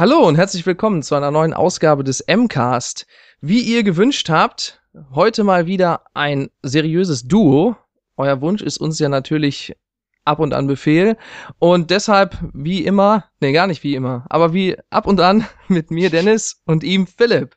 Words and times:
Hallo 0.00 0.26
und 0.26 0.36
herzlich 0.36 0.64
willkommen 0.64 1.02
zu 1.02 1.14
einer 1.14 1.30
neuen 1.30 1.52
Ausgabe 1.52 2.04
des 2.04 2.24
MCAST. 2.26 3.06
Wie 3.42 3.60
ihr 3.60 3.82
gewünscht 3.82 4.30
habt, 4.30 4.80
heute 5.14 5.44
mal 5.44 5.66
wieder 5.66 6.04
ein 6.14 6.48
seriöses 6.62 7.24
Duo. 7.24 7.76
Euer 8.16 8.40
Wunsch 8.40 8.62
ist 8.62 8.78
uns 8.78 8.98
ja 8.98 9.10
natürlich 9.10 9.76
ab 10.24 10.38
und 10.38 10.54
an 10.54 10.66
Befehl. 10.66 11.18
Und 11.58 11.90
deshalb, 11.90 12.38
wie 12.54 12.82
immer, 12.82 13.26
nee, 13.40 13.52
gar 13.52 13.66
nicht 13.66 13.82
wie 13.82 13.94
immer, 13.94 14.24
aber 14.30 14.54
wie 14.54 14.78
ab 14.88 15.06
und 15.06 15.20
an 15.20 15.44
mit 15.68 15.90
mir 15.90 16.08
Dennis 16.08 16.62
und 16.64 16.82
ihm 16.82 17.06
Philipp. 17.06 17.54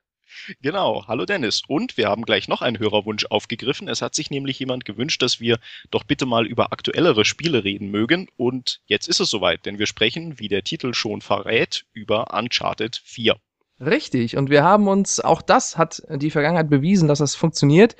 Genau, 0.61 1.05
hallo 1.07 1.25
Dennis. 1.25 1.61
Und 1.67 1.97
wir 1.97 2.07
haben 2.07 2.23
gleich 2.23 2.47
noch 2.47 2.61
einen 2.61 2.79
Hörerwunsch 2.79 3.25
aufgegriffen. 3.25 3.87
Es 3.87 4.01
hat 4.01 4.15
sich 4.15 4.29
nämlich 4.29 4.59
jemand 4.59 4.85
gewünscht, 4.85 5.21
dass 5.21 5.39
wir 5.39 5.59
doch 5.91 6.03
bitte 6.03 6.25
mal 6.25 6.45
über 6.45 6.71
aktuellere 6.71 7.25
Spiele 7.25 7.63
reden 7.63 7.89
mögen. 7.89 8.27
Und 8.37 8.81
jetzt 8.85 9.07
ist 9.07 9.19
es 9.19 9.29
soweit, 9.29 9.65
denn 9.65 9.79
wir 9.79 9.85
sprechen, 9.85 10.39
wie 10.39 10.47
der 10.47 10.63
Titel 10.63 10.93
schon 10.93 11.21
verrät, 11.21 11.85
über 11.93 12.33
Uncharted 12.33 13.01
4. 13.03 13.35
Richtig. 13.79 14.37
Und 14.37 14.49
wir 14.49 14.63
haben 14.63 14.87
uns, 14.87 15.19
auch 15.19 15.41
das 15.41 15.77
hat 15.77 16.03
die 16.09 16.31
Vergangenheit 16.31 16.69
bewiesen, 16.69 17.07
dass 17.07 17.19
das 17.19 17.35
funktioniert. 17.35 17.95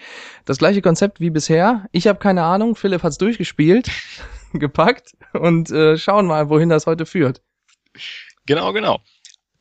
Das 0.46 0.58
gleiche 0.58 0.82
Konzept 0.82 1.20
wie 1.20 1.30
bisher. 1.30 1.88
Ich 1.92 2.08
habe 2.08 2.20
keine 2.20 2.44
Ahnung, 2.44 2.76
Philipp 2.76 3.04
hat's 3.04 3.18
durchgespielt, 3.18 3.90
gepackt 4.54 5.16
und 5.34 5.72
äh, 5.72 5.98
schauen 5.98 6.28
mal, 6.28 6.50
wohin 6.50 6.70
das 6.70 6.86
heute 6.86 7.06
führt. 7.06 7.42
Genau, 8.46 8.74
genau. 8.74 9.00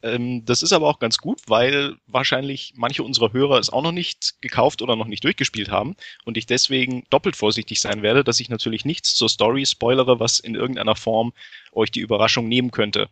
Ähm, 0.03 0.45
das 0.45 0.63
ist 0.63 0.73
aber 0.73 0.89
auch 0.89 0.99
ganz 0.99 1.19
gut, 1.19 1.43
weil 1.47 1.97
wahrscheinlich 2.07 2.73
manche 2.77 3.03
unserer 3.03 3.33
Hörer 3.33 3.59
es 3.59 3.71
auch 3.71 3.83
noch 3.83 3.93
nicht 3.93 4.41
gekauft 4.41 4.83
oder 4.83 4.97
noch 4.97 5.07
nicht 5.07 5.25
durchgespielt 5.25 5.71
haben 5.71 5.95
und 6.25 6.37
ich 6.37 6.47
deswegen 6.47 7.05
doppelt 7.11 7.37
vorsichtig 7.37 7.81
sein 7.81 8.03
werde, 8.03 8.25
dass 8.25 8.41
ich 8.41 8.51
natürlich 8.51 8.85
nichts 8.85 9.15
zur 9.15 9.29
Story 9.29 9.65
spoilere, 9.65 10.19
was 10.19 10.41
in 10.41 10.55
irgendeiner 10.55 10.97
Form 10.97 11.33
euch 11.73 11.91
die 11.91 12.01
Überraschung 12.01 12.49
nehmen 12.49 12.73
könnte. 12.73 13.09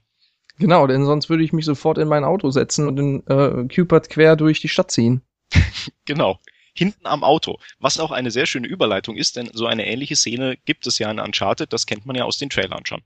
Genau, 0.58 0.86
denn 0.86 1.06
sonst 1.06 1.30
würde 1.30 1.44
ich 1.44 1.52
mich 1.52 1.64
sofort 1.64 1.96
in 1.96 2.08
mein 2.08 2.24
Auto 2.24 2.50
setzen 2.50 2.86
und 2.86 2.96
den 2.96 3.26
äh, 3.26 3.66
Cupid 3.74 4.10
quer 4.10 4.36
durch 4.36 4.60
die 4.60 4.68
Stadt 4.68 4.90
ziehen. 4.90 5.22
genau. 6.04 6.38
Hinten 6.74 7.06
am 7.06 7.24
Auto. 7.24 7.58
Was 7.78 7.98
auch 7.98 8.10
eine 8.10 8.30
sehr 8.30 8.46
schöne 8.46 8.68
Überleitung 8.68 9.16
ist, 9.16 9.36
denn 9.36 9.50
so 9.52 9.66
eine 9.66 9.86
ähnliche 9.86 10.16
Szene 10.16 10.56
gibt 10.64 10.86
es 10.86 10.98
ja 10.98 11.10
in 11.10 11.18
Uncharted, 11.18 11.72
das 11.72 11.86
kennt 11.86 12.06
man 12.06 12.16
ja 12.16 12.24
aus 12.24 12.38
den 12.38 12.50
Trailern 12.50 12.84
schon. 12.86 13.02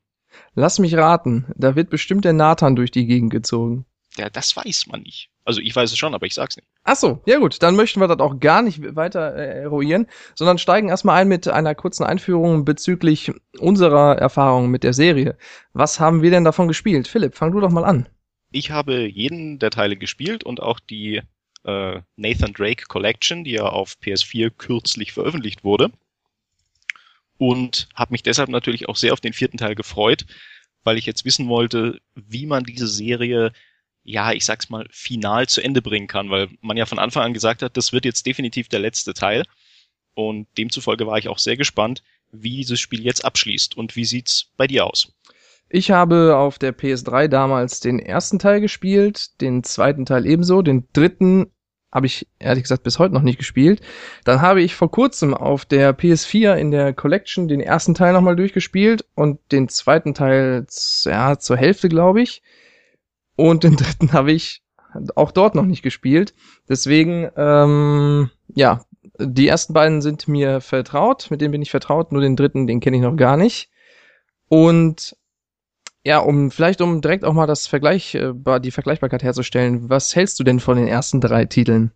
Lass 0.54 0.78
mich 0.78 0.96
raten, 0.96 1.46
da 1.56 1.76
wird 1.76 1.90
bestimmt 1.90 2.24
der 2.24 2.32
Nathan 2.32 2.76
durch 2.76 2.90
die 2.90 3.06
Gegend 3.06 3.30
gezogen. 3.30 3.86
Ja, 4.16 4.30
das 4.30 4.56
weiß 4.56 4.86
man 4.86 5.02
nicht. 5.02 5.30
Also 5.44 5.60
ich 5.60 5.74
weiß 5.74 5.90
es 5.90 5.98
schon, 5.98 6.14
aber 6.14 6.26
ich 6.26 6.34
sag's 6.34 6.56
nicht. 6.56 6.68
Ach 6.84 6.96
so, 6.96 7.20
ja 7.26 7.38
gut, 7.38 7.62
dann 7.62 7.76
möchten 7.76 8.00
wir 8.00 8.08
das 8.08 8.20
auch 8.20 8.38
gar 8.40 8.62
nicht 8.62 8.94
weiter 8.94 9.34
äh, 9.34 9.62
eruieren, 9.62 10.06
sondern 10.34 10.58
steigen 10.58 10.88
erstmal 10.88 11.20
ein 11.20 11.28
mit 11.28 11.48
einer 11.48 11.74
kurzen 11.74 12.04
Einführung 12.04 12.64
bezüglich 12.64 13.32
unserer 13.58 14.16
Erfahrungen 14.16 14.70
mit 14.70 14.84
der 14.84 14.92
Serie. 14.92 15.36
Was 15.72 16.00
haben 16.00 16.22
wir 16.22 16.30
denn 16.30 16.44
davon 16.44 16.68
gespielt? 16.68 17.08
Philipp, 17.08 17.34
fang 17.34 17.52
du 17.52 17.60
doch 17.60 17.70
mal 17.70 17.84
an. 17.84 18.06
Ich 18.52 18.70
habe 18.70 19.06
jeden 19.06 19.58
der 19.58 19.70
Teile 19.70 19.96
gespielt 19.96 20.44
und 20.44 20.62
auch 20.62 20.78
die 20.78 21.20
äh, 21.64 22.00
Nathan 22.16 22.52
Drake 22.52 22.84
Collection, 22.86 23.44
die 23.44 23.52
ja 23.52 23.64
auf 23.64 23.96
PS4 24.02 24.50
kürzlich 24.50 25.12
veröffentlicht 25.12 25.64
wurde 25.64 25.90
und 27.38 27.88
habe 27.94 28.12
mich 28.12 28.22
deshalb 28.22 28.48
natürlich 28.48 28.88
auch 28.88 28.96
sehr 28.96 29.12
auf 29.12 29.20
den 29.20 29.32
vierten 29.32 29.58
Teil 29.58 29.74
gefreut, 29.74 30.26
weil 30.84 30.98
ich 30.98 31.06
jetzt 31.06 31.24
wissen 31.24 31.48
wollte, 31.48 32.00
wie 32.14 32.46
man 32.46 32.64
diese 32.64 32.86
Serie, 32.86 33.52
ja, 34.02 34.32
ich 34.32 34.44
sag's 34.44 34.68
mal, 34.68 34.86
final 34.90 35.48
zu 35.48 35.62
Ende 35.62 35.82
bringen 35.82 36.06
kann, 36.06 36.30
weil 36.30 36.48
man 36.60 36.76
ja 36.76 36.86
von 36.86 36.98
Anfang 36.98 37.24
an 37.24 37.34
gesagt 37.34 37.62
hat, 37.62 37.76
das 37.76 37.92
wird 37.92 38.04
jetzt 38.04 38.26
definitiv 38.26 38.68
der 38.68 38.80
letzte 38.80 39.14
Teil. 39.14 39.44
Und 40.14 40.46
demzufolge 40.58 41.06
war 41.06 41.18
ich 41.18 41.28
auch 41.28 41.38
sehr 41.38 41.56
gespannt, 41.56 42.02
wie 42.30 42.56
dieses 42.56 42.80
Spiel 42.80 43.02
jetzt 43.02 43.24
abschließt 43.24 43.76
und 43.76 43.96
wie 43.96 44.04
sieht's 44.04 44.52
bei 44.56 44.66
dir 44.66 44.86
aus? 44.86 45.12
Ich 45.68 45.90
habe 45.90 46.36
auf 46.36 46.58
der 46.58 46.76
PS3 46.76 47.28
damals 47.28 47.80
den 47.80 47.98
ersten 47.98 48.38
Teil 48.38 48.60
gespielt, 48.60 49.40
den 49.40 49.64
zweiten 49.64 50.06
Teil 50.06 50.26
ebenso, 50.26 50.62
den 50.62 50.86
dritten 50.92 51.50
habe 51.94 52.06
ich 52.06 52.26
ehrlich 52.40 52.64
gesagt 52.64 52.82
bis 52.82 52.98
heute 52.98 53.14
noch 53.14 53.22
nicht 53.22 53.38
gespielt. 53.38 53.80
Dann 54.24 54.42
habe 54.42 54.60
ich 54.60 54.74
vor 54.74 54.90
kurzem 54.90 55.32
auf 55.32 55.64
der 55.64 55.96
PS4 55.96 56.56
in 56.56 56.72
der 56.72 56.92
Collection 56.92 57.46
den 57.46 57.60
ersten 57.60 57.94
Teil 57.94 58.12
nochmal 58.12 58.34
durchgespielt 58.34 59.06
und 59.14 59.38
den 59.52 59.68
zweiten 59.68 60.12
Teil 60.12 60.66
ja, 61.04 61.38
zur 61.38 61.56
Hälfte, 61.56 61.88
glaube 61.88 62.20
ich. 62.20 62.42
Und 63.36 63.62
den 63.62 63.76
dritten 63.76 64.12
habe 64.12 64.32
ich 64.32 64.62
auch 65.14 65.30
dort 65.30 65.54
noch 65.54 65.64
nicht 65.64 65.82
gespielt. 65.82 66.34
Deswegen, 66.68 67.30
ähm, 67.36 68.30
ja, 68.54 68.84
die 69.18 69.46
ersten 69.46 69.72
beiden 69.72 70.02
sind 70.02 70.26
mir 70.26 70.60
vertraut, 70.60 71.30
mit 71.30 71.40
denen 71.40 71.52
bin 71.52 71.62
ich 71.62 71.70
vertraut, 71.70 72.10
nur 72.10 72.22
den 72.22 72.36
dritten, 72.36 72.66
den 72.66 72.80
kenne 72.80 72.96
ich 72.96 73.02
noch 73.02 73.16
gar 73.16 73.36
nicht. 73.36 73.70
Und 74.48 75.16
ja, 76.04 76.18
um 76.18 76.50
vielleicht 76.50 76.80
um 76.80 77.00
direkt 77.00 77.24
auch 77.24 77.32
mal 77.32 77.46
das 77.46 77.66
Vergleich, 77.66 78.14
äh, 78.14 78.32
die 78.60 78.70
Vergleichbarkeit 78.70 79.22
herzustellen, 79.22 79.88
was 79.88 80.14
hältst 80.14 80.38
du 80.38 80.44
denn 80.44 80.60
von 80.60 80.76
den 80.76 80.86
ersten 80.86 81.20
drei 81.20 81.46
Titeln? 81.46 81.92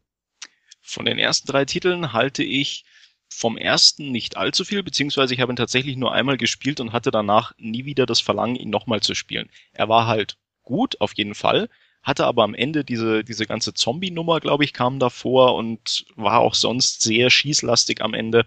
Von 0.80 1.04
den 1.04 1.18
ersten 1.18 1.46
drei 1.46 1.66
Titeln 1.66 2.14
halte 2.14 2.42
ich 2.42 2.84
vom 3.28 3.58
ersten 3.58 4.10
nicht 4.10 4.38
allzu 4.38 4.64
viel, 4.64 4.82
beziehungsweise 4.82 5.34
ich 5.34 5.40
habe 5.40 5.52
ihn 5.52 5.56
tatsächlich 5.56 5.96
nur 5.96 6.12
einmal 6.12 6.38
gespielt 6.38 6.80
und 6.80 6.92
hatte 6.92 7.10
danach 7.10 7.52
nie 7.58 7.84
wieder 7.84 8.06
das 8.06 8.20
Verlangen, 8.20 8.56
ihn 8.56 8.70
nochmal 8.70 9.00
zu 9.00 9.14
spielen. 9.14 9.50
Er 9.72 9.90
war 9.90 10.06
halt 10.06 10.38
gut, 10.62 11.00
auf 11.00 11.12
jeden 11.14 11.34
Fall, 11.34 11.68
hatte 12.02 12.24
aber 12.24 12.44
am 12.44 12.54
Ende 12.54 12.84
diese, 12.84 13.22
diese 13.24 13.46
ganze 13.46 13.74
Zombie-Nummer, 13.74 14.40
glaube 14.40 14.64
ich, 14.64 14.72
kam 14.72 14.98
davor 14.98 15.54
und 15.54 16.06
war 16.16 16.40
auch 16.40 16.54
sonst 16.54 17.02
sehr 17.02 17.28
schießlastig 17.28 18.00
am 18.00 18.14
Ende. 18.14 18.46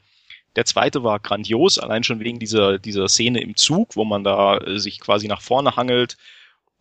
Der 0.56 0.66
zweite 0.66 1.03
war 1.03 1.19
grandios, 1.19 1.79
allein 1.79 2.03
schon 2.03 2.19
wegen 2.19 2.39
dieser, 2.39 2.78
dieser 2.78 3.07
Szene 3.07 3.41
im 3.41 3.56
Zug, 3.56 3.95
wo 3.95 4.03
man 4.03 4.23
da 4.23 4.57
äh, 4.57 4.79
sich 4.79 5.00
quasi 5.00 5.28
nach 5.28 5.41
vorne 5.41 5.75
hangelt. 5.75 6.17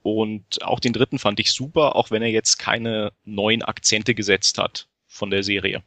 Und 0.03 0.62
auch 0.62 0.81
den 0.81 0.92
dritten 0.92 1.19
fand 1.19 1.38
ich 1.41 1.53
super, 1.53 1.94
auch 1.94 2.10
wenn 2.10 2.22
er 2.22 2.31
jetzt 2.31 2.58
keine 2.58 3.12
neuen 3.25 3.62
Akzente 3.62 4.14
gesetzt 4.14 4.58
hat 4.58 4.88
von 5.06 5.31
der 5.31 5.42
Serie. 5.42 5.82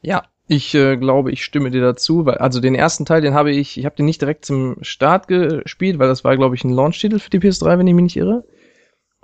Ja, 0.00 0.24
ich 0.46 0.74
äh, 0.74 0.96
glaube, 0.96 1.30
ich 1.30 1.44
stimme 1.44 1.70
dir 1.70 1.82
dazu, 1.82 2.24
weil 2.24 2.38
also 2.38 2.60
den 2.60 2.74
ersten 2.74 3.04
Teil, 3.04 3.20
den 3.20 3.34
habe 3.34 3.52
ich, 3.52 3.76
ich 3.76 3.84
habe 3.84 3.96
den 3.96 4.06
nicht 4.06 4.22
direkt 4.22 4.46
zum 4.46 4.82
Start 4.82 5.28
gespielt, 5.28 5.98
weil 5.98 6.08
das 6.08 6.24
war 6.24 6.36
glaube 6.36 6.54
ich 6.54 6.64
ein 6.64 6.72
Launch-Titel 6.72 7.18
für 7.18 7.30
die 7.30 7.38
PS3, 7.38 7.78
wenn 7.78 7.86
ich 7.86 7.94
mich 7.94 8.04
nicht 8.04 8.16
irre. 8.16 8.44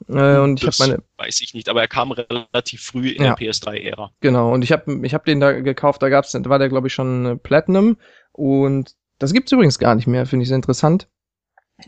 Äh, 0.09 0.39
und 0.39 0.63
ich 0.63 0.67
habe 0.67 0.77
meine. 0.79 1.03
Weiß 1.17 1.41
ich 1.41 1.55
nicht, 1.55 1.69
aber 1.69 1.81
er 1.81 1.89
kam 1.89 2.13
relativ 2.13 2.83
früh 2.83 3.09
in 3.09 3.23
ja. 3.23 3.35
der 3.35 3.53
PS3-Ära. 3.53 4.11
Genau, 4.21 4.53
und 4.53 4.63
ich 4.63 4.73
habe 4.73 5.01
ich 5.07 5.15
hab 5.15 5.25
den 5.25 5.41
da 5.41 5.53
gekauft, 5.53 6.03
da 6.03 6.09
gab's, 6.09 6.33
da 6.33 6.45
war 6.47 6.59
der, 6.59 6.69
glaube 6.69 6.89
ich, 6.89 6.95
schon 6.95 7.27
äh, 7.27 7.37
Platinum. 7.37 7.97
Und 8.33 8.95
das 9.19 9.33
gibt's 9.33 9.53
übrigens 9.53 9.79
gar 9.79 9.95
nicht 9.95 10.07
mehr, 10.07 10.27
finde 10.27 10.43
ich 10.43 10.49
sehr 10.49 10.57
interessant. 10.57 11.09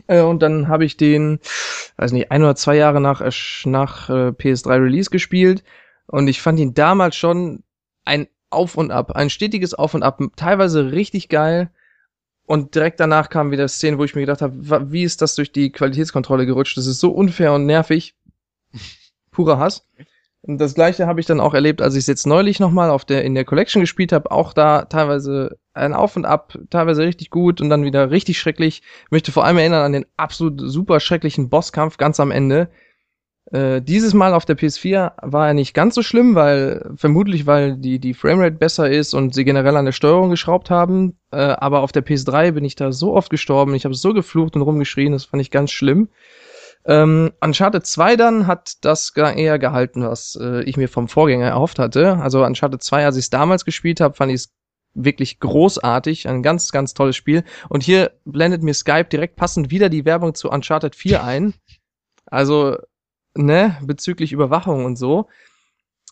Äh, 0.07 0.21
und 0.21 0.41
dann 0.41 0.67
habe 0.67 0.85
ich 0.85 0.97
den, 0.97 1.39
weiß 1.97 2.11
nicht, 2.11 2.31
ein 2.31 2.43
oder 2.43 2.55
zwei 2.55 2.75
Jahre 2.75 3.01
nach, 3.01 3.21
nach 3.65 4.09
äh, 4.09 4.29
PS3 4.29 4.83
Release 4.83 5.09
gespielt. 5.09 5.63
Und 6.07 6.27
ich 6.27 6.41
fand 6.41 6.59
ihn 6.59 6.73
damals 6.73 7.15
schon 7.15 7.63
ein 8.05 8.27
Auf 8.49 8.77
und 8.77 8.91
Ab, 8.91 9.11
ein 9.11 9.29
stetiges 9.29 9.73
Auf 9.73 9.93
und 9.93 10.03
Ab, 10.03 10.21
teilweise 10.35 10.91
richtig 10.91 11.29
geil, 11.29 11.69
und 12.47 12.75
direkt 12.75 13.01
danach 13.01 13.29
kam 13.29 13.51
wieder 13.51 13.67
Szene, 13.67 13.97
wo 13.97 14.05
ich 14.05 14.15
mir 14.15 14.21
gedacht 14.21 14.41
habe, 14.41 14.91
wie 14.91 15.03
ist 15.03 15.21
das 15.21 15.35
durch 15.35 15.51
die 15.51 15.69
Qualitätskontrolle 15.69 16.45
gerutscht? 16.45 16.77
Das 16.77 16.87
ist 16.87 17.01
so 17.01 17.11
unfair 17.11 17.51
und 17.51 17.65
nervig. 17.65 18.15
Purer 19.31 19.59
Hass. 19.59 19.85
Und 20.43 20.59
das 20.59 20.73
gleiche 20.73 21.07
habe 21.07 21.19
ich 21.19 21.25
dann 21.25 21.41
auch 21.41 21.53
erlebt, 21.53 21.81
als 21.81 21.95
ich 21.95 22.01
es 22.01 22.07
jetzt 22.07 22.25
neulich 22.25 22.61
nochmal 22.61 22.89
auf 22.89 23.03
der 23.03 23.25
in 23.25 23.35
der 23.35 23.43
Collection 23.43 23.81
gespielt 23.81 24.13
habe. 24.13 24.31
Auch 24.31 24.53
da 24.53 24.85
teilweise 24.85 25.57
ein 25.73 25.93
Auf 25.93 26.15
und 26.15 26.23
Ab, 26.23 26.57
teilweise 26.69 27.03
richtig 27.03 27.31
gut 27.31 27.59
und 27.59 27.69
dann 27.69 27.83
wieder 27.83 28.11
richtig 28.11 28.39
schrecklich. 28.39 28.81
Ich 29.03 29.11
möchte 29.11 29.33
vor 29.33 29.43
allem 29.43 29.57
erinnern 29.57 29.83
an 29.83 29.91
den 29.91 30.05
absolut 30.15 30.61
super 30.61 31.01
schrecklichen 31.01 31.49
Bosskampf 31.49 31.97
ganz 31.97 32.17
am 32.21 32.31
Ende, 32.31 32.69
äh, 33.51 33.81
dieses 33.81 34.13
Mal 34.13 34.33
auf 34.33 34.45
der 34.45 34.57
PS4 34.57 35.13
war 35.21 35.47
er 35.47 35.53
nicht 35.53 35.73
ganz 35.73 35.95
so 35.95 36.01
schlimm, 36.01 36.35
weil 36.35 36.89
vermutlich 36.95 37.45
weil 37.45 37.77
die 37.77 37.99
die 37.99 38.13
Framerate 38.13 38.57
besser 38.57 38.89
ist 38.89 39.13
und 39.13 39.33
sie 39.33 39.45
generell 39.45 39.77
an 39.77 39.85
der 39.85 39.93
Steuerung 39.93 40.29
geschraubt 40.29 40.69
haben. 40.69 41.17
Äh, 41.31 41.37
aber 41.37 41.81
auf 41.81 41.93
der 41.93 42.05
PS3 42.05 42.51
bin 42.51 42.65
ich 42.65 42.75
da 42.75 42.91
so 42.91 43.13
oft 43.13 43.29
gestorben, 43.29 43.73
ich 43.73 43.85
habe 43.85 43.95
so 43.95 44.13
geflucht 44.13 44.55
und 44.55 44.63
rumgeschrien, 44.63 45.13
das 45.13 45.25
fand 45.25 45.41
ich 45.41 45.51
ganz 45.51 45.71
schlimm. 45.71 46.09
Ähm, 46.85 47.31
Uncharted 47.41 47.85
2 47.85 48.15
dann 48.17 48.47
hat 48.47 48.73
das 48.81 49.13
eher 49.15 49.59
gehalten, 49.59 50.03
was 50.03 50.37
äh, 50.41 50.63
ich 50.63 50.75
mir 50.75 50.89
vom 50.89 51.07
Vorgänger 51.07 51.47
erhofft 51.47 51.79
hatte. 51.79 52.17
Also 52.17 52.43
Uncharted 52.43 52.81
2, 52.81 53.05
als 53.05 53.15
ich 53.15 53.25
es 53.25 53.29
damals 53.29 53.65
gespielt 53.65 54.01
habe, 54.01 54.13
fand 54.13 54.31
ich 54.31 54.41
es 54.41 54.53
wirklich 54.93 55.39
großartig, 55.39 56.27
ein 56.27 56.43
ganz, 56.43 56.71
ganz 56.71 56.93
tolles 56.93 57.15
Spiel. 57.15 57.43
Und 57.69 57.83
hier 57.83 58.11
blendet 58.25 58.63
mir 58.63 58.73
Skype 58.73 59.05
direkt 59.05 59.35
passend 59.35 59.69
wieder 59.69 59.89
die 59.89 60.05
Werbung 60.05 60.33
zu 60.33 60.49
Uncharted 60.49 60.95
4 60.95 61.23
ein. 61.23 61.53
Also 62.25 62.77
ne, 63.37 63.77
bezüglich 63.81 64.31
Überwachung 64.31 64.85
und 64.85 64.95
so. 64.97 65.27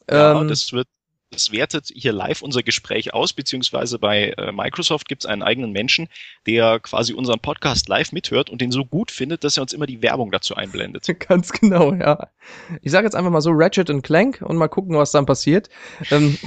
Ja, 0.10 0.39
ähm, 0.39 0.48
das 0.48 0.72
wird, 0.74 0.88
das 1.31 1.51
wertet 1.51 1.89
hier 1.94 2.13
live 2.13 2.42
unser 2.42 2.63
Gespräch 2.63 3.13
aus, 3.13 3.33
beziehungsweise 3.33 4.00
bei 4.00 4.30
äh, 4.38 4.51
Microsoft 4.51 5.07
gibt 5.07 5.24
es 5.24 5.30
einen 5.30 5.44
eigenen 5.44 5.72
Menschen, 5.72 6.07
der 6.48 6.80
quasi 6.80 7.13
unseren 7.13 7.39
Podcast 7.39 7.89
live 7.89 8.12
mithört 8.12 8.50
und 8.50 8.62
den 8.62 8.72
so 8.72 8.86
gut 8.86 9.12
findet, 9.12 9.44
dass 9.44 9.57
er 9.57 9.63
uns 9.63 9.74
immer 9.74 9.88
die 9.88 10.01
Werbung 10.01 10.31
dazu 10.31 10.56
einblendet. 10.56 11.07
Ganz 11.27 11.51
genau, 11.51 11.94
ja. 11.94 12.30
Ich 12.81 12.92
sage 12.92 13.06
jetzt 13.06 13.16
einfach 13.16 13.31
mal 13.31 13.42
so 13.42 13.51
Ratchet 13.54 13.89
und 13.89 14.04
Clank 14.04 14.42
und 14.42 14.57
mal 14.57 14.68
gucken, 14.68 14.95
was 14.95 15.12
dann 15.12 15.25
passiert. 15.25 15.69
ähm, 16.12 16.38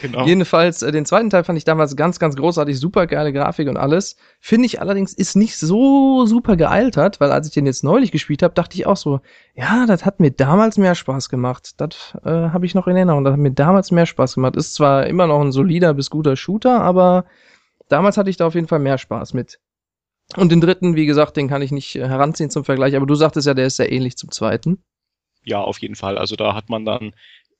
Genau. 0.00 0.24
Jedenfalls, 0.26 0.82
äh, 0.82 0.92
den 0.92 1.04
zweiten 1.06 1.30
Teil 1.30 1.44
fand 1.44 1.56
ich 1.56 1.64
damals 1.64 1.96
ganz, 1.96 2.18
ganz 2.18 2.36
großartig, 2.36 2.78
super 2.78 3.06
geile 3.06 3.32
Grafik 3.32 3.68
und 3.68 3.76
alles. 3.76 4.16
Finde 4.40 4.66
ich 4.66 4.80
allerdings 4.80 5.12
ist 5.12 5.34
nicht 5.34 5.56
so 5.56 6.24
super 6.26 6.56
gealtert, 6.56 7.20
weil 7.20 7.32
als 7.32 7.48
ich 7.48 7.54
den 7.54 7.66
jetzt 7.66 7.82
neulich 7.82 8.12
gespielt 8.12 8.42
habe, 8.42 8.54
dachte 8.54 8.76
ich 8.76 8.86
auch 8.86 8.96
so, 8.96 9.20
ja, 9.54 9.86
das 9.86 10.04
hat 10.04 10.20
mir 10.20 10.30
damals 10.30 10.78
mehr 10.78 10.94
Spaß 10.94 11.28
gemacht. 11.28 11.80
Das 11.80 12.16
äh, 12.24 12.30
habe 12.30 12.66
ich 12.66 12.74
noch 12.74 12.86
in 12.86 12.96
Erinnerung. 12.96 13.24
Das 13.24 13.32
hat 13.32 13.40
mir 13.40 13.52
damals 13.52 13.90
mehr 13.90 14.06
Spaß 14.06 14.36
gemacht. 14.36 14.56
Ist 14.56 14.74
zwar 14.74 15.06
immer 15.06 15.26
noch 15.26 15.40
ein 15.40 15.52
solider 15.52 15.94
bis 15.94 16.10
guter 16.10 16.36
Shooter, 16.36 16.80
aber 16.80 17.24
damals 17.88 18.16
hatte 18.16 18.30
ich 18.30 18.36
da 18.36 18.46
auf 18.46 18.54
jeden 18.54 18.68
Fall 18.68 18.78
mehr 18.78 18.98
Spaß 18.98 19.34
mit. 19.34 19.58
Und 20.36 20.52
den 20.52 20.60
dritten, 20.60 20.94
wie 20.94 21.06
gesagt, 21.06 21.36
den 21.36 21.48
kann 21.48 21.62
ich 21.62 21.72
nicht 21.72 21.96
äh, 21.96 22.06
heranziehen 22.06 22.50
zum 22.50 22.64
Vergleich, 22.64 22.94
aber 22.94 23.06
du 23.06 23.14
sagtest 23.14 23.46
ja, 23.46 23.54
der 23.54 23.66
ist 23.66 23.76
sehr 23.76 23.90
ähnlich 23.90 24.16
zum 24.16 24.30
zweiten. 24.30 24.82
Ja, 25.42 25.60
auf 25.60 25.78
jeden 25.78 25.94
Fall. 25.94 26.18
Also 26.18 26.36
da 26.36 26.54
hat 26.54 26.68
man 26.68 26.84
dann 26.84 27.14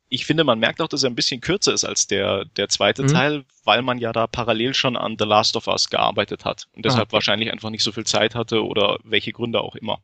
ich 0.09 0.27
finde, 0.27 0.45
man 0.45 0.59
merkt 0.59 0.81
auch, 0.81 0.89
dass 0.89 1.03
er 1.03 1.11
ein 1.11 1.15
bisschen 1.15 1.41
kürzer 1.41 1.73
ist 1.73 1.85
als 1.85 2.07
der, 2.07 2.45
der 2.57 2.69
zweite 2.69 3.03
mhm. 3.03 3.09
Teil, 3.09 3.45
weil 3.65 3.83
man 3.83 3.99
ja 3.99 4.13
da 4.13 4.27
parallel 4.27 4.75
schon 4.75 4.97
an 4.97 5.17
The 5.19 5.25
Last 5.25 5.57
of 5.57 5.67
Us 5.67 5.91
gearbeitet 5.91 6.45
hat 6.45 6.67
und 6.75 6.85
deshalb 6.85 7.09
ah, 7.11 7.13
wahrscheinlich 7.13 7.53
einfach 7.53 7.71
nicht 7.71 7.83
so 7.83 7.93
viel 7.93 8.05
Zeit 8.05 8.35
hatte 8.35 8.65
oder 8.65 8.99
welche 9.05 9.33
Gründe 9.33 9.61
auch 9.61 9.75
immer. 9.75 10.01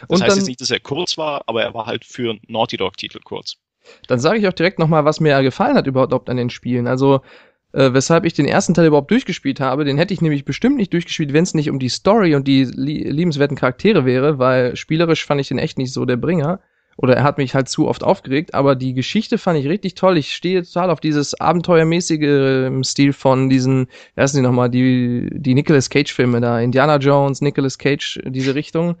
Das 0.00 0.08
und 0.08 0.22
heißt 0.22 0.30
dann, 0.30 0.38
jetzt 0.38 0.48
nicht, 0.48 0.60
dass 0.60 0.70
er 0.70 0.80
kurz 0.80 1.18
war, 1.18 1.42
aber 1.46 1.62
er 1.62 1.74
war 1.74 1.86
halt 1.86 2.04
für 2.04 2.36
Naughty 2.48 2.76
Dog-Titel 2.76 3.20
kurz. 3.22 3.56
Dann 4.08 4.18
sage 4.18 4.38
ich 4.38 4.48
auch 4.48 4.52
direkt 4.52 4.78
nochmal, 4.78 5.04
was 5.04 5.20
mir 5.20 5.40
gefallen 5.42 5.76
hat 5.76 5.86
überhaupt 5.86 6.30
an 6.30 6.36
den 6.36 6.50
Spielen. 6.50 6.86
Also, 6.86 7.20
äh, 7.72 7.92
weshalb 7.92 8.24
ich 8.24 8.32
den 8.32 8.46
ersten 8.46 8.72
Teil 8.72 8.86
überhaupt 8.86 9.10
durchgespielt 9.10 9.60
habe, 9.60 9.84
den 9.84 9.98
hätte 9.98 10.14
ich 10.14 10.22
nämlich 10.22 10.44
bestimmt 10.44 10.76
nicht 10.76 10.92
durchgespielt, 10.92 11.32
wenn 11.32 11.42
es 11.42 11.54
nicht 11.54 11.70
um 11.70 11.78
die 11.78 11.90
Story 11.90 12.34
und 12.34 12.48
die 12.48 12.64
liebenswerten 12.64 13.56
Charaktere 13.56 14.06
wäre, 14.06 14.38
weil 14.38 14.74
spielerisch 14.76 15.26
fand 15.26 15.40
ich 15.40 15.48
den 15.48 15.58
echt 15.58 15.76
nicht 15.76 15.92
so 15.92 16.04
der 16.04 16.16
Bringer 16.16 16.60
oder 16.96 17.16
er 17.16 17.24
hat 17.24 17.38
mich 17.38 17.54
halt 17.54 17.68
zu 17.68 17.88
oft 17.88 18.02
aufgeregt, 18.02 18.54
aber 18.54 18.76
die 18.76 18.94
Geschichte 18.94 19.38
fand 19.38 19.58
ich 19.58 19.68
richtig 19.68 19.94
toll. 19.94 20.18
Ich 20.18 20.34
stehe 20.34 20.62
total 20.62 20.90
auf 20.90 21.00
dieses 21.00 21.38
abenteuermäßige 21.40 22.20
ähm, 22.22 22.84
Stil 22.84 23.12
von 23.12 23.48
diesen, 23.48 23.88
wer 24.14 24.22
heißen 24.22 24.38
die 24.38 24.46
nochmal, 24.46 24.70
die, 24.70 25.28
die 25.32 25.54
Nicolas 25.54 25.90
Cage 25.90 26.12
Filme 26.12 26.40
da, 26.40 26.60
Indiana 26.60 26.96
Jones, 26.96 27.40
Nicolas 27.40 27.78
Cage, 27.78 28.20
diese 28.24 28.54
Richtung. 28.54 28.96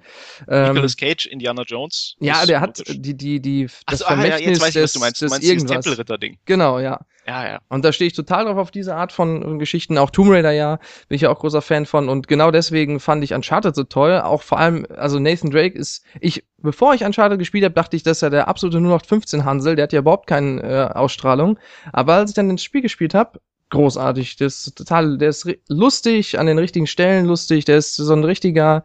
Ähm, 0.48 0.72
Nicolas 0.72 0.96
Cage, 0.96 1.26
Indiana 1.26 1.62
Jones? 1.62 2.16
Ja, 2.20 2.46
der 2.46 2.60
hat 2.60 2.82
die, 2.88 3.14
die, 3.16 3.40
die, 3.40 3.64
das 3.64 3.82
Ach 3.86 3.96
so, 3.96 4.04
Vermächtnis 4.06 4.40
ah, 4.40 4.42
ja, 4.42 4.50
jetzt 4.50 4.60
weiß 4.62 4.76
ich, 4.76 4.82
was 4.82 4.92
du 4.92 4.98
meinst. 5.00 5.22
Du 5.22 5.26
meinst 5.26 5.42
dieses 5.42 5.64
Tempelritter-Ding. 5.64 6.38
Genau, 6.44 6.78
ja. 6.78 7.00
Ja, 7.26 7.46
ja. 7.46 7.58
Und 7.68 7.84
da 7.84 7.92
stehe 7.92 8.06
ich 8.06 8.12
total 8.12 8.44
drauf 8.44 8.58
auf 8.58 8.70
diese 8.70 8.94
Art 8.94 9.10
von 9.10 9.58
Geschichten. 9.58 9.96
Auch 9.96 10.10
Tomb 10.10 10.30
Raider 10.30 10.52
ja, 10.52 10.76
bin 11.08 11.16
ich 11.16 11.22
ja 11.22 11.30
auch 11.30 11.38
großer 11.38 11.62
Fan 11.62 11.86
von. 11.86 12.08
Und 12.10 12.28
genau 12.28 12.50
deswegen 12.50 13.00
fand 13.00 13.24
ich 13.24 13.32
Uncharted 13.32 13.74
so 13.74 13.84
toll. 13.84 14.20
Auch 14.20 14.42
vor 14.42 14.58
allem, 14.58 14.86
also 14.94 15.18
Nathan 15.18 15.50
Drake 15.50 15.78
ist, 15.78 16.04
ich, 16.20 16.44
bevor 16.58 16.92
ich 16.92 17.02
Uncharted 17.02 17.38
gespielt 17.38 17.64
habe, 17.64 17.74
dachte 17.74 17.96
ich, 17.96 18.02
dass 18.02 18.20
er 18.20 18.28
der 18.28 18.48
absolute 18.48 18.80
nur 18.80 18.90
noch 18.90 19.06
15 19.06 19.44
Hansel. 19.44 19.74
Der 19.74 19.84
hat 19.84 19.92
ja 19.94 20.00
überhaupt 20.00 20.26
keine 20.26 20.62
äh, 20.62 20.94
Ausstrahlung. 20.94 21.58
Aber 21.92 22.14
als 22.14 22.30
ich 22.30 22.34
dann 22.34 22.50
ins 22.50 22.62
Spiel 22.62 22.82
gespielt 22.82 23.14
habe, 23.14 23.40
großartig. 23.70 24.36
Der 24.36 24.48
ist 24.48 24.76
total, 24.76 25.16
der 25.16 25.30
ist 25.30 25.48
lustig, 25.68 26.38
an 26.38 26.46
den 26.46 26.58
richtigen 26.58 26.86
Stellen 26.86 27.24
lustig. 27.24 27.64
Der 27.64 27.78
ist 27.78 27.96
so 27.96 28.12
ein 28.12 28.24
richtiger, 28.24 28.84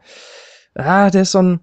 ah, 0.76 1.10
der 1.10 1.24
ist 1.24 1.32
so 1.32 1.42
ein, 1.42 1.60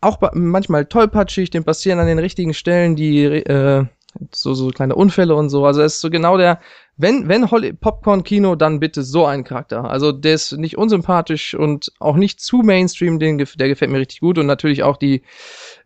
auch 0.00 0.18
manchmal 0.32 0.86
tollpatschig, 0.86 1.50
dem 1.50 1.64
passieren 1.64 2.00
an 2.00 2.06
den 2.06 2.18
richtigen 2.18 2.54
Stellen 2.54 2.96
die, 2.96 3.24
äh, 3.24 3.86
so, 4.32 4.54
so 4.54 4.68
kleine 4.70 4.94
Unfälle 4.94 5.34
und 5.34 5.50
so. 5.50 5.64
Also 5.64 5.80
er 5.80 5.86
ist 5.86 6.00
so 6.00 6.10
genau 6.10 6.36
der, 6.36 6.60
wenn, 6.96 7.28
wenn 7.28 7.46
Popcorn-Kino, 7.78 8.56
dann 8.56 8.80
bitte 8.80 9.02
so 9.02 9.26
ein 9.26 9.44
Charakter. 9.44 9.84
Also 9.84 10.12
der 10.12 10.34
ist 10.34 10.52
nicht 10.52 10.78
unsympathisch 10.78 11.54
und 11.54 11.92
auch 11.98 12.16
nicht 12.16 12.40
zu 12.40 12.58
Mainstream, 12.58 13.18
den, 13.18 13.36
der 13.36 13.68
gefällt 13.68 13.90
mir 13.90 13.98
richtig 13.98 14.20
gut. 14.20 14.38
Und 14.38 14.46
natürlich 14.46 14.82
auch 14.82 14.96
die 14.96 15.22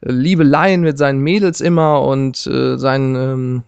äh, 0.00 0.12
Liebeleien 0.12 0.82
mit 0.82 0.98
seinen 0.98 1.20
Mädels 1.20 1.60
immer 1.60 2.02
und 2.02 2.46
äh, 2.46 2.78
seinen, 2.78 3.64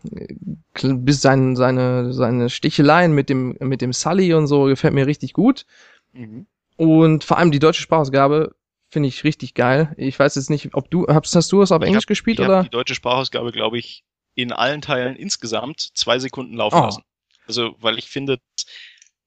ähm, 0.81 1.05
bis 1.05 1.20
sein, 1.20 1.56
seine, 1.56 2.12
seine 2.12 2.49
Sticheleien 2.49 3.12
mit 3.12 3.29
dem, 3.29 3.56
mit 3.61 3.81
dem 3.81 3.93
Sully 3.93 4.35
und 4.35 4.47
so 4.47 4.64
gefällt 4.64 4.94
mir 4.94 5.06
richtig 5.06 5.32
gut. 5.32 5.67
Mhm. 6.12 6.47
Und 6.76 7.25
vor 7.25 7.38
allem 7.38 7.50
die 7.50 7.59
deutsche 7.59 7.82
Sprachausgabe 7.82 8.55
finde 8.88 9.09
ich 9.09 9.25
richtig 9.25 9.55
geil. 9.55 9.94
Ich 9.97 10.19
weiß 10.19 10.35
jetzt 10.37 10.50
nicht, 10.50 10.75
ob 10.75 10.91
du, 10.91 11.06
hast, 11.09 11.35
hast 11.35 11.50
du 11.50 11.62
es 11.62 11.73
auf 11.73 11.82
Englisch 11.82 12.05
hab, 12.05 12.09
gespielt 12.09 12.38
ich 12.38 12.44
oder? 12.44 12.62
die 12.62 12.70
deutsche 12.70 12.94
Sprachausgabe, 12.94 13.50
glaube 13.50 13.79
ich, 13.79 14.05
in 14.34 14.52
allen 14.52 14.81
Teilen 14.81 15.17
insgesamt 15.17 15.81
zwei 15.94 16.19
Sekunden 16.19 16.55
laufen 16.55 16.79
oh. 16.79 16.84
lassen. 16.84 17.02
Also, 17.46 17.75
weil 17.81 17.99
ich 17.99 18.08
finde, 18.08 18.38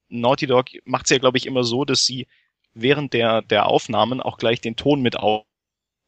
Naughty 0.10 0.48
Dog 0.48 0.68
macht 0.86 1.06
es 1.06 1.12
ja, 1.12 1.18
glaube 1.18 1.38
ich, 1.38 1.46
immer 1.46 1.64
so, 1.64 1.86
dass 1.86 2.06
sie 2.06 2.28
während 2.74 3.14
der, 3.14 3.42
der 3.42 3.68
Aufnahmen 3.68 4.22
auch 4.22 4.38
gleich 4.38 4.62
den 4.62 4.76
Ton 4.76 5.02
mit 5.02 5.18
auf 5.18 5.46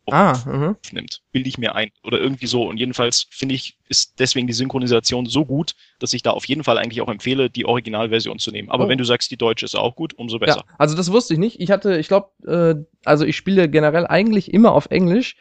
ah, 0.07 0.37
mhm. 0.45 0.75
aufnimmt. 0.83 1.21
Bilde 1.31 1.49
ich 1.49 1.57
mir 1.57 1.75
ein. 1.75 1.91
Oder 2.03 2.19
irgendwie 2.19 2.47
so. 2.47 2.67
Und 2.67 2.77
jedenfalls 2.77 3.27
finde 3.29 3.55
ich, 3.55 3.77
ist 3.89 4.19
deswegen 4.19 4.47
die 4.47 4.53
Synchronisation 4.53 5.25
so 5.25 5.45
gut, 5.45 5.75
dass 5.99 6.13
ich 6.13 6.23
da 6.23 6.31
auf 6.31 6.45
jeden 6.45 6.63
Fall 6.63 6.77
eigentlich 6.77 7.01
auch 7.01 7.09
empfehle, 7.09 7.49
die 7.49 7.65
Originalversion 7.65 8.39
zu 8.39 8.51
nehmen. 8.51 8.69
Aber 8.69 8.85
oh. 8.85 8.89
wenn 8.89 8.97
du 8.97 9.03
sagst, 9.03 9.31
die 9.31 9.37
deutsche 9.37 9.65
ist 9.65 9.75
auch 9.75 9.95
gut, 9.95 10.13
umso 10.13 10.39
besser. 10.39 10.65
Ja, 10.67 10.75
also 10.77 10.95
das 10.95 11.11
wusste 11.11 11.33
ich 11.33 11.39
nicht. 11.39 11.59
Ich 11.59 11.71
hatte, 11.71 11.97
ich 11.97 12.07
glaube, 12.07 12.29
äh, 12.45 12.75
also 13.05 13.25
ich 13.25 13.35
spiele 13.35 13.69
generell 13.69 14.07
eigentlich 14.07 14.53
immer 14.53 14.71
auf 14.73 14.87
Englisch, 14.87 15.35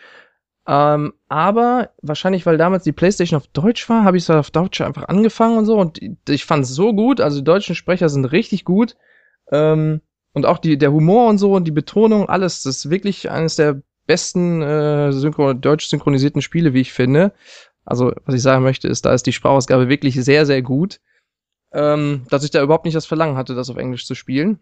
ähm, 0.66 1.12
aber 1.28 1.90
wahrscheinlich, 2.02 2.44
weil 2.44 2.58
damals 2.58 2.84
die 2.84 2.92
PlayStation 2.92 3.36
auf 3.36 3.46
Deutsch 3.48 3.88
war, 3.88 4.04
habe 4.04 4.16
ich 4.16 4.24
es 4.24 4.30
auf 4.30 4.50
Deutsch 4.50 4.80
einfach 4.80 5.08
angefangen 5.08 5.58
und 5.58 5.64
so. 5.64 5.78
Und 5.78 6.00
ich 6.28 6.44
fand 6.44 6.64
es 6.64 6.70
so 6.70 6.92
gut. 6.92 7.20
Also 7.20 7.38
die 7.38 7.44
deutschen 7.44 7.76
Sprecher 7.76 8.08
sind 8.08 8.24
richtig 8.26 8.64
gut. 8.64 8.96
Ähm, 9.52 10.00
und 10.32 10.44
auch 10.44 10.58
die, 10.58 10.76
der 10.76 10.92
Humor 10.92 11.28
und 11.28 11.38
so 11.38 11.54
und 11.54 11.64
die 11.64 11.72
Betonung, 11.72 12.28
alles, 12.28 12.64
das 12.64 12.76
ist 12.76 12.90
wirklich 12.90 13.30
eines 13.30 13.56
der 13.56 13.80
besten 14.06 14.60
äh, 14.60 15.12
synchro 15.12 15.54
deutsch 15.54 15.86
synchronisierten 15.86 16.42
Spiele, 16.42 16.74
wie 16.74 16.80
ich 16.80 16.92
finde. 16.92 17.32
Also, 17.84 18.12
was 18.24 18.34
ich 18.34 18.42
sagen 18.42 18.64
möchte, 18.64 18.88
ist, 18.88 19.06
da 19.06 19.14
ist 19.14 19.26
die 19.26 19.32
Sprachausgabe 19.32 19.88
wirklich 19.88 20.16
sehr, 20.16 20.46
sehr 20.46 20.62
gut. 20.62 21.00
Ähm, 21.72 22.26
dass 22.28 22.44
ich 22.44 22.50
da 22.50 22.62
überhaupt 22.62 22.84
nicht 22.84 22.96
das 22.96 23.06
Verlangen 23.06 23.36
hatte, 23.36 23.54
das 23.54 23.70
auf 23.70 23.76
Englisch 23.76 24.06
zu 24.06 24.14
spielen. 24.14 24.60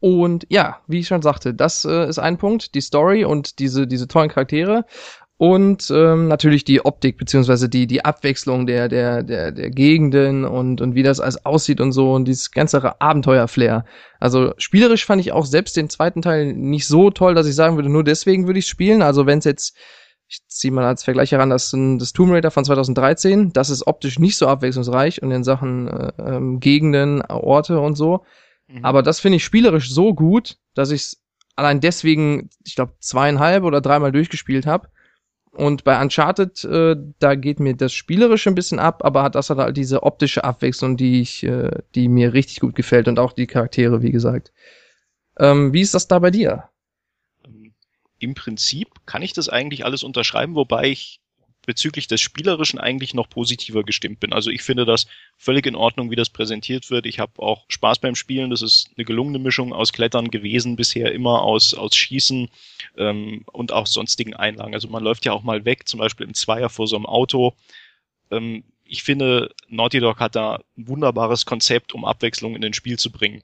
Und 0.00 0.46
ja, 0.50 0.80
wie 0.86 1.00
ich 1.00 1.08
schon 1.08 1.22
sagte, 1.22 1.54
das 1.54 1.84
äh, 1.84 2.08
ist 2.08 2.18
ein 2.18 2.38
Punkt, 2.38 2.74
die 2.74 2.80
Story 2.80 3.24
und 3.24 3.58
diese, 3.58 3.86
diese 3.86 4.08
tollen 4.08 4.28
Charaktere. 4.28 4.84
Und 5.38 5.90
ähm, 5.94 6.28
natürlich 6.28 6.64
die 6.64 6.82
Optik, 6.84 7.18
beziehungsweise 7.18 7.68
die, 7.68 7.86
die 7.86 8.04
Abwechslung 8.04 8.66
der, 8.66 8.88
der, 8.88 9.22
der, 9.22 9.52
der 9.52 9.70
Gegenden 9.70 10.46
und, 10.46 10.80
und 10.80 10.94
wie 10.94 11.02
das 11.02 11.20
alles 11.20 11.44
aussieht 11.44 11.80
und 11.82 11.92
so 11.92 12.14
und 12.14 12.24
dieses 12.24 12.52
ganze 12.52 13.00
Abenteuer-Flair. 13.00 13.84
Also 14.18 14.54
spielerisch 14.56 15.04
fand 15.04 15.20
ich 15.20 15.32
auch 15.32 15.44
selbst 15.44 15.76
den 15.76 15.90
zweiten 15.90 16.22
Teil 16.22 16.54
nicht 16.54 16.86
so 16.86 17.10
toll, 17.10 17.34
dass 17.34 17.46
ich 17.46 17.54
sagen 17.54 17.76
würde, 17.76 17.90
nur 17.90 18.02
deswegen 18.02 18.46
würde 18.46 18.60
ich 18.60 18.66
spielen. 18.66 19.02
Also 19.02 19.26
wenn 19.26 19.40
es 19.40 19.44
jetzt, 19.44 19.76
ich 20.26 20.40
ziehe 20.48 20.72
mal 20.72 20.86
als 20.86 21.04
Vergleich 21.04 21.32
heran, 21.32 21.50
das, 21.50 21.70
das 21.70 22.14
Tomb 22.14 22.32
Raider 22.32 22.50
von 22.50 22.64
2013, 22.64 23.52
das 23.52 23.68
ist 23.68 23.86
optisch 23.86 24.18
nicht 24.18 24.38
so 24.38 24.46
abwechslungsreich 24.46 25.22
und 25.22 25.32
in 25.32 25.44
Sachen 25.44 25.88
äh, 25.88 26.12
ähm, 26.18 26.60
Gegenden, 26.60 27.20
Orte 27.20 27.78
und 27.78 27.94
so. 27.94 28.24
Mhm. 28.68 28.84
Aber 28.84 29.02
das 29.02 29.20
finde 29.20 29.36
ich 29.36 29.44
spielerisch 29.44 29.90
so 29.90 30.14
gut, 30.14 30.58
dass 30.74 30.90
ich 30.90 31.02
es 31.02 31.22
allein 31.54 31.80
deswegen, 31.80 32.50
ich 32.64 32.74
glaube, 32.74 32.94
zweieinhalb 33.00 33.64
oder 33.64 33.80
dreimal 33.80 34.12
durchgespielt 34.12 34.66
habe. 34.66 34.88
Und 35.52 35.84
bei 35.84 35.98
Uncharted, 36.00 36.64
äh, 36.64 36.96
da 37.18 37.34
geht 37.34 37.60
mir 37.60 37.74
das 37.74 37.94
Spielerische 37.94 38.50
ein 38.50 38.54
bisschen 38.54 38.78
ab, 38.78 39.02
aber 39.04 39.22
hat 39.22 39.34
das 39.34 39.48
halt 39.48 39.76
diese 39.76 40.02
optische 40.02 40.44
Abwechslung, 40.44 40.98
die 40.98 41.22
ich, 41.22 41.44
äh, 41.44 41.70
die 41.94 42.08
mir 42.08 42.34
richtig 42.34 42.60
gut 42.60 42.74
gefällt 42.74 43.08
und 43.08 43.18
auch 43.18 43.32
die 43.32 43.46
Charaktere, 43.46 44.02
wie 44.02 44.12
gesagt. 44.12 44.52
Ähm, 45.38 45.72
wie 45.72 45.80
ist 45.80 45.94
das 45.94 46.08
da 46.08 46.18
bei 46.18 46.30
dir? 46.30 46.68
Im 48.18 48.34
Prinzip 48.34 48.88
kann 49.06 49.22
ich 49.22 49.32
das 49.32 49.48
eigentlich 49.48 49.84
alles 49.84 50.02
unterschreiben, 50.02 50.54
wobei 50.54 50.88
ich 50.88 51.20
bezüglich 51.66 52.06
des 52.06 52.20
Spielerischen 52.20 52.78
eigentlich 52.78 53.12
noch 53.12 53.28
positiver 53.28 53.84
gestimmt 53.84 54.20
bin. 54.20 54.32
Also 54.32 54.50
ich 54.50 54.62
finde 54.62 54.86
das 54.86 55.06
völlig 55.36 55.66
in 55.66 55.74
Ordnung, 55.74 56.10
wie 56.10 56.16
das 56.16 56.30
präsentiert 56.30 56.90
wird. 56.90 57.04
Ich 57.04 57.18
habe 57.18 57.42
auch 57.42 57.64
Spaß 57.68 57.98
beim 57.98 58.14
Spielen. 58.14 58.50
Das 58.50 58.62
ist 58.62 58.90
eine 58.96 59.04
gelungene 59.04 59.38
Mischung 59.38 59.72
aus 59.72 59.92
Klettern 59.92 60.30
gewesen, 60.30 60.76
bisher 60.76 61.12
immer 61.12 61.42
aus, 61.42 61.74
aus 61.74 61.94
Schießen 61.94 62.48
ähm, 62.96 63.44
und 63.52 63.72
auch 63.72 63.86
sonstigen 63.86 64.34
Einlagen. 64.34 64.74
Also 64.74 64.88
man 64.88 65.02
läuft 65.02 65.24
ja 65.24 65.32
auch 65.32 65.42
mal 65.42 65.64
weg, 65.64 65.86
zum 65.86 65.98
Beispiel 65.98 66.26
im 66.26 66.34
Zweier 66.34 66.70
vor 66.70 66.86
so 66.86 66.96
einem 66.96 67.06
Auto. 67.06 67.54
Ähm, 68.30 68.64
ich 68.84 69.02
finde, 69.02 69.52
Naughty 69.68 70.00
Dog 70.00 70.20
hat 70.20 70.36
da 70.36 70.60
ein 70.76 70.88
wunderbares 70.88 71.44
Konzept, 71.44 71.92
um 71.92 72.04
Abwechslung 72.04 72.54
in 72.54 72.62
den 72.62 72.72
Spiel 72.72 72.98
zu 72.98 73.10
bringen. 73.10 73.42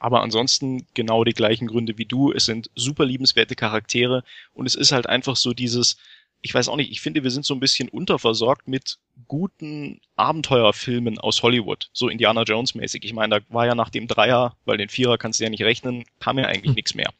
Aber 0.00 0.22
ansonsten 0.22 0.86
genau 0.94 1.24
die 1.24 1.34
gleichen 1.34 1.68
Gründe 1.68 1.98
wie 1.98 2.06
du. 2.06 2.32
Es 2.32 2.46
sind 2.46 2.70
super 2.74 3.04
liebenswerte 3.04 3.54
Charaktere 3.54 4.24
und 4.54 4.66
es 4.66 4.74
ist 4.74 4.92
halt 4.92 5.06
einfach 5.06 5.36
so 5.36 5.52
dieses, 5.52 5.98
ich 6.42 6.54
weiß 6.54 6.68
auch 6.68 6.76
nicht, 6.76 6.90
ich 6.90 7.00
finde, 7.00 7.22
wir 7.22 7.30
sind 7.30 7.44
so 7.44 7.54
ein 7.54 7.60
bisschen 7.60 7.88
unterversorgt 7.88 8.66
mit 8.66 8.98
guten 9.28 10.00
Abenteuerfilmen 10.16 11.18
aus 11.18 11.42
Hollywood, 11.42 11.90
so 11.92 12.08
Indiana 12.08 12.42
Jones 12.42 12.74
mäßig. 12.74 13.04
Ich 13.04 13.12
meine, 13.12 13.40
da 13.40 13.54
war 13.54 13.66
ja 13.66 13.74
nach 13.74 13.90
dem 13.90 14.08
Dreier, 14.08 14.56
weil 14.64 14.78
den 14.78 14.88
Vierer 14.88 15.18
kannst 15.18 15.40
du 15.40 15.44
ja 15.44 15.50
nicht 15.50 15.62
rechnen, 15.62 16.04
kam 16.18 16.38
ja 16.38 16.46
eigentlich 16.46 16.70
hm. 16.70 16.74
nichts 16.74 16.94
mehr. 16.94 17.12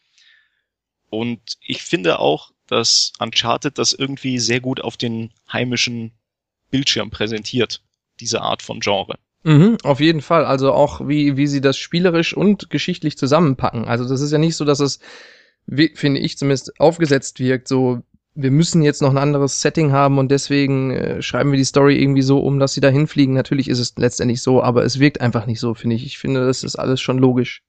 Und 1.11 1.41
ich 1.61 1.83
finde 1.83 2.19
auch, 2.19 2.53
dass 2.67 3.12
Uncharted 3.19 3.79
das 3.79 3.93
irgendwie 3.93 4.39
sehr 4.39 4.61
gut 4.61 4.81
auf 4.81 4.97
den 4.97 5.33
heimischen 5.53 6.12
Bildschirm 6.71 7.11
präsentiert, 7.11 7.83
diese 8.21 8.41
Art 8.43 8.62
von 8.62 8.81
Genre. 8.81 9.19
Mhm, 9.43 9.79
auf 9.83 10.00
jeden 10.00 10.21
Fall. 10.21 10.45
Also 10.45 10.73
auch 10.73 11.07
wie, 11.09 11.37
wie 11.37 11.47
sie 11.47 11.61
das 11.61 11.77
spielerisch 11.77 12.35
und 12.35 12.71
geschichtlich 12.71 13.19
zusammenpacken. 13.19 13.87
Also 13.87 14.09
das 14.09 14.21
ist 14.21 14.31
ja 14.31 14.39
nicht 14.39 14.57
so, 14.57 14.65
dass 14.65 14.81
es, 14.81 15.00
wie, 15.67 15.93
finde 15.95 16.21
ich 16.21 16.39
zumindest, 16.39 16.79
aufgesetzt 16.79 17.41
wirkt, 17.41 17.67
so 17.67 18.03
wir 18.35 18.51
müssen 18.51 18.83
jetzt 18.83 19.03
noch 19.03 19.11
ein 19.11 19.19
anderes 19.19 19.61
Setting 19.61 19.93
haben 19.93 20.19
und 20.19 20.31
deswegen 20.31 20.91
äh, 20.91 21.23
schreiben 21.23 21.51
wir 21.51 21.59
die 21.59 21.65
Story 21.65 22.01
irgendwie 22.01 22.23
so 22.23 22.41
um, 22.41 22.59
dass 22.59 22.75
sie 22.75 22.81
da 22.81 22.89
hinfliegen. 22.89 23.35
Natürlich 23.35 23.69
ist 23.69 23.79
es 23.79 23.95
letztendlich 23.97 24.43
so, 24.43 24.63
aber 24.63 24.85
es 24.85 25.01
wirkt 25.01 25.21
einfach 25.21 25.47
nicht 25.47 25.61
so, 25.61 25.75
finde 25.75 25.97
ich. 25.97 26.07
Ich 26.07 26.19
finde, 26.19 26.47
das 26.47 26.63
ist 26.63 26.77
alles 26.77 27.01
schon 27.01 27.19
logisch. 27.19 27.63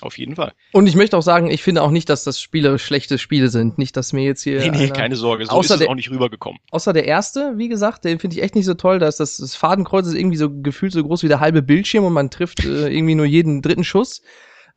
Auf 0.00 0.18
jeden 0.18 0.34
Fall. 0.34 0.52
Und 0.72 0.88
ich 0.88 0.96
möchte 0.96 1.16
auch 1.16 1.22
sagen, 1.22 1.50
ich 1.50 1.62
finde 1.62 1.82
auch 1.82 1.92
nicht, 1.92 2.08
dass 2.08 2.24
das 2.24 2.40
Spiele 2.40 2.80
schlechte 2.80 3.16
Spiele 3.16 3.48
sind. 3.48 3.78
Nicht, 3.78 3.96
dass 3.96 4.12
mir 4.12 4.24
jetzt 4.24 4.42
hier. 4.42 4.58
Nee, 4.58 4.70
nee, 4.70 4.88
keine 4.88 5.14
Sorge, 5.14 5.46
so 5.46 5.52
außer 5.52 5.76
ist 5.76 5.82
es 5.82 5.86
auch 5.86 5.94
nicht 5.94 6.10
rübergekommen. 6.10 6.58
Außer 6.72 6.92
der 6.92 7.06
erste, 7.06 7.54
wie 7.56 7.68
gesagt, 7.68 8.04
den 8.04 8.18
finde 8.18 8.36
ich 8.36 8.42
echt 8.42 8.56
nicht 8.56 8.64
so 8.64 8.74
toll. 8.74 8.98
Da 8.98 9.06
ist 9.06 9.20
das, 9.20 9.36
das 9.36 9.54
Fadenkreuz 9.54 10.08
ist 10.08 10.14
irgendwie 10.14 10.36
so 10.36 10.50
gefühlt 10.50 10.92
so 10.92 11.02
groß 11.02 11.22
wie 11.22 11.28
der 11.28 11.38
halbe 11.38 11.62
Bildschirm 11.62 12.04
und 12.04 12.12
man 12.12 12.30
trifft 12.30 12.64
äh, 12.64 12.88
irgendwie 12.88 13.14
nur 13.14 13.26
jeden 13.26 13.62
dritten 13.62 13.84
Schuss. 13.84 14.20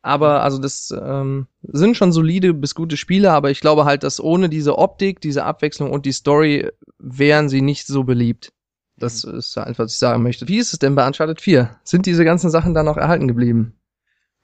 Aber 0.08 0.42
also 0.42 0.56
das 0.56 0.90
ähm, 0.90 1.48
sind 1.64 1.94
schon 1.94 2.12
solide 2.12 2.54
bis 2.54 2.74
gute 2.74 2.96
Spiele, 2.96 3.30
aber 3.30 3.50
ich 3.50 3.60
glaube 3.60 3.84
halt, 3.84 4.04
dass 4.04 4.20
ohne 4.20 4.48
diese 4.48 4.78
Optik, 4.78 5.20
diese 5.20 5.44
Abwechslung 5.44 5.90
und 5.90 6.06
die 6.06 6.12
Story 6.12 6.70
wären 6.98 7.50
sie 7.50 7.60
nicht 7.60 7.86
so 7.86 8.04
beliebt. 8.04 8.50
Das 8.96 9.26
mhm. 9.26 9.34
ist 9.34 9.58
einfach, 9.58 9.84
was 9.84 9.92
ich 9.92 9.98
sagen 9.98 10.22
möchte. 10.22 10.48
Wie 10.48 10.56
ist 10.56 10.72
es 10.72 10.78
denn 10.78 10.94
bei 10.94 11.06
Uncharted 11.06 11.42
4? 11.42 11.78
Sind 11.84 12.06
diese 12.06 12.24
ganzen 12.24 12.48
Sachen 12.48 12.72
da 12.72 12.82
noch 12.82 12.96
erhalten 12.96 13.28
geblieben? 13.28 13.78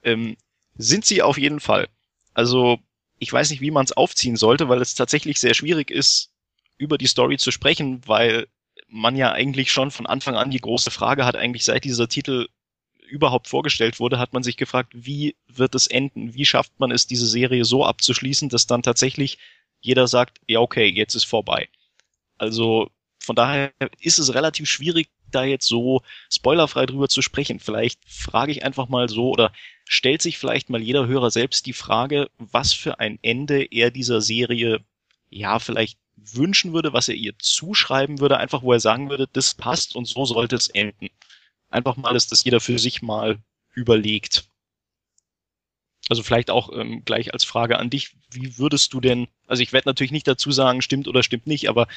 Ähm, 0.02 0.36
sind 0.76 1.06
sie 1.06 1.22
auf 1.22 1.38
jeden 1.38 1.60
Fall. 1.60 1.88
Also 2.34 2.76
ich 3.18 3.32
weiß 3.32 3.48
nicht, 3.48 3.62
wie 3.62 3.70
man 3.70 3.86
es 3.86 3.96
aufziehen 3.96 4.36
sollte, 4.36 4.68
weil 4.68 4.82
es 4.82 4.94
tatsächlich 4.94 5.40
sehr 5.40 5.54
schwierig 5.54 5.90
ist, 5.90 6.28
über 6.76 6.98
die 6.98 7.06
Story 7.06 7.38
zu 7.38 7.50
sprechen, 7.50 8.02
weil 8.04 8.48
man 8.86 9.16
ja 9.16 9.32
eigentlich 9.32 9.72
schon 9.72 9.90
von 9.90 10.04
Anfang 10.04 10.34
an 10.34 10.50
die 10.50 10.60
große 10.60 10.90
Frage 10.90 11.24
hat, 11.24 11.36
eigentlich 11.36 11.64
seit 11.64 11.84
dieser 11.84 12.06
Titel 12.06 12.48
überhaupt 13.08 13.48
vorgestellt 13.48 14.00
wurde, 14.00 14.18
hat 14.18 14.32
man 14.32 14.42
sich 14.42 14.56
gefragt, 14.56 14.92
wie 14.94 15.36
wird 15.48 15.74
es 15.74 15.86
enden? 15.86 16.34
Wie 16.34 16.44
schafft 16.44 16.78
man 16.78 16.90
es, 16.90 17.06
diese 17.06 17.26
Serie 17.26 17.64
so 17.64 17.84
abzuschließen, 17.84 18.48
dass 18.48 18.66
dann 18.66 18.82
tatsächlich 18.82 19.38
jeder 19.80 20.08
sagt, 20.08 20.40
ja 20.48 20.60
okay, 20.60 20.86
jetzt 20.86 21.14
ist 21.14 21.24
vorbei. 21.24 21.68
Also 22.38 22.90
von 23.18 23.36
daher 23.36 23.72
ist 24.00 24.18
es 24.18 24.34
relativ 24.34 24.68
schwierig, 24.68 25.08
da 25.30 25.44
jetzt 25.44 25.66
so 25.66 26.02
spoilerfrei 26.30 26.86
drüber 26.86 27.08
zu 27.08 27.22
sprechen. 27.22 27.60
Vielleicht 27.60 28.00
frage 28.06 28.52
ich 28.52 28.64
einfach 28.64 28.88
mal 28.88 29.08
so 29.08 29.30
oder 29.30 29.52
stellt 29.84 30.22
sich 30.22 30.38
vielleicht 30.38 30.70
mal 30.70 30.80
jeder 30.80 31.06
Hörer 31.06 31.30
selbst 31.30 31.66
die 31.66 31.72
Frage, 31.72 32.30
was 32.38 32.72
für 32.72 33.00
ein 33.00 33.18
Ende 33.22 33.64
er 33.64 33.90
dieser 33.90 34.20
Serie 34.20 34.80
ja 35.30 35.58
vielleicht 35.58 35.98
wünschen 36.16 36.72
würde, 36.72 36.92
was 36.92 37.08
er 37.08 37.14
ihr 37.14 37.38
zuschreiben 37.38 38.20
würde, 38.20 38.38
einfach 38.38 38.62
wo 38.62 38.72
er 38.72 38.80
sagen 38.80 39.10
würde, 39.10 39.28
das 39.32 39.54
passt 39.54 39.96
und 39.96 40.06
so 40.06 40.24
sollte 40.24 40.56
es 40.56 40.68
enden. 40.68 41.10
Einfach 41.74 41.96
mal, 41.96 42.14
dass 42.14 42.28
das 42.28 42.44
jeder 42.44 42.60
für 42.60 42.78
sich 42.78 43.02
mal 43.02 43.38
überlegt. 43.74 44.44
Also 46.08 46.22
vielleicht 46.22 46.48
auch 46.48 46.70
ähm, 46.72 47.02
gleich 47.04 47.32
als 47.32 47.42
Frage 47.42 47.80
an 47.80 47.90
dich, 47.90 48.14
wie 48.30 48.58
würdest 48.58 48.92
du 48.92 49.00
denn, 49.00 49.26
also 49.48 49.60
ich 49.60 49.72
werde 49.72 49.88
natürlich 49.88 50.12
nicht 50.12 50.28
dazu 50.28 50.52
sagen, 50.52 50.82
stimmt 50.82 51.08
oder 51.08 51.24
stimmt 51.24 51.48
nicht, 51.48 51.68
aber 51.68 51.88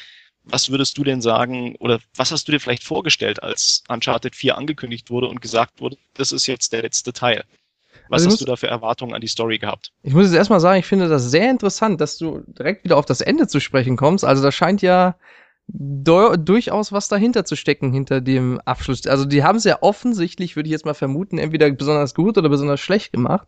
was 0.44 0.72
würdest 0.72 0.98
du 0.98 1.04
denn 1.04 1.22
sagen 1.22 1.76
oder 1.76 2.00
was 2.16 2.32
hast 2.32 2.48
du 2.48 2.54
dir 2.54 2.60
vielleicht 2.60 2.86
vorgestellt, 2.86 3.44
als 3.44 3.84
Uncharted 3.88 4.36
4 4.36 4.58
angekündigt 4.58 5.12
wurde 5.12 5.28
und 5.28 5.42
gesagt 5.42 5.80
wurde, 5.80 5.98
das 6.16 6.32
ist 6.32 6.48
jetzt 6.48 6.74
der 6.74 6.82
letzte 6.82 7.14
Teil? 7.14 7.44
Was 8.10 8.22
also 8.22 8.26
hast 8.26 8.34
muss, 8.34 8.40
du 8.40 8.46
da 8.46 8.56
für 8.56 8.68
Erwartungen 8.68 9.14
an 9.14 9.22
die 9.22 9.28
Story 9.28 9.60
gehabt? 9.60 9.92
Ich 10.02 10.14
muss 10.14 10.26
jetzt 10.26 10.36
erstmal 10.36 10.60
sagen, 10.60 10.80
ich 10.80 10.88
finde 10.88 11.08
das 11.08 11.30
sehr 11.30 11.52
interessant, 11.52 12.02
dass 12.02 12.18
du 12.18 12.44
direkt 12.48 12.84
wieder 12.84 12.98
auf 12.98 13.06
das 13.06 13.22
Ende 13.22 13.48
zu 13.48 13.60
sprechen 13.60 13.96
kommst. 13.96 14.26
Also 14.26 14.42
da 14.42 14.52
scheint 14.52 14.82
ja 14.82 15.18
durchaus 15.68 16.92
was 16.92 17.10
dahinter 17.10 17.44
zu 17.44 17.56
stecken, 17.56 17.92
hinter 17.92 18.22
dem 18.22 18.60
Abschluss. 18.62 19.06
Also 19.06 19.26
die 19.26 19.44
haben 19.44 19.58
es 19.58 19.66
ja 19.66 19.82
offensichtlich, 19.82 20.56
würde 20.56 20.68
ich 20.68 20.72
jetzt 20.72 20.86
mal 20.86 20.94
vermuten, 20.94 21.38
entweder 21.38 21.70
besonders 21.72 22.16
gut 22.16 22.38
oder 22.38 22.50
besonders 22.50 22.80
schlecht 22.80 23.12
gemacht. 23.12 23.48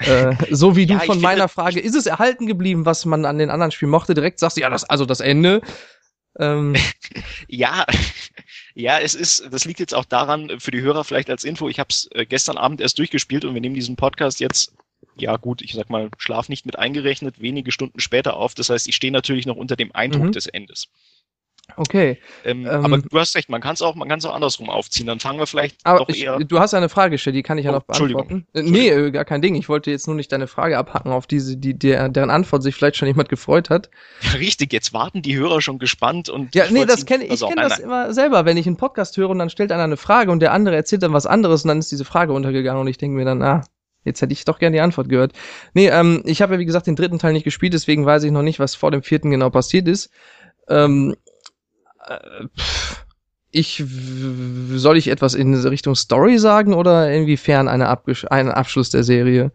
äh, 0.00 0.34
so 0.50 0.76
wie 0.76 0.84
ja, 0.84 0.98
du 0.98 1.06
von 1.06 1.20
meiner 1.20 1.48
Frage, 1.48 1.80
ist 1.80 1.94
es 1.94 2.06
erhalten 2.06 2.46
geblieben, 2.46 2.84
was 2.84 3.04
man 3.04 3.24
an 3.24 3.38
den 3.38 3.50
anderen 3.50 3.70
Spielen 3.70 3.92
mochte, 3.92 4.14
direkt 4.14 4.40
sagst 4.40 4.56
du, 4.56 4.62
ja, 4.62 4.70
das, 4.70 4.84
also 4.84 5.06
das 5.06 5.20
Ende. 5.20 5.60
Ähm. 6.38 6.74
ja, 7.48 7.86
ja, 8.74 8.98
es 8.98 9.14
ist, 9.14 9.48
das 9.52 9.64
liegt 9.64 9.78
jetzt 9.78 9.94
auch 9.94 10.04
daran, 10.04 10.58
für 10.58 10.72
die 10.72 10.82
Hörer 10.82 11.04
vielleicht 11.04 11.30
als 11.30 11.44
Info, 11.44 11.68
ich 11.68 11.78
habe 11.78 11.88
es 11.90 12.08
äh, 12.12 12.26
gestern 12.26 12.58
Abend 12.58 12.80
erst 12.80 12.98
durchgespielt 12.98 13.44
und 13.44 13.54
wir 13.54 13.60
nehmen 13.60 13.76
diesen 13.76 13.94
Podcast 13.94 14.40
jetzt, 14.40 14.74
ja 15.14 15.36
gut, 15.36 15.62
ich 15.62 15.74
sag 15.74 15.90
mal, 15.90 16.10
Schlaf 16.18 16.48
nicht 16.48 16.66
mit 16.66 16.76
eingerechnet, 16.76 17.40
wenige 17.40 17.70
Stunden 17.70 18.00
später 18.00 18.36
auf. 18.36 18.54
Das 18.54 18.68
heißt, 18.68 18.88
ich 18.88 18.96
stehe 18.96 19.12
natürlich 19.12 19.46
noch 19.46 19.56
unter 19.56 19.76
dem 19.76 19.94
Eindruck 19.94 20.26
mhm. 20.26 20.32
des 20.32 20.46
Endes. 20.46 20.88
Okay. 21.76 22.18
Ähm, 22.44 22.66
ähm, 22.66 22.84
aber 22.84 22.98
du 22.98 23.18
hast 23.18 23.34
recht, 23.34 23.48
man 23.48 23.60
kann 23.60 23.74
es 23.74 23.82
auch, 23.82 23.94
man 23.96 24.08
kann 24.08 24.18
es 24.18 24.24
auch 24.24 24.34
andersrum 24.34 24.70
aufziehen. 24.70 25.06
Dann 25.06 25.20
fangen 25.20 25.38
wir 25.38 25.46
vielleicht 25.46 25.76
aber 25.84 26.00
doch 26.00 26.08
ich, 26.08 26.22
eher. 26.22 26.38
Du 26.38 26.58
hast 26.58 26.74
eine 26.74 26.88
Frage 26.88 27.12
gestellt, 27.12 27.36
die 27.36 27.42
kann 27.42 27.58
ich 27.58 27.64
ja 27.64 27.72
oh, 27.72 27.74
noch 27.74 27.82
beantworten. 27.82 28.46
Entschuldigung. 28.52 28.86
Äh, 28.88 28.94
nee, 29.02 29.08
äh, 29.08 29.10
gar 29.10 29.24
kein 29.24 29.42
Ding. 29.42 29.54
Ich 29.56 29.68
wollte 29.68 29.90
jetzt 29.90 30.06
nur 30.06 30.16
nicht 30.16 30.32
deine 30.32 30.46
Frage 30.46 30.78
abhacken, 30.78 31.12
auf 31.12 31.26
diese, 31.26 31.56
die, 31.56 31.78
der, 31.78 32.08
deren 32.08 32.30
Antwort 32.30 32.62
sich 32.62 32.74
vielleicht 32.74 32.96
schon 32.96 33.08
jemand 33.08 33.28
gefreut 33.28 33.68
hat. 33.68 33.90
Ja, 34.22 34.32
richtig, 34.32 34.72
jetzt 34.72 34.92
warten 34.92 35.22
die 35.22 35.36
Hörer 35.36 35.60
schon 35.60 35.78
gespannt 35.78 36.28
und. 36.28 36.54
Ja, 36.54 36.64
nee, 36.70 36.86
das 36.86 37.04
kenne 37.04 37.24
ich, 37.24 37.40
kenne 37.40 37.62
das 37.62 37.78
immer 37.78 38.12
selber, 38.14 38.44
wenn 38.44 38.56
ich 38.56 38.66
einen 38.66 38.76
Podcast 38.76 39.16
höre 39.16 39.30
und 39.30 39.38
dann 39.38 39.50
stellt 39.50 39.72
einer 39.72 39.84
eine 39.84 39.96
Frage 39.96 40.30
und 40.30 40.40
der 40.40 40.52
andere 40.52 40.76
erzählt 40.76 41.02
dann 41.02 41.12
was 41.12 41.26
anderes 41.26 41.64
und 41.64 41.68
dann 41.68 41.78
ist 41.78 41.90
diese 41.90 42.04
Frage 42.04 42.32
untergegangen 42.32 42.80
und 42.80 42.88
ich 42.88 42.98
denke 42.98 43.16
mir 43.16 43.24
dann, 43.24 43.42
ah, 43.42 43.64
Jetzt 44.04 44.22
hätte 44.22 44.32
ich 44.32 44.44
doch 44.44 44.60
gerne 44.60 44.76
die 44.76 44.80
Antwort 44.80 45.08
gehört. 45.08 45.32
Nee, 45.74 45.88
ähm, 45.88 46.22
ich 46.24 46.40
habe 46.40 46.54
ja 46.54 46.60
wie 46.60 46.64
gesagt 46.64 46.86
den 46.86 46.94
dritten 46.94 47.18
Teil 47.18 47.32
nicht 47.32 47.42
gespielt, 47.42 47.72
deswegen 47.72 48.06
weiß 48.06 48.22
ich 48.22 48.30
noch 48.30 48.42
nicht, 48.42 48.60
was 48.60 48.76
vor 48.76 48.92
dem 48.92 49.02
vierten 49.02 49.32
genau 49.32 49.50
passiert 49.50 49.88
ist. 49.88 50.10
Ähm, 50.68 51.16
äh, 52.08 52.46
ich 53.50 53.82
soll 53.86 54.98
ich 54.98 55.08
etwas 55.08 55.34
in 55.34 55.54
Richtung 55.54 55.94
Story 55.94 56.38
sagen 56.38 56.74
oder 56.74 57.10
inwiefern 57.12 57.68
eine 57.68 57.88
Abgesch 57.88 58.24
einen 58.26 58.50
Abschluss 58.50 58.90
der 58.90 59.02
Serie? 59.02 59.52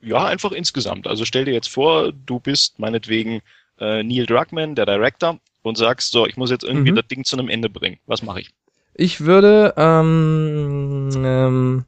Ja, 0.00 0.24
einfach 0.24 0.52
insgesamt. 0.52 1.06
Also 1.06 1.24
stell 1.24 1.44
dir 1.44 1.54
jetzt 1.54 1.68
vor, 1.68 2.12
du 2.12 2.40
bist 2.40 2.78
meinetwegen 2.78 3.40
äh, 3.80 4.02
Neil 4.02 4.26
Druckmann, 4.26 4.74
der 4.74 4.86
Director, 4.86 5.38
und 5.62 5.78
sagst 5.78 6.12
so, 6.12 6.26
ich 6.26 6.36
muss 6.36 6.50
jetzt 6.50 6.64
irgendwie 6.64 6.92
mhm. 6.92 6.96
das 6.96 7.08
Ding 7.08 7.24
zu 7.24 7.36
einem 7.36 7.48
Ende 7.48 7.70
bringen. 7.70 7.98
Was 8.06 8.22
mache 8.22 8.40
ich? 8.40 8.50
Ich 8.94 9.22
würde, 9.22 9.74
ähm, 9.76 11.10
ähm, 11.16 11.84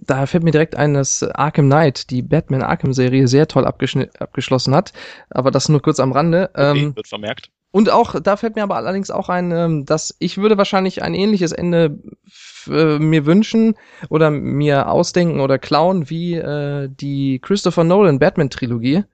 da 0.00 0.26
fällt 0.26 0.42
mir 0.42 0.50
direkt 0.50 0.74
ein, 0.74 0.94
dass 0.94 1.22
Arkham 1.22 1.66
Knight, 1.66 2.10
die 2.10 2.22
Batman 2.22 2.62
Arkham 2.62 2.92
Serie, 2.92 3.28
sehr 3.28 3.46
toll 3.46 3.66
abgeschlossen 3.66 4.74
hat. 4.74 4.92
Aber 5.28 5.50
das 5.50 5.68
nur 5.68 5.82
kurz 5.82 6.00
am 6.00 6.12
Rande. 6.12 6.50
Okay, 6.52 6.80
ähm, 6.80 6.96
wird 6.96 7.06
vermerkt. 7.06 7.50
Und 7.72 7.90
auch, 7.90 8.18
da 8.20 8.36
fällt 8.36 8.56
mir 8.56 8.64
aber 8.64 8.76
allerdings 8.76 9.10
auch 9.10 9.28
ein, 9.28 9.52
ähm, 9.52 9.84
dass 9.84 10.16
ich 10.18 10.38
würde 10.38 10.58
wahrscheinlich 10.58 11.02
ein 11.02 11.14
ähnliches 11.14 11.52
Ende 11.52 11.98
äh, 12.68 12.98
mir 12.98 13.26
wünschen 13.26 13.76
oder 14.08 14.30
mir 14.30 14.88
ausdenken 14.88 15.40
oder 15.40 15.58
klauen 15.58 16.10
wie 16.10 16.34
äh, 16.34 16.88
die 16.90 17.38
Christopher 17.40 17.84
Nolan 17.84 18.18
Batman 18.18 18.50
Trilogie. 18.50 19.04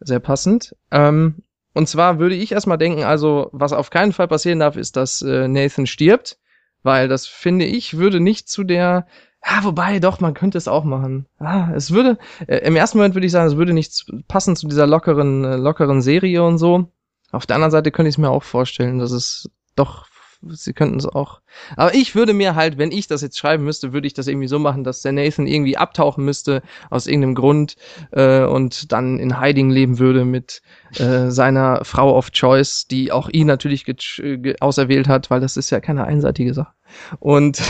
Sehr 0.00 0.20
passend. 0.20 0.76
Ähm, 0.92 1.42
und 1.74 1.88
zwar 1.88 2.20
würde 2.20 2.36
ich 2.36 2.52
erstmal 2.52 2.78
denken, 2.78 3.02
also 3.02 3.50
was 3.52 3.72
auf 3.72 3.90
keinen 3.90 4.12
Fall 4.12 4.28
passieren 4.28 4.60
darf, 4.60 4.76
ist, 4.76 4.96
dass 4.96 5.22
äh, 5.22 5.48
Nathan 5.48 5.86
stirbt, 5.86 6.38
weil 6.84 7.08
das 7.08 7.26
finde 7.26 7.64
ich 7.64 7.98
würde 7.98 8.20
nicht 8.20 8.48
zu 8.48 8.62
der 8.62 9.06
ja, 9.44 9.62
wobei, 9.62 10.00
doch, 10.00 10.20
man 10.20 10.34
könnte 10.34 10.58
es 10.58 10.66
auch 10.66 10.84
machen. 10.84 11.26
Ah, 11.38 11.70
es 11.74 11.92
würde, 11.92 12.18
äh, 12.48 12.58
im 12.58 12.76
ersten 12.76 12.98
Moment 12.98 13.14
würde 13.14 13.26
ich 13.26 13.32
sagen, 13.32 13.46
es 13.46 13.56
würde 13.56 13.72
nicht 13.72 14.04
passen 14.26 14.56
zu 14.56 14.66
dieser 14.66 14.86
lockeren, 14.86 15.44
äh, 15.44 15.56
lockeren 15.56 16.02
Serie 16.02 16.42
und 16.42 16.58
so. 16.58 16.90
Auf 17.30 17.46
der 17.46 17.56
anderen 17.56 17.70
Seite 17.70 17.90
könnte 17.90 18.08
ich 18.08 18.14
es 18.14 18.18
mir 18.18 18.30
auch 18.30 18.42
vorstellen, 18.42 18.98
dass 18.98 19.10
es 19.10 19.50
doch, 19.76 20.06
sie 20.42 20.72
könnten 20.72 20.96
es 20.96 21.04
auch. 21.04 21.40
Aber 21.76 21.94
ich 21.94 22.14
würde 22.14 22.32
mir 22.32 22.54
halt, 22.54 22.78
wenn 22.78 22.90
ich 22.90 23.06
das 23.06 23.20
jetzt 23.20 23.38
schreiben 23.38 23.64
müsste, 23.64 23.92
würde 23.92 24.06
ich 24.06 24.14
das 24.14 24.28
irgendwie 24.28 24.48
so 24.48 24.58
machen, 24.58 24.82
dass 24.82 25.02
der 25.02 25.12
Nathan 25.12 25.46
irgendwie 25.46 25.76
abtauchen 25.76 26.24
müsste 26.24 26.62
aus 26.88 27.06
irgendeinem 27.06 27.34
Grund 27.34 27.76
äh, 28.12 28.44
und 28.44 28.92
dann 28.92 29.18
in 29.18 29.40
Hiding 29.40 29.70
leben 29.70 29.98
würde 29.98 30.24
mit 30.24 30.62
äh, 30.96 31.30
seiner 31.30 31.84
Frau 31.84 32.16
of 32.16 32.30
Choice, 32.30 32.86
die 32.86 33.12
auch 33.12 33.28
ihn 33.28 33.46
natürlich 33.46 33.84
auserwählt 34.60 35.08
hat, 35.08 35.30
weil 35.30 35.40
das 35.40 35.56
ist 35.56 35.70
ja 35.70 35.80
keine 35.80 36.04
einseitige 36.04 36.54
Sache. 36.54 36.72
Und 37.18 37.60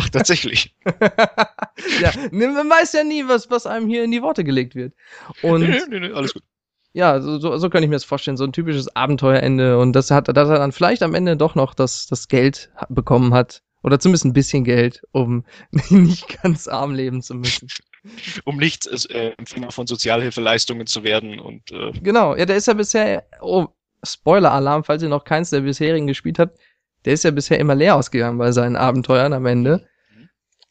Ach, 0.00 0.08
tatsächlich. 0.10 0.76
ja, 2.00 2.12
man 2.30 2.70
weiß 2.70 2.92
ja 2.92 3.04
nie, 3.04 3.24
was, 3.26 3.50
was 3.50 3.66
einem 3.66 3.88
hier 3.88 4.04
in 4.04 4.12
die 4.12 4.22
Worte 4.22 4.44
gelegt 4.44 4.74
wird. 4.76 4.94
Und 5.42 5.60
nee, 5.60 5.80
nee, 5.88 6.00
nee, 6.00 6.12
alles 6.12 6.34
gut 6.34 6.42
ja, 6.92 7.20
so, 7.20 7.38
so, 7.38 7.56
so 7.58 7.70
könnte 7.70 7.84
ich 7.84 7.90
mir 7.90 7.96
das 7.96 8.04
vorstellen, 8.04 8.36
so 8.36 8.44
ein 8.44 8.52
typisches 8.52 8.94
Abenteuerende 8.94 9.78
und 9.78 9.92
das 9.92 10.10
hat, 10.10 10.28
dass 10.28 10.48
er 10.48 10.58
dann 10.58 10.72
vielleicht 10.72 11.02
am 11.02 11.14
Ende 11.14 11.36
doch 11.36 11.54
noch 11.54 11.74
das, 11.74 12.06
das 12.06 12.28
Geld 12.28 12.70
bekommen 12.88 13.34
hat. 13.34 13.62
Oder 13.84 14.00
zumindest 14.00 14.24
ein 14.24 14.32
bisschen 14.32 14.64
Geld, 14.64 15.02
um 15.12 15.44
nicht 15.90 16.42
ganz 16.42 16.66
arm 16.66 16.94
leben 16.94 17.22
zu 17.22 17.34
müssen. 17.34 17.68
um 18.44 18.56
nicht 18.56 18.86
äh, 19.10 19.32
Empfänger 19.38 19.70
von 19.70 19.86
Sozialhilfeleistungen 19.86 20.86
zu 20.86 21.04
werden 21.04 21.38
und 21.38 21.70
äh 21.70 21.92
Genau, 22.02 22.34
ja, 22.34 22.44
der 22.44 22.56
ist 22.56 22.66
ja 22.66 22.74
bisher, 22.74 23.24
oh, 23.40 23.66
Spoiler-Alarm, 24.04 24.84
falls 24.84 25.02
ihr 25.02 25.08
noch 25.08 25.24
keins 25.24 25.50
der 25.50 25.60
bisherigen 25.60 26.06
gespielt 26.06 26.38
habt, 26.38 26.58
der 27.04 27.12
ist 27.12 27.24
ja 27.24 27.30
bisher 27.30 27.58
immer 27.58 27.74
leer 27.74 27.96
ausgegangen 27.96 28.38
bei 28.38 28.52
seinen 28.52 28.76
Abenteuern 28.76 29.32
am 29.32 29.46
Ende. 29.46 29.86
Mhm. 30.14 30.28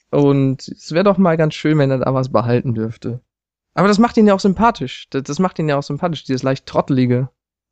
Und 0.09 0.67
es 0.67 0.91
wäre 0.91 1.03
doch 1.03 1.17
mal 1.17 1.38
ganz 1.38 1.55
schön, 1.55 1.77
wenn 1.77 1.91
er 1.91 2.00
da 2.00 2.13
was 2.13 2.31
behalten 2.31 2.74
dürfte. 2.74 3.21
Aber 3.77 3.88
das 3.88 4.00
macht 4.00 4.17
ihn 4.17 4.25
ja 4.25 4.34
auch 4.34 4.39
sympathisch. 4.39 5.05
Das, 5.12 5.22
das 5.22 5.38
macht 5.38 5.60
ihn 5.60 5.69
ja 5.69 5.77
auch 5.77 5.84
sympathisch, 5.84 6.24
dieses 6.24 6.41
leicht 6.41 6.65
trottelige. 6.65 7.29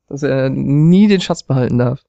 Dass 0.08 0.22
er 0.22 0.52
nie 0.52 1.08
den 1.08 1.20
Schatz 1.20 1.42
behalten 1.42 1.80
darf. 1.80 2.04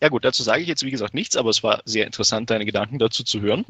Ja 0.00 0.10
gut, 0.10 0.24
dazu 0.24 0.44
sage 0.44 0.62
ich 0.62 0.68
jetzt 0.68 0.84
wie 0.84 0.92
gesagt 0.92 1.12
nichts, 1.12 1.36
aber 1.36 1.50
es 1.50 1.64
war 1.64 1.82
sehr 1.84 2.06
interessant, 2.06 2.50
deine 2.50 2.64
Gedanken 2.64 3.00
dazu 3.00 3.24
zu 3.24 3.40
hören. 3.40 3.64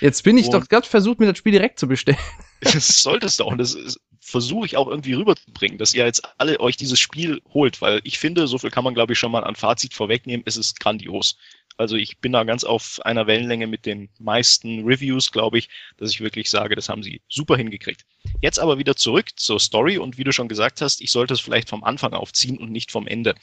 Jetzt 0.00 0.22
bin 0.22 0.38
ich 0.38 0.46
Und 0.46 0.52
doch 0.52 0.68
gerade 0.68 0.86
versucht, 0.86 1.20
mir 1.20 1.26
das 1.26 1.36
Spiel 1.36 1.52
direkt 1.52 1.78
zu 1.78 1.88
bestellen. 1.88 2.18
Das 2.60 3.02
solltest 3.02 3.38
du 3.38 3.44
auch. 3.44 3.56
Das 3.56 3.74
ist, 3.74 4.00
versuche 4.18 4.66
ich 4.66 4.76
auch 4.76 4.88
irgendwie 4.88 5.12
rüberzubringen, 5.12 5.78
dass 5.78 5.94
ihr 5.94 6.04
jetzt 6.04 6.22
alle 6.38 6.58
euch 6.58 6.76
dieses 6.76 6.98
Spiel 6.98 7.40
holt, 7.52 7.80
weil 7.82 8.00
ich 8.02 8.18
finde, 8.18 8.48
so 8.48 8.58
viel 8.58 8.70
kann 8.70 8.82
man 8.82 8.94
glaube 8.94 9.12
ich 9.12 9.18
schon 9.18 9.30
mal 9.30 9.44
an 9.44 9.54
Fazit 9.54 9.94
vorwegnehmen, 9.94 10.42
es 10.46 10.56
ist 10.56 10.80
grandios. 10.80 11.36
Also 11.78 11.94
ich 11.94 12.18
bin 12.18 12.32
da 12.32 12.42
ganz 12.42 12.64
auf 12.64 12.98
einer 13.04 13.28
Wellenlänge 13.28 13.68
mit 13.68 13.86
den 13.86 14.10
meisten 14.18 14.84
Reviews, 14.84 15.30
glaube 15.30 15.58
ich, 15.58 15.68
dass 15.96 16.10
ich 16.10 16.20
wirklich 16.20 16.50
sage, 16.50 16.74
das 16.74 16.88
haben 16.88 17.04
sie 17.04 17.22
super 17.28 17.56
hingekriegt. 17.56 18.04
Jetzt 18.42 18.58
aber 18.58 18.78
wieder 18.78 18.96
zurück 18.96 19.30
zur 19.36 19.60
Story 19.60 19.96
und 19.96 20.18
wie 20.18 20.24
du 20.24 20.32
schon 20.32 20.48
gesagt 20.48 20.80
hast, 20.80 21.00
ich 21.00 21.12
sollte 21.12 21.34
es 21.34 21.40
vielleicht 21.40 21.68
vom 21.68 21.84
Anfang 21.84 22.14
aufziehen 22.14 22.58
und 22.58 22.72
nicht 22.72 22.90
vom 22.90 23.06
Ende. 23.06 23.36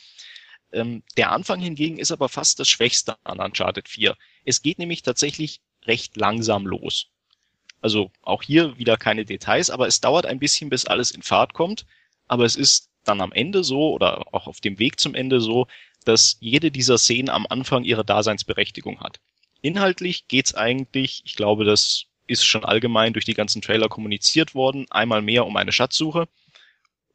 Ähm, 0.74 1.02
der 1.16 1.32
Anfang 1.32 1.62
hingegen 1.62 1.98
ist 1.98 2.12
aber 2.12 2.28
fast 2.28 2.60
das 2.60 2.68
Schwächste 2.68 3.16
an 3.24 3.40
Uncharted 3.40 3.88
4. 3.88 4.18
Es 4.44 4.62
geht 4.62 4.80
nämlich 4.80 5.02
tatsächlich 5.02 5.62
recht 5.86 6.18
langsam 6.18 6.68
los. 6.68 7.08
Also 7.80 8.12
auch 8.22 8.44
hier 8.44 8.78
wieder 8.78 8.98
keine 8.98 9.24
Details, 9.24 9.70
aber 9.70 9.88
es 9.88 10.02
dauert 10.02 10.26
ein 10.26 10.40
bisschen, 10.40 10.70
bis 10.70 10.86
alles 10.86 11.12
in 11.12 11.22
Fahrt 11.22 11.54
kommt. 11.54 11.86
Aber 12.28 12.44
es 12.44 12.58
ist 12.58 12.90
dann 13.06 13.22
am 13.22 13.32
Ende 13.32 13.64
so 13.64 13.94
oder 13.94 14.34
auch 14.34 14.48
auf 14.48 14.60
dem 14.60 14.78
Weg 14.78 15.00
zum 15.00 15.16
Ende 15.16 15.40
so, 15.40 15.68
dass 16.06 16.38
jede 16.40 16.72
dieser 16.72 16.98
Szenen 16.98 17.30
am 17.30 17.46
Anfang 17.50 17.84
ihre 17.84 18.06
Daseinsberechtigung 18.06 19.02
hat. 19.02 19.20
Inhaltlich 19.62 20.28
geht's 20.28 20.56
eigentlich, 20.56 21.22
ich 21.26 21.36
glaube, 21.36 21.66
das 21.66 22.06
ist 22.28 22.46
schon 22.46 22.66
allgemein 22.66 23.14
durch 23.14 23.26
die 23.26 23.34
ganzen 23.34 23.62
Trailer 23.62 23.90
kommuniziert 23.90 24.56
worden, 24.56 24.86
einmal 24.90 25.22
mehr 25.22 25.46
um 25.46 25.58
eine 25.58 25.72
Schatzsuche 25.72 26.28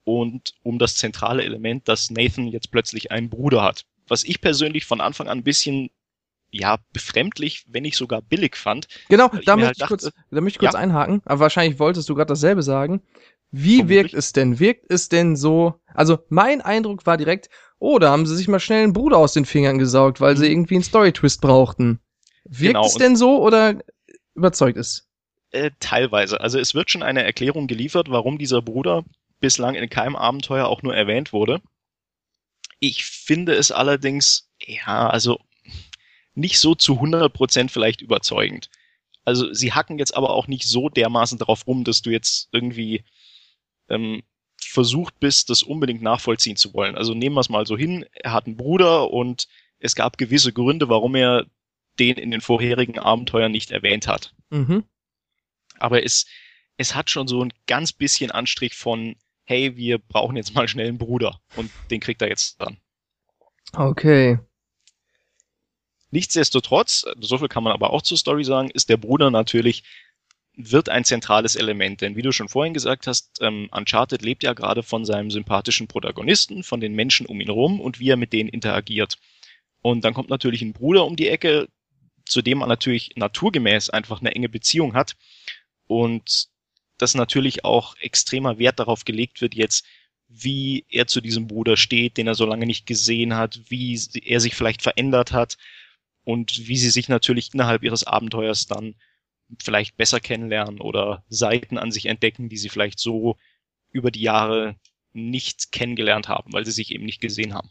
und 0.04 0.54
um 0.62 0.78
das 0.78 0.96
zentrale 0.96 1.44
Element, 1.44 1.88
dass 1.88 2.10
Nathan 2.10 2.48
jetzt 2.48 2.70
plötzlich 2.70 3.10
einen 3.10 3.30
Bruder 3.30 3.62
hat. 3.62 3.84
Was 4.08 4.24
ich 4.24 4.40
persönlich 4.40 4.84
von 4.84 5.00
Anfang 5.00 5.28
an 5.28 5.38
ein 5.38 5.44
bisschen 5.44 5.90
ja, 6.50 6.78
befremdlich, 6.92 7.64
wenn 7.68 7.82
nicht 7.82 7.96
sogar 7.96 8.22
billig 8.22 8.56
fand. 8.56 8.88
Genau, 9.08 9.28
da 9.28 9.56
möchte, 9.56 9.66
halt 9.66 9.78
ich 9.78 9.86
kurz, 9.86 10.02
da 10.30 10.40
möchte 10.40 10.56
ich 10.56 10.58
kurz 10.58 10.74
ja. 10.74 10.80
einhaken, 10.80 11.22
aber 11.24 11.40
wahrscheinlich 11.40 11.78
wolltest 11.78 12.08
du 12.08 12.14
gerade 12.14 12.28
dasselbe 12.28 12.62
sagen. 12.62 13.02
Wie 13.52 13.76
Vermutlich. 13.76 13.98
wirkt 13.98 14.14
es 14.14 14.32
denn? 14.32 14.58
Wirkt 14.58 14.86
es 14.90 15.08
denn 15.08 15.36
so? 15.36 15.80
Also 15.94 16.18
mein 16.28 16.60
Eindruck 16.60 17.06
war 17.06 17.16
direkt, 17.16 17.50
oh, 17.80 17.98
da 17.98 18.10
haben 18.10 18.26
sie 18.26 18.36
sich 18.36 18.46
mal 18.46 18.60
schnell 18.60 18.84
einen 18.84 18.92
Bruder 18.92 19.16
aus 19.16 19.32
den 19.32 19.46
Fingern 19.46 19.78
gesaugt, 19.78 20.20
weil 20.20 20.36
sie 20.36 20.44
mhm. 20.44 20.52
irgendwie 20.52 20.74
einen 20.76 20.84
Story-Twist 20.84 21.40
brauchten. 21.40 21.98
Wirkt 22.44 22.74
genau. 22.74 22.86
es 22.86 22.94
denn 22.94 23.16
so 23.16 23.42
oder 23.42 23.80
überzeugt 24.34 24.78
es? 24.78 25.08
Äh, 25.50 25.72
teilweise. 25.80 26.40
Also 26.40 26.58
es 26.58 26.74
wird 26.74 26.90
schon 26.90 27.02
eine 27.02 27.24
Erklärung 27.24 27.66
geliefert, 27.66 28.08
warum 28.10 28.38
dieser 28.38 28.62
Bruder 28.62 29.04
bislang 29.40 29.74
in 29.74 29.88
keinem 29.88 30.14
Abenteuer 30.14 30.66
auch 30.66 30.82
nur 30.82 30.94
erwähnt 30.94 31.32
wurde. 31.32 31.60
Ich 32.78 33.04
finde 33.04 33.54
es 33.54 33.72
allerdings, 33.72 34.50
ja, 34.60 35.08
also 35.08 35.40
nicht 36.34 36.60
so 36.60 36.74
zu 36.74 37.00
100% 37.00 37.70
vielleicht 37.70 38.00
überzeugend. 38.02 38.70
Also 39.24 39.52
sie 39.52 39.72
hacken 39.72 39.98
jetzt 39.98 40.14
aber 40.14 40.30
auch 40.30 40.46
nicht 40.46 40.64
so 40.64 40.88
dermaßen 40.88 41.38
darauf 41.38 41.66
rum, 41.66 41.84
dass 41.84 42.02
du 42.02 42.10
jetzt 42.10 42.48
irgendwie 42.52 43.04
ähm, 43.88 44.22
versucht 44.70 45.20
bist, 45.20 45.50
das 45.50 45.62
unbedingt 45.62 46.02
nachvollziehen 46.02 46.56
zu 46.56 46.72
wollen. 46.74 46.96
Also 46.96 47.14
nehmen 47.14 47.36
wir 47.36 47.40
es 47.40 47.48
mal 47.48 47.66
so 47.66 47.76
hin, 47.76 48.04
er 48.12 48.32
hat 48.32 48.46
einen 48.46 48.56
Bruder 48.56 49.10
und 49.10 49.48
es 49.78 49.94
gab 49.94 50.18
gewisse 50.18 50.52
Gründe, 50.52 50.88
warum 50.88 51.14
er 51.14 51.46
den 51.98 52.16
in 52.16 52.30
den 52.30 52.40
vorherigen 52.40 52.98
Abenteuern 52.98 53.52
nicht 53.52 53.70
erwähnt 53.70 54.06
hat. 54.06 54.34
Mhm. 54.50 54.84
Aber 55.78 56.04
es, 56.04 56.26
es 56.76 56.94
hat 56.94 57.10
schon 57.10 57.28
so 57.28 57.42
ein 57.42 57.52
ganz 57.66 57.92
bisschen 57.92 58.30
Anstrich 58.30 58.74
von, 58.74 59.16
hey, 59.44 59.76
wir 59.76 59.98
brauchen 59.98 60.36
jetzt 60.36 60.54
mal 60.54 60.68
schnell 60.68 60.88
einen 60.88 60.98
Bruder 60.98 61.40
und 61.56 61.70
den 61.90 62.00
kriegt 62.00 62.22
er 62.22 62.28
jetzt 62.28 62.60
dann. 62.60 62.78
Okay. 63.72 64.38
Nichtsdestotrotz, 66.10 67.04
so 67.20 67.38
viel 67.38 67.48
kann 67.48 67.62
man 67.62 67.72
aber 67.72 67.90
auch 67.90 68.02
zur 68.02 68.18
Story 68.18 68.44
sagen, 68.44 68.70
ist 68.70 68.88
der 68.88 68.96
Bruder 68.96 69.30
natürlich 69.30 69.84
wird 70.70 70.88
ein 70.88 71.04
zentrales 71.04 71.56
Element. 71.56 72.00
Denn 72.00 72.16
wie 72.16 72.22
du 72.22 72.32
schon 72.32 72.48
vorhin 72.48 72.74
gesagt 72.74 73.06
hast, 73.06 73.38
ähm, 73.40 73.68
Uncharted 73.72 74.22
lebt 74.22 74.42
ja 74.42 74.52
gerade 74.52 74.82
von 74.82 75.04
seinem 75.04 75.30
sympathischen 75.30 75.86
Protagonisten, 75.86 76.62
von 76.62 76.80
den 76.80 76.94
Menschen 76.94 77.26
um 77.26 77.40
ihn 77.40 77.46
herum 77.46 77.80
und 77.80 78.00
wie 78.00 78.10
er 78.10 78.16
mit 78.16 78.32
denen 78.32 78.48
interagiert. 78.48 79.18
Und 79.82 80.04
dann 80.04 80.14
kommt 80.14 80.30
natürlich 80.30 80.62
ein 80.62 80.72
Bruder 80.72 81.04
um 81.04 81.16
die 81.16 81.28
Ecke, 81.28 81.68
zu 82.24 82.42
dem 82.42 82.58
man 82.58 82.68
natürlich 82.68 83.10
naturgemäß 83.16 83.90
einfach 83.90 84.20
eine 84.20 84.34
enge 84.34 84.48
Beziehung 84.48 84.94
hat. 84.94 85.16
Und 85.86 86.48
dass 86.98 87.14
natürlich 87.14 87.64
auch 87.64 87.96
extremer 87.96 88.58
Wert 88.58 88.78
darauf 88.78 89.04
gelegt 89.04 89.40
wird, 89.40 89.54
jetzt 89.54 89.84
wie 90.28 90.84
er 90.88 91.06
zu 91.06 91.20
diesem 91.20 91.48
Bruder 91.48 91.76
steht, 91.76 92.16
den 92.16 92.28
er 92.28 92.34
so 92.34 92.46
lange 92.46 92.66
nicht 92.66 92.86
gesehen 92.86 93.34
hat, 93.34 93.58
wie 93.68 94.00
er 94.24 94.40
sich 94.40 94.54
vielleicht 94.54 94.82
verändert 94.82 95.32
hat 95.32 95.56
und 96.24 96.68
wie 96.68 96.76
sie 96.76 96.90
sich 96.90 97.08
natürlich 97.08 97.52
innerhalb 97.52 97.82
ihres 97.82 98.04
Abenteuers 98.04 98.66
dann 98.66 98.94
vielleicht 99.62 99.96
besser 99.96 100.20
kennenlernen 100.20 100.80
oder 100.80 101.24
Seiten 101.28 101.78
an 101.78 101.90
sich 101.90 102.06
entdecken, 102.06 102.48
die 102.48 102.56
sie 102.56 102.68
vielleicht 102.68 102.98
so 102.98 103.36
über 103.90 104.10
die 104.10 104.22
Jahre 104.22 104.76
nicht 105.12 105.72
kennengelernt 105.72 106.28
haben, 106.28 106.52
weil 106.52 106.64
sie 106.64 106.72
sich 106.72 106.92
eben 106.92 107.04
nicht 107.04 107.20
gesehen 107.20 107.54
haben. 107.54 107.70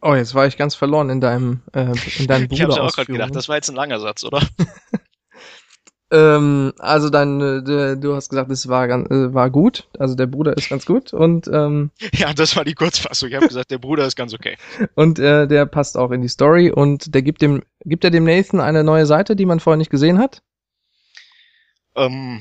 Oh, 0.00 0.14
jetzt 0.14 0.34
war 0.34 0.46
ich 0.46 0.58
ganz 0.58 0.74
verloren 0.74 1.08
in 1.08 1.20
deinem 1.22 1.62
äh, 1.72 1.94
in 2.18 2.26
deinem 2.26 2.48
Bruder. 2.48 2.52
ich 2.52 2.62
habe 2.62 2.82
auch 2.82 2.92
gerade 2.92 3.10
gedacht, 3.10 3.34
das 3.34 3.48
war 3.48 3.56
jetzt 3.56 3.70
ein 3.70 3.76
langer 3.76 4.00
Satz, 4.00 4.22
oder? 4.22 4.46
Ähm, 6.14 6.72
also 6.78 7.10
dann, 7.10 7.40
äh, 7.40 7.96
du 7.96 8.14
hast 8.14 8.28
gesagt, 8.28 8.48
es 8.48 8.68
war, 8.68 8.86
ganz, 8.86 9.10
äh, 9.10 9.34
war 9.34 9.50
gut. 9.50 9.88
Also 9.98 10.14
der 10.14 10.26
Bruder 10.26 10.56
ist 10.56 10.68
ganz 10.68 10.86
gut 10.86 11.12
und 11.12 11.48
ähm, 11.48 11.90
ja, 12.12 12.32
das 12.32 12.54
war 12.54 12.64
die 12.64 12.74
Kurzfassung. 12.74 13.30
Ich 13.30 13.34
habe 13.34 13.48
gesagt, 13.48 13.72
der 13.72 13.78
Bruder 13.78 14.06
ist 14.06 14.14
ganz 14.14 14.32
okay. 14.32 14.56
Und 14.94 15.18
äh, 15.18 15.48
der 15.48 15.66
passt 15.66 15.96
auch 15.96 16.12
in 16.12 16.22
die 16.22 16.28
Story 16.28 16.70
und 16.70 17.12
der 17.14 17.22
gibt 17.22 17.42
dem, 17.42 17.64
gibt 17.84 18.04
er 18.04 18.10
dem 18.10 18.24
Nathan 18.24 18.60
eine 18.60 18.84
neue 18.84 19.06
Seite, 19.06 19.34
die 19.34 19.44
man 19.44 19.58
vorher 19.58 19.76
nicht 19.76 19.90
gesehen 19.90 20.18
hat? 20.18 20.40
Ähm, 21.96 22.40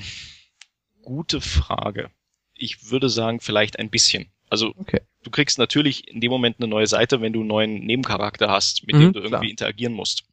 gute 1.02 1.42
Frage. 1.42 2.12
Ich 2.54 2.92
würde 2.92 3.10
sagen, 3.10 3.40
vielleicht 3.40 3.80
ein 3.80 3.90
bisschen. 3.90 4.28
Also 4.50 4.74
okay. 4.78 5.02
du 5.24 5.32
kriegst 5.32 5.58
natürlich 5.58 6.08
in 6.08 6.22
dem 6.22 6.30
Moment 6.30 6.58
eine 6.60 6.68
neue 6.68 6.86
Seite, 6.86 7.22
wenn 7.22 7.34
du 7.34 7.40
einen 7.40 7.48
neuen 7.48 7.86
Nebencharakter 7.86 8.52
hast, 8.52 8.86
mit 8.86 8.96
mhm, 8.96 9.00
dem 9.00 9.14
du 9.14 9.20
irgendwie 9.20 9.30
klar. 9.30 9.50
interagieren 9.50 9.94
musst. 9.94 10.26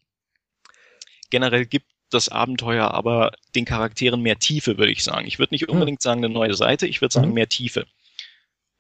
Generell 1.31 1.65
gibt 1.65 1.87
das 2.11 2.29
Abenteuer 2.29 2.93
aber 2.93 3.33
den 3.55 3.65
Charakteren 3.65 4.23
mehr 4.23 4.39
Tiefe, 4.39 4.79
würde 4.79 4.93
ich 4.93 5.05
sagen. 5.05 5.27
Ich 5.27 5.39
würde 5.39 5.55
nicht 5.55 5.63
hm. 5.63 5.71
unbedingt 5.71 6.03
sagen 6.03 6.25
eine 6.25 6.33
neue 6.33 6.55
Seite, 6.55 6.87
ich 6.87 7.01
würde 7.01 7.13
sagen 7.13 7.29
mhm. 7.29 7.35
mehr 7.35 7.49
Tiefe. 7.49 7.87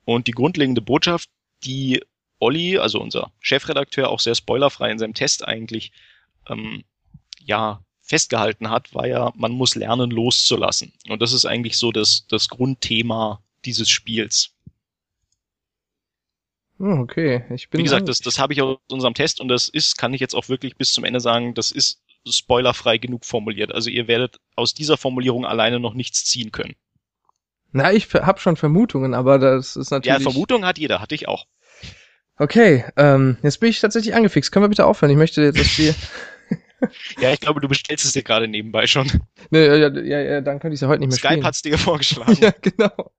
Und 0.05 0.27
die 0.27 0.33
grundlegende 0.33 0.81
Botschaft, 0.81 1.29
die 1.64 2.03
Olli, 2.38 2.79
also 2.79 3.01
unser 3.01 3.31
Chefredakteur, 3.40 4.09
auch 4.09 4.21
sehr 4.21 4.35
spoilerfrei 4.35 4.90
in 4.90 4.99
seinem 4.99 5.14
Test 5.14 5.47
eigentlich, 5.47 5.93
ähm, 6.49 6.85
ja, 7.45 7.85
festgehalten 8.03 8.71
hat, 8.71 8.93
war 8.95 9.07
ja, 9.07 9.33
man 9.37 9.53
muss 9.53 9.77
lernen 9.77 10.11
loszulassen. 10.11 10.93
Und 11.09 11.23
das 11.23 11.33
ist 11.33 11.45
eigentlich 11.45 11.77
so 11.77 11.93
das, 11.93 12.27
das 12.27 12.49
Grundthema 12.49 13.40
dieses 13.64 13.88
Spiels. 13.88 14.53
Hm, 16.79 17.01
okay, 17.01 17.45
ich 17.55 17.69
bin. 17.69 17.79
Wie 17.79 17.85
gesagt, 17.85 18.09
das, 18.09 18.19
das 18.19 18.38
habe 18.38 18.53
ich 18.53 18.62
aus 18.62 18.79
unserem 18.90 19.14
Test 19.14 19.40
und 19.40 19.49
das 19.49 19.69
ist, 19.69 19.97
kann 19.97 20.14
ich 20.14 20.21
jetzt 20.21 20.35
auch 20.35 20.49
wirklich 20.49 20.77
bis 20.77 20.93
zum 20.93 21.05
Ende 21.05 21.21
sagen, 21.21 21.55
das 21.55 21.71
ist 21.71 22.03
spoilerfrei 22.28 22.98
genug 22.98 23.24
formuliert. 23.24 23.72
Also 23.72 23.90
ihr 23.90 24.09
werdet 24.09 24.38
aus 24.56 24.74
dieser 24.74 24.96
Formulierung 24.96 25.44
alleine 25.44 25.80
noch 25.80 25.94
nichts 25.94 26.24
ziehen 26.24 26.52
können. 26.52 26.74
Na, 27.72 27.92
ich 27.92 28.12
habe 28.14 28.40
schon 28.40 28.56
Vermutungen, 28.56 29.14
aber 29.14 29.38
das 29.38 29.76
ist 29.76 29.90
natürlich. 29.90 30.18
Ja, 30.18 30.30
Vermutungen 30.30 30.66
hat 30.66 30.78
jeder, 30.78 31.00
hatte 31.00 31.14
ich 31.14 31.28
auch. 31.28 31.46
Okay, 32.37 32.85
ähm, 32.96 33.37
jetzt 33.42 33.61
bin 33.61 33.68
ich 33.68 33.80
tatsächlich 33.80 34.14
angefixt. 34.14 34.50
Können 34.50 34.64
wir 34.64 34.70
bitte 34.70 34.87
aufhören? 34.87 35.11
Ich 35.11 35.18
möchte 35.18 35.42
jetzt 35.42 35.59
das 35.59 35.66
Spiel. 35.66 35.94
ja, 37.20 37.33
ich 37.33 37.40
glaube, 37.40 37.61
du 37.61 37.68
bestellst 37.68 38.04
es 38.04 38.12
dir 38.12 38.22
gerade 38.22 38.48
nebenbei 38.48 38.87
schon. 38.87 39.11
Nee, 39.50 39.66
ja, 39.66 39.76
ja, 39.76 40.20
ja, 40.20 40.40
dann 40.40 40.59
könnte 40.59 40.74
ich 40.74 40.78
es 40.78 40.80
ja 40.80 40.88
heute 40.88 41.00
nicht 41.00 41.11
mehr 41.11 41.18
Skype 41.18 41.28
spielen. 41.28 41.40
Skype 41.40 41.46
hat's 41.46 41.62
dir 41.62 41.78
vorgeschlagen. 41.78 42.37
ja, 42.40 42.50
genau. 42.61 43.12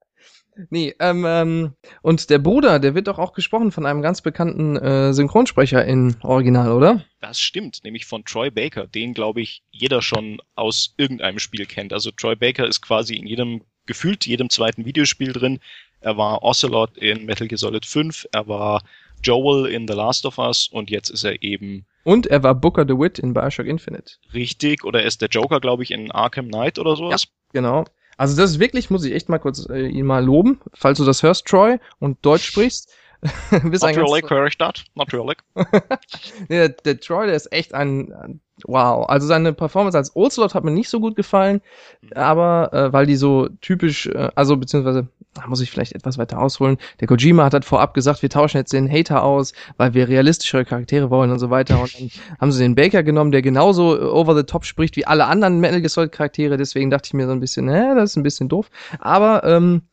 Nee, 0.69 0.95
ähm, 1.00 1.26
ähm, 1.28 1.74
und 2.02 2.30
der 2.30 2.39
Bruder, 2.39 2.80
der 2.80 2.95
wird 2.95 3.08
doch 3.08 3.19
auch 3.19 3.34
gesprochen 3.34 3.71
von 3.71 3.86
einem 3.86 4.02
ganz 4.02 4.21
bekannten 4.21 4.78
äh, 4.78 5.13
Synchronsprecher 5.13 5.84
in 5.86 6.15
Original, 6.21 6.71
oder? 6.71 7.04
Das 7.19 7.39
stimmt, 7.39 7.84
nämlich 7.84 8.06
von 8.06 8.26
Troy 8.26 8.50
Baker, 8.50 8.88
den 8.88 9.13
glaube 9.13 9.41
ich 9.41 9.63
jeder 9.71 10.02
schon 10.02 10.41
aus 10.56 10.93
irgendeinem 10.97 11.39
Spiel 11.39 11.65
kennt. 11.65 11.93
Also 11.93 12.12
Troy 12.12 12.36
Baker 12.36 12.67
ist 12.67 12.82
quasi 12.82 13.15
in 13.15 13.28
jedem, 13.28 13.62
gefühlt 13.86 14.26
jedem 14.26 14.50
zweiten 14.50 14.86
Videospiel 14.86 15.34
drin. 15.34 15.60
Er 16.00 16.17
war 16.17 16.43
Ocelot 16.43 16.97
in 16.97 17.26
Metal 17.26 17.47
Gear 17.47 17.58
Solid 17.58 17.86
5, 17.86 18.28
er 18.32 18.47
war 18.47 18.84
Joel 19.24 19.71
in 19.71 19.88
The 19.88 19.93
Last 19.93 20.26
of 20.26 20.38
Us 20.38 20.67
und 20.67 20.89
jetzt 20.89 21.10
ist 21.10 21.24
er 21.24 21.43
eben 21.43 21.86
und 22.04 22.26
er 22.28 22.41
war 22.41 22.56
Booker 22.56 22.86
DeWitt 22.86 23.19
in 23.19 23.34
Bioshock 23.34 23.67
Infinite. 23.67 24.15
Richtig, 24.34 24.84
oder 24.84 25.02
er 25.02 25.08
ist 25.08 25.21
der 25.21 25.30
Joker, 25.30 25.60
glaube 25.60 25.84
ich, 25.84 25.91
in 25.91 26.12
Arkham 26.12 26.47
Knight 26.47 26.80
oder 26.80 26.95
sowas. 26.95 27.24
Ja, 27.24 27.30
genau. 27.54 27.86
Also 28.21 28.39
das 28.39 28.51
ist 28.51 28.60
wirklich, 28.60 28.91
muss 28.91 29.03
ich 29.03 29.15
echt 29.15 29.29
mal 29.29 29.39
kurz 29.39 29.67
äh, 29.67 29.88
ihn 29.88 30.05
mal 30.05 30.23
loben, 30.23 30.60
falls 30.75 30.99
du 30.99 31.05
das 31.05 31.23
hörst, 31.23 31.47
Troy, 31.47 31.79
und 31.97 32.23
Deutsch 32.23 32.45
sprichst. 32.45 32.93
Natürlich 33.51 34.29
höre 34.29 34.45
ich 34.45 34.60
das, 34.60 34.84
natürlich. 34.93 35.38
der, 36.49 36.69
der 36.69 36.99
Troy, 36.99 37.25
der 37.25 37.36
ist 37.36 37.51
echt 37.51 37.73
ein, 37.73 38.39
wow. 38.65 39.10
Also 39.10 39.25
seine 39.25 39.53
Performance 39.53 39.97
als 39.97 40.15
Ocelot 40.15 40.53
hat 40.53 40.63
mir 40.63 40.69
nicht 40.69 40.89
so 40.89 40.99
gut 40.99 41.15
gefallen, 41.15 41.62
mhm. 42.01 42.13
aber 42.13 42.71
äh, 42.73 42.93
weil 42.93 43.07
die 43.07 43.15
so 43.15 43.49
typisch, 43.60 44.05
äh, 44.05 44.29
also 44.36 44.55
beziehungsweise 44.55 45.07
da 45.34 45.48
muss 45.48 45.62
ich 45.62 45.72
vielleicht 45.72 45.94
etwas 45.94 46.17
weiter 46.17 46.39
ausholen. 46.39 46.78
Der 47.00 47.08
Kojima 47.08 47.46
hat 47.46 47.54
halt 47.54 47.65
vorab 47.65 47.94
gesagt, 47.94 48.22
wir 48.22 48.30
tauschen 48.30 48.58
jetzt 48.58 48.74
den 48.74 48.91
Hater 48.91 49.24
aus, 49.24 49.54
weil 49.78 49.94
wir 49.94 50.10
realistischere 50.10 50.65
Charaktere 50.65 51.10
wollen 51.10 51.32
und 51.32 51.39
so 51.39 51.50
weiter. 51.50 51.82
Und 51.82 51.94
dann 51.98 52.10
haben 52.39 52.52
sie 52.52 52.63
den 52.63 52.76
Baker 52.76 53.02
genommen, 53.04 53.32
der 53.32 53.41
genauso 53.41 54.00
over 54.13 54.36
the 54.36 54.44
top 54.44 54.65
spricht 54.65 54.98
wie 54.98 55.06
alle 55.08 55.26
anderen 55.26 55.60
Metal 55.60 55.80
Gear 55.80 55.89
Solid 55.89 56.12
Charaktere. 56.12 56.58
Deswegen 56.58 56.89
dachte 56.89 57.08
ich 57.08 57.13
mir 57.13 57.28
so 57.28 57.32
ein 57.32 57.39
bisschen, 57.39 57.70
äh, 57.70 57.96
das 57.96 58.12
ist 58.12 58.15
ein 58.17 58.24
bisschen 58.24 58.50
doof. 58.50 58.70
Aber 59.00 59.44
ähm, 59.46 59.84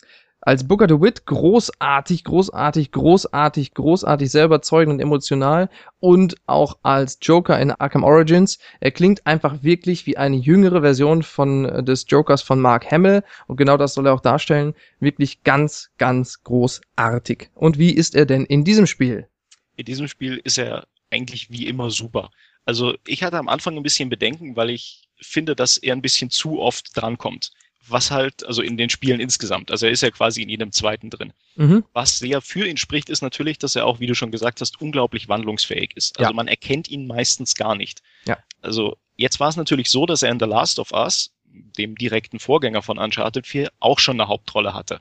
als 0.48 0.66
Booker 0.66 0.86
DeWitt 0.86 1.26
großartig, 1.26 2.24
großartig, 2.24 2.90
großartig, 2.90 3.74
großartig 3.74 4.30
sehr 4.30 4.46
überzeugend 4.46 4.94
und 4.94 5.00
emotional 5.00 5.68
und 6.00 6.36
auch 6.46 6.78
als 6.82 7.18
Joker 7.20 7.60
in 7.60 7.70
Arkham 7.70 8.02
Origins. 8.02 8.58
Er 8.80 8.90
klingt 8.90 9.26
einfach 9.26 9.62
wirklich 9.62 10.06
wie 10.06 10.16
eine 10.16 10.36
jüngere 10.36 10.80
Version 10.80 11.22
von 11.22 11.66
äh, 11.66 11.82
des 11.82 12.06
Jokers 12.08 12.40
von 12.40 12.60
Mark 12.60 12.90
Hamill 12.90 13.24
und 13.46 13.58
genau 13.58 13.76
das 13.76 13.92
soll 13.92 14.06
er 14.06 14.14
auch 14.14 14.22
darstellen. 14.22 14.72
Wirklich 15.00 15.42
ganz, 15.42 15.90
ganz 15.98 16.42
großartig. 16.44 17.50
Und 17.54 17.78
wie 17.78 17.90
ist 17.90 18.14
er 18.14 18.24
denn 18.24 18.46
in 18.46 18.64
diesem 18.64 18.86
Spiel? 18.86 19.28
In 19.76 19.84
diesem 19.84 20.08
Spiel 20.08 20.40
ist 20.44 20.56
er 20.56 20.86
eigentlich 21.10 21.50
wie 21.50 21.66
immer 21.66 21.90
super. 21.90 22.30
Also 22.64 22.94
ich 23.06 23.22
hatte 23.22 23.36
am 23.36 23.48
Anfang 23.48 23.76
ein 23.76 23.82
bisschen 23.82 24.08
Bedenken, 24.08 24.56
weil 24.56 24.70
ich 24.70 25.10
finde, 25.20 25.54
dass 25.54 25.76
er 25.76 25.94
ein 25.94 26.00
bisschen 26.00 26.30
zu 26.30 26.58
oft 26.58 26.96
drankommt 26.96 27.50
was 27.90 28.10
halt, 28.10 28.44
also 28.46 28.62
in 28.62 28.76
den 28.76 28.90
Spielen 28.90 29.20
insgesamt, 29.20 29.70
also 29.70 29.86
er 29.86 29.92
ist 29.92 30.02
ja 30.02 30.10
quasi 30.10 30.42
in 30.42 30.48
jedem 30.48 30.72
zweiten 30.72 31.10
drin. 31.10 31.32
Mhm. 31.56 31.84
Was 31.92 32.18
sehr 32.18 32.40
für 32.40 32.66
ihn 32.66 32.76
spricht, 32.76 33.08
ist 33.08 33.22
natürlich, 33.22 33.58
dass 33.58 33.76
er 33.76 33.86
auch, 33.86 34.00
wie 34.00 34.06
du 34.06 34.14
schon 34.14 34.30
gesagt 34.30 34.60
hast, 34.60 34.80
unglaublich 34.80 35.28
wandlungsfähig 35.28 35.96
ist. 35.96 36.18
Also 36.18 36.30
ja. 36.30 36.34
man 36.34 36.48
erkennt 36.48 36.88
ihn 36.88 37.06
meistens 37.06 37.54
gar 37.54 37.74
nicht. 37.74 38.02
Ja. 38.26 38.38
Also 38.62 38.96
jetzt 39.16 39.40
war 39.40 39.48
es 39.48 39.56
natürlich 39.56 39.90
so, 39.90 40.06
dass 40.06 40.22
er 40.22 40.30
in 40.30 40.38
The 40.38 40.46
Last 40.46 40.78
of 40.78 40.92
Us, 40.92 41.32
dem 41.44 41.96
direkten 41.96 42.38
Vorgänger 42.38 42.82
von 42.82 42.98
Uncharted 42.98 43.46
4, 43.46 43.70
auch 43.80 43.98
schon 43.98 44.20
eine 44.20 44.28
Hauptrolle 44.28 44.74
hatte. 44.74 45.00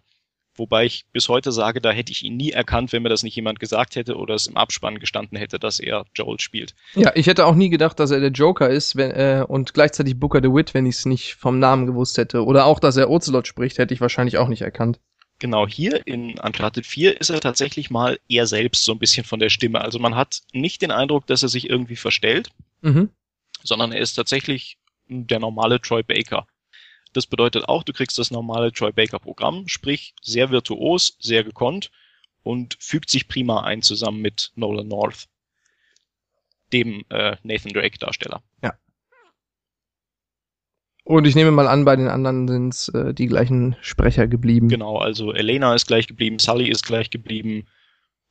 Wobei 0.57 0.85
ich 0.85 1.05
bis 1.11 1.29
heute 1.29 1.51
sage, 1.51 1.81
da 1.81 1.91
hätte 1.91 2.11
ich 2.11 2.23
ihn 2.23 2.35
nie 2.35 2.51
erkannt, 2.51 2.91
wenn 2.91 3.03
mir 3.03 3.09
das 3.09 3.23
nicht 3.23 3.35
jemand 3.35 3.59
gesagt 3.59 3.95
hätte 3.95 4.15
oder 4.15 4.35
es 4.35 4.47
im 4.47 4.57
Abspann 4.57 4.99
gestanden 4.99 5.37
hätte, 5.37 5.59
dass 5.59 5.79
er 5.79 6.05
Joel 6.15 6.39
spielt. 6.39 6.73
Ja, 6.95 7.11
ich 7.15 7.27
hätte 7.27 7.45
auch 7.45 7.55
nie 7.55 7.69
gedacht, 7.69 7.99
dass 7.99 8.11
er 8.11 8.19
der 8.19 8.31
Joker 8.31 8.69
ist 8.69 8.95
wenn, 8.95 9.11
äh, 9.11 9.45
und 9.47 9.73
gleichzeitig 9.73 10.19
Booker 10.19 10.41
DeWitt, 10.41 10.73
wenn 10.73 10.85
ich 10.85 10.95
es 10.95 11.05
nicht 11.05 11.35
vom 11.35 11.59
Namen 11.59 11.85
gewusst 11.85 12.17
hätte. 12.17 12.43
Oder 12.43 12.65
auch, 12.65 12.79
dass 12.79 12.97
er 12.97 13.09
Ocelot 13.09 13.47
spricht, 13.47 13.77
hätte 13.77 13.93
ich 13.93 14.01
wahrscheinlich 14.01 14.37
auch 14.37 14.47
nicht 14.47 14.61
erkannt. 14.61 14.99
Genau, 15.39 15.67
hier 15.67 16.05
in 16.07 16.39
Uncharted 16.39 16.85
4 16.85 17.21
ist 17.21 17.29
er 17.29 17.39
tatsächlich 17.39 17.91
mal 17.91 18.19
er 18.27 18.47
selbst 18.47 18.83
so 18.83 18.91
ein 18.93 18.99
bisschen 18.99 19.23
von 19.23 19.39
der 19.39 19.49
Stimme. 19.49 19.81
Also 19.81 19.99
man 19.99 20.15
hat 20.15 20.41
nicht 20.51 20.81
den 20.81 20.89
Eindruck, 20.89 21.27
dass 21.27 21.43
er 21.43 21.49
sich 21.49 21.69
irgendwie 21.69 21.95
verstellt, 21.95 22.49
mhm. 22.81 23.09
sondern 23.63 23.91
er 23.91 24.01
ist 24.01 24.13
tatsächlich 24.13 24.79
der 25.07 25.39
normale 25.39 25.79
Troy 25.79 26.01
Baker. 26.01 26.47
Das 27.17 27.25
bedeutet 27.25 27.67
auch, 27.67 27.81
du 27.81 27.93
kriegst 27.93 28.19
das 28.19 28.29
normale 28.29 28.71
Troy 28.71 28.91
Baker 28.91 29.17
Programm, 29.17 29.67
sprich 29.67 30.13
sehr 30.21 30.51
virtuos, 30.51 31.17
sehr 31.19 31.43
gekonnt 31.43 31.89
und 32.43 32.77
fügt 32.79 33.09
sich 33.09 33.27
prima 33.27 33.61
ein 33.63 33.81
zusammen 33.81 34.21
mit 34.21 34.51
Nolan 34.53 34.87
North, 34.87 35.27
dem 36.71 37.05
äh, 37.09 37.35
Nathan 37.41 37.73
Drake 37.73 37.97
Darsteller. 37.97 38.43
Ja. 38.61 38.77
Und 41.05 41.25
ich 41.25 41.33
nehme 41.33 41.49
mal 41.49 41.67
an, 41.67 41.85
bei 41.85 41.95
den 41.95 42.07
anderen 42.07 42.47
sind 42.47 42.75
es 42.75 42.89
äh, 42.89 43.15
die 43.15 43.25
gleichen 43.25 43.75
Sprecher 43.81 44.27
geblieben. 44.27 44.69
Genau, 44.69 44.99
also 44.99 45.33
Elena 45.33 45.73
ist 45.73 45.87
gleich 45.87 46.05
geblieben, 46.05 46.37
Sully 46.37 46.69
ist 46.69 46.85
gleich 46.85 47.09
geblieben. 47.09 47.67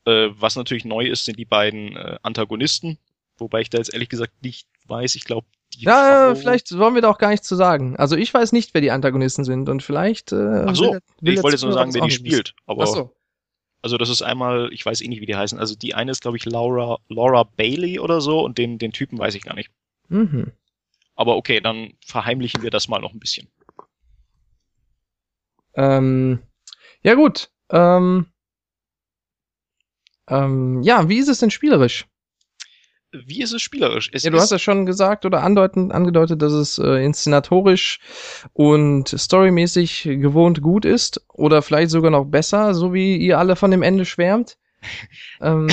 Äh, 0.05 0.29
was 0.31 0.55
natürlich 0.55 0.85
neu 0.85 1.07
ist, 1.07 1.25
sind 1.25 1.40
die 1.40 1.44
beiden 1.44 1.96
äh, 1.96 2.20
Antagonisten. 2.22 2.99
Wobei 3.37 3.62
ich 3.62 3.70
da 3.70 3.79
jetzt 3.79 3.92
ehrlich 3.92 4.11
gesagt 4.11 4.44
nicht 4.44 4.68
weiß. 4.87 5.16
Ich 5.16 5.25
glaube, 5.25 5.49
ja, 5.74 6.33
Frau... 6.33 6.40
vielleicht 6.40 6.76
wollen 6.79 6.94
wir 6.94 7.02
da 7.02 7.11
auch 7.11 7.18
gar 7.18 7.31
nichts 7.31 7.46
zu 7.46 7.57
sagen. 7.57 7.96
Also 7.96 8.16
ich 8.16 8.33
weiß 8.33 8.52
nicht, 8.52 8.74
wer 8.74 8.81
die 8.81 8.90
Antagonisten 8.90 9.44
sind 9.44 9.68
und 9.68 9.83
vielleicht. 9.83 10.33
Äh, 10.33 10.64
Ach 10.66 10.74
so, 10.74 10.92
will, 10.92 11.00
will 11.20 11.35
ich 11.35 11.42
wollte 11.42 11.57
jetzt 11.57 11.64
nur 11.64 11.72
sagen, 11.72 11.92
wer 11.94 12.02
die 12.02 12.11
spielt. 12.11 12.55
Aber 12.66 12.85
Ach 12.85 12.88
so. 12.88 13.16
Also 13.83 13.98
das 13.98 14.09
ist 14.09 14.22
einmal, 14.22 14.70
ich 14.72 14.85
weiß 14.85 15.00
eh 15.00 15.09
nicht, 15.09 15.20
wie 15.20 15.26
die 15.26 15.37
heißen. 15.37 15.59
Also 15.59 15.76
die 15.76 15.94
eine 15.94 16.11
ist, 16.11 16.20
glaube 16.20 16.37
ich, 16.37 16.44
Laura, 16.44 16.98
Laura 17.09 17.44
Bailey 17.44 18.00
oder 18.00 18.20
so 18.20 18.40
und 18.40 18.59
den, 18.59 18.79
den 18.79 18.92
Typen 18.92 19.18
weiß 19.18 19.35
ich 19.35 19.42
gar 19.42 19.55
nicht. 19.55 19.70
Mhm. 20.09 20.52
Aber 21.14 21.37
okay, 21.37 21.61
dann 21.61 21.94
verheimlichen 22.05 22.62
wir 22.62 22.70
das 22.70 22.88
mal 22.88 23.00
noch 23.00 23.12
ein 23.12 23.20
bisschen. 23.20 23.48
Ähm, 25.74 26.40
ja 27.02 27.14
gut. 27.14 27.50
Ähm, 27.70 28.26
ähm, 30.29 30.83
ja, 30.83 31.09
wie 31.09 31.18
ist 31.18 31.29
es 31.29 31.38
denn 31.38 31.50
spielerisch? 31.50 32.07
Wie 33.26 33.42
ist 33.42 33.52
es 33.52 33.62
spielerisch? 33.62 34.11
Es 34.12 34.22
ja, 34.22 34.31
du 34.31 34.38
hast 34.38 34.50
ja 34.50 34.59
schon 34.59 34.87
gesagt 34.87 35.24
oder 35.24 35.42
andeuten, 35.42 35.92
angedeutet, 35.92 36.42
dass 36.42 36.52
es 36.52 36.79
äh, 36.79 37.05
inszenatorisch 37.05 38.00
und 38.52 39.09
storymäßig 39.09 40.02
gewohnt 40.05 40.62
gut 40.62 40.85
ist 40.85 41.24
oder 41.29 41.62
vielleicht 41.62 41.90
sogar 41.90 42.11
noch 42.11 42.24
besser, 42.24 42.74
so 42.74 42.92
wie 42.92 43.16
ihr 43.16 43.38
alle 43.38 43.57
von 43.57 43.70
dem 43.70 43.83
Ende 43.83 44.05
schwärmt. 44.05 44.59
ähm, 45.40 45.68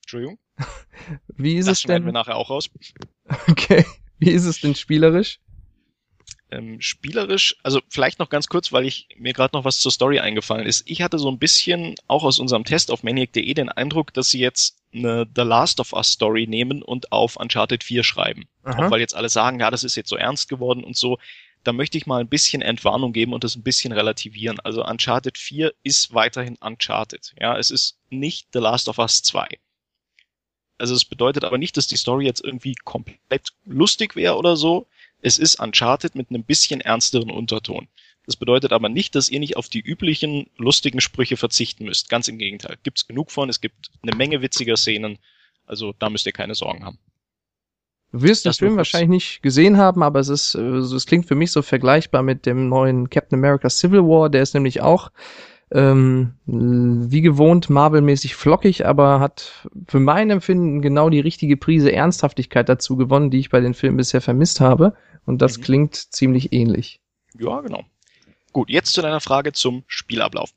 Entschuldigung. 0.00 0.38
Wie 1.36 1.56
ist 1.56 1.68
das 1.68 1.78
es 1.78 1.84
denn? 1.84 2.04
wir 2.04 2.12
nachher 2.12 2.36
auch 2.36 2.50
raus. 2.50 2.70
Okay. 3.48 3.84
Wie 4.18 4.30
ist 4.30 4.44
es 4.44 4.60
denn 4.60 4.74
spielerisch? 4.74 5.40
Ähm, 6.52 6.80
spielerisch, 6.80 7.56
also 7.62 7.80
vielleicht 7.88 8.18
noch 8.18 8.28
ganz 8.28 8.48
kurz, 8.48 8.72
weil 8.72 8.86
ich 8.86 9.08
mir 9.16 9.32
gerade 9.32 9.56
noch 9.56 9.64
was 9.64 9.78
zur 9.78 9.90
Story 9.90 10.20
eingefallen 10.20 10.66
ist. 10.66 10.88
Ich 10.88 11.02
hatte 11.02 11.18
so 11.18 11.30
ein 11.30 11.38
bisschen 11.38 11.94
auch 12.06 12.24
aus 12.24 12.38
unserem 12.38 12.64
Test 12.64 12.90
auf 12.90 13.02
maniac.de 13.02 13.54
den 13.54 13.68
Eindruck, 13.68 14.12
dass 14.12 14.30
sie 14.30 14.40
jetzt 14.40 14.78
eine 14.94 15.26
The 15.34 15.42
Last 15.42 15.80
of 15.80 15.92
Us 15.92 16.12
Story 16.12 16.46
nehmen 16.46 16.82
und 16.82 17.10
auf 17.10 17.36
Uncharted 17.36 17.82
4 17.82 18.04
schreiben. 18.04 18.46
Aha. 18.62 18.86
Auch 18.86 18.90
weil 18.90 19.00
jetzt 19.00 19.16
alle 19.16 19.30
sagen, 19.30 19.58
ja, 19.58 19.70
das 19.70 19.84
ist 19.84 19.96
jetzt 19.96 20.10
so 20.10 20.16
ernst 20.16 20.48
geworden 20.48 20.84
und 20.84 20.96
so. 20.96 21.18
Da 21.64 21.72
möchte 21.72 21.96
ich 21.96 22.06
mal 22.06 22.20
ein 22.20 22.28
bisschen 22.28 22.60
Entwarnung 22.60 23.12
geben 23.12 23.32
und 23.32 23.44
das 23.44 23.56
ein 23.56 23.62
bisschen 23.62 23.92
relativieren. 23.92 24.60
Also 24.60 24.84
Uncharted 24.84 25.38
4 25.38 25.72
ist 25.82 26.12
weiterhin 26.12 26.56
Uncharted. 26.60 27.32
Ja, 27.40 27.56
es 27.56 27.70
ist 27.70 27.98
nicht 28.10 28.48
The 28.52 28.58
Last 28.58 28.88
of 28.88 28.98
Us 28.98 29.22
2. 29.22 29.48
Also 30.78 30.94
es 30.94 31.04
bedeutet 31.04 31.44
aber 31.44 31.58
nicht, 31.58 31.76
dass 31.76 31.86
die 31.86 31.96
Story 31.96 32.26
jetzt 32.26 32.44
irgendwie 32.44 32.74
komplett 32.74 33.50
lustig 33.64 34.16
wäre 34.16 34.36
oder 34.36 34.56
so. 34.56 34.88
Es 35.22 35.38
ist 35.38 35.60
Uncharted 35.60 36.14
mit 36.14 36.30
einem 36.30 36.44
bisschen 36.44 36.80
ernsteren 36.80 37.30
Unterton. 37.30 37.88
Das 38.26 38.36
bedeutet 38.36 38.72
aber 38.72 38.88
nicht, 38.88 39.14
dass 39.14 39.30
ihr 39.30 39.40
nicht 39.40 39.56
auf 39.56 39.68
die 39.68 39.80
üblichen 39.80 40.48
lustigen 40.56 41.00
Sprüche 41.00 41.36
verzichten 41.36 41.84
müsst. 41.84 42.08
Ganz 42.08 42.28
im 42.28 42.38
Gegenteil. 42.38 42.76
Gibt's 42.82 43.06
genug 43.06 43.30
von. 43.30 43.48
Es 43.48 43.60
gibt 43.60 43.90
eine 44.02 44.16
Menge 44.16 44.42
witziger 44.42 44.76
Szenen. 44.76 45.18
Also 45.64 45.94
da 45.98 46.10
müsst 46.10 46.26
ihr 46.26 46.32
keine 46.32 46.54
Sorgen 46.54 46.84
haben. 46.84 46.98
Du 48.12 48.22
wirst 48.22 48.44
den 48.44 48.52
Film 48.52 48.76
wahrscheinlich 48.76 49.08
nicht 49.08 49.42
gesehen 49.42 49.78
haben, 49.78 50.02
aber 50.02 50.20
es 50.20 50.28
ist, 50.28 50.54
äh, 50.54 50.60
es 50.60 51.06
klingt 51.06 51.26
für 51.26 51.34
mich 51.34 51.50
so 51.50 51.62
vergleichbar 51.62 52.22
mit 52.22 52.44
dem 52.44 52.68
neuen 52.68 53.08
Captain 53.08 53.38
America 53.38 53.70
Civil 53.70 54.02
War. 54.02 54.28
Der 54.28 54.42
ist 54.42 54.54
nämlich 54.54 54.82
auch 54.82 55.10
ähm, 55.72 56.34
wie 56.44 57.22
gewohnt 57.22 57.70
Marvel-mäßig 57.70 58.34
flockig, 58.34 58.84
aber 58.86 59.20
hat 59.20 59.66
für 59.88 60.00
mein 60.00 60.28
Empfinden 60.30 60.82
genau 60.82 61.08
die 61.08 61.20
richtige 61.20 61.56
Prise 61.56 61.90
Ernsthaftigkeit 61.90 62.68
dazu 62.68 62.96
gewonnen, 62.96 63.30
die 63.30 63.38
ich 63.38 63.48
bei 63.48 63.60
den 63.60 63.72
Filmen 63.72 63.96
bisher 63.96 64.20
vermisst 64.20 64.60
habe. 64.60 64.94
Und 65.24 65.38
das 65.38 65.58
mhm. 65.58 65.62
klingt 65.62 65.96
ziemlich 65.96 66.52
ähnlich. 66.52 67.00
Ja, 67.38 67.60
genau. 67.60 67.84
Gut, 68.52 68.68
jetzt 68.68 68.92
zu 68.92 69.02
deiner 69.02 69.20
Frage 69.20 69.52
zum 69.52 69.84
Spielablauf. 69.86 70.52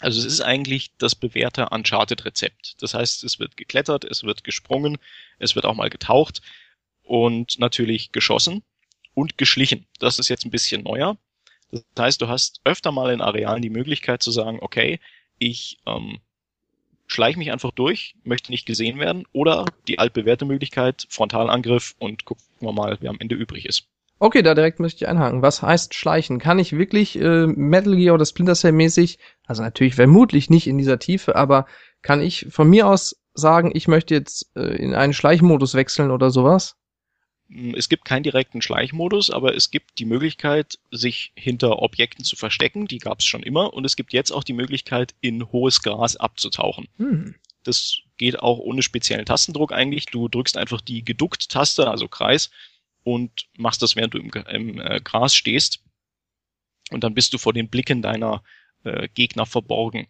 Also 0.00 0.18
es 0.18 0.26
ist 0.26 0.40
eigentlich 0.40 0.92
das 0.98 1.14
bewährte 1.14 1.68
Uncharted-Rezept. 1.68 2.82
Das 2.82 2.94
heißt, 2.94 3.24
es 3.24 3.38
wird 3.38 3.56
geklettert, 3.56 4.04
es 4.04 4.24
wird 4.24 4.44
gesprungen, 4.44 4.98
es 5.38 5.54
wird 5.54 5.66
auch 5.66 5.74
mal 5.74 5.90
getaucht 5.90 6.42
und 7.02 7.58
natürlich 7.58 8.10
geschossen 8.12 8.62
und 9.14 9.38
geschlichen. 9.38 9.86
Das 10.00 10.18
ist 10.18 10.28
jetzt 10.28 10.44
ein 10.44 10.50
bisschen 10.50 10.82
neuer. 10.82 11.16
Das 11.70 11.84
heißt, 11.98 12.22
du 12.22 12.28
hast 12.28 12.60
öfter 12.64 12.92
mal 12.92 13.12
in 13.12 13.20
Arealen 13.20 13.62
die 13.62 13.70
Möglichkeit 13.70 14.22
zu 14.22 14.30
sagen, 14.30 14.58
okay, 14.60 15.00
ich 15.38 15.78
ähm, 15.86 16.18
schleiche 17.14 17.38
mich 17.38 17.52
einfach 17.52 17.70
durch, 17.70 18.14
möchte 18.24 18.52
nicht 18.52 18.66
gesehen 18.66 18.98
werden, 18.98 19.24
oder 19.32 19.64
die 19.88 19.98
altbewährte 19.98 20.44
Möglichkeit, 20.44 21.06
Frontalangriff 21.08 21.94
und 21.98 22.24
gucken 22.24 22.44
wir 22.60 22.72
mal, 22.72 22.98
wer 23.00 23.10
am 23.10 23.20
Ende 23.20 23.34
übrig 23.34 23.66
ist. 23.66 23.86
Okay, 24.18 24.42
da 24.42 24.54
direkt 24.54 24.80
möchte 24.80 25.04
ich 25.04 25.08
einhaken. 25.08 25.42
Was 25.42 25.60
heißt 25.62 25.94
schleichen? 25.94 26.38
Kann 26.38 26.58
ich 26.58 26.76
wirklich 26.76 27.18
äh, 27.20 27.46
Metal 27.46 27.96
Gear 27.96 28.14
oder 28.14 28.24
Splinter 28.24 28.54
Cell 28.54 28.72
mäßig, 28.72 29.18
also 29.46 29.62
natürlich 29.62 29.94
vermutlich 29.96 30.50
nicht 30.50 30.66
in 30.66 30.78
dieser 30.78 30.98
Tiefe, 30.98 31.36
aber 31.36 31.66
kann 32.02 32.20
ich 32.20 32.46
von 32.50 32.68
mir 32.68 32.86
aus 32.86 33.20
sagen, 33.34 33.72
ich 33.74 33.88
möchte 33.88 34.14
jetzt 34.14 34.50
äh, 34.56 34.76
in 34.76 34.94
einen 34.94 35.12
Schleichmodus 35.12 35.74
wechseln 35.74 36.10
oder 36.10 36.30
sowas? 36.30 36.76
Hm, 37.48 37.74
es 37.74 37.88
gibt 37.88 38.04
keinen 38.04 38.22
direkten 38.22 38.62
Schleichmodus, 38.62 39.30
aber 39.30 39.54
es 39.54 39.70
gibt 39.70 39.98
die 39.98 40.04
Möglichkeit, 40.04 40.78
sich 40.90 41.32
hinter 41.34 41.80
Objekten 41.80 42.24
zu 42.24 42.36
verstecken. 42.36 42.86
Die 42.86 42.98
gab 42.98 43.20
es 43.20 43.26
schon 43.26 43.42
immer. 43.42 43.72
Und 43.74 43.84
es 43.84 43.96
gibt 43.96 44.12
jetzt 44.12 44.30
auch 44.30 44.44
die 44.44 44.52
Möglichkeit, 44.52 45.14
in 45.20 45.50
hohes 45.52 45.82
Gras 45.82 46.16
abzutauchen. 46.16 46.88
Hm. 46.98 47.34
Das 47.62 47.98
geht 48.16 48.40
auch 48.40 48.58
ohne 48.58 48.82
speziellen 48.82 49.26
Tastendruck 49.26 49.72
eigentlich. 49.72 50.06
Du 50.06 50.28
drückst 50.28 50.56
einfach 50.56 50.80
die 50.80 51.04
Geduckt-Taste, 51.04 51.88
also 51.88 52.08
Kreis, 52.08 52.50
und 53.02 53.46
machst 53.56 53.82
das, 53.82 53.96
während 53.96 54.14
du 54.14 54.18
im, 54.18 54.30
im 54.30 54.80
äh, 54.80 55.00
Gras 55.02 55.34
stehst. 55.34 55.80
Und 56.90 57.04
dann 57.04 57.14
bist 57.14 57.32
du 57.32 57.38
vor 57.38 57.52
den 57.52 57.68
Blicken 57.68 58.02
deiner 58.02 58.42
äh, 58.84 59.08
Gegner 59.14 59.46
verborgen. 59.46 60.06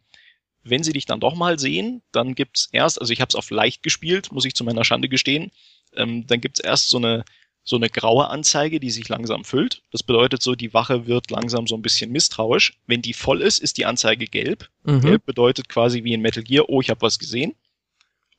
Wenn 0.62 0.82
sie 0.82 0.92
dich 0.92 1.06
dann 1.06 1.20
doch 1.20 1.34
mal 1.34 1.58
sehen, 1.58 2.02
dann 2.10 2.34
gibt's 2.34 2.68
erst, 2.72 3.00
also 3.00 3.12
ich 3.12 3.20
habe 3.20 3.28
es 3.28 3.34
auf 3.34 3.50
leicht 3.50 3.82
gespielt, 3.82 4.32
muss 4.32 4.46
ich 4.46 4.54
zu 4.54 4.64
meiner 4.64 4.84
Schande 4.84 5.08
gestehen, 5.08 5.50
ähm, 5.96 6.26
dann 6.26 6.40
gibt's 6.40 6.60
erst 6.60 6.90
so 6.90 6.96
eine 6.98 7.24
so 7.66 7.76
eine 7.76 7.88
graue 7.88 8.28
Anzeige, 8.28 8.78
die 8.78 8.90
sich 8.90 9.08
langsam 9.08 9.42
füllt. 9.42 9.82
Das 9.90 10.02
bedeutet 10.02 10.42
so, 10.42 10.54
die 10.54 10.74
Wache 10.74 11.06
wird 11.06 11.30
langsam 11.30 11.66
so 11.66 11.74
ein 11.74 11.80
bisschen 11.80 12.12
misstrauisch. 12.12 12.78
Wenn 12.86 13.00
die 13.00 13.14
voll 13.14 13.40
ist, 13.40 13.58
ist 13.58 13.78
die 13.78 13.86
Anzeige 13.86 14.26
gelb. 14.26 14.68
Mhm. 14.82 15.00
Gelb 15.00 15.24
bedeutet 15.24 15.70
quasi 15.70 16.04
wie 16.04 16.12
in 16.12 16.20
Metal 16.20 16.42
Gear, 16.42 16.66
oh, 16.68 16.82
ich 16.82 16.90
habe 16.90 17.00
was 17.00 17.18
gesehen. 17.18 17.54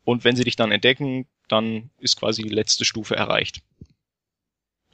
Und 0.04 0.24
wenn 0.26 0.36
sie 0.36 0.44
dich 0.44 0.56
dann 0.56 0.72
entdecken, 0.72 1.26
dann 1.48 1.89
ist 1.98 2.18
quasi 2.18 2.44
die 2.44 2.50
letzte 2.50 2.86
Stufe 2.86 3.15
erreicht. 3.15 3.62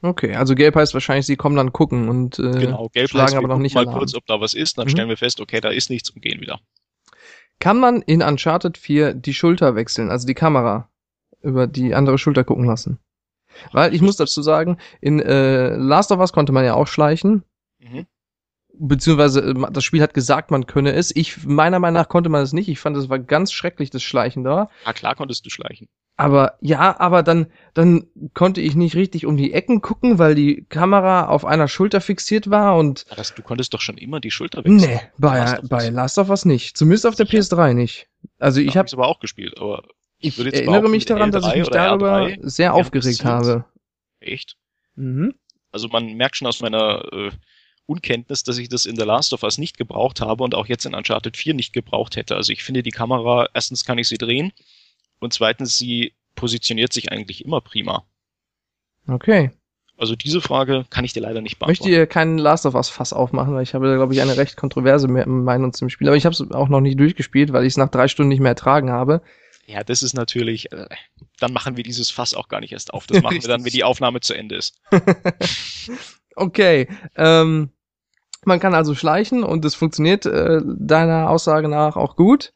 Okay, 0.00 0.34
also 0.34 0.54
gelb 0.54 0.74
heißt 0.74 0.94
wahrscheinlich, 0.94 1.26
sie 1.26 1.36
kommen 1.36 1.56
dann 1.56 1.72
gucken 1.72 2.08
und 2.08 2.38
äh, 2.38 2.42
Genau, 2.58 2.88
gelb 2.88 3.10
schlagen 3.10 3.26
heißt, 3.26 3.36
aber 3.36 3.48
noch 3.48 3.58
nicht 3.58 3.74
mal 3.74 3.82
Alarm. 3.86 3.98
kurz, 3.98 4.14
ob 4.14 4.26
da 4.26 4.40
was 4.40 4.54
ist, 4.54 4.78
dann 4.78 4.86
Mhm. 4.86 4.90
stellen 4.90 5.08
wir 5.10 5.16
fest, 5.18 5.40
okay, 5.40 5.60
da 5.60 5.68
ist 5.68 5.90
nichts 5.90 6.10
und 6.10 6.22
gehen 6.22 6.40
wieder. 6.40 6.58
Kann 7.60 7.78
man 7.78 8.02
in 8.02 8.22
Uncharted 8.22 8.78
4 8.78 9.14
die 9.14 9.34
Schulter 9.34 9.76
wechseln, 9.76 10.10
also 10.10 10.26
die 10.26 10.34
Kamera 10.34 10.88
über 11.42 11.66
die 11.66 11.94
andere 11.94 12.18
Schulter 12.18 12.44
gucken 12.44 12.64
lassen? 12.66 12.98
Weil 13.72 13.94
ich 13.94 14.00
muss 14.00 14.16
dazu 14.16 14.40
sagen, 14.42 14.78
in 15.00 15.20
äh, 15.20 15.76
Last 15.76 16.10
of 16.12 16.18
Us 16.20 16.32
konnte 16.32 16.52
man 16.52 16.64
ja 16.64 16.74
auch 16.74 16.86
schleichen, 16.86 17.42
Mhm. 17.80 18.06
beziehungsweise 18.78 19.40
äh, 19.42 19.54
das 19.72 19.84
Spiel 19.84 20.02
hat 20.02 20.14
gesagt, 20.14 20.50
man 20.50 20.66
könne 20.66 20.92
es. 20.92 21.14
Ich 21.14 21.44
meiner 21.44 21.78
Meinung 21.78 22.00
nach 22.00 22.08
konnte 22.08 22.30
man 22.30 22.42
es 22.42 22.52
nicht. 22.52 22.68
Ich 22.68 22.78
fand, 22.80 22.96
es 22.96 23.08
war 23.08 23.18
ganz 23.18 23.52
schrecklich 23.52 23.90
das 23.90 24.02
Schleichen 24.02 24.44
da. 24.44 24.68
Ah, 24.84 24.92
klar 24.92 25.14
konntest 25.14 25.44
du 25.44 25.50
schleichen. 25.50 25.88
Aber 26.16 26.54
ja, 26.60 26.98
aber 27.00 27.22
dann 27.22 27.46
dann 27.74 28.06
konnte 28.34 28.60
ich 28.60 28.74
nicht 28.76 28.94
richtig 28.96 29.26
um 29.26 29.36
die 29.36 29.52
Ecken 29.52 29.80
gucken, 29.80 30.18
weil 30.18 30.34
die 30.34 30.64
Kamera 30.68 31.26
auf 31.26 31.44
einer 31.44 31.68
Schulter 31.68 32.00
fixiert 32.00 32.50
war 32.50 32.76
und 32.76 33.06
das, 33.16 33.34
du 33.34 33.42
konntest 33.42 33.72
doch 33.74 33.80
schon 33.80 33.96
immer 33.98 34.20
die 34.20 34.30
Schulter 34.30 34.58
wechseln. 34.64 34.76
nee, 34.76 35.00
bei 35.18 35.38
Last 35.38 35.54
of 35.56 35.62
Us. 35.62 35.68
bei 35.68 35.88
Last 35.88 36.18
of 36.18 36.28
Us 36.30 36.44
nicht. 36.44 36.76
Zumindest 36.76 37.06
auf 37.06 37.14
der 37.16 37.26
Sicher? 37.26 37.56
PS3 37.56 37.72
nicht. 37.74 38.08
Also 38.38 38.60
ich 38.60 38.68
Ich 38.68 38.76
habe 38.76 38.86
habe 38.88 39.02
aber 39.02 39.08
auch 39.08 39.20
gespielt, 39.20 39.58
aber 39.58 39.82
ich 40.22 40.38
erinnere 40.38 40.88
mich 40.88 41.04
daran, 41.04 41.30
dass 41.32 41.46
ich 41.46 41.52
L3 41.52 41.58
mich 41.58 41.68
darüber 41.68 42.16
R3 42.22 42.38
sehr 42.42 42.74
aufgeregt 42.74 43.24
habe. 43.24 43.64
echt. 44.20 44.56
Mhm. 44.94 45.34
Also 45.70 45.88
man 45.88 46.12
merkt 46.14 46.36
schon 46.36 46.46
aus 46.48 46.60
meiner 46.60 47.02
äh, 47.12 47.30
Unkenntnis, 47.86 48.44
dass 48.44 48.58
ich 48.58 48.68
das 48.68 48.86
in 48.86 48.96
The 48.96 49.02
Last 49.04 49.32
of 49.32 49.42
Us 49.42 49.58
nicht 49.58 49.76
gebraucht 49.78 50.20
habe 50.20 50.44
und 50.44 50.54
auch 50.54 50.66
jetzt 50.66 50.84
in 50.86 50.94
Uncharted 50.94 51.36
4 51.36 51.54
nicht 51.54 51.72
gebraucht 51.72 52.16
hätte. 52.16 52.36
Also 52.36 52.52
ich 52.52 52.62
finde 52.62 52.82
die 52.82 52.90
Kamera, 52.90 53.48
erstens 53.54 53.84
kann 53.84 53.98
ich 53.98 54.08
sie 54.08 54.18
drehen 54.18 54.52
und 55.18 55.32
zweitens, 55.32 55.78
sie 55.78 56.12
positioniert 56.34 56.92
sich 56.92 57.10
eigentlich 57.10 57.44
immer 57.44 57.60
prima. 57.60 58.04
Okay. 59.08 59.50
Also 59.98 60.16
diese 60.16 60.40
Frage 60.40 60.84
kann 60.90 61.04
ich 61.04 61.12
dir 61.12 61.20
leider 61.20 61.40
nicht 61.40 61.60
Möchte 61.60 61.84
beantworten. 61.84 61.92
ihr 61.92 62.06
keinen 62.06 62.38
Last 62.38 62.66
of 62.66 62.74
Us 62.74 62.88
Fass 62.88 63.12
aufmachen, 63.12 63.54
weil 63.54 63.62
ich 63.62 63.74
habe, 63.74 63.94
glaube 63.94 64.14
ich, 64.14 64.20
eine 64.20 64.36
recht 64.36 64.56
kontroverse 64.56 65.06
Me- 65.08 65.26
Meinung 65.26 65.72
zum 65.72 65.90
Spiel. 65.90 66.08
Aber 66.08 66.16
ich 66.16 66.24
habe 66.24 66.32
es 66.32 66.50
auch 66.50 66.68
noch 66.68 66.80
nicht 66.80 66.98
durchgespielt, 66.98 67.52
weil 67.52 67.64
ich 67.64 67.72
es 67.74 67.76
nach 67.76 67.90
drei 67.90 68.08
Stunden 68.08 68.30
nicht 68.30 68.40
mehr 68.40 68.50
ertragen 68.50 68.90
habe. 68.90 69.22
Ja, 69.72 69.82
das 69.82 70.02
ist 70.02 70.12
natürlich, 70.12 70.70
äh, 70.72 70.86
dann 71.38 71.54
machen 71.54 71.78
wir 71.78 71.82
dieses 71.82 72.10
Fass 72.10 72.34
auch 72.34 72.48
gar 72.48 72.60
nicht 72.60 72.72
erst 72.72 72.92
auf. 72.92 73.06
Das 73.06 73.22
machen 73.22 73.40
wir 73.40 73.48
dann, 73.48 73.64
wenn 73.64 73.72
die 73.72 73.84
Aufnahme 73.84 74.20
zu 74.20 74.34
Ende 74.34 74.56
ist. 74.56 74.78
Okay. 76.34 76.88
Ähm, 77.14 77.68
man 78.46 78.58
kann 78.58 78.74
also 78.74 78.94
schleichen 78.94 79.44
und 79.44 79.66
es 79.66 79.74
funktioniert 79.74 80.24
äh, 80.24 80.62
deiner 80.64 81.28
Aussage 81.28 81.68
nach 81.68 81.96
auch 81.96 82.16
gut. 82.16 82.54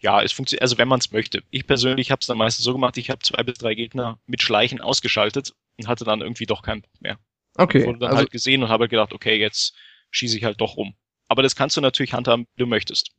Ja, 0.00 0.20
es 0.20 0.32
funktioniert, 0.32 0.62
also 0.62 0.76
wenn 0.76 0.88
man 0.88 0.98
es 0.98 1.12
möchte. 1.12 1.44
Ich 1.50 1.68
persönlich 1.68 2.10
habe 2.10 2.18
es 2.18 2.26
dann 2.26 2.36
meistens 2.36 2.64
so 2.64 2.72
gemacht, 2.72 2.96
ich 2.96 3.10
habe 3.10 3.20
zwei 3.20 3.44
bis 3.44 3.58
drei 3.58 3.76
Gegner 3.76 4.18
mit 4.26 4.42
Schleichen 4.42 4.80
ausgeschaltet 4.80 5.54
und 5.78 5.86
hatte 5.86 6.04
dann 6.04 6.20
irgendwie 6.20 6.46
doch 6.46 6.62
keinen 6.62 6.82
Bock 6.82 7.00
mehr. 7.00 7.18
Okay. 7.56 7.86
Wurde 7.86 8.00
dann 8.00 8.08
Also, 8.08 8.18
halt 8.18 8.32
gesehen 8.32 8.64
und 8.64 8.70
habe 8.70 8.82
halt 8.82 8.90
gedacht, 8.90 9.12
okay, 9.12 9.38
jetzt 9.38 9.76
schieße 10.10 10.36
ich 10.36 10.42
halt 10.42 10.60
doch 10.60 10.76
rum. 10.76 10.94
Aber 11.28 11.44
das 11.44 11.54
kannst 11.54 11.76
du 11.76 11.80
natürlich 11.80 12.12
handhaben, 12.12 12.48
wie 12.56 12.62
du 12.62 12.66
möchtest. 12.66 13.12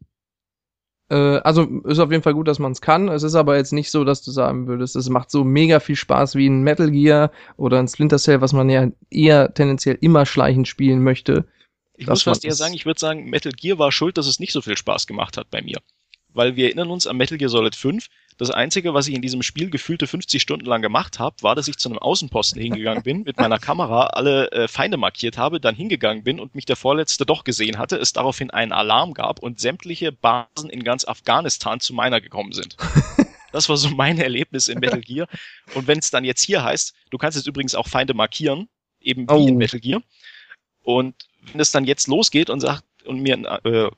Äh, 1.09 1.15
also 1.15 1.63
ist 1.85 1.99
auf 1.99 2.11
jeden 2.11 2.23
Fall 2.23 2.33
gut, 2.33 2.47
dass 2.47 2.59
man 2.59 2.71
es 2.71 2.81
kann. 2.81 3.07
Es 3.09 3.23
ist 3.23 3.35
aber 3.35 3.57
jetzt 3.57 3.73
nicht 3.73 3.91
so, 3.91 4.03
dass 4.03 4.23
du 4.23 4.31
sagen 4.31 4.67
würdest, 4.67 4.95
es 4.95 5.09
macht 5.09 5.31
so 5.31 5.43
mega 5.43 5.79
viel 5.79 5.95
Spaß 5.95 6.35
wie 6.35 6.47
ein 6.47 6.63
Metal 6.63 6.89
Gear 6.91 7.31
oder 7.57 7.79
ein 7.79 7.87
Splinter 7.87 8.17
Cell, 8.17 8.41
was 8.41 8.53
man 8.53 8.69
ja 8.69 8.87
eher 9.09 9.53
tendenziell 9.53 9.97
immer 10.01 10.25
schleichend 10.25 10.67
spielen 10.67 11.03
möchte. 11.03 11.45
Ich 11.95 12.07
muss 12.07 12.23
fast 12.23 12.43
eher 12.43 12.55
sagen, 12.55 12.73
ich 12.73 12.85
würde 12.85 12.99
sagen, 12.99 13.29
Metal 13.29 13.51
Gear 13.51 13.77
war 13.77 13.91
schuld, 13.91 14.17
dass 14.17 14.27
es 14.27 14.39
nicht 14.39 14.51
so 14.51 14.61
viel 14.61 14.77
Spaß 14.77 15.05
gemacht 15.07 15.37
hat 15.37 15.51
bei 15.51 15.61
mir. 15.61 15.77
Weil 16.33 16.55
wir 16.55 16.65
erinnern 16.65 16.89
uns 16.89 17.07
an 17.07 17.17
Metal 17.17 17.37
Gear 17.37 17.49
Solid 17.49 17.75
5. 17.75 18.07
Das 18.37 18.49
Einzige, 18.49 18.93
was 18.95 19.07
ich 19.07 19.13
in 19.13 19.21
diesem 19.21 19.43
Spiel 19.43 19.69
gefühlte 19.69 20.07
50 20.07 20.41
Stunden 20.41 20.65
lang 20.65 20.81
gemacht 20.81 21.19
habe, 21.19 21.35
war, 21.41 21.53
dass 21.53 21.67
ich 21.67 21.77
zu 21.77 21.89
einem 21.89 21.99
Außenposten 21.99 22.59
hingegangen 22.59 23.03
bin, 23.03 23.21
mit 23.23 23.37
meiner 23.37 23.59
Kamera 23.59 24.07
alle 24.07 24.51
äh, 24.51 24.67
Feinde 24.67 24.97
markiert 24.97 25.37
habe, 25.37 25.59
dann 25.59 25.75
hingegangen 25.75 26.23
bin 26.23 26.39
und 26.39 26.55
mich 26.55 26.65
der 26.65 26.75
Vorletzte 26.75 27.25
doch 27.27 27.43
gesehen 27.43 27.77
hatte, 27.77 27.95
es 27.97 28.11
daraufhin 28.13 28.49
einen 28.49 28.71
Alarm 28.71 29.13
gab 29.13 29.39
und 29.39 29.59
sämtliche 29.59 30.11
Basen 30.11 30.69
in 30.71 30.83
ganz 30.83 31.05
Afghanistan 31.05 31.79
zu 31.79 31.93
meiner 31.93 32.21
gekommen 32.21 32.53
sind. 32.53 32.75
Das 33.51 33.69
war 33.69 33.77
so 33.77 33.89
mein 33.89 34.17
Erlebnis 34.17 34.67
in 34.67 34.79
Metal 34.79 35.01
Gear. 35.01 35.27
Und 35.75 35.85
wenn 35.85 35.99
es 35.99 36.09
dann 36.09 36.25
jetzt 36.25 36.41
hier 36.41 36.63
heißt, 36.63 36.95
du 37.11 37.19
kannst 37.19 37.37
jetzt 37.37 37.45
übrigens 37.47 37.75
auch 37.75 37.87
Feinde 37.87 38.15
markieren, 38.15 38.67
eben 38.99 39.29
wie 39.29 39.33
Oh. 39.33 39.47
in 39.47 39.57
Metal 39.57 39.79
Gear. 39.79 40.01
Und 40.81 41.13
wenn 41.51 41.61
es 41.61 41.71
dann 41.71 41.85
jetzt 41.85 42.07
losgeht 42.07 42.49
und 42.49 42.61
sagt 42.61 42.83
und 43.05 43.19
mir 43.21 43.35
ein, 43.35 43.45
äh, 43.45 43.89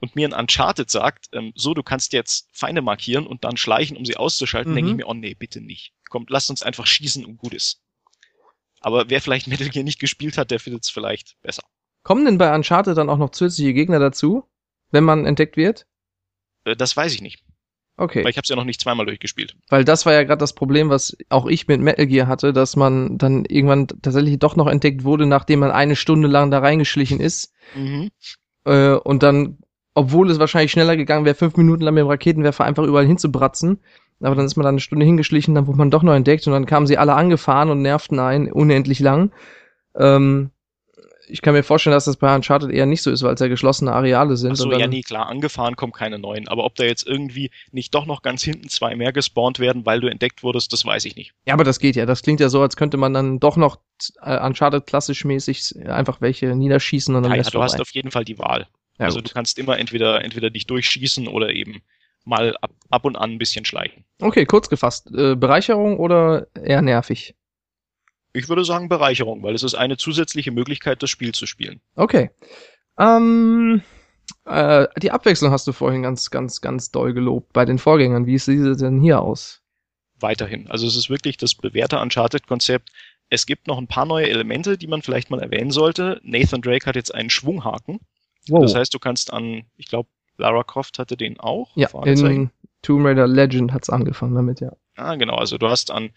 und 0.00 0.16
mir 0.16 0.28
ein 0.28 0.32
Uncharted 0.38 0.90
sagt, 0.90 1.28
ähm, 1.32 1.52
so 1.54 1.74
du 1.74 1.82
kannst 1.82 2.12
jetzt 2.12 2.48
Feinde 2.52 2.82
markieren 2.82 3.26
und 3.26 3.44
dann 3.44 3.56
schleichen, 3.56 3.96
um 3.96 4.04
sie 4.04 4.16
auszuschalten, 4.16 4.72
Mhm. 4.72 4.76
denke 4.76 4.90
ich 4.90 4.96
mir, 4.96 5.06
oh 5.06 5.14
nee, 5.14 5.34
bitte 5.34 5.60
nicht. 5.60 5.92
Kommt, 6.08 6.30
lasst 6.30 6.50
uns 6.50 6.62
einfach 6.62 6.86
schießen 6.86 7.24
und 7.24 7.36
gut 7.38 7.54
ist. 7.54 7.80
Aber 8.80 9.08
wer 9.10 9.20
vielleicht 9.20 9.46
Metal 9.68 9.68
Gear 9.68 9.84
nicht 9.84 9.98
gespielt 10.00 10.36
hat, 10.38 10.50
der 10.50 10.60
findet 10.60 10.84
es 10.84 10.90
vielleicht 10.90 11.40
besser. 11.42 11.62
Kommen 12.02 12.24
denn 12.26 12.38
bei 12.38 12.54
Uncharted 12.54 12.96
dann 12.96 13.08
auch 13.08 13.16
noch 13.18 13.30
zusätzliche 13.30 13.72
Gegner 13.72 13.98
dazu, 13.98 14.48
wenn 14.90 15.04
man 15.04 15.24
entdeckt 15.26 15.56
wird? 15.56 15.86
Äh, 16.64 16.76
das 16.76 16.96
weiß 16.96 17.14
ich 17.14 17.22
nicht, 17.22 17.42
Okay. 17.96 18.24
weil 18.24 18.30
ich 18.30 18.36
habe 18.36 18.42
es 18.42 18.48
ja 18.48 18.56
noch 18.56 18.64
nicht 18.64 18.80
zweimal 18.80 19.06
durchgespielt. 19.06 19.54
Weil 19.68 19.84
das 19.84 20.04
war 20.04 20.12
ja 20.12 20.24
gerade 20.24 20.40
das 20.40 20.52
Problem, 20.52 20.90
was 20.90 21.16
auch 21.28 21.46
ich 21.46 21.68
mit 21.68 21.80
Metal 21.80 22.06
Gear 22.06 22.26
hatte, 22.26 22.52
dass 22.52 22.74
man 22.74 23.18
dann 23.18 23.44
irgendwann 23.44 23.86
tatsächlich 23.86 24.38
doch 24.40 24.56
noch 24.56 24.66
entdeckt 24.66 25.04
wurde, 25.04 25.26
nachdem 25.26 25.60
man 25.60 25.70
eine 25.70 25.94
Stunde 25.94 26.26
lang 26.26 26.50
da 26.50 26.58
reingeschlichen 26.58 27.20
ist. 27.20 27.52
Mhm. 27.76 28.10
Äh, 28.64 28.94
und 28.94 29.22
dann, 29.22 29.58
obwohl 29.94 30.28
es 30.28 30.40
wahrscheinlich 30.40 30.72
schneller 30.72 30.96
gegangen 30.96 31.24
wäre, 31.24 31.36
fünf 31.36 31.56
Minuten 31.56 31.82
lang 31.82 31.94
mit 31.94 32.02
dem 32.02 32.08
Raketenwerfer 32.08 32.64
einfach 32.64 32.82
überall 32.82 33.06
hinzubratzen. 33.06 33.78
Aber 34.20 34.34
dann 34.34 34.46
ist 34.46 34.56
man 34.56 34.64
da 34.64 34.70
eine 34.70 34.80
Stunde 34.80 35.04
hingeschlichen, 35.04 35.54
dann 35.54 35.66
wurde 35.66 35.78
man 35.78 35.90
doch 35.90 36.02
noch 36.02 36.14
entdeckt 36.14 36.46
und 36.46 36.52
dann 36.52 36.66
kamen 36.66 36.86
sie 36.86 36.98
alle 36.98 37.14
angefahren 37.14 37.70
und 37.70 37.82
nervten 37.82 38.18
einen 38.18 38.50
unendlich 38.50 38.98
lang. 38.98 39.32
Ähm, 39.96 40.50
ich 41.28 41.42
kann 41.42 41.54
mir 41.54 41.62
vorstellen, 41.62 41.94
dass 41.94 42.04
das 42.04 42.16
bei 42.16 42.34
Uncharted 42.34 42.70
eher 42.70 42.86
nicht 42.86 43.02
so 43.02 43.10
ist, 43.10 43.22
weil 43.22 43.34
es 43.34 43.40
ja 43.40 43.48
geschlossene 43.48 43.92
Areale 43.92 44.36
sind. 44.36 44.52
Ach 44.52 44.56
so, 44.56 44.64
und 44.64 44.70
dann, 44.70 44.80
ja, 44.80 44.86
nee, 44.86 45.02
klar, 45.02 45.28
angefahren 45.28 45.76
kommen 45.76 45.92
keine 45.92 46.18
neuen. 46.18 46.48
Aber 46.48 46.64
ob 46.64 46.74
da 46.74 46.84
jetzt 46.84 47.06
irgendwie 47.06 47.50
nicht 47.72 47.94
doch 47.94 48.06
noch 48.06 48.22
ganz 48.22 48.42
hinten 48.42 48.68
zwei 48.68 48.94
mehr 48.96 49.12
gespawnt 49.12 49.58
werden, 49.58 49.86
weil 49.86 50.00
du 50.00 50.08
entdeckt 50.08 50.42
wurdest, 50.42 50.72
das 50.72 50.84
weiß 50.84 51.04
ich 51.04 51.16
nicht. 51.16 51.32
Ja, 51.46 51.54
aber 51.54 51.64
das 51.64 51.78
geht 51.78 51.96
ja. 51.96 52.06
Das 52.06 52.22
klingt 52.22 52.40
ja 52.40 52.48
so, 52.48 52.60
als 52.62 52.76
könnte 52.76 52.96
man 52.96 53.12
dann 53.12 53.40
doch 53.40 53.56
noch 53.56 53.78
äh, 54.22 54.38
Uncharted 54.44 54.86
klassisch 54.86 55.24
mäßig 55.24 55.74
einfach 55.86 56.20
welche 56.20 56.54
niederschießen 56.54 57.14
und 57.14 57.22
dann 57.22 57.32
Ja, 57.32 57.36
ja, 57.36 57.44
wär's 57.44 57.52
du 57.52 57.62
hast 57.62 57.72
vorbei. 57.72 57.82
auf 57.82 57.90
jeden 57.90 58.10
Fall 58.10 58.24
die 58.24 58.38
Wahl. 58.38 58.66
Ja, 58.98 59.06
also 59.06 59.18
gut. 59.18 59.30
du 59.30 59.34
kannst 59.34 59.58
immer 59.58 59.78
entweder, 59.78 60.22
entweder 60.24 60.50
dich 60.50 60.66
durchschießen 60.66 61.26
oder 61.28 61.50
eben 61.50 61.82
mal 62.24 62.56
ab, 62.60 62.70
ab 62.90 63.04
und 63.04 63.16
an 63.16 63.32
ein 63.32 63.38
bisschen 63.38 63.64
schleichen. 63.64 64.04
Okay, 64.20 64.46
kurz 64.46 64.68
gefasst. 64.68 65.10
Äh, 65.14 65.34
Bereicherung 65.36 65.98
oder 65.98 66.46
eher 66.54 66.82
nervig? 66.82 67.34
Ich 68.34 68.48
würde 68.48 68.64
sagen 68.64 68.88
Bereicherung, 68.88 69.42
weil 69.42 69.54
es 69.54 69.62
ist 69.62 69.74
eine 69.74 69.96
zusätzliche 69.96 70.50
Möglichkeit, 70.50 71.02
das 71.02 71.10
Spiel 71.10 71.32
zu 71.32 71.46
spielen. 71.46 71.80
Okay. 71.94 72.30
Ähm, 72.98 73.80
äh, 74.44 74.86
die 75.00 75.12
Abwechslung 75.12 75.52
hast 75.52 75.66
du 75.68 75.72
vorhin 75.72 76.02
ganz, 76.02 76.30
ganz, 76.30 76.60
ganz 76.60 76.90
doll 76.90 77.14
gelobt 77.14 77.52
bei 77.52 77.64
den 77.64 77.78
Vorgängern. 77.78 78.26
Wie 78.26 78.38
sieht 78.38 78.60
sie 78.60 78.76
denn 78.76 79.00
hier 79.00 79.20
aus? 79.20 79.62
Weiterhin. 80.18 80.68
Also 80.68 80.86
es 80.86 80.96
ist 80.96 81.08
wirklich 81.08 81.36
das 81.36 81.54
bewährte 81.54 82.00
Uncharted-Konzept. 82.00 82.90
Es 83.30 83.46
gibt 83.46 83.68
noch 83.68 83.78
ein 83.78 83.86
paar 83.86 84.04
neue 84.04 84.28
Elemente, 84.28 84.76
die 84.78 84.88
man 84.88 85.02
vielleicht 85.02 85.30
mal 85.30 85.40
erwähnen 85.40 85.70
sollte. 85.70 86.20
Nathan 86.24 86.60
Drake 86.60 86.86
hat 86.86 86.96
jetzt 86.96 87.14
einen 87.14 87.30
Schwunghaken. 87.30 88.00
Das 88.48 88.74
heißt, 88.74 88.92
du 88.92 88.98
kannst 88.98 89.32
an, 89.32 89.64
ich 89.76 89.86
glaube, 89.86 90.08
Lara 90.36 90.64
Croft 90.64 90.98
hatte 90.98 91.16
den 91.16 91.38
auch. 91.40 91.76
ja, 91.76 91.88
in 92.04 92.50
Tomb 92.82 93.06
Raider 93.06 93.26
Legend 93.26 93.72
hat's 93.72 93.88
angefangen 93.88 94.34
damit, 94.34 94.60
ja. 94.60 94.72
Ah, 94.96 95.14
genau. 95.14 95.36
Also 95.36 95.56
du 95.56 95.68
hast 95.68 95.90
an, 95.90 96.10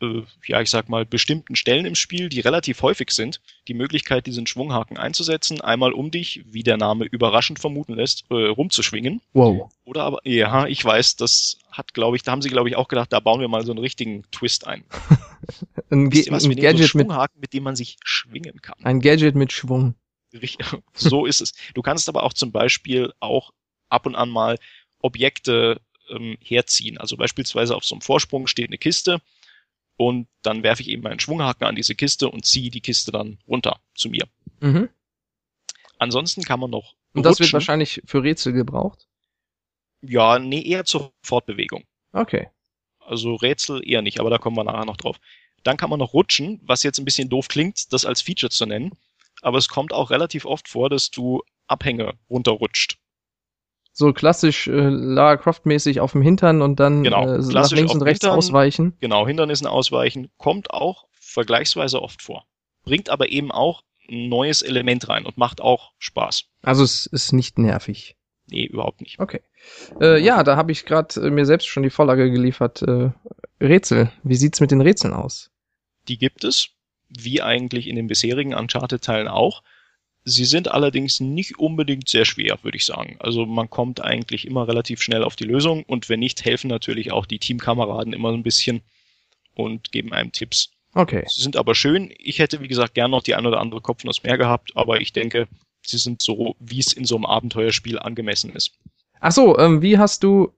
äh, 0.00 0.22
ja, 0.46 0.60
ich 0.60 0.70
sag 0.70 0.88
mal, 0.88 1.06
bestimmten 1.06 1.56
Stellen 1.56 1.86
im 1.86 1.94
Spiel, 1.94 2.28
die 2.28 2.40
relativ 2.40 2.82
häufig 2.82 3.10
sind, 3.10 3.40
die 3.68 3.74
Möglichkeit, 3.74 4.26
diesen 4.26 4.46
Schwunghaken 4.46 4.96
einzusetzen, 4.98 5.60
einmal 5.60 5.92
um 5.92 6.10
dich, 6.10 6.42
wie 6.46 6.62
der 6.62 6.76
Name 6.76 7.04
überraschend 7.04 7.58
vermuten 7.58 7.94
lässt, 7.94 8.24
äh, 8.30 8.34
rumzuschwingen. 8.34 9.20
Wow. 9.32 9.70
Oder 9.84 10.04
aber, 10.04 10.20
ja, 10.24 10.66
ich 10.66 10.84
weiß, 10.84 11.16
das 11.16 11.58
hat, 11.70 11.94
glaube 11.94 12.16
ich, 12.16 12.22
da 12.22 12.32
haben 12.32 12.42
sie, 12.42 12.50
glaube 12.50 12.68
ich, 12.68 12.76
auch 12.76 12.88
gedacht, 12.88 13.12
da 13.12 13.20
bauen 13.20 13.40
wir 13.40 13.48
mal 13.48 13.64
so 13.64 13.72
einen 13.72 13.80
richtigen 13.80 14.24
Twist 14.30 14.66
ein. 14.66 14.84
Ein, 15.88 16.10
Ge 16.10 16.26
was? 16.28 16.28
ein 16.28 16.32
nehmen 16.32 16.40
so 16.40 16.46
einen 16.48 16.60
Gadget 16.60 16.80
mit, 16.80 16.88
Schwunghaken, 16.88 17.40
mit 17.40 17.52
dem 17.52 17.62
man 17.62 17.76
sich 17.76 17.98
schwingen 18.02 18.60
kann. 18.60 18.74
ein 18.82 19.00
Gadget 19.00 19.36
mit 19.36 19.52
Schwung. 19.52 19.94
So 20.94 21.24
ist 21.24 21.40
es. 21.40 21.52
Du 21.74 21.82
kannst 21.82 22.08
aber 22.08 22.24
auch 22.24 22.32
zum 22.32 22.50
Beispiel 22.50 23.12
auch 23.20 23.52
ab 23.88 24.06
und 24.06 24.16
an 24.16 24.28
mal 24.28 24.58
Objekte 25.00 25.80
ähm, 26.10 26.36
herziehen. 26.40 26.98
Also 26.98 27.16
beispielsweise 27.16 27.76
auf 27.76 27.84
so 27.84 27.94
einem 27.94 28.02
Vorsprung 28.02 28.48
steht 28.48 28.68
eine 28.68 28.78
Kiste 28.78 29.20
und 29.96 30.28
dann 30.42 30.62
werfe 30.62 30.82
ich 30.82 30.88
eben 30.88 31.02
meinen 31.02 31.20
Schwunghaken 31.20 31.66
an 31.66 31.76
diese 31.76 31.94
Kiste 31.94 32.28
und 32.30 32.44
ziehe 32.44 32.70
die 32.70 32.80
Kiste 32.80 33.12
dann 33.12 33.38
runter 33.48 33.80
zu 33.94 34.08
mir. 34.10 34.26
Mhm. 34.60 34.88
Ansonsten 35.98 36.42
kann 36.42 36.60
man 36.60 36.70
noch 36.70 36.94
Und 37.14 37.24
das 37.24 37.38
wird 37.40 37.52
rutschen. 37.52 37.52
wahrscheinlich 37.54 38.02
für 38.04 38.22
Rätsel 38.22 38.52
gebraucht. 38.52 39.06
ja, 40.02 40.38
nee, 40.38 40.62
eher 40.62 40.84
zur 40.84 41.12
Fortbewegung. 41.22 41.84
Okay. 42.12 42.48
Also 43.00 43.34
Rätsel 43.36 43.88
eher 43.88 44.02
nicht, 44.02 44.20
aber 44.20 44.30
da 44.30 44.38
kommen 44.38 44.56
wir 44.56 44.64
nachher 44.64 44.84
noch 44.84 44.96
drauf. 44.96 45.18
Dann 45.62 45.76
kann 45.76 45.90
man 45.90 45.98
noch 45.98 46.12
rutschen, 46.12 46.60
was 46.62 46.82
jetzt 46.82 46.98
ein 46.98 47.04
bisschen 47.04 47.28
doof 47.28 47.48
klingt, 47.48 47.92
das 47.92 48.04
als 48.04 48.20
Feature 48.22 48.50
zu 48.50 48.66
nennen. 48.66 48.92
Aber 49.42 49.58
es 49.58 49.68
kommt 49.68 49.92
auch 49.92 50.10
relativ 50.10 50.44
oft 50.44 50.68
vor, 50.68 50.90
dass 50.90 51.10
du 51.10 51.42
Abhänge 51.66 52.14
runterrutscht. 52.30 52.98
So 53.98 54.12
klassisch 54.12 54.68
äh, 54.68 54.88
Lara 54.90 55.38
Croft-mäßig 55.38 56.00
auf 56.00 56.12
dem 56.12 56.20
Hintern 56.20 56.60
und 56.60 56.78
dann 56.80 57.02
genau, 57.02 57.32
äh, 57.32 57.38
nach 57.38 57.70
links 57.70 57.94
und 57.94 58.02
rechts 58.02 58.22
Hintern, 58.22 58.36
ausweichen. 58.36 58.94
Genau, 59.00 59.26
Hindernissen 59.26 59.66
ausweichen. 59.66 60.28
Kommt 60.36 60.70
auch 60.70 61.06
vergleichsweise 61.12 62.02
oft 62.02 62.20
vor. 62.20 62.44
Bringt 62.84 63.08
aber 63.08 63.30
eben 63.30 63.50
auch 63.50 63.84
ein 64.10 64.28
neues 64.28 64.60
Element 64.60 65.08
rein 65.08 65.24
und 65.24 65.38
macht 65.38 65.62
auch 65.62 65.92
Spaß. 65.98 66.44
Also 66.60 66.84
es 66.84 67.06
ist 67.06 67.32
nicht 67.32 67.58
nervig. 67.58 68.16
Nee, 68.50 68.66
überhaupt 68.66 69.00
nicht. 69.00 69.18
Okay. 69.18 69.40
Äh, 69.98 70.22
ja, 70.22 70.44
da 70.44 70.56
habe 70.56 70.72
ich 70.72 70.84
gerade 70.84 71.18
äh, 71.18 71.30
mir 71.30 71.46
selbst 71.46 71.66
schon 71.66 71.82
die 71.82 71.88
Vorlage 71.88 72.30
geliefert. 72.30 72.82
Äh, 72.82 73.12
Rätsel. 73.62 74.12
Wie 74.22 74.36
sieht's 74.36 74.60
mit 74.60 74.72
den 74.72 74.82
Rätseln 74.82 75.14
aus? 75.14 75.50
Die 76.06 76.18
gibt 76.18 76.44
es, 76.44 76.68
wie 77.08 77.40
eigentlich 77.40 77.86
in 77.86 77.96
den 77.96 78.08
bisherigen 78.08 78.52
Uncharted-Teilen 78.52 79.26
auch. 79.26 79.62
Sie 80.28 80.44
sind 80.44 80.66
allerdings 80.66 81.20
nicht 81.20 81.60
unbedingt 81.60 82.08
sehr 82.08 82.24
schwer, 82.24 82.58
würde 82.62 82.76
ich 82.76 82.84
sagen. 82.84 83.16
Also 83.20 83.46
man 83.46 83.70
kommt 83.70 84.00
eigentlich 84.00 84.44
immer 84.44 84.66
relativ 84.66 85.00
schnell 85.00 85.22
auf 85.22 85.36
die 85.36 85.44
Lösung 85.44 85.84
und 85.84 86.08
wenn 86.08 86.18
nicht, 86.18 86.44
helfen 86.44 86.66
natürlich 86.66 87.12
auch 87.12 87.26
die 87.26 87.38
Teamkameraden 87.38 88.12
immer 88.12 88.32
ein 88.32 88.42
bisschen 88.42 88.82
und 89.54 89.92
geben 89.92 90.12
einem 90.12 90.32
Tipps. 90.32 90.72
Okay. 90.94 91.24
Sie 91.28 91.42
sind 91.42 91.56
aber 91.56 91.76
schön. 91.76 92.12
Ich 92.18 92.40
hätte, 92.40 92.60
wie 92.60 92.66
gesagt, 92.66 92.94
gern 92.94 93.12
noch 93.12 93.22
die 93.22 93.36
ein 93.36 93.46
oder 93.46 93.60
andere 93.60 93.80
Kopfnuss 93.80 94.24
mehr 94.24 94.36
gehabt, 94.36 94.72
aber 94.74 95.00
ich 95.00 95.12
denke, 95.12 95.46
sie 95.82 95.98
sind 95.98 96.20
so, 96.20 96.56
wie 96.58 96.80
es 96.80 96.92
in 96.92 97.04
so 97.04 97.14
einem 97.14 97.26
Abenteuerspiel 97.26 98.00
angemessen 98.00 98.50
ist. 98.50 98.72
Ach 99.20 99.30
so, 99.30 99.56
ähm, 99.58 99.80
wie 99.80 99.96
hast 99.96 100.24
du. 100.24 100.52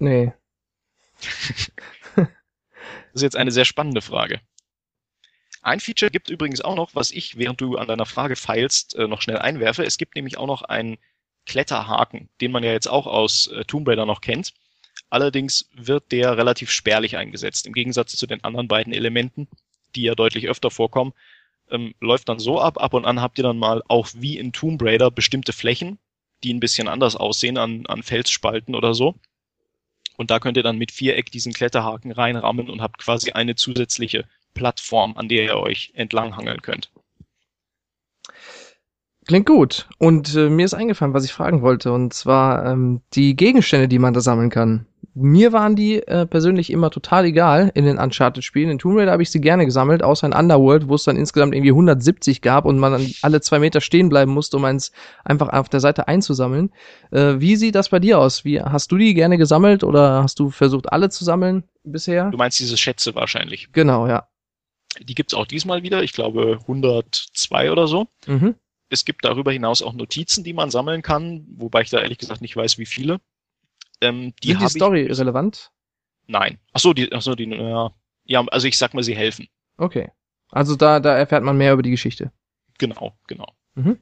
Nee. 0.00 0.32
das 2.16 2.26
ist 3.14 3.22
jetzt 3.22 3.36
eine 3.36 3.52
sehr 3.52 3.64
spannende 3.64 4.00
Frage. 4.00 4.40
Ein 5.62 5.80
Feature 5.80 6.10
gibt 6.10 6.30
übrigens 6.30 6.62
auch 6.62 6.74
noch, 6.74 6.94
was 6.94 7.10
ich, 7.10 7.36
während 7.36 7.60
du 7.60 7.76
an 7.76 7.88
deiner 7.88 8.06
Frage 8.06 8.36
feilst, 8.36 8.94
äh, 8.94 9.06
noch 9.06 9.20
schnell 9.20 9.38
einwerfe. 9.38 9.84
Es 9.84 9.98
gibt 9.98 10.14
nämlich 10.14 10.38
auch 10.38 10.46
noch 10.46 10.62
einen 10.62 10.98
Kletterhaken, 11.46 12.28
den 12.40 12.52
man 12.52 12.64
ja 12.64 12.72
jetzt 12.72 12.88
auch 12.88 13.06
aus 13.06 13.48
äh, 13.48 13.64
Tomb 13.64 13.86
Raider 13.88 14.06
noch 14.06 14.20
kennt. 14.20 14.54
Allerdings 15.10 15.68
wird 15.74 16.12
der 16.12 16.36
relativ 16.38 16.70
spärlich 16.70 17.16
eingesetzt, 17.16 17.66
im 17.66 17.72
Gegensatz 17.72 18.16
zu 18.16 18.26
den 18.26 18.42
anderen 18.44 18.68
beiden 18.68 18.92
Elementen, 18.92 19.48
die 19.94 20.02
ja 20.02 20.14
deutlich 20.14 20.48
öfter 20.48 20.70
vorkommen. 20.70 21.12
Ähm, 21.70 21.94
läuft 22.00 22.28
dann 22.28 22.38
so 22.38 22.60
ab, 22.60 22.80
ab 22.80 22.94
und 22.94 23.04
an 23.04 23.20
habt 23.20 23.38
ihr 23.38 23.44
dann 23.44 23.58
mal 23.58 23.82
auch 23.88 24.08
wie 24.14 24.38
in 24.38 24.52
Tomb 24.52 24.82
Raider 24.82 25.10
bestimmte 25.10 25.52
Flächen, 25.52 25.98
die 26.42 26.54
ein 26.54 26.60
bisschen 26.60 26.88
anders 26.88 27.16
aussehen 27.16 27.58
an, 27.58 27.86
an 27.86 28.02
Felsspalten 28.02 28.74
oder 28.74 28.94
so. 28.94 29.14
Und 30.16 30.30
da 30.30 30.38
könnt 30.38 30.56
ihr 30.56 30.62
dann 30.62 30.78
mit 30.78 30.92
Viereck 30.92 31.30
diesen 31.30 31.52
Kletterhaken 31.52 32.12
reinrammen 32.12 32.68
und 32.70 32.80
habt 32.80 32.98
quasi 32.98 33.32
eine 33.32 33.56
zusätzliche 33.56 34.26
Plattform, 34.54 35.16
an 35.16 35.28
der 35.28 35.44
ihr 35.44 35.56
euch 35.56 35.92
entlanghangeln 35.94 36.62
könnt. 36.62 36.90
Klingt 39.26 39.46
gut. 39.46 39.86
Und 39.98 40.34
äh, 40.34 40.48
mir 40.48 40.64
ist 40.64 40.74
eingefallen, 40.74 41.14
was 41.14 41.24
ich 41.24 41.32
fragen 41.32 41.62
wollte, 41.62 41.92
und 41.92 42.12
zwar 42.12 42.66
ähm, 42.66 43.00
die 43.12 43.36
Gegenstände, 43.36 43.86
die 43.86 43.98
man 43.98 44.14
da 44.14 44.20
sammeln 44.20 44.50
kann. 44.50 44.86
Mir 45.14 45.52
waren 45.52 45.76
die 45.76 45.96
äh, 46.06 46.24
persönlich 46.26 46.70
immer 46.70 46.90
total 46.90 47.26
egal 47.26 47.70
in 47.74 47.84
den 47.84 47.98
Uncharted-Spielen. 47.98 48.70
In 48.70 48.78
Tomb 48.78 48.96
Raider 48.96 49.12
habe 49.12 49.22
ich 49.22 49.30
sie 49.30 49.40
gerne 49.40 49.66
gesammelt, 49.66 50.02
außer 50.02 50.26
in 50.26 50.32
Underworld, 50.32 50.88
wo 50.88 50.94
es 50.94 51.04
dann 51.04 51.16
insgesamt 51.16 51.54
irgendwie 51.54 51.70
170 51.70 52.42
gab 52.42 52.64
und 52.64 52.78
man 52.78 52.92
dann 52.92 53.12
alle 53.22 53.40
zwei 53.40 53.58
Meter 53.58 53.80
stehen 53.80 54.08
bleiben 54.08 54.32
musste, 54.32 54.56
um 54.56 54.64
eins 54.64 54.92
einfach 55.24 55.48
auf 55.50 55.68
der 55.68 55.80
Seite 55.80 56.08
einzusammeln. 56.08 56.72
Äh, 57.10 57.34
wie 57.38 57.56
sieht 57.56 57.74
das 57.74 57.90
bei 57.90 57.98
dir 57.98 58.18
aus? 58.18 58.44
Wie 58.44 58.60
hast 58.60 58.90
du 58.90 58.96
die 58.96 59.14
gerne 59.14 59.36
gesammelt 59.36 59.84
oder 59.84 60.22
hast 60.22 60.38
du 60.38 60.50
versucht, 60.50 60.92
alle 60.92 61.10
zu 61.10 61.24
sammeln 61.24 61.64
bisher? 61.84 62.30
Du 62.30 62.38
meinst 62.38 62.58
diese 62.58 62.76
Schätze 62.76 63.14
wahrscheinlich. 63.14 63.68
Genau, 63.72 64.06
ja. 64.06 64.29
Die 65.00 65.14
gibt's 65.14 65.34
auch 65.34 65.46
diesmal 65.46 65.82
wieder, 65.82 66.02
ich 66.02 66.12
glaube 66.12 66.58
102 66.60 67.72
oder 67.72 67.86
so. 67.86 68.08
Mhm. 68.26 68.54
Es 68.88 69.04
gibt 69.04 69.24
darüber 69.24 69.52
hinaus 69.52 69.82
auch 69.82 69.92
Notizen, 69.92 70.44
die 70.44 70.52
man 70.52 70.70
sammeln 70.70 71.02
kann, 71.02 71.46
wobei 71.56 71.82
ich 71.82 71.90
da 71.90 72.00
ehrlich 72.00 72.18
gesagt 72.18 72.40
nicht 72.40 72.56
weiß, 72.56 72.78
wie 72.78 72.86
viele. 72.86 73.20
Ähm, 74.00 74.34
die 74.42 74.48
Sind 74.48 74.62
die 74.62 74.68
Story 74.68 75.02
ich, 75.02 75.18
relevant? 75.18 75.70
Nein. 76.26 76.58
Ach 76.72 76.80
so, 76.80 76.92
die, 76.92 77.12
ach 77.12 77.22
so, 77.22 77.34
die, 77.34 77.44
ja, 77.44 77.92
ja, 78.24 78.44
also 78.46 78.66
ich 78.66 78.78
sag 78.78 78.94
mal, 78.94 79.02
sie 79.02 79.16
helfen. 79.16 79.48
Okay. 79.76 80.10
Also 80.50 80.76
da, 80.76 81.00
da 81.00 81.16
erfährt 81.16 81.44
man 81.44 81.56
mehr 81.56 81.72
über 81.72 81.82
die 81.82 81.90
Geschichte. 81.90 82.32
Genau, 82.78 83.16
genau. 83.26 83.54
Mhm. 83.74 83.98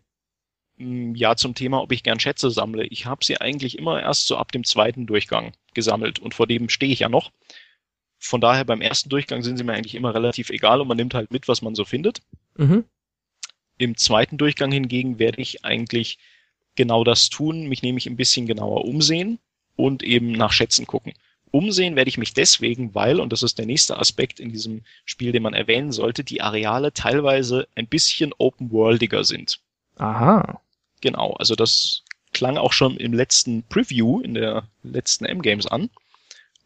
Mm, 0.76 1.14
ja, 1.14 1.36
zum 1.36 1.54
Thema, 1.54 1.82
ob 1.82 1.92
ich 1.92 2.02
gern 2.02 2.20
Schätze 2.20 2.50
sammle. 2.50 2.86
Ich 2.86 3.06
habe 3.06 3.24
sie 3.24 3.40
eigentlich 3.40 3.78
immer 3.78 4.00
erst 4.00 4.26
so 4.26 4.36
ab 4.36 4.52
dem 4.52 4.64
zweiten 4.64 5.06
Durchgang 5.06 5.52
gesammelt 5.74 6.18
und 6.18 6.34
vor 6.34 6.46
dem 6.46 6.68
stehe 6.68 6.92
ich 6.92 7.00
ja 7.00 7.08
noch. 7.08 7.32
Von 8.18 8.40
daher 8.40 8.64
beim 8.64 8.80
ersten 8.80 9.08
Durchgang 9.08 9.42
sind 9.42 9.56
sie 9.56 9.64
mir 9.64 9.74
eigentlich 9.74 9.94
immer 9.94 10.14
relativ 10.14 10.50
egal 10.50 10.80
und 10.80 10.88
man 10.88 10.96
nimmt 10.96 11.14
halt 11.14 11.30
mit, 11.30 11.48
was 11.48 11.62
man 11.62 11.74
so 11.74 11.84
findet. 11.84 12.20
Mhm. 12.56 12.84
Im 13.78 13.96
zweiten 13.96 14.38
Durchgang 14.38 14.72
hingegen 14.72 15.18
werde 15.18 15.40
ich 15.40 15.64
eigentlich 15.64 16.18
genau 16.74 17.04
das 17.04 17.28
tun, 17.28 17.68
mich 17.68 17.82
nämlich 17.82 18.06
ein 18.06 18.16
bisschen 18.16 18.46
genauer 18.46 18.84
umsehen 18.84 19.38
und 19.76 20.02
eben 20.02 20.32
nach 20.32 20.52
Schätzen 20.52 20.86
gucken. 20.86 21.12
Umsehen 21.50 21.96
werde 21.96 22.08
ich 22.08 22.18
mich 22.18 22.34
deswegen, 22.34 22.94
weil, 22.94 23.20
und 23.20 23.32
das 23.32 23.42
ist 23.42 23.58
der 23.58 23.66
nächste 23.66 23.98
Aspekt 23.98 24.38
in 24.38 24.50
diesem 24.50 24.82
Spiel, 25.04 25.32
den 25.32 25.42
man 25.42 25.54
erwähnen 25.54 25.92
sollte, 25.92 26.24
die 26.24 26.42
Areale 26.42 26.92
teilweise 26.92 27.68
ein 27.74 27.86
bisschen 27.86 28.32
open-worldiger 28.36 29.24
sind. 29.24 29.60
Aha. 29.96 30.60
Genau, 31.00 31.32
also 31.34 31.54
das 31.54 32.02
klang 32.32 32.58
auch 32.58 32.72
schon 32.72 32.96
im 32.96 33.14
letzten 33.14 33.62
Preview, 33.62 34.20
in 34.20 34.34
der 34.34 34.64
letzten 34.82 35.24
M-Games 35.24 35.66
an. 35.66 35.88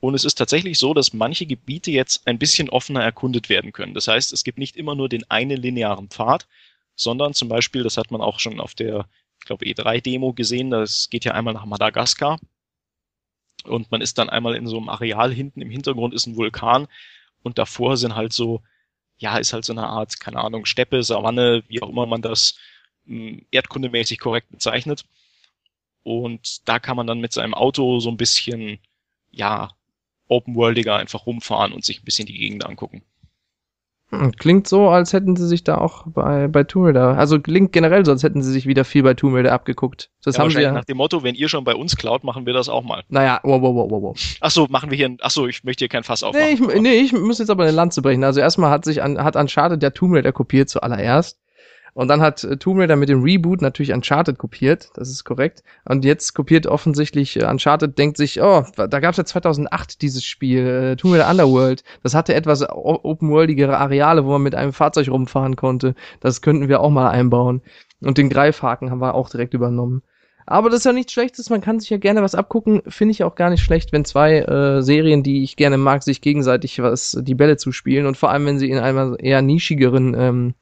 Und 0.03 0.17
es 0.17 0.25
ist 0.25 0.35
tatsächlich 0.35 0.81
so, 0.81 0.95
dass 0.95 1.12
manche 1.12 1.47
Gebiete 1.47 1.93
jetzt 1.93 2.27
ein 2.27 2.37
bisschen 2.37 2.69
offener 2.69 3.05
erkundet 3.05 3.49
werden 3.49 3.71
können. 3.71 3.95
Das 3.95 4.09
heißt, 4.09 4.33
es 4.33 4.43
gibt 4.43 4.59
nicht 4.59 4.75
immer 4.75 4.97
nur 4.97 5.09
den 5.09 5.31
einen 5.31 5.57
linearen 5.57 6.09
Pfad, 6.09 6.49
sondern 6.97 7.35
zum 7.35 7.49
Beispiel, 7.49 7.85
das 7.85 7.99
hat 7.99 8.11
man 8.11 8.21
auch 8.21 8.41
schon 8.41 8.59
auf 8.59 8.75
der, 8.75 9.07
ich 9.38 9.47
glaube, 9.47 9.65
E3-Demo 9.65 10.33
gesehen, 10.33 10.71
das 10.71 11.09
geht 11.09 11.25
ja 11.25 11.35
einmal 11.35 11.55
nach 11.55 11.67
Madagaskar. 11.67 12.41
Und 13.62 13.93
man 13.93 14.01
ist 14.01 14.19
dann 14.19 14.29
einmal 14.29 14.57
in 14.57 14.67
so 14.67 14.77
einem 14.77 14.88
Areal 14.88 15.33
hinten 15.33 15.61
im 15.61 15.71
Hintergrund 15.71 16.15
ist 16.15 16.27
ein 16.27 16.35
Vulkan 16.35 16.88
und 17.45 17.59
davor 17.59 17.97
sind 17.97 18.17
halt 18.17 18.33
so, 18.33 18.61
ja, 19.19 19.37
ist 19.37 19.53
halt 19.53 19.65
so 19.65 19.73
eine 19.73 19.87
Art, 19.87 20.19
keine 20.19 20.41
Ahnung, 20.41 20.65
Steppe, 20.65 21.05
Savanne, 21.05 21.62
wie 21.69 21.81
auch 21.81 21.91
immer 21.91 22.07
man 22.07 22.23
das 22.23 22.57
hm, 23.07 23.47
erdkundemäßig 23.53 24.19
korrekt 24.19 24.51
bezeichnet. 24.51 25.05
Und 26.03 26.69
da 26.69 26.81
kann 26.81 26.97
man 26.97 27.07
dann 27.07 27.21
mit 27.21 27.33
seinem 27.33 27.55
Auto 27.55 28.01
so 28.01 28.11
ein 28.11 28.17
bisschen, 28.17 28.81
ja, 29.31 29.71
open-worldiger 30.33 30.97
einfach 30.97 31.27
rumfahren 31.27 31.73
und 31.73 31.85
sich 31.85 32.01
ein 32.01 32.05
bisschen 32.05 32.27
die 32.27 32.38
Gegend 32.38 32.66
angucken. 32.66 33.03
Hm, 34.12 34.33
klingt 34.33 34.68
so, 34.68 34.90
als 34.90 35.14
hätten 35.14 35.37
sie 35.37 35.49
sich 35.49 35.64
da 35.64 35.79
auch 35.79 36.07
bei, 36.07 36.47
bei 36.47 36.64
Tomb 36.64 36.85
Raider, 36.85 37.16
also 37.16 37.40
klingt 37.40 37.73
generell 37.73 38.05
so, 38.05 38.12
als 38.12 38.23
hätten 38.23 38.42
sie 38.42 38.53
sich 38.53 38.66
wieder 38.66 38.85
viel 38.85 39.03
bei 39.03 39.14
Tomb 39.14 39.35
Raider 39.35 39.53
abgeguckt. 39.53 40.11
Das 40.23 40.37
ja, 40.37 40.42
haben 40.42 40.51
sie 40.51 40.61
ja. 40.61 40.71
nach 40.71 40.85
dem 40.85 40.99
Motto, 40.99 41.23
wenn 41.23 41.35
ihr 41.35 41.49
schon 41.49 41.64
bei 41.64 41.75
uns 41.75 41.97
klaut, 41.97 42.23
machen 42.23 42.45
wir 42.45 42.53
das 42.53 42.68
auch 42.68 42.83
mal. 42.83 43.05
Naja, 43.09 43.40
wow, 43.42 43.62
wow, 43.62 43.75
wow, 43.75 43.90
wow, 43.90 44.03
wow. 44.03 44.16
Ach 44.40 44.51
so, 44.51 44.66
machen 44.68 44.90
wir 44.90 44.99
hier, 44.99 45.16
ach 45.23 45.31
so, 45.31 45.47
ich 45.47 45.64
möchte 45.64 45.85
hier 45.85 45.88
kein 45.88 46.05
Fass 46.05 46.23
aufmachen. 46.23 46.47
Nee, 46.47 46.75
ich, 46.75 46.81
nee, 46.83 46.95
ich 46.95 47.12
muss 47.14 47.38
jetzt 47.38 47.49
aber 47.49 47.62
eine 47.62 47.73
Lanze 47.73 48.03
brechen. 48.03 48.23
Also 48.23 48.40
erstmal 48.40 48.71
hat 48.71 48.85
sich 48.85 49.03
an, 49.03 49.16
hat 49.23 49.35
Uncharted 49.35 49.83
der 49.83 49.95
Tomb 49.95 50.14
Raider 50.14 50.33
kopiert 50.33 50.68
zuallererst. 50.68 51.38
Und 51.94 52.09
dann 52.09 52.22
hat 52.22 52.42
äh, 52.44 52.57
Tomb 52.57 52.81
Raider 52.81 52.96
mit 52.96 53.09
dem 53.09 53.22
Reboot 53.22 53.61
natürlich 53.61 53.92
Uncharted 53.92 54.38
kopiert, 54.38 54.90
das 54.94 55.11
ist 55.11 55.24
korrekt. 55.24 55.62
Und 55.85 56.05
jetzt 56.05 56.33
kopiert 56.35 56.66
offensichtlich 56.66 57.38
äh, 57.38 57.44
Uncharted, 57.44 57.98
denkt 57.98 58.16
sich, 58.16 58.40
oh, 58.40 58.64
da 58.76 59.00
gab 59.00 59.11
es 59.12 59.18
ja 59.18 59.24
2008 59.24 60.00
dieses 60.00 60.24
Spiel, 60.24 60.66
äh, 60.66 60.96
Tomb 60.96 61.14
Raider 61.14 61.31
Underworld. 61.31 61.85
Das 62.02 62.14
hatte 62.14 62.35
etwas 62.35 62.66
open-worldigere 62.68 63.76
Areale, 63.76 64.24
wo 64.24 64.31
man 64.33 64.42
mit 64.42 64.55
einem 64.55 64.72
Fahrzeug 64.72 65.09
rumfahren 65.09 65.57
konnte. 65.57 65.94
Das 66.20 66.40
könnten 66.40 66.68
wir 66.68 66.81
auch 66.81 66.90
mal 66.90 67.11
einbauen. 67.11 67.62
Und 68.00 68.18
den 68.18 68.31
Greifhaken 68.31 68.90
haben 68.90 69.00
wir 69.00 69.14
auch 69.14 69.28
direkt 69.28 69.55
übernommen. 69.55 70.02
Aber 70.46 70.70
das 70.70 70.81
ist 70.81 70.85
ja 70.85 70.92
nichts 70.92 71.12
Schlechtes, 71.12 71.50
man 71.50 71.61
kann 71.61 71.81
sich 71.81 71.90
ja 71.90 71.98
gerne 71.98 72.22
was 72.22 72.35
abgucken. 72.35 72.83
Finde 72.88 73.12
ich 73.12 73.24
auch 73.24 73.35
gar 73.35 73.50
nicht 73.50 73.62
schlecht, 73.62 73.92
wenn 73.92 74.05
zwei 74.05 74.40
äh, 74.40 74.83
Serien, 74.83 75.22
die 75.22 75.42
ich 75.42 75.57
gerne 75.57 75.78
mag, 75.78 76.02
sich 76.02 76.20
gegenseitig 76.20 76.81
was 76.83 77.16
die 77.20 77.35
Bälle 77.35 77.57
zuspielen 77.57 78.07
und 78.07 78.16
vor 78.16 78.31
allem, 78.31 78.46
wenn 78.46 78.59
sie 78.59 78.70
in 78.70 78.78
einer 78.78 79.18
eher 79.20 79.42
nischigeren 79.42 80.14
ähm, 80.18 80.55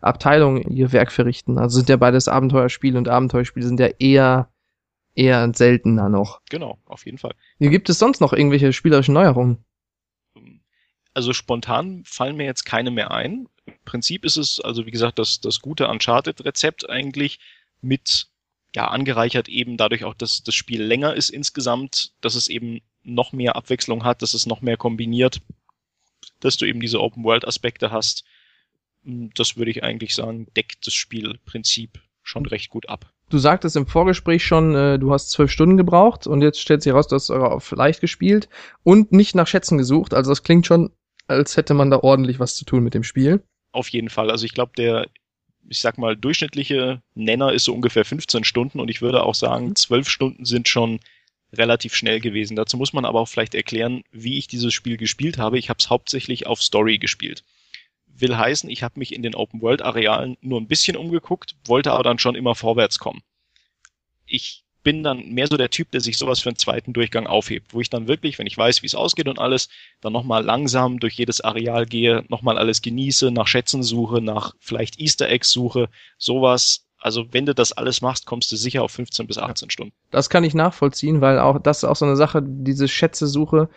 Abteilung 0.00 0.62
ihr 0.62 0.92
Werk 0.92 1.12
verrichten. 1.12 1.58
Also 1.58 1.76
sind 1.76 1.88
ja 1.88 1.96
beides 1.96 2.28
Abenteuerspiele 2.28 2.98
und 2.98 3.08
Abenteuerspiele 3.08 3.66
sind 3.66 3.80
ja 3.80 3.88
eher 3.98 4.48
eher 5.14 5.52
seltener 5.54 6.08
noch. 6.08 6.40
Genau, 6.48 6.78
auf 6.86 7.04
jeden 7.04 7.18
Fall. 7.18 7.34
Hier 7.58 7.70
gibt 7.70 7.88
es 7.88 7.98
sonst 7.98 8.20
noch 8.20 8.32
irgendwelche 8.32 8.72
spielerischen 8.72 9.14
Neuerungen? 9.14 9.64
Also 11.12 11.32
spontan 11.32 12.02
fallen 12.06 12.36
mir 12.36 12.46
jetzt 12.46 12.64
keine 12.64 12.90
mehr 12.90 13.10
ein. 13.10 13.48
Im 13.66 13.74
Prinzip 13.84 14.24
ist 14.24 14.36
es, 14.36 14.60
also 14.60 14.86
wie 14.86 14.90
gesagt, 14.90 15.18
das, 15.18 15.40
das 15.40 15.60
gute 15.60 15.88
Uncharted-Rezept 15.88 16.88
eigentlich 16.88 17.40
mit 17.80 18.28
ja, 18.74 18.88
angereichert 18.88 19.48
eben 19.48 19.76
dadurch 19.76 20.04
auch, 20.04 20.14
dass 20.14 20.42
das 20.42 20.54
Spiel 20.54 20.82
länger 20.82 21.14
ist 21.14 21.30
insgesamt, 21.30 22.12
dass 22.20 22.34
es 22.34 22.48
eben 22.48 22.80
noch 23.02 23.32
mehr 23.32 23.56
Abwechslung 23.56 24.04
hat, 24.04 24.22
dass 24.22 24.34
es 24.34 24.46
noch 24.46 24.60
mehr 24.60 24.76
kombiniert, 24.76 25.40
dass 26.40 26.56
du 26.56 26.66
eben 26.66 26.80
diese 26.80 27.00
Open-World-Aspekte 27.00 27.90
hast. 27.90 28.24
Hm, 29.04 29.30
das 29.34 29.56
würde 29.56 29.70
ich 29.70 29.82
eigentlich 29.82 30.14
sagen, 30.14 30.46
deckt 30.56 30.86
das 30.86 30.94
Spielprinzip 30.94 32.00
schon 32.22 32.46
recht 32.46 32.70
gut 32.70 32.88
ab. 32.88 33.10
Du 33.30 33.38
sagtest 33.38 33.76
im 33.76 33.86
Vorgespräch 33.86 34.44
schon, 34.44 34.74
äh, 34.74 34.98
du 34.98 35.12
hast 35.12 35.30
zwölf 35.30 35.50
Stunden 35.50 35.76
gebraucht 35.76 36.26
und 36.26 36.42
jetzt 36.42 36.60
stellt 36.60 36.82
sich 36.82 36.92
heraus, 36.92 37.08
du 37.08 37.16
hast 37.16 37.30
auf 37.30 37.70
leicht 37.70 38.00
gespielt 38.00 38.48
und 38.82 39.12
nicht 39.12 39.34
nach 39.34 39.46
Schätzen 39.46 39.78
gesucht. 39.78 40.14
Also 40.14 40.30
das 40.30 40.42
klingt 40.42 40.66
schon 40.66 40.90
als 41.30 41.56
hätte 41.56 41.74
man 41.74 41.90
da 41.90 41.98
ordentlich 41.98 42.40
was 42.40 42.56
zu 42.56 42.64
tun 42.64 42.82
mit 42.82 42.94
dem 42.94 43.04
Spiel. 43.04 43.42
Auf 43.72 43.88
jeden 43.88 44.10
Fall. 44.10 44.30
Also 44.30 44.44
ich 44.44 44.52
glaube, 44.52 44.72
der, 44.76 45.06
ich 45.70 45.80
sag 45.80 45.98
mal, 45.98 46.16
durchschnittliche 46.16 47.00
Nenner 47.14 47.52
ist 47.52 47.64
so 47.64 47.72
ungefähr 47.72 48.04
15 48.04 48.42
Stunden 48.42 48.80
und 48.80 48.90
ich 48.90 49.02
würde 49.02 49.22
auch 49.22 49.36
sagen, 49.36 49.76
12 49.76 50.08
Stunden 50.08 50.44
sind 50.44 50.68
schon 50.68 50.98
relativ 51.52 51.94
schnell 51.94 52.18
gewesen. 52.20 52.56
Dazu 52.56 52.76
muss 52.76 52.92
man 52.92 53.04
aber 53.04 53.20
auch 53.20 53.28
vielleicht 53.28 53.54
erklären, 53.54 54.02
wie 54.10 54.36
ich 54.36 54.48
dieses 54.48 54.74
Spiel 54.74 54.96
gespielt 54.96 55.38
habe. 55.38 55.60
Ich 55.60 55.68
habe 55.68 55.78
es 55.78 55.88
hauptsächlich 55.88 56.48
auf 56.48 56.60
Story 56.60 56.98
gespielt. 56.98 57.44
Will 58.08 58.36
heißen, 58.36 58.68
ich 58.68 58.82
habe 58.82 58.98
mich 58.98 59.14
in 59.14 59.22
den 59.22 59.36
Open-World-Arealen 59.36 60.36
nur 60.40 60.60
ein 60.60 60.66
bisschen 60.66 60.96
umgeguckt, 60.96 61.54
wollte 61.66 61.92
aber 61.92 62.02
dann 62.02 62.18
schon 62.18 62.34
immer 62.34 62.56
vorwärts 62.56 62.98
kommen. 62.98 63.22
Ich 64.26 64.64
bin 64.82 65.02
dann 65.02 65.28
mehr 65.30 65.46
so 65.46 65.56
der 65.56 65.70
Typ, 65.70 65.90
der 65.90 66.00
sich 66.00 66.16
sowas 66.16 66.40
für 66.40 66.48
einen 66.48 66.56
zweiten 66.56 66.92
Durchgang 66.92 67.26
aufhebt, 67.26 67.74
wo 67.74 67.80
ich 67.80 67.90
dann 67.90 68.08
wirklich, 68.08 68.38
wenn 68.38 68.46
ich 68.46 68.56
weiß, 68.56 68.82
wie 68.82 68.86
es 68.86 68.94
ausgeht 68.94 69.28
und 69.28 69.38
alles, 69.38 69.68
dann 70.00 70.12
nochmal 70.12 70.44
langsam 70.44 70.98
durch 70.98 71.14
jedes 71.14 71.40
Areal 71.40 71.86
gehe, 71.86 72.24
nochmal 72.28 72.58
alles 72.58 72.82
genieße, 72.82 73.30
nach 73.30 73.46
Schätzen 73.46 73.82
suche, 73.82 74.20
nach 74.20 74.54
vielleicht 74.58 74.98
Easter 74.98 75.28
Eggs 75.28 75.50
suche, 75.50 75.88
sowas. 76.18 76.86
Also 76.98 77.26
wenn 77.32 77.46
du 77.46 77.54
das 77.54 77.72
alles 77.72 78.02
machst, 78.02 78.26
kommst 78.26 78.52
du 78.52 78.56
sicher 78.56 78.82
auf 78.82 78.92
15 78.92 79.26
bis 79.26 79.38
18 79.38 79.70
Stunden. 79.70 79.94
Das 80.10 80.28
kann 80.28 80.44
ich 80.44 80.54
nachvollziehen, 80.54 81.20
weil 81.20 81.38
auch 81.38 81.58
das 81.58 81.78
ist 81.78 81.84
auch 81.84 81.96
so 81.96 82.04
eine 82.04 82.16
Sache, 82.16 82.42
diese 82.44 82.88
Schätze-Suche, 82.88 83.70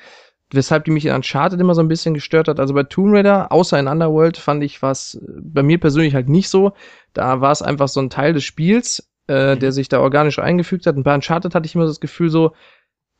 weshalb 0.51 0.85
die 0.85 0.91
mich 0.91 1.05
in 1.05 1.13
Uncharted 1.13 1.59
immer 1.59 1.75
so 1.75 1.81
ein 1.81 1.87
bisschen 1.87 2.13
gestört 2.13 2.47
hat. 2.47 2.59
Also 2.59 2.73
bei 2.73 2.83
Tomb 2.83 3.13
Raider, 3.13 3.51
außer 3.51 3.79
in 3.79 3.87
Underworld, 3.87 4.37
fand 4.37 4.63
ich 4.63 4.81
was 4.81 5.19
bei 5.41 5.63
mir 5.63 5.79
persönlich 5.79 6.13
halt 6.13 6.29
nicht 6.29 6.49
so. 6.49 6.73
Da 7.13 7.41
war 7.41 7.51
es 7.51 7.61
einfach 7.61 7.87
so 7.87 8.01
ein 8.01 8.09
Teil 8.09 8.33
des 8.33 8.43
Spiels, 8.43 9.09
äh, 9.27 9.55
mhm. 9.55 9.59
der 9.59 9.71
sich 9.71 9.89
da 9.89 9.99
organisch 9.99 10.39
eingefügt 10.39 10.85
hat. 10.85 10.95
Und 10.95 11.03
bei 11.03 11.13
Uncharted 11.13 11.55
hatte 11.55 11.65
ich 11.65 11.75
immer 11.75 11.85
das 11.85 11.99
Gefühl 11.99 12.29
so, 12.29 12.53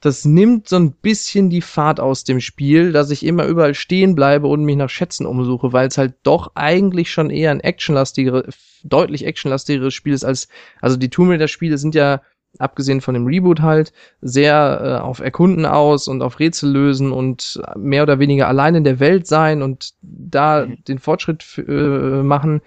das 0.04 0.26
nimmt 0.26 0.68
so 0.68 0.76
ein 0.76 0.92
bisschen 0.92 1.50
die 1.50 1.62
Fahrt 1.62 2.02
aus 2.02 2.26
dem 2.26 2.42
Spiel, 2.42 2.92
dass 2.92 3.10
ich 3.10 3.26
immer 3.26 3.46
überall 3.46 3.74
stehen 3.74 4.16
bleibe 4.16 4.48
und 4.48 4.66
mich 4.66 4.76
nach 4.76 4.90
Schätzen 4.90 5.26
umsuche, 5.26 5.72
weil 5.72 5.88
es 5.88 5.98
halt 5.98 6.16
doch 6.24 6.52
eigentlich 6.56 7.10
schon 7.10 7.30
eher 7.30 7.52
ein 7.52 7.62
actionlastigeres, 7.62 8.54
deutlich 8.84 9.26
actionlastigeres 9.26 9.94
Spiel 9.94 10.12
ist 10.12 10.26
als, 10.26 10.50
also 10.82 10.98
die 10.98 11.10
Tomb 11.10 11.30
Raider 11.30 11.48
Spiele 11.48 11.78
sind 11.78 11.96
ja 11.96 12.22
abgesehen 12.60 13.02
von 13.02 13.14
dem 13.14 13.26
Reboot 13.26 13.62
halt, 13.62 13.94
sehr 14.22 14.82
äh, 14.84 15.02
auf 15.02 15.20
Erkunden 15.20 15.66
aus 15.66 16.08
und 16.08 16.22
auf 16.22 16.40
Rätsel 16.40 16.72
lösen 16.72 17.12
und 17.12 17.62
mehr 17.76 18.04
oder 18.04 18.20
weniger 18.20 18.48
allein 18.48 18.76
in 18.76 18.84
der 18.84 19.00
Welt 19.00 19.26
sein 19.26 19.62
und 19.62 19.94
da 20.02 20.66
mhm. 20.66 20.84
den 20.84 21.00
Fortschritt 21.00 21.46
äh, 21.66 22.24
machen. 22.24 22.62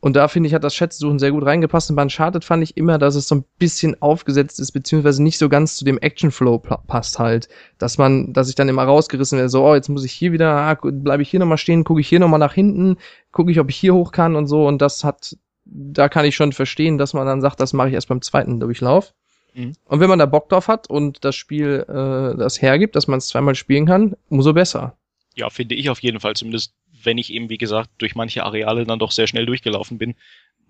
Und 0.00 0.14
da 0.14 0.28
finde 0.28 0.46
ich, 0.46 0.54
hat 0.54 0.62
das 0.62 0.76
Schätzsuchen 0.76 1.18
sehr 1.18 1.32
gut 1.32 1.44
reingepasst. 1.44 1.90
Und 1.90 1.96
bei 1.96 2.02
Uncharted 2.02 2.44
fand 2.44 2.62
ich 2.62 2.76
immer, 2.76 2.98
dass 2.98 3.16
es 3.16 3.26
so 3.26 3.34
ein 3.34 3.44
bisschen 3.58 4.00
aufgesetzt 4.00 4.60
ist, 4.60 4.70
beziehungsweise 4.70 5.22
nicht 5.22 5.38
so 5.38 5.48
ganz 5.48 5.76
zu 5.76 5.84
dem 5.84 5.98
Actionflow 5.98 6.58
passt 6.58 7.18
halt. 7.18 7.48
Dass 7.78 7.98
man, 7.98 8.32
dass 8.32 8.48
ich 8.48 8.54
dann 8.54 8.68
immer 8.68 8.84
rausgerissen 8.84 9.38
werde, 9.38 9.48
so, 9.48 9.64
oh, 9.64 9.74
jetzt 9.74 9.88
muss 9.88 10.04
ich 10.04 10.12
hier 10.12 10.30
wieder, 10.30 10.52
ah, 10.52 10.78
bleibe 10.80 11.22
ich 11.22 11.30
hier 11.30 11.40
nochmal 11.40 11.58
stehen, 11.58 11.82
gucke 11.82 12.00
ich 12.00 12.08
hier 12.08 12.20
nochmal 12.20 12.38
nach 12.38 12.54
hinten, 12.54 12.96
gucke 13.32 13.50
ich, 13.50 13.58
ob 13.58 13.70
ich 13.70 13.76
hier 13.76 13.94
hoch 13.94 14.12
kann 14.12 14.36
und 14.36 14.46
so. 14.46 14.68
Und 14.68 14.80
das 14.80 15.02
hat 15.02 15.36
da 15.70 16.08
kann 16.08 16.24
ich 16.24 16.34
schon 16.34 16.52
verstehen, 16.52 16.98
dass 16.98 17.14
man 17.14 17.26
dann 17.26 17.40
sagt, 17.40 17.60
das 17.60 17.72
mache 17.72 17.88
ich 17.88 17.94
erst 17.94 18.08
beim 18.08 18.22
zweiten 18.22 18.60
Durchlauf. 18.60 19.14
Mhm. 19.54 19.74
Und 19.84 20.00
wenn 20.00 20.08
man 20.08 20.18
da 20.18 20.26
Bock 20.26 20.48
drauf 20.48 20.68
hat 20.68 20.88
und 20.88 21.24
das 21.24 21.36
Spiel 21.36 21.84
äh, 21.88 22.38
das 22.38 22.62
hergibt, 22.62 22.96
dass 22.96 23.06
man 23.06 23.18
es 23.18 23.28
zweimal 23.28 23.54
spielen 23.54 23.86
kann, 23.86 24.16
umso 24.28 24.52
besser. 24.52 24.96
Ja, 25.34 25.50
finde 25.50 25.74
ich 25.74 25.90
auf 25.90 26.00
jeden 26.00 26.20
Fall. 26.20 26.34
Zumindest 26.34 26.74
wenn 27.08 27.16
ich 27.16 27.32
eben, 27.32 27.48
wie 27.48 27.56
gesagt, 27.56 27.88
durch 27.96 28.14
manche 28.14 28.44
Areale 28.44 28.84
dann 28.84 28.98
doch 28.98 29.12
sehr 29.12 29.26
schnell 29.26 29.46
durchgelaufen 29.46 29.96
bin, 29.96 30.14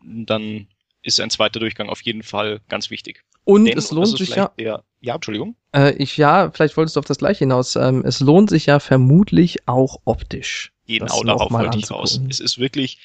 dann 0.04 0.68
ist 1.02 1.18
ein 1.18 1.30
zweiter 1.30 1.58
Durchgang 1.58 1.88
auf 1.88 2.00
jeden 2.02 2.22
Fall 2.22 2.60
ganz 2.68 2.90
wichtig. 2.90 3.24
Und 3.42 3.64
Denn, 3.64 3.76
es 3.76 3.90
lohnt 3.90 4.16
sich 4.16 4.36
ja. 4.36 4.52
Der, 4.56 4.84
ja, 5.00 5.16
Entschuldigung. 5.16 5.56
Äh, 5.74 5.94
ich 5.96 6.16
ja, 6.16 6.52
vielleicht 6.52 6.76
wolltest 6.76 6.94
du 6.94 7.00
auf 7.00 7.06
das 7.06 7.18
gleiche 7.18 7.40
hinaus. 7.40 7.74
Ähm, 7.74 8.04
es 8.04 8.20
lohnt 8.20 8.50
sich 8.50 8.66
ja 8.66 8.78
vermutlich 8.78 9.66
auch 9.66 10.00
optisch. 10.04 10.72
Genau, 10.86 11.24
darauf 11.24 11.50
wollte 11.50 11.78
ich 11.78 11.90
raus. 11.90 12.20
Es 12.30 12.38
ist 12.38 12.58
wirklich, 12.58 12.98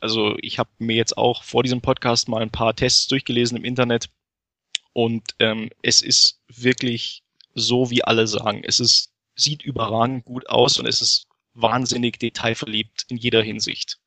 also 0.00 0.36
ich 0.40 0.60
habe 0.60 0.70
mir 0.78 0.94
jetzt 0.94 1.18
auch 1.18 1.42
vor 1.42 1.64
diesem 1.64 1.80
Podcast 1.80 2.28
mal 2.28 2.42
ein 2.42 2.50
paar 2.50 2.76
Tests 2.76 3.08
durchgelesen 3.08 3.56
im 3.56 3.64
Internet 3.64 4.08
und 4.92 5.24
ähm, 5.40 5.70
es 5.82 6.00
ist 6.00 6.40
wirklich 6.48 7.24
so, 7.54 7.90
wie 7.90 8.04
alle 8.04 8.28
sagen. 8.28 8.62
Es 8.64 8.78
ist, 8.78 9.10
sieht 9.34 9.62
überragend 9.62 10.24
gut 10.24 10.48
aus 10.48 10.78
und 10.78 10.86
es 10.86 11.02
ist 11.02 11.27
wahnsinnig 11.54 12.18
detailverliebt 12.18 13.06
in 13.08 13.16
jeder 13.16 13.42
Hinsicht. 13.42 13.98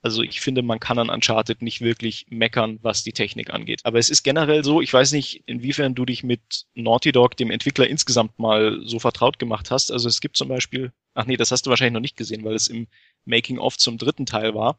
Also 0.00 0.22
ich 0.22 0.40
finde, 0.40 0.62
man 0.62 0.78
kann 0.78 0.98
an 0.98 1.10
Uncharted 1.10 1.60
nicht 1.60 1.80
wirklich 1.80 2.26
meckern, 2.28 2.78
was 2.82 3.02
die 3.02 3.12
Technik 3.12 3.50
angeht. 3.50 3.80
Aber 3.84 3.98
es 3.98 4.10
ist 4.10 4.22
generell 4.22 4.62
so, 4.62 4.80
ich 4.80 4.92
weiß 4.92 5.10
nicht, 5.12 5.42
inwiefern 5.46 5.96
du 5.96 6.04
dich 6.04 6.22
mit 6.22 6.66
Naughty 6.74 7.10
Dog, 7.10 7.36
dem 7.36 7.50
Entwickler, 7.50 7.88
insgesamt 7.88 8.38
mal 8.38 8.80
so 8.84 9.00
vertraut 9.00 9.40
gemacht 9.40 9.72
hast. 9.72 9.90
Also 9.90 10.08
es 10.08 10.20
gibt 10.20 10.36
zum 10.36 10.48
Beispiel, 10.48 10.92
ach 11.14 11.26
nee, 11.26 11.36
das 11.36 11.50
hast 11.50 11.66
du 11.66 11.70
wahrscheinlich 11.70 11.94
noch 11.94 12.00
nicht 12.00 12.16
gesehen, 12.16 12.44
weil 12.44 12.54
es 12.54 12.68
im 12.68 12.86
Making-of 13.24 13.76
zum 13.76 13.98
dritten 13.98 14.24
Teil 14.24 14.54
war 14.54 14.78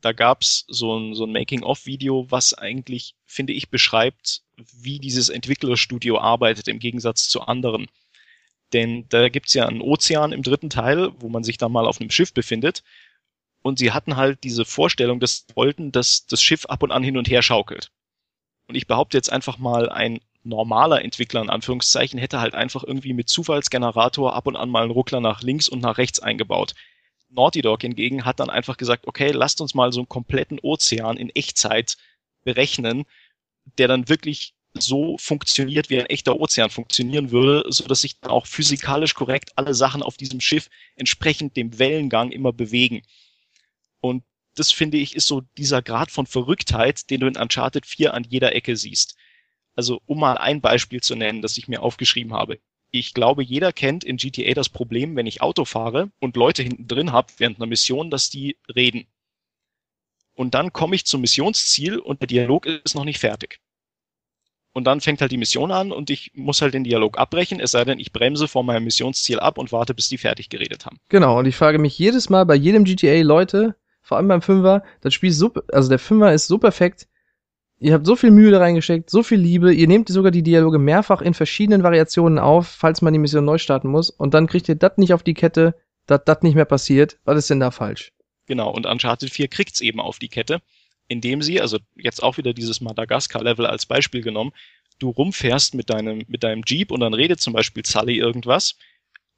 da 0.00 0.12
gab's 0.12 0.64
so 0.68 0.96
ein, 0.96 1.14
so 1.14 1.24
ein 1.24 1.32
Making-of-Video, 1.32 2.30
was 2.30 2.54
eigentlich, 2.54 3.14
finde 3.24 3.52
ich, 3.52 3.70
beschreibt, 3.70 4.42
wie 4.56 4.98
dieses 4.98 5.28
Entwicklerstudio 5.28 6.18
arbeitet 6.18 6.68
im 6.68 6.78
Gegensatz 6.78 7.28
zu 7.28 7.42
anderen. 7.42 7.86
Denn 8.72 9.06
da 9.08 9.28
gibt's 9.28 9.54
ja 9.54 9.66
einen 9.66 9.80
Ozean 9.80 10.32
im 10.32 10.42
dritten 10.42 10.70
Teil, 10.70 11.10
wo 11.20 11.28
man 11.28 11.44
sich 11.44 11.58
da 11.58 11.68
mal 11.68 11.86
auf 11.86 12.00
einem 12.00 12.10
Schiff 12.10 12.34
befindet. 12.34 12.82
Und 13.62 13.78
sie 13.78 13.92
hatten 13.92 14.16
halt 14.16 14.44
diese 14.44 14.64
Vorstellung, 14.64 15.20
dass 15.20 15.46
wollten, 15.54 15.90
dass 15.92 16.26
das 16.26 16.42
Schiff 16.42 16.66
ab 16.66 16.82
und 16.82 16.92
an 16.92 17.02
hin 17.02 17.16
und 17.16 17.28
her 17.28 17.42
schaukelt. 17.42 17.90
Und 18.66 18.74
ich 18.74 18.86
behaupte 18.86 19.16
jetzt 19.16 19.32
einfach 19.32 19.58
mal, 19.58 19.88
ein 19.88 20.20
normaler 20.44 21.02
Entwickler 21.02 21.42
in 21.42 21.50
Anführungszeichen 21.50 22.18
hätte 22.18 22.40
halt 22.40 22.54
einfach 22.54 22.84
irgendwie 22.84 23.12
mit 23.12 23.28
Zufallsgenerator 23.28 24.34
ab 24.34 24.46
und 24.46 24.56
an 24.56 24.70
mal 24.70 24.82
einen 24.82 24.92
Ruckler 24.92 25.20
nach 25.20 25.42
links 25.42 25.68
und 25.68 25.80
nach 25.80 25.98
rechts 25.98 26.20
eingebaut. 26.20 26.74
Naughty 27.30 27.62
Dog 27.62 27.82
hingegen 27.82 28.24
hat 28.24 28.40
dann 28.40 28.50
einfach 28.50 28.76
gesagt, 28.76 29.06
okay, 29.06 29.30
lasst 29.32 29.60
uns 29.60 29.74
mal 29.74 29.92
so 29.92 30.00
einen 30.00 30.08
kompletten 30.08 30.58
Ozean 30.60 31.16
in 31.16 31.30
Echtzeit 31.30 31.96
berechnen, 32.44 33.04
der 33.76 33.88
dann 33.88 34.08
wirklich 34.08 34.54
so 34.74 35.16
funktioniert, 35.18 35.90
wie 35.90 35.98
ein 35.98 36.06
echter 36.06 36.38
Ozean 36.38 36.70
funktionieren 36.70 37.30
würde, 37.30 37.64
so 37.70 37.86
dass 37.86 38.02
sich 38.02 38.20
dann 38.20 38.30
auch 38.30 38.46
physikalisch 38.46 39.14
korrekt 39.14 39.52
alle 39.56 39.74
Sachen 39.74 40.02
auf 40.02 40.16
diesem 40.16 40.40
Schiff 40.40 40.68
entsprechend 40.96 41.56
dem 41.56 41.78
Wellengang 41.78 42.30
immer 42.30 42.52
bewegen. 42.52 43.02
Und 44.00 44.24
das 44.54 44.72
finde 44.72 44.98
ich 44.98 45.16
ist 45.16 45.26
so 45.26 45.42
dieser 45.56 45.82
Grad 45.82 46.10
von 46.10 46.26
Verrücktheit, 46.26 47.10
den 47.10 47.20
du 47.20 47.26
in 47.26 47.36
Uncharted 47.36 47.86
4 47.86 48.14
an 48.14 48.24
jeder 48.24 48.54
Ecke 48.54 48.76
siehst. 48.76 49.16
Also 49.74 50.00
um 50.06 50.20
mal 50.20 50.38
ein 50.38 50.60
Beispiel 50.60 51.00
zu 51.00 51.14
nennen, 51.14 51.42
das 51.42 51.56
ich 51.56 51.68
mir 51.68 51.82
aufgeschrieben 51.82 52.34
habe 52.34 52.58
ich 52.90 53.14
glaube, 53.14 53.42
jeder 53.42 53.72
kennt 53.72 54.04
in 54.04 54.16
GTA 54.16 54.54
das 54.54 54.68
Problem, 54.68 55.16
wenn 55.16 55.26
ich 55.26 55.42
Auto 55.42 55.64
fahre 55.64 56.10
und 56.20 56.36
Leute 56.36 56.62
hinten 56.62 56.88
drin 56.88 57.12
habe 57.12 57.32
während 57.38 57.58
einer 57.58 57.66
Mission, 57.66 58.10
dass 58.10 58.30
die 58.30 58.56
reden. 58.74 59.06
Und 60.34 60.54
dann 60.54 60.72
komme 60.72 60.94
ich 60.94 61.04
zum 61.04 61.20
Missionsziel 61.20 61.98
und 61.98 62.20
der 62.20 62.28
Dialog 62.28 62.66
ist 62.66 62.94
noch 62.94 63.04
nicht 63.04 63.18
fertig. 63.18 63.60
Und 64.78 64.84
dann 64.84 65.00
fängt 65.00 65.20
halt 65.20 65.32
die 65.32 65.38
Mission 65.38 65.72
an 65.72 65.90
und 65.90 66.08
ich 66.08 66.30
muss 66.34 66.62
halt 66.62 66.72
den 66.72 66.84
Dialog 66.84 67.18
abbrechen, 67.18 67.58
es 67.58 67.72
sei 67.72 67.84
denn, 67.84 67.98
ich 67.98 68.12
bremse 68.12 68.46
vor 68.46 68.62
meinem 68.62 68.84
Missionsziel 68.84 69.40
ab 69.40 69.58
und 69.58 69.72
warte, 69.72 69.92
bis 69.92 70.08
die 70.08 70.18
fertig 70.18 70.50
geredet 70.50 70.86
haben. 70.86 70.98
Genau, 71.08 71.36
und 71.36 71.46
ich 71.46 71.56
frage 71.56 71.80
mich 71.80 71.98
jedes 71.98 72.30
Mal 72.30 72.46
bei 72.46 72.54
jedem 72.54 72.84
GTA, 72.84 73.22
Leute, 73.22 73.74
vor 74.02 74.18
allem 74.18 74.28
beim 74.28 74.40
Fünfer, 74.40 74.84
das 75.00 75.14
Spiel 75.14 75.30
ist 75.30 75.38
so, 75.38 75.52
also 75.72 75.88
der 75.88 75.98
Fünfer 75.98 76.32
ist 76.32 76.46
so 76.46 76.58
perfekt, 76.58 77.08
Ihr 77.80 77.94
habt 77.94 78.06
so 78.06 78.16
viel 78.16 78.32
Mühe 78.32 78.50
da 78.50 78.58
reingesteckt, 78.58 79.08
so 79.08 79.22
viel 79.22 79.38
Liebe. 79.38 79.72
Ihr 79.72 79.86
nehmt 79.86 80.08
sogar 80.08 80.32
die 80.32 80.42
Dialoge 80.42 80.78
mehrfach 80.78 81.22
in 81.22 81.32
verschiedenen 81.32 81.84
Variationen 81.84 82.40
auf, 82.40 82.66
falls 82.66 83.02
man 83.02 83.12
die 83.12 83.20
Mission 83.20 83.44
neu 83.44 83.58
starten 83.58 83.88
muss. 83.88 84.10
Und 84.10 84.34
dann 84.34 84.48
kriegt 84.48 84.68
ihr 84.68 84.74
das 84.74 84.96
nicht 84.96 85.12
auf 85.12 85.22
die 85.22 85.34
Kette, 85.34 85.76
dass 86.06 86.22
das 86.24 86.42
nicht 86.42 86.56
mehr 86.56 86.64
passiert. 86.64 87.18
Was 87.24 87.38
ist 87.38 87.50
denn 87.50 87.60
da 87.60 87.70
falsch? 87.70 88.12
Genau, 88.46 88.72
und 88.72 88.86
Uncharted 88.86 89.30
4 89.30 89.46
kriegt's 89.46 89.80
eben 89.80 90.00
auf 90.00 90.18
die 90.18 90.28
Kette, 90.28 90.60
indem 91.08 91.42
sie, 91.42 91.60
also 91.60 91.78
jetzt 91.96 92.22
auch 92.22 92.36
wieder 92.36 92.52
dieses 92.52 92.80
Madagaskar-Level 92.80 93.66
als 93.66 93.86
Beispiel 93.86 94.22
genommen, 94.22 94.52
du 94.98 95.10
rumfährst 95.10 95.74
mit 95.74 95.90
deinem, 95.90 96.24
mit 96.28 96.42
deinem 96.42 96.62
Jeep 96.66 96.90
und 96.90 97.00
dann 97.00 97.14
redet 97.14 97.40
zum 97.40 97.52
Beispiel 97.52 97.84
Sully 97.84 98.18
irgendwas 98.18 98.76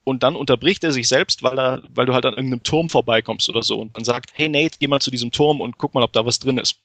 und 0.05 0.23
dann 0.23 0.37
unterbricht 0.37 0.83
er 0.85 0.93
sich 0.93 1.09
selbst, 1.09 1.43
weil 1.43 1.59
er, 1.59 1.83
weil 1.89 2.07
du 2.07 2.14
halt 2.14 2.25
an 2.27 2.35
irgendeinem 2.35 2.62
Turm 2.62 2.89
vorbeikommst 2.89 3.49
oder 3.49 3.62
so 3.62 3.81
und 3.81 3.97
dann 3.97 4.05
sagt, 4.05 4.31
hey 4.35 4.49
Nate, 4.49 4.79
geh 4.79 4.89
mal 4.89 5.01
zu 5.01 5.11
diesem 5.11 5.31
Turm 5.31 5.61
und 5.61 5.79
guck 5.79 5.95
mal, 5.95 6.03
ob 6.03 6.12
da 6.12 6.25
was 6.27 6.39
drin 6.39 6.59
ist. 6.59 6.77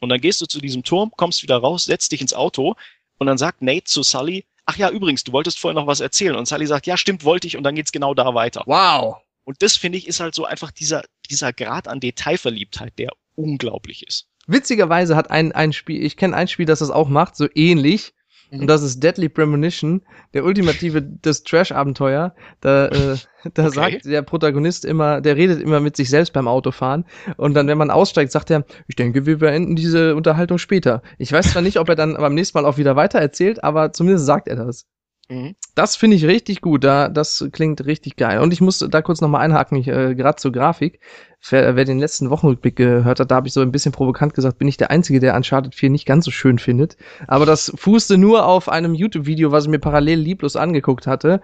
Und 0.00 0.08
dann 0.08 0.20
gehst 0.20 0.40
du 0.40 0.46
zu 0.46 0.60
diesem 0.60 0.82
Turm, 0.82 1.12
kommst 1.16 1.42
wieder 1.42 1.58
raus, 1.58 1.84
setzt 1.84 2.10
dich 2.10 2.20
ins 2.20 2.34
Auto 2.34 2.74
und 3.18 3.26
dann 3.26 3.38
sagt 3.38 3.62
Nate 3.62 3.84
zu 3.84 4.02
Sully, 4.02 4.44
ach 4.66 4.76
ja, 4.76 4.90
übrigens, 4.90 5.24
du 5.24 5.32
wolltest 5.32 5.58
vorher 5.58 5.80
noch 5.80 5.86
was 5.86 6.00
erzählen. 6.00 6.34
Und 6.34 6.46
Sully 6.46 6.66
sagt, 6.66 6.86
ja, 6.86 6.96
stimmt, 6.96 7.24
wollte 7.24 7.46
ich 7.46 7.56
und 7.56 7.62
dann 7.62 7.74
geht's 7.74 7.92
genau 7.92 8.14
da 8.14 8.34
weiter. 8.34 8.62
Wow. 8.66 9.18
Und 9.44 9.62
das 9.62 9.76
finde 9.76 9.98
ich 9.98 10.06
ist 10.06 10.20
halt 10.20 10.34
so 10.34 10.44
einfach 10.44 10.70
dieser, 10.70 11.04
dieser 11.30 11.52
Grad 11.52 11.88
an 11.88 12.00
Detailverliebtheit, 12.00 12.98
der 12.98 13.10
unglaublich 13.34 14.06
ist. 14.06 14.28
Witzigerweise 14.46 15.16
hat 15.16 15.30
ein, 15.30 15.52
ein 15.52 15.72
Spiel, 15.72 16.04
ich 16.04 16.16
kenne 16.16 16.36
ein 16.36 16.48
Spiel, 16.48 16.66
das 16.66 16.80
das 16.80 16.90
auch 16.90 17.08
macht, 17.08 17.36
so 17.36 17.46
ähnlich. 17.54 18.14
Und 18.52 18.66
das 18.66 18.82
ist 18.82 19.02
Deadly 19.02 19.30
Premonition, 19.30 20.02
der 20.34 20.44
ultimative 20.44 21.00
das 21.22 21.42
Trash-Abenteuer. 21.42 22.34
Da, 22.60 22.88
äh, 22.88 23.16
da 23.54 23.66
okay. 23.66 23.74
sagt 23.74 24.04
der 24.04 24.20
Protagonist 24.20 24.84
immer, 24.84 25.22
der 25.22 25.36
redet 25.36 25.62
immer 25.62 25.80
mit 25.80 25.96
sich 25.96 26.10
selbst 26.10 26.34
beim 26.34 26.46
Autofahren. 26.46 27.06
Und 27.38 27.54
dann, 27.54 27.66
wenn 27.66 27.78
man 27.78 27.90
aussteigt, 27.90 28.30
sagt 28.30 28.50
er, 28.50 28.64
ich 28.88 28.96
denke, 28.96 29.24
wir 29.24 29.38
beenden 29.38 29.74
diese 29.74 30.14
Unterhaltung 30.14 30.58
später. 30.58 31.02
Ich 31.16 31.32
weiß 31.32 31.52
zwar 31.52 31.62
nicht, 31.62 31.78
ob 31.78 31.88
er 31.88 31.94
dann 31.94 32.14
beim 32.18 32.34
nächsten 32.34 32.58
Mal 32.58 32.66
auch 32.66 32.76
wieder 32.76 32.94
weiter 32.94 33.18
erzählt, 33.18 33.64
aber 33.64 33.92
zumindest 33.92 34.26
sagt 34.26 34.48
er 34.48 34.56
das. 34.56 34.86
Mhm. 35.32 35.56
Das 35.74 35.96
finde 35.96 36.16
ich 36.16 36.26
richtig 36.26 36.60
gut. 36.60 36.84
Da, 36.84 37.08
das 37.08 37.48
klingt 37.52 37.84
richtig 37.86 38.16
geil. 38.16 38.40
Und 38.40 38.52
ich 38.52 38.60
muss 38.60 38.78
da 38.78 39.02
kurz 39.02 39.20
nochmal 39.20 39.40
einhaken, 39.40 39.78
ich, 39.78 39.88
äh, 39.88 40.14
gerade 40.14 40.36
zur 40.36 40.52
Grafik. 40.52 41.00
Wer, 41.48 41.74
wer 41.74 41.84
den 41.84 41.98
letzten 41.98 42.30
Wochenrückblick 42.30 42.76
gehört 42.76 43.18
hat, 43.18 43.30
da 43.30 43.36
habe 43.36 43.48
ich 43.48 43.54
so 43.54 43.62
ein 43.62 43.72
bisschen 43.72 43.92
provokant 43.92 44.34
gesagt, 44.34 44.58
bin 44.58 44.68
ich 44.68 44.76
der 44.76 44.90
Einzige, 44.90 45.20
der 45.20 45.34
Uncharted 45.34 45.74
4 45.74 45.90
nicht 45.90 46.06
ganz 46.06 46.26
so 46.26 46.30
schön 46.30 46.58
findet. 46.58 46.96
Aber 47.26 47.46
das 47.46 47.72
fußte 47.74 48.18
nur 48.18 48.46
auf 48.46 48.68
einem 48.68 48.94
YouTube-Video, 48.94 49.50
was 49.50 49.64
ich 49.64 49.70
mir 49.70 49.78
parallel 49.78 50.20
lieblos 50.20 50.54
angeguckt 50.54 51.06
hatte. 51.06 51.40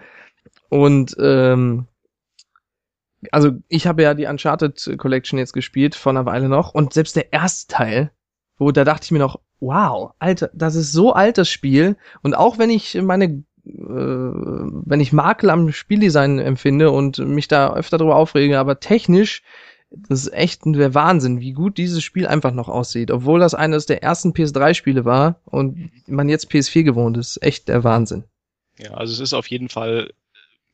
Und 0.68 1.16
ähm, 1.18 1.86
also 3.32 3.52
ich 3.68 3.86
habe 3.86 4.02
ja 4.02 4.14
die 4.14 4.26
Uncharted 4.26 4.96
Collection 4.98 5.38
jetzt 5.38 5.52
gespielt 5.52 5.94
vor 5.94 6.12
einer 6.12 6.26
Weile 6.26 6.48
noch 6.48 6.74
und 6.74 6.92
selbst 6.92 7.16
der 7.16 7.32
erste 7.32 7.74
Teil, 7.74 8.10
wo 8.58 8.70
da 8.70 8.84
dachte 8.84 9.04
ich 9.04 9.10
mir 9.10 9.18
noch, 9.18 9.40
wow, 9.60 10.12
Alter, 10.20 10.50
das 10.54 10.76
ist 10.76 10.92
so 10.92 11.12
alt 11.14 11.38
das 11.38 11.48
Spiel 11.48 11.96
und 12.22 12.36
auch 12.36 12.58
wenn 12.58 12.70
ich 12.70 12.94
meine 13.02 13.24
äh, 13.24 13.42
wenn 13.76 15.00
ich 15.00 15.12
Makel 15.12 15.50
am 15.50 15.72
Spieldesign 15.72 16.38
empfinde 16.38 16.90
und 16.90 17.18
mich 17.18 17.48
da 17.48 17.74
öfter 17.74 17.98
darüber 17.98 18.16
aufrege, 18.16 18.58
aber 18.58 18.80
technisch 18.80 19.42
das 19.90 20.26
ist 20.26 20.32
echt 20.34 20.60
der 20.66 20.94
Wahnsinn, 20.94 21.40
wie 21.40 21.52
gut 21.52 21.78
dieses 21.78 22.04
Spiel 22.04 22.26
einfach 22.26 22.52
noch 22.52 22.68
aussieht, 22.68 23.10
obwohl 23.10 23.40
das 23.40 23.54
eines 23.54 23.86
der 23.86 24.02
ersten 24.02 24.32
PS3-Spiele 24.32 25.04
war 25.04 25.40
und 25.46 25.90
man 26.06 26.28
jetzt 26.28 26.50
PS4 26.50 26.82
gewohnt 26.82 27.16
ist. 27.16 27.42
Echt 27.42 27.68
der 27.68 27.84
Wahnsinn. 27.84 28.24
Ja, 28.78 28.92
also 28.92 29.12
es 29.14 29.20
ist 29.20 29.32
auf 29.32 29.46
jeden 29.48 29.70
Fall 29.70 30.10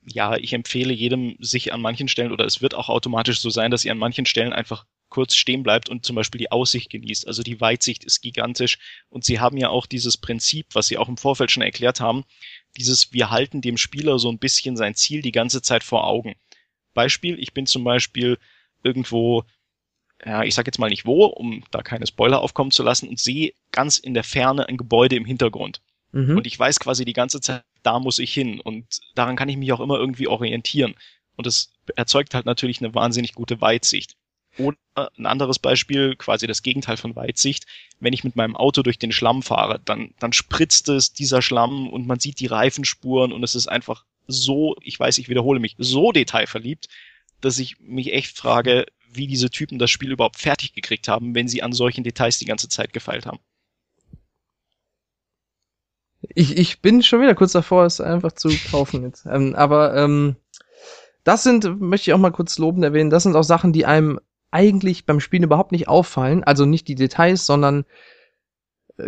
ja, 0.07 0.37
ich 0.37 0.53
empfehle 0.53 0.93
jedem, 0.93 1.37
sich 1.41 1.73
an 1.73 1.81
manchen 1.81 2.09
Stellen, 2.09 2.33
oder 2.33 2.45
es 2.45 2.61
wird 2.61 2.75
auch 2.75 2.89
automatisch 2.89 3.41
so 3.41 3.51
sein, 3.51 3.71
dass 3.71 3.85
ihr 3.85 3.93
an 3.93 3.99
manchen 3.99 4.27
Stellen 4.27 4.53
einfach 4.53 4.85
kurz 5.09 5.35
stehen 5.37 5.63
bleibt 5.63 5.89
und 5.89 6.05
zum 6.05 6.17
Beispiel 6.17 6.41
die 6.41 6.51
Aussicht 6.51 6.91
genießt. 6.91 7.27
Also 7.27 7.43
die 7.43 7.61
Weitsicht 7.61 8.05
ist 8.05 8.21
gigantisch 8.21 8.79
und 9.09 9.25
sie 9.25 9.39
haben 9.41 9.57
ja 9.57 9.69
auch 9.69 9.87
dieses 9.87 10.17
Prinzip, 10.17 10.67
was 10.73 10.89
sie 10.89 10.99
auch 10.99 11.09
im 11.09 11.17
Vorfeld 11.17 11.51
schon 11.51 11.63
erklärt 11.63 12.01
haben, 12.01 12.25
dieses 12.77 13.13
wir 13.13 13.31
halten 13.31 13.61
dem 13.61 13.77
Spieler 13.77 14.19
so 14.19 14.31
ein 14.31 14.39
bisschen 14.39 14.77
sein 14.77 14.95
Ziel 14.95 15.23
die 15.23 15.33
ganze 15.33 15.63
Zeit 15.63 15.85
vor 15.85 16.07
Augen. 16.07 16.35
Beispiel, 16.95 17.39
ich 17.39 17.53
bin 17.53 17.67
zum 17.67 17.85
Beispiel 17.85 18.39
irgendwo, 18.83 19.45
ja, 20.25 20.43
ich 20.43 20.55
sag 20.55 20.67
jetzt 20.67 20.79
mal 20.79 20.91
nicht 20.91 21.07
wo, 21.07 21.27
um 21.27 21.65
da 21.71 21.83
keine 21.83 22.07
Spoiler 22.07 22.41
aufkommen 22.41 22.71
zu 22.71 22.83
lassen 22.83 23.09
und 23.09 23.19
sehe 23.19 23.53
ganz 23.73 23.99
in 23.99 24.15
der 24.15 24.25
Ferne 24.25 24.69
ein 24.69 24.77
Gebäude 24.77 25.17
im 25.17 25.25
Hintergrund. 25.25 25.81
Mhm. 26.13 26.37
Und 26.37 26.47
ich 26.47 26.59
weiß 26.59 26.79
quasi 26.81 27.05
die 27.05 27.13
ganze 27.13 27.41
Zeit, 27.41 27.65
da 27.83 27.99
muss 27.99 28.19
ich 28.19 28.33
hin. 28.33 28.61
Und 28.61 29.01
daran 29.15 29.37
kann 29.37 29.49
ich 29.49 29.57
mich 29.57 29.73
auch 29.73 29.81
immer 29.81 29.99
irgendwie 29.99 30.29
orientieren. 30.29 30.95
Und 31.37 31.47
es 31.47 31.73
erzeugt 31.97 32.35
halt 32.35 32.47
natürlich 32.47 32.81
eine 32.81 32.95
wahnsinnig 32.95 33.35
gute 33.35 33.61
Weitsicht. 33.61 34.17
Oder 34.59 34.77
ein 35.17 35.27
anderes 35.27 35.59
Beispiel, 35.59 36.15
quasi 36.17 36.47
das 36.47 36.63
Gegenteil 36.63 36.97
von 36.97 37.17
Weitsicht. 37.17 37.67
Wenn 38.01 38.13
ich 38.13 38.25
mit 38.25 38.37
meinem 38.37 38.57
Auto 38.57 38.83
durch 38.83 38.99
den 38.99 39.13
Schlamm 39.13 39.43
fahre, 39.43 39.81
dann, 39.85 40.15
dann 40.19 40.33
spritzt 40.33 40.89
es 40.89 41.13
dieser 41.13 41.43
Schlamm 41.43 41.89
und 41.89 42.07
man 42.07 42.21
sieht 42.21 42.41
die 42.41 42.47
Reifenspuren 42.47 43.33
und 43.33 43.43
es 43.43 43.55
ist 43.55 43.67
einfach 43.67 44.05
so, 44.27 44.77
ich 44.81 44.99
weiß, 44.99 45.19
ich 45.19 45.29
wiederhole 45.29 45.61
mich, 45.61 45.75
so 45.79 46.13
detailverliebt, 46.13 46.89
dass 47.41 47.59
ich 47.59 47.79
mich 47.81 48.13
echt 48.13 48.37
frage, 48.37 48.87
wie 49.13 49.27
diese 49.27 49.51
Typen 49.51 49.79
das 49.79 49.91
Spiel 49.91 50.13
überhaupt 50.13 50.39
fertig 50.39 50.73
gekriegt 50.73 51.09
haben, 51.09 51.35
wenn 51.35 51.49
sie 51.49 51.63
an 51.63 51.73
solchen 51.73 52.05
Details 52.05 52.39
die 52.39 52.47
ganze 52.47 52.69
Zeit 52.69 52.93
gefeilt 52.93 53.27
haben. 53.27 53.39
Ich, 56.35 56.57
ich 56.57 56.81
bin 56.81 57.03
schon 57.03 57.21
wieder 57.21 57.35
kurz 57.35 57.53
davor, 57.53 57.85
es 57.85 58.01
einfach 58.01 58.33
zu 58.33 58.49
kaufen 58.71 59.03
jetzt. 59.03 59.27
Ähm, 59.27 59.55
aber 59.55 59.95
ähm, 59.95 60.37
das 61.23 61.43
sind, 61.43 61.81
möchte 61.81 62.11
ich 62.11 62.15
auch 62.15 62.19
mal 62.19 62.31
kurz 62.31 62.59
lobend 62.59 62.85
erwähnen, 62.85 63.11
das 63.11 63.25
sind 63.25 63.37
auch 63.37 63.43
Sachen, 63.43 63.73
die 63.73 63.87
einem 63.87 64.21
eigentlich 64.55 65.05
beim 65.05 65.21
Spielen 65.21 65.43
überhaupt 65.43 65.73
nicht 65.73 65.89
auffallen. 65.89 66.45
Also 66.45 66.65
nicht 66.65 66.89
die 66.89 66.95
Details, 66.95 67.45
sondern 67.45 67.85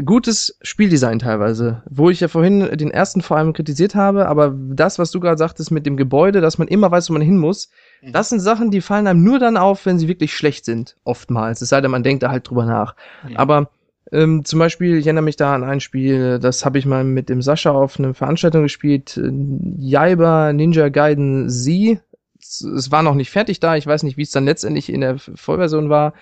gutes 0.05 0.59
Spieldesign 0.62 1.20
teilweise, 1.20 1.82
wo 1.88 2.11
ich 2.11 2.18
ja 2.18 2.26
vorhin 2.26 2.76
den 2.76 2.90
ersten 2.90 3.20
vor 3.20 3.36
allem 3.36 3.53
kritisiert 3.53 3.94
habe, 3.94 4.26
aber 4.26 4.53
das, 4.57 4.99
was 4.99 5.12
du 5.12 5.20
gerade 5.20 5.38
sagtest 5.38 5.70
mit 5.70 5.86
dem 5.86 5.97
Gebäude, 5.97 6.40
dass 6.40 6.59
man 6.59 6.66
immer 6.66 6.90
weiß, 6.90 7.09
wo 7.09 7.12
man 7.12 7.22
hin 7.22 7.38
muss, 7.38 7.70
mhm. 8.03 8.12
das 8.12 8.28
sind 8.28 8.40
Sachen, 8.40 8.72
die 8.72 8.80
fallen 8.80 9.07
einem 9.07 9.22
nur 9.22 9.38
dann 9.38 9.57
auf, 9.57 9.86
wenn 9.86 9.99
sie 9.99 10.09
wirklich 10.09 10.34
schlecht 10.34 10.64
sind, 10.64 10.97
oftmals. 11.05 11.62
Es 11.62 11.68
sei 11.68 11.80
denn, 11.80 11.92
man 11.92 12.03
denkt 12.03 12.24
da 12.24 12.30
halt 12.30 12.49
drüber 12.49 12.66
nach. 12.66 12.97
Mhm. 13.28 13.36
Aber 13.36 13.70
ähm, 14.11 14.44
zum 14.44 14.59
Beispiel, 14.59 14.97
ich 14.97 15.07
erinnere 15.07 15.24
mich 15.24 15.36
da 15.36 15.55
an 15.55 15.62
ein 15.62 15.80
Spiel, 15.80 16.40
das 16.40 16.64
habe 16.64 16.78
ich 16.78 16.86
mal 16.86 17.05
mit 17.05 17.28
dem 17.28 17.40
Sascha 17.40 17.70
auf 17.70 17.99
einer 17.99 18.14
Veranstaltung 18.14 18.64
gespielt, 18.64 19.20
Jaiba 19.78 20.53
Ninja 20.53 20.88
Gaiden 20.88 21.49
Z. 21.49 22.01
Es 22.62 22.90
war 22.90 23.03
noch 23.03 23.14
nicht 23.14 23.30
fertig 23.30 23.61
da, 23.61 23.76
ich 23.76 23.86
weiß 23.86 24.03
nicht, 24.03 24.16
wie 24.16 24.22
es 24.22 24.30
dann 24.30 24.44
letztendlich 24.44 24.90
in 24.90 25.01
der 25.01 25.18
Vollversion 25.18 25.90
war 25.90 26.14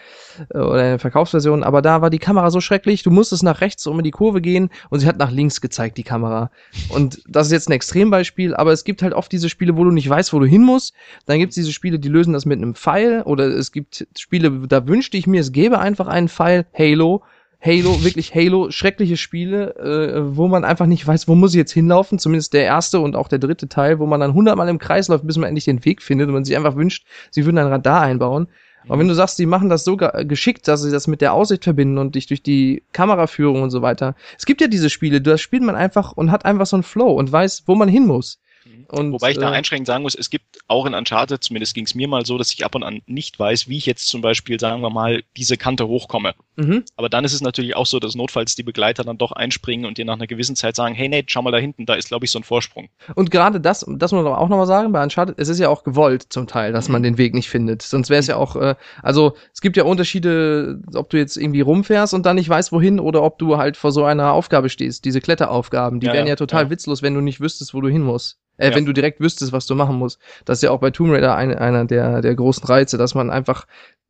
äh, 0.52 0.58
oder 0.58 0.82
in 0.82 0.90
der 0.90 0.98
Verkaufsversion, 0.98 1.62
aber 1.62 1.82
da 1.82 2.02
war 2.02 2.10
die 2.10 2.18
Kamera 2.18 2.50
so 2.50 2.60
schrecklich, 2.60 3.02
du 3.02 3.10
musstest 3.10 3.42
nach 3.42 3.60
rechts 3.60 3.86
um 3.86 3.98
in 3.98 4.04
die 4.04 4.10
Kurve 4.10 4.40
gehen 4.40 4.70
und 4.90 5.00
sie 5.00 5.06
hat 5.06 5.18
nach 5.18 5.30
links 5.30 5.60
gezeigt, 5.60 5.98
die 5.98 6.02
Kamera. 6.02 6.50
Und 6.88 7.22
das 7.28 7.48
ist 7.48 7.52
jetzt 7.52 7.68
ein 7.68 7.72
Extrembeispiel, 7.72 8.54
aber 8.54 8.72
es 8.72 8.84
gibt 8.84 9.02
halt 9.02 9.14
oft 9.14 9.30
diese 9.30 9.48
Spiele, 9.48 9.76
wo 9.76 9.84
du 9.84 9.90
nicht 9.90 10.08
weißt, 10.08 10.32
wo 10.32 10.40
du 10.40 10.46
hin 10.46 10.62
musst. 10.62 10.94
Dann 11.26 11.38
gibt 11.38 11.50
es 11.50 11.56
diese 11.56 11.72
Spiele, 11.72 11.98
die 11.98 12.08
lösen 12.08 12.32
das 12.32 12.46
mit 12.46 12.58
einem 12.58 12.74
Pfeil 12.74 13.22
oder 13.22 13.46
es 13.46 13.72
gibt 13.72 14.06
Spiele, 14.18 14.66
da 14.68 14.86
wünschte 14.86 15.16
ich 15.16 15.26
mir, 15.26 15.40
es 15.40 15.52
gäbe 15.52 15.78
einfach 15.78 16.06
einen 16.06 16.28
Pfeil, 16.28 16.66
Halo, 16.72 17.22
Halo, 17.64 18.04
wirklich 18.04 18.34
Halo, 18.34 18.70
schreckliche 18.70 19.16
Spiele, 19.16 19.74
äh, 19.76 20.36
wo 20.36 20.48
man 20.48 20.64
einfach 20.64 20.84
nicht 20.84 21.06
weiß, 21.06 21.28
wo 21.28 21.34
muss 21.34 21.54
ich 21.54 21.58
jetzt 21.58 21.72
hinlaufen, 21.72 22.18
zumindest 22.18 22.52
der 22.52 22.64
erste 22.64 23.00
und 23.00 23.16
auch 23.16 23.26
der 23.26 23.38
dritte 23.38 23.68
Teil, 23.68 23.98
wo 23.98 24.06
man 24.06 24.20
dann 24.20 24.34
hundertmal 24.34 24.68
im 24.68 24.78
Kreis 24.78 25.08
läuft, 25.08 25.26
bis 25.26 25.38
man 25.38 25.48
endlich 25.48 25.64
den 25.64 25.82
Weg 25.86 26.02
findet 26.02 26.28
und 26.28 26.34
man 26.34 26.44
sich 26.44 26.56
einfach 26.56 26.76
wünscht, 26.76 27.06
sie 27.30 27.46
würden 27.46 27.56
ein 27.56 27.68
Radar 27.68 28.02
einbauen. 28.02 28.48
Aber 28.86 28.98
wenn 28.98 29.08
du 29.08 29.14
sagst, 29.14 29.38
die 29.38 29.46
machen 29.46 29.70
das 29.70 29.84
so 29.84 29.96
geschickt, 29.96 30.68
dass 30.68 30.82
sie 30.82 30.90
das 30.90 31.06
mit 31.06 31.22
der 31.22 31.32
Aussicht 31.32 31.64
verbinden 31.64 31.96
und 31.96 32.16
dich 32.16 32.26
durch 32.26 32.42
die 32.42 32.82
Kameraführung 32.92 33.62
und 33.62 33.70
so 33.70 33.80
weiter. 33.80 34.14
Es 34.36 34.44
gibt 34.44 34.60
ja 34.60 34.66
diese 34.66 34.90
Spiele, 34.90 35.22
das 35.22 35.40
spielt 35.40 35.62
man 35.62 35.74
einfach 35.74 36.12
und 36.12 36.30
hat 36.30 36.44
einfach 36.44 36.66
so 36.66 36.76
einen 36.76 36.82
Flow 36.82 37.12
und 37.12 37.32
weiß, 37.32 37.62
wo 37.64 37.74
man 37.76 37.88
hin 37.88 38.06
muss. 38.06 38.40
Und, 38.88 39.12
Wobei 39.12 39.32
ich 39.32 39.38
da 39.38 39.50
äh, 39.50 39.56
einschränkend 39.56 39.86
sagen 39.86 40.02
muss, 40.02 40.14
es 40.14 40.30
gibt 40.30 40.58
auch 40.68 40.86
in 40.86 40.94
Uncharted, 40.94 41.42
zumindest 41.42 41.74
ging 41.74 41.84
es 41.84 41.94
mir 41.94 42.08
mal 42.08 42.24
so, 42.24 42.38
dass 42.38 42.52
ich 42.52 42.64
ab 42.64 42.74
und 42.74 42.82
an 42.82 43.02
nicht 43.06 43.38
weiß, 43.38 43.68
wie 43.68 43.76
ich 43.76 43.86
jetzt 43.86 44.08
zum 44.08 44.20
Beispiel, 44.20 44.58
sagen 44.58 44.82
wir 44.82 44.90
mal, 44.90 45.22
diese 45.36 45.56
Kante 45.56 45.86
hochkomme. 45.86 46.34
Mhm. 46.56 46.84
Aber 46.96 47.08
dann 47.08 47.24
ist 47.24 47.32
es 47.32 47.40
natürlich 47.40 47.76
auch 47.76 47.86
so, 47.86 47.98
dass 47.98 48.14
notfalls 48.14 48.54
die 48.54 48.62
Begleiter 48.62 49.04
dann 49.04 49.18
doch 49.18 49.32
einspringen 49.32 49.86
und 49.86 49.98
dir 49.98 50.04
nach 50.04 50.14
einer 50.14 50.26
gewissen 50.26 50.56
Zeit 50.56 50.76
sagen, 50.76 50.94
hey 50.94 51.08
Nate, 51.08 51.26
schau 51.28 51.42
mal 51.42 51.50
da 51.50 51.58
hinten, 51.58 51.86
da 51.86 51.94
ist, 51.94 52.08
glaube 52.08 52.24
ich, 52.24 52.30
so 52.30 52.38
ein 52.38 52.44
Vorsprung. 52.44 52.88
Und 53.14 53.30
gerade 53.30 53.60
das, 53.60 53.84
das 53.88 54.12
muss 54.12 54.24
man 54.24 54.32
auch 54.32 54.48
nochmal 54.48 54.66
sagen, 54.66 54.92
bei 54.92 55.02
Uncharted, 55.02 55.38
es 55.38 55.48
ist 55.48 55.58
ja 55.58 55.68
auch 55.68 55.84
gewollt 55.84 56.26
zum 56.28 56.46
Teil, 56.46 56.72
dass 56.72 56.88
man 56.88 57.02
mhm. 57.02 57.04
den 57.04 57.18
Weg 57.18 57.34
nicht 57.34 57.48
findet. 57.48 57.82
Sonst 57.82 58.10
wäre 58.10 58.20
es 58.20 58.26
ja 58.26 58.36
auch, 58.36 58.56
äh, 58.56 58.74
also 59.02 59.34
es 59.52 59.60
gibt 59.60 59.76
ja 59.76 59.84
Unterschiede, 59.84 60.80
ob 60.94 61.10
du 61.10 61.18
jetzt 61.18 61.36
irgendwie 61.36 61.60
rumfährst 61.60 62.14
und 62.14 62.24
dann 62.24 62.36
nicht 62.36 62.48
weißt, 62.48 62.72
wohin, 62.72 63.00
oder 63.00 63.22
ob 63.22 63.38
du 63.38 63.56
halt 63.56 63.76
vor 63.76 63.92
so 63.92 64.04
einer 64.04 64.32
Aufgabe 64.32 64.68
stehst. 64.68 65.04
Diese 65.04 65.20
Kletteraufgaben, 65.20 66.00
die 66.00 66.06
ja, 66.06 66.12
wären 66.12 66.26
ja, 66.26 66.32
ja 66.32 66.36
total 66.36 66.64
ja. 66.64 66.70
witzlos, 66.70 67.02
wenn 67.02 67.14
du 67.14 67.20
nicht 67.20 67.40
wüsstest, 67.40 67.74
wo 67.74 67.80
du 67.80 67.88
hin 67.88 68.02
musst. 68.02 68.38
Äh, 68.56 68.70
ja. 68.70 68.76
Wenn 68.76 68.86
du 68.86 68.92
direkt 68.92 69.20
wüsstest, 69.20 69.52
was 69.52 69.66
du 69.66 69.74
machen 69.74 69.96
musst. 69.96 70.18
Das 70.44 70.58
ist 70.58 70.62
ja 70.62 70.70
auch 70.70 70.80
bei 70.80 70.90
Tomb 70.90 71.12
Raider 71.12 71.34
ein, 71.36 71.54
einer 71.54 71.84
der, 71.84 72.22
der 72.22 72.34
großen 72.34 72.64
Reize, 72.64 72.98
dass 72.98 73.14
man 73.14 73.30
einfach, 73.30 73.66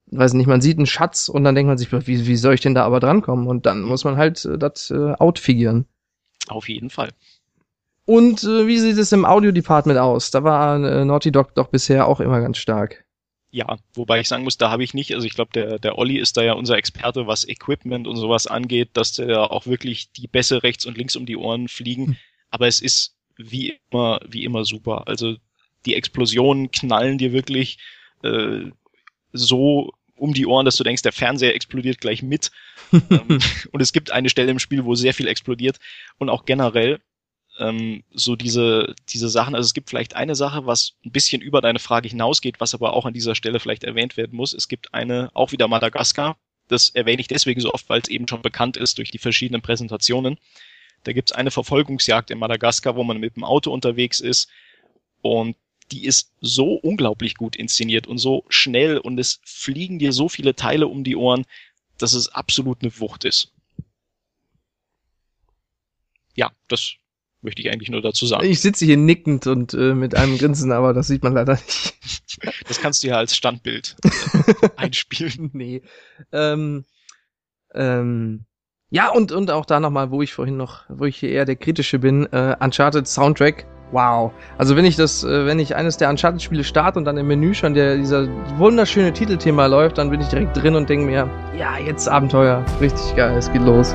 weiß 0.07 0.35
nicht, 0.35 0.47
man 0.47 0.61
sieht 0.61 0.77
einen 0.77 0.87
Schatz 0.87 1.29
und 1.29 1.45
dann 1.45 1.55
denkt 1.55 1.69
man 1.69 1.79
sich, 1.79 1.91
wie, 1.93 2.27
wie 2.27 2.37
soll 2.37 2.55
ich 2.55 2.61
denn 2.61 2.75
da 2.75 2.85
aber 2.85 3.01
drankommen? 3.01 3.47
Und 3.47 3.67
dann 3.67 3.83
muss 3.83 4.05
man 4.05 4.17
halt 4.17 4.45
äh, 4.45 4.59
das 4.59 4.91
äh, 4.91 5.13
outfigurieren. 5.13 5.87
Auf 6.49 6.69
jeden 6.69 6.91
Fall. 6.91 7.11
Und 8.07 8.45
äh, 8.45 8.67
wie 8.67 8.79
sieht 8.79 8.99
es 8.99 9.13
im 9.13 9.25
Audio-Department 9.25 9.99
aus? 9.99 10.31
Da 10.31 10.45
war 10.45 10.77
äh, 10.77 11.05
Naughty 11.05 11.33
Dog 11.33 11.55
doch 11.55 11.69
bisher 11.69 12.07
auch 12.07 12.21
immer 12.21 12.41
ganz 12.41 12.59
stark. 12.59 13.05
Ja, 13.51 13.77
wobei 13.95 14.19
ich 14.19 14.29
sagen 14.29 14.43
muss, 14.43 14.59
da 14.59 14.71
habe 14.71 14.83
ich 14.83 14.95
nicht, 14.95 15.15
also 15.15 15.27
ich 15.27 15.35
glaube, 15.35 15.53
der, 15.55 15.79
der 15.79 15.97
Olli 15.97 16.19
ist 16.19 16.37
da 16.37 16.43
ja 16.43 16.55
unser 16.55 16.77
Experte, 16.77 17.29
was 17.29 17.47
Equipment 17.47 18.09
und 18.09 18.17
sowas 18.17 18.49
angeht, 18.49 18.91
dass 18.95 19.13
der 19.13 19.53
auch 19.53 19.67
wirklich 19.67 20.11
die 20.11 20.27
Bässe 20.27 20.65
rechts 20.65 20.87
und 20.87 20.99
links 20.99 21.15
um 21.15 21.25
die 21.25 21.37
Ohren 21.37 21.69
fliegen. 21.69 22.07
Hm. 22.09 22.17
Aber 22.51 22.67
es 22.67 22.81
ist 22.81 23.14
wie 23.37 23.79
immer, 23.91 24.21
wie 24.29 24.45
immer 24.45 24.65
super. 24.65 25.09
Also 25.09 25.37
die 25.87 25.95
Explosionen 25.95 26.71
knallen 26.71 27.19
dir 27.19 27.33
wirklich 27.33 27.79
äh, 28.23 28.71
so 29.33 29.93
um 30.17 30.33
die 30.33 30.47
Ohren, 30.47 30.65
dass 30.65 30.77
du 30.77 30.85
denkst, 30.85 31.03
der 31.03 31.13
Fernseher 31.13 31.55
explodiert 31.55 32.01
gleich 32.01 32.23
mit. 32.23 32.51
ähm, 32.93 33.41
und 33.73 33.81
es 33.81 33.93
gibt 33.93 34.11
eine 34.11 34.31
Stelle 34.31 34.51
im 34.51 34.59
Spiel, 34.59 34.85
wo 34.85 34.95
sehr 34.95 35.15
viel 35.15 35.29
explodiert. 35.29 35.79
Und 36.19 36.29
auch 36.29 36.45
generell 36.45 37.01
ähm, 37.59 38.03
so 38.13 38.37
diese, 38.37 38.95
diese 39.09 39.29
Sachen. 39.29 39.55
Also 39.55 39.67
es 39.67 39.75
gibt 39.75 39.91
vielleicht 39.91 40.17
eine 40.17 40.35
Sache, 40.35 40.67
was 40.67 40.95
ein 41.05 41.13
bisschen 41.13 41.43
über 41.43 41.61
deine 41.61 41.79
Frage 41.79 42.09
hinausgeht, 42.09 42.61
was 42.61 42.75
aber 42.75 42.95
auch 42.95 43.07
an 43.07 43.15
dieser 43.15 43.35
Stelle 43.35 43.61
vielleicht 43.61 43.85
erwähnt 43.85 44.17
werden 44.17 44.37
muss. 44.37 44.53
Es 44.53 44.69
gibt 44.69 44.95
eine, 44.95 45.31
auch 45.35 45.53
wieder 45.53 45.69
Madagaskar. 45.69 46.37
Das 46.69 46.91
erwähne 46.91 47.21
ich 47.21 47.29
deswegen 47.29 47.61
so 47.61 47.73
oft, 47.73 47.89
weil 47.89 48.01
es 48.01 48.09
eben 48.09 48.27
schon 48.27 48.43
bekannt 48.43 48.77
ist 48.77 48.99
durch 48.99 49.11
die 49.11 49.19
verschiedenen 49.19 49.63
Präsentationen. 49.63 50.39
Da 51.05 51.13
gibt's 51.13 51.33
eine 51.33 51.51
Verfolgungsjagd 51.51 52.31
in 52.31 52.39
Madagaskar, 52.39 52.97
wo 52.97 53.05
man 53.05 53.19
mit 53.19 53.37
dem 53.37 53.45
Auto 53.45 53.73
unterwegs 53.73 54.21
ist 54.21 54.49
und 55.23 55.57
die 55.93 56.07
ist 56.07 56.33
so 56.41 56.75
unglaublich 56.75 57.35
gut 57.35 57.57
inszeniert 57.57 58.07
und 58.07 58.19
so 58.19 58.45
schnell 58.49 58.99
und 58.99 59.19
es 59.19 59.41
fliegen 59.45 59.99
dir 59.99 60.13
so 60.13 60.29
viele 60.29 60.55
Teile 60.55 60.87
um 60.87 61.05
die 61.05 61.17
Ohren, 61.17 61.45
dass 61.99 62.15
es 62.15 62.29
absolut 62.29 62.83
eine 62.83 62.99
Wucht 62.99 63.25
ist. 63.25 63.53
Ja, 66.35 66.51
das 66.69 66.95
möchte 67.43 67.63
ich 67.63 67.71
eigentlich 67.71 67.91
nur 67.91 68.03
dazu 68.03 68.27
sagen. 68.27 68.47
Ich 68.47 68.61
sitze 68.61 68.87
hier 68.87 68.97
nickend 68.97 69.47
und 69.47 69.75
äh, 69.75 69.95
mit 69.95 70.15
einem 70.15 70.39
Grinsen, 70.39 70.73
aber 70.73 70.95
das 70.95 71.07
sieht 71.07 71.23
man 71.23 71.35
leider 71.35 71.55
nicht. 71.55 71.95
Das 72.67 72.81
kannst 72.81 73.03
du 73.03 73.07
ja 73.07 73.17
als 73.17 73.37
Standbild 73.37 73.97
äh, 74.03 74.69
einspielen. 74.77 75.51
Nee. 75.53 75.83
Ähm, 76.33 76.85
ähm, 77.73 78.45
Ja, 78.91 79.11
und, 79.11 79.33
und 79.33 79.51
auch 79.51 79.67
da 79.67 79.81
nochmal, 79.81 80.11
wo 80.11 80.23
ich 80.23 80.33
vorhin 80.33 80.57
noch, 80.57 80.83
wo 80.89 81.05
ich 81.05 81.17
hier 81.17 81.31
eher 81.31 81.45
der 81.45 81.57
kritische 81.57 81.99
bin, 81.99 82.27
äh, 82.33 82.55
Uncharted 82.61 83.09
Soundtrack. 83.09 83.67
Wow. 83.93 84.33
Also 84.59 84.77
wenn 84.77 84.85
ich 84.85 84.97
das, 84.97 85.25
äh, 85.25 85.47
wenn 85.47 85.59
ich 85.59 85.75
eines 85.77 85.97
der 85.97 86.11
Uncharted-Spiele 86.11 86.65
starte 86.65 86.99
und 86.99 87.05
dann 87.05 87.17
im 87.17 87.27
Menü 87.27 87.55
schon 87.55 87.75
der, 87.75 87.97
dieser 87.97 88.29
wunderschöne 88.57 89.13
Titelthema 89.13 89.67
läuft, 89.67 89.99
dann 89.99 90.11
bin 90.11 90.21
ich 90.21 90.29
direkt 90.29 90.57
drin 90.57 90.75
und 90.75 90.89
denke 90.89 91.07
mir, 91.07 91.29
ja, 91.59 91.79
jetzt 91.79 92.09
Abenteuer. 92.09 92.65
Richtig 92.81 93.15
geil, 93.17 93.37
es 93.37 93.53
geht 93.53 93.63
los. 93.63 93.95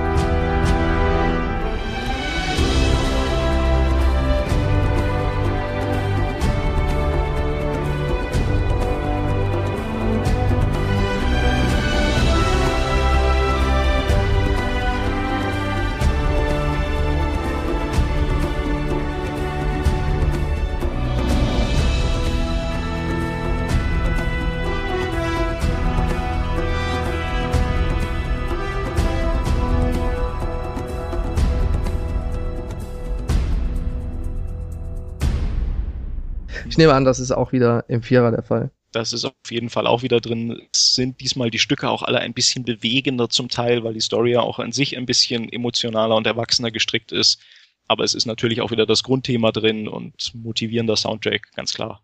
Nehme 36.79 36.93
an, 36.93 37.05
das 37.05 37.19
ist 37.19 37.31
auch 37.31 37.51
wieder 37.51 37.85
im 37.87 38.01
Vierer 38.01 38.31
der 38.31 38.41
Fall. 38.43 38.71
Das 38.91 39.13
ist 39.13 39.23
auf 39.23 39.33
jeden 39.51 39.69
Fall 39.69 39.85
auch 39.85 40.01
wieder 40.01 40.19
drin. 40.19 40.59
Es 40.73 40.95
sind 40.95 41.21
diesmal 41.21 41.51
die 41.51 41.59
Stücke 41.59 41.89
auch 41.89 42.01
alle 42.01 42.19
ein 42.19 42.33
bisschen 42.33 42.65
bewegender 42.65 43.29
zum 43.29 43.47
Teil, 43.47 43.83
weil 43.83 43.93
die 43.93 43.99
Story 43.99 44.31
ja 44.31 44.41
auch 44.41 44.57
an 44.57 44.71
sich 44.71 44.97
ein 44.97 45.05
bisschen 45.05 45.47
emotionaler 45.51 46.15
und 46.15 46.25
erwachsener 46.25 46.71
gestrickt 46.71 47.11
ist. 47.11 47.39
Aber 47.87 48.03
es 48.03 48.15
ist 48.15 48.25
natürlich 48.25 48.61
auch 48.61 48.71
wieder 48.71 48.87
das 48.87 49.03
Grundthema 49.03 49.51
drin 49.51 49.87
und 49.87 50.33
motivierender 50.33 50.95
Soundtrack, 50.95 51.51
ganz 51.55 51.73
klar. 51.73 52.01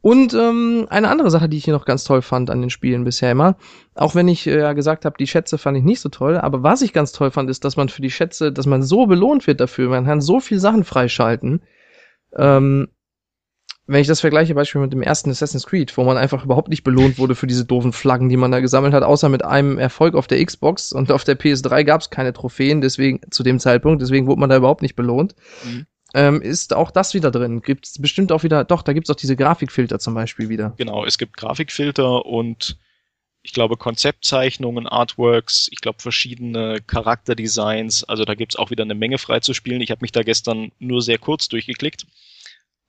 Und 0.00 0.34
ähm, 0.34 0.86
eine 0.90 1.08
andere 1.08 1.30
Sache, 1.30 1.48
die 1.48 1.56
ich 1.56 1.64
hier 1.64 1.74
noch 1.74 1.84
ganz 1.84 2.02
toll 2.02 2.22
fand 2.22 2.50
an 2.50 2.60
den 2.60 2.70
Spielen 2.70 3.04
bisher 3.04 3.30
immer, 3.30 3.56
auch 3.94 4.16
wenn 4.16 4.26
ich 4.26 4.48
äh, 4.48 4.58
ja 4.58 4.72
gesagt 4.72 5.04
habe, 5.04 5.16
die 5.16 5.28
Schätze 5.28 5.58
fand 5.58 5.78
ich 5.78 5.84
nicht 5.84 6.00
so 6.00 6.08
toll, 6.08 6.36
aber 6.36 6.64
was 6.64 6.82
ich 6.82 6.92
ganz 6.92 7.12
toll 7.12 7.30
fand, 7.30 7.48
ist, 7.48 7.64
dass 7.64 7.76
man 7.76 7.88
für 7.88 8.02
die 8.02 8.10
Schätze, 8.10 8.52
dass 8.52 8.66
man 8.66 8.82
so 8.82 9.06
belohnt 9.06 9.46
wird 9.46 9.60
dafür, 9.60 9.88
man 9.88 10.04
kann 10.04 10.20
so 10.20 10.40
viel 10.40 10.58
Sachen 10.58 10.82
freischalten. 10.82 11.62
Ähm, 12.36 12.88
wenn 13.86 14.00
ich 14.00 14.06
das 14.06 14.20
vergleiche, 14.20 14.54
Beispiel 14.54 14.80
mit 14.80 14.92
dem 14.92 15.02
ersten 15.02 15.30
Assassin's 15.30 15.66
Creed, 15.66 15.96
wo 15.96 16.04
man 16.04 16.16
einfach 16.16 16.44
überhaupt 16.44 16.68
nicht 16.68 16.84
belohnt 16.84 17.18
wurde 17.18 17.34
für 17.34 17.48
diese 17.48 17.64
doofen 17.64 17.92
Flaggen, 17.92 18.28
die 18.28 18.36
man 18.36 18.52
da 18.52 18.60
gesammelt 18.60 18.94
hat, 18.94 19.02
außer 19.02 19.28
mit 19.28 19.44
einem 19.44 19.78
Erfolg 19.78 20.14
auf 20.14 20.28
der 20.28 20.44
Xbox 20.44 20.92
und 20.92 21.10
auf 21.10 21.24
der 21.24 21.38
PS3 21.38 21.84
gab 21.84 22.00
es 22.00 22.10
keine 22.10 22.32
Trophäen, 22.32 22.80
deswegen 22.80 23.20
zu 23.30 23.42
dem 23.42 23.58
Zeitpunkt, 23.58 24.00
deswegen 24.00 24.26
wurde 24.28 24.40
man 24.40 24.50
da 24.50 24.56
überhaupt 24.56 24.82
nicht 24.82 24.94
belohnt. 24.94 25.34
Mhm. 25.64 25.86
Ähm, 26.14 26.42
ist 26.42 26.74
auch 26.74 26.90
das 26.90 27.14
wieder 27.14 27.30
drin? 27.30 27.62
Gibt 27.62 27.86
es 27.86 28.00
bestimmt 28.00 28.30
auch 28.30 28.44
wieder, 28.44 28.64
doch, 28.64 28.82
da 28.82 28.92
gibt 28.92 29.08
es 29.08 29.10
auch 29.10 29.18
diese 29.18 29.34
Grafikfilter 29.34 29.98
zum 29.98 30.14
Beispiel 30.14 30.48
wieder. 30.48 30.74
Genau, 30.76 31.04
es 31.04 31.18
gibt 31.18 31.36
Grafikfilter 31.36 32.24
und 32.26 32.78
ich 33.42 33.52
glaube 33.52 33.76
Konzeptzeichnungen, 33.76 34.86
Artworks, 34.86 35.68
ich 35.72 35.80
glaube 35.80 36.00
verschiedene 36.00 36.80
Charakterdesigns, 36.86 38.04
also 38.04 38.24
da 38.24 38.34
gibt 38.34 38.52
es 38.52 38.56
auch 38.56 38.70
wieder 38.70 38.84
eine 38.84 38.94
Menge 38.94 39.18
frei 39.18 39.40
zu 39.40 39.54
spielen. 39.54 39.80
Ich 39.80 39.90
habe 39.90 40.02
mich 40.02 40.12
da 40.12 40.22
gestern 40.22 40.70
nur 40.78 41.02
sehr 41.02 41.18
kurz 41.18 41.48
durchgeklickt 41.48 42.06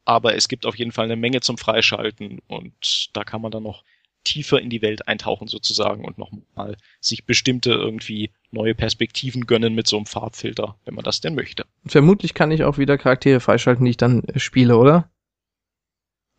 aber 0.06 0.36
es 0.36 0.48
gibt 0.48 0.66
auf 0.66 0.76
jeden 0.76 0.92
Fall 0.92 1.06
eine 1.06 1.16
Menge 1.16 1.42
zum 1.42 1.58
Freischalten 1.58 2.40
und 2.48 3.10
da 3.14 3.24
kann 3.24 3.42
man 3.42 3.52
dann 3.52 3.64
noch 3.64 3.84
tiefer 4.24 4.62
in 4.62 4.70
die 4.70 4.82
Welt 4.82 5.08
eintauchen 5.08 5.48
sozusagen 5.48 6.06
und 6.06 6.18
nochmal 6.18 6.78
sich 7.02 7.26
bestimmte 7.26 7.72
irgendwie 7.72 8.32
neue 8.52 8.76
Perspektiven 8.76 9.46
gönnen 9.46 9.76
mit 9.76 9.88
so 9.88 9.98
einem 9.98 10.06
Farbfilter, 10.06 10.78
wenn 10.86 10.96
man 10.96 11.04
das 11.04 11.22
denn 11.22 11.36
möchte. 11.36 11.66
Vermutlich 11.86 12.34
kann 12.34 12.52
ich 12.52 12.64
auch 12.64 12.78
wieder 12.78 12.98
Charaktere 12.98 13.40
freischalten, 13.40 13.86
die 13.86 13.92
ich 13.92 13.98
dann 13.98 14.24
äh, 14.24 14.40
spiele, 14.40 14.78
oder? 14.78 15.10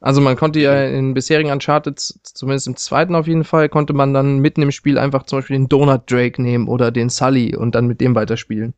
Also 0.01 0.21
man 0.21 0.37
konnte 0.37 0.61
ja 0.61 0.87
in 0.87 1.15
bisherigen 1.15 1.51
Uncharted, 1.51 1.99
zumindest 1.99 2.67
im 2.67 2.77
zweiten 2.77 3.15
auf 3.15 3.27
jeden 3.27 3.45
Fall, 3.45 3.71
konnte 3.71 3.95
man 3.95 4.13
dann 4.13 4.39
mitten 4.39 4.61
im 4.61 4.71
Spiel 4.71 4.99
einfach 4.99 5.25
zum 5.25 5.39
Beispiel 5.39 5.57
den 5.57 5.69
Donut 5.69 6.11
Drake 6.11 6.43
nehmen 6.43 6.69
oder 6.69 6.91
den 6.91 7.09
Sully 7.09 7.57
und 7.57 7.75
dann 7.75 7.87
mit 7.87 8.03
dem 8.03 8.15
weiterspielen. 8.15 8.75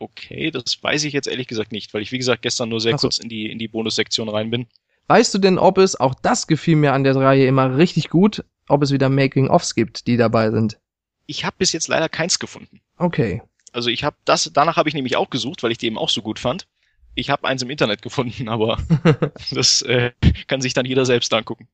Okay, 0.00 0.50
das 0.50 0.82
weiß 0.82 1.04
ich 1.04 1.12
jetzt 1.12 1.28
ehrlich 1.28 1.46
gesagt 1.46 1.72
nicht, 1.72 1.92
weil 1.92 2.00
ich 2.00 2.10
wie 2.10 2.16
gesagt 2.16 2.40
gestern 2.40 2.70
nur 2.70 2.80
sehr 2.80 2.92
so. 2.92 3.06
kurz 3.06 3.18
in 3.18 3.28
die 3.28 3.50
in 3.50 3.58
die 3.58 3.68
Bonussektion 3.68 4.30
rein 4.30 4.50
bin. 4.50 4.66
Weißt 5.08 5.34
du 5.34 5.38
denn, 5.38 5.58
ob 5.58 5.76
es 5.76 5.98
auch 5.98 6.14
das 6.14 6.46
gefiel 6.46 6.76
mir 6.76 6.94
an 6.94 7.04
der 7.04 7.16
Reihe 7.16 7.46
immer 7.46 7.76
richtig 7.76 8.08
gut, 8.08 8.42
ob 8.66 8.82
es 8.82 8.92
wieder 8.92 9.10
Making-ofs 9.10 9.74
gibt, 9.74 10.06
die 10.06 10.16
dabei 10.16 10.50
sind? 10.50 10.78
Ich 11.26 11.44
habe 11.44 11.56
bis 11.58 11.72
jetzt 11.72 11.88
leider 11.88 12.08
keins 12.08 12.38
gefunden. 12.38 12.80
Okay. 12.96 13.42
Also 13.72 13.90
ich 13.90 14.02
habe 14.02 14.16
das 14.24 14.50
danach 14.54 14.76
habe 14.76 14.88
ich 14.88 14.94
nämlich 14.94 15.16
auch 15.16 15.28
gesucht, 15.28 15.62
weil 15.62 15.70
ich 15.70 15.78
die 15.78 15.86
eben 15.86 15.98
auch 15.98 16.08
so 16.08 16.22
gut 16.22 16.38
fand. 16.38 16.66
Ich 17.14 17.28
habe 17.28 17.46
eins 17.46 17.60
im 17.60 17.68
Internet 17.68 18.00
gefunden, 18.00 18.48
aber 18.48 18.78
das 19.50 19.82
äh, 19.82 20.12
kann 20.46 20.62
sich 20.62 20.72
dann 20.72 20.86
jeder 20.86 21.04
selbst 21.04 21.34
angucken. 21.34 21.68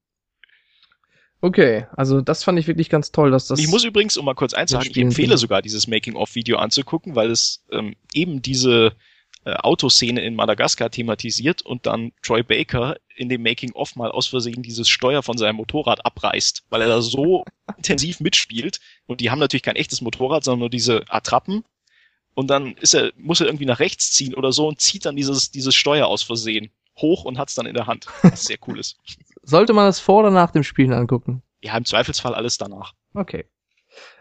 Okay, 1.41 1.87
also 1.97 2.21
das 2.21 2.45
fand 2.45 2.59
ich 2.59 2.67
wirklich 2.67 2.89
ganz 2.89 3.13
toll, 3.13 3.31
dass 3.31 3.47
das. 3.47 3.59
Ich 3.59 3.69
muss 3.69 3.85
übrigens, 3.85 4.17
um 4.17 4.25
mal 4.25 4.35
kurz 4.35 4.55
eins 4.55 4.71
sagen, 4.71 4.89
ich 4.91 4.97
empfehle 4.97 5.37
sogar 5.37 5.63
dieses 5.63 5.87
Making-of-Video 5.87 6.57
anzugucken, 6.57 7.15
weil 7.15 7.31
es 7.31 7.63
ähm, 7.71 7.95
eben 8.15 8.41
diese 8.41 8.97
äh, 9.45 9.53
Autoszene 9.55 10.23
in 10.23 10.35
Madagaskar 10.35 10.91
thematisiert 10.91 11.63
und 11.63 11.87
dann 11.87 12.13
Troy 12.23 12.43
Baker 12.43 12.97
in 13.15 13.29
dem 13.29 13.43
Making-of 13.43 13.95
mal 13.97 14.11
aus 14.11 14.27
Versehen 14.27 14.63
dieses 14.63 14.89
Steuer 14.89 15.23
von 15.23 15.39
seinem 15.39 15.57
Motorrad 15.57 16.05
abreißt, 16.05 16.65
weil 16.71 16.83
er 16.83 16.89
da 16.89 17.01
so 17.03 17.45
intensiv 17.77 18.21
mitspielt. 18.21 18.81
Und 19.07 19.21
die 19.21 19.31
haben 19.31 19.39
natürlich 19.39 19.63
kein 19.63 19.77
echtes 19.77 20.01
Motorrad, 20.01 20.43
sondern 20.43 20.61
nur 20.61 20.71
diese 20.71 21.05
Attrappen. 21.09 21.65
Und 22.35 22.49
dann 22.49 22.75
ist 22.75 22.95
er, 22.95 23.13
muss 23.17 23.41
er 23.41 23.47
irgendwie 23.47 23.67
nach 23.67 23.79
rechts 23.79 24.11
ziehen 24.11 24.35
oder 24.35 24.53
so 24.53 24.69
und 24.69 24.81
zieht 24.81 25.07
dann 25.07 25.17
dieses, 25.17 25.51
dieses 25.51 25.75
Steuer 25.75 26.07
aus 26.07 26.23
Versehen 26.23 26.71
hoch 26.99 27.25
und 27.25 27.39
hat's 27.39 27.55
dann 27.55 27.67
in 27.67 27.75
der 27.75 27.87
Hand. 27.87 28.07
Was 28.23 28.47
sehr 28.47 28.59
cool 28.67 28.81
ist. 28.81 28.97
Sollte 29.47 29.73
man 29.73 29.87
das 29.87 30.01
vor 30.01 30.21
oder 30.21 30.31
nach 30.31 30.51
dem 30.51 30.65
Spielen 30.65 30.93
angucken? 30.93 31.43
Ja, 31.63 31.77
im 31.77 31.85
Zweifelsfall 31.85 32.35
alles 32.35 32.59
danach. 32.59 32.93
Okay. 33.15 33.45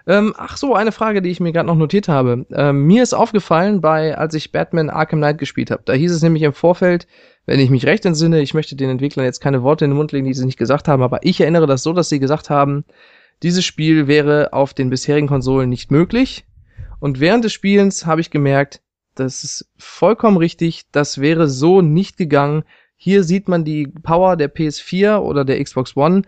Ähm, 0.08 0.36
ach 0.38 0.56
so, 0.56 0.76
eine 0.76 0.92
Frage, 0.92 1.24
die 1.24 1.32
ich 1.32 1.40
mir 1.40 1.52
gerade 1.52 1.66
noch 1.68 1.76
notiert 1.76 2.08
habe. 2.08 2.46
Ähm, 2.52 2.84
mir 2.86 3.02
ist 3.02 3.14
aufgefallen, 3.14 3.82
bei 3.82 4.16
als 4.16 4.36
ich 4.36 4.52
Batman 4.52 4.92
Arkham 4.92 5.20
Knight 5.20 5.40
gespielt 5.40 5.72
habe, 5.72 5.82
da 5.84 5.94
hieß 5.94 6.12
es 6.12 6.22
nämlich 6.22 6.44
im 6.44 6.54
Vorfeld, 6.54 7.08
wenn 7.48 7.60
ich 7.60 7.72
mich 7.72 7.88
recht 7.88 8.06
entsinne, 8.06 8.40
ich 8.42 8.54
möchte 8.54 8.76
den 8.76 8.90
Entwicklern 8.90 9.26
jetzt 9.26 9.42
keine 9.42 9.64
Worte 9.64 9.86
in 9.86 9.92
den 9.92 9.98
Mund 9.98 10.12
legen, 10.12 10.28
die 10.28 10.34
sie 10.34 10.46
nicht 10.46 10.60
gesagt 10.60 10.88
haben, 10.88 11.02
aber 11.02 11.20
ich 11.24 11.42
erinnere 11.42 11.66
das 11.66 11.82
so, 11.82 11.92
dass 11.92 12.08
sie 12.08 12.20
gesagt 12.20 12.52
haben, 12.52 12.86
dieses 13.42 13.66
Spiel 13.66 14.08
wäre 14.08 14.54
auf 14.54 14.76
den 14.76 14.92
bisherigen 14.92 15.28
Konsolen 15.28 15.70
nicht 15.70 15.92
möglich. 15.92 16.46
Und 17.00 17.20
während 17.20 17.44
des 17.44 17.54
Spielens 17.54 18.06
habe 18.06 18.22
ich 18.22 18.30
gemerkt, 18.30 18.82
das 19.16 19.44
ist 19.44 19.72
vollkommen 19.78 20.38
richtig. 20.38 20.84
Das 20.92 21.20
wäre 21.20 21.48
so 21.48 21.82
nicht 21.82 22.18
gegangen. 22.18 22.64
Hier 22.96 23.24
sieht 23.24 23.48
man 23.48 23.66
die 23.66 23.88
Power 23.88 24.36
der 24.38 24.54
PS4 24.54 25.18
oder 25.18 25.46
der 25.46 25.64
Xbox 25.64 25.96
One, 25.96 26.24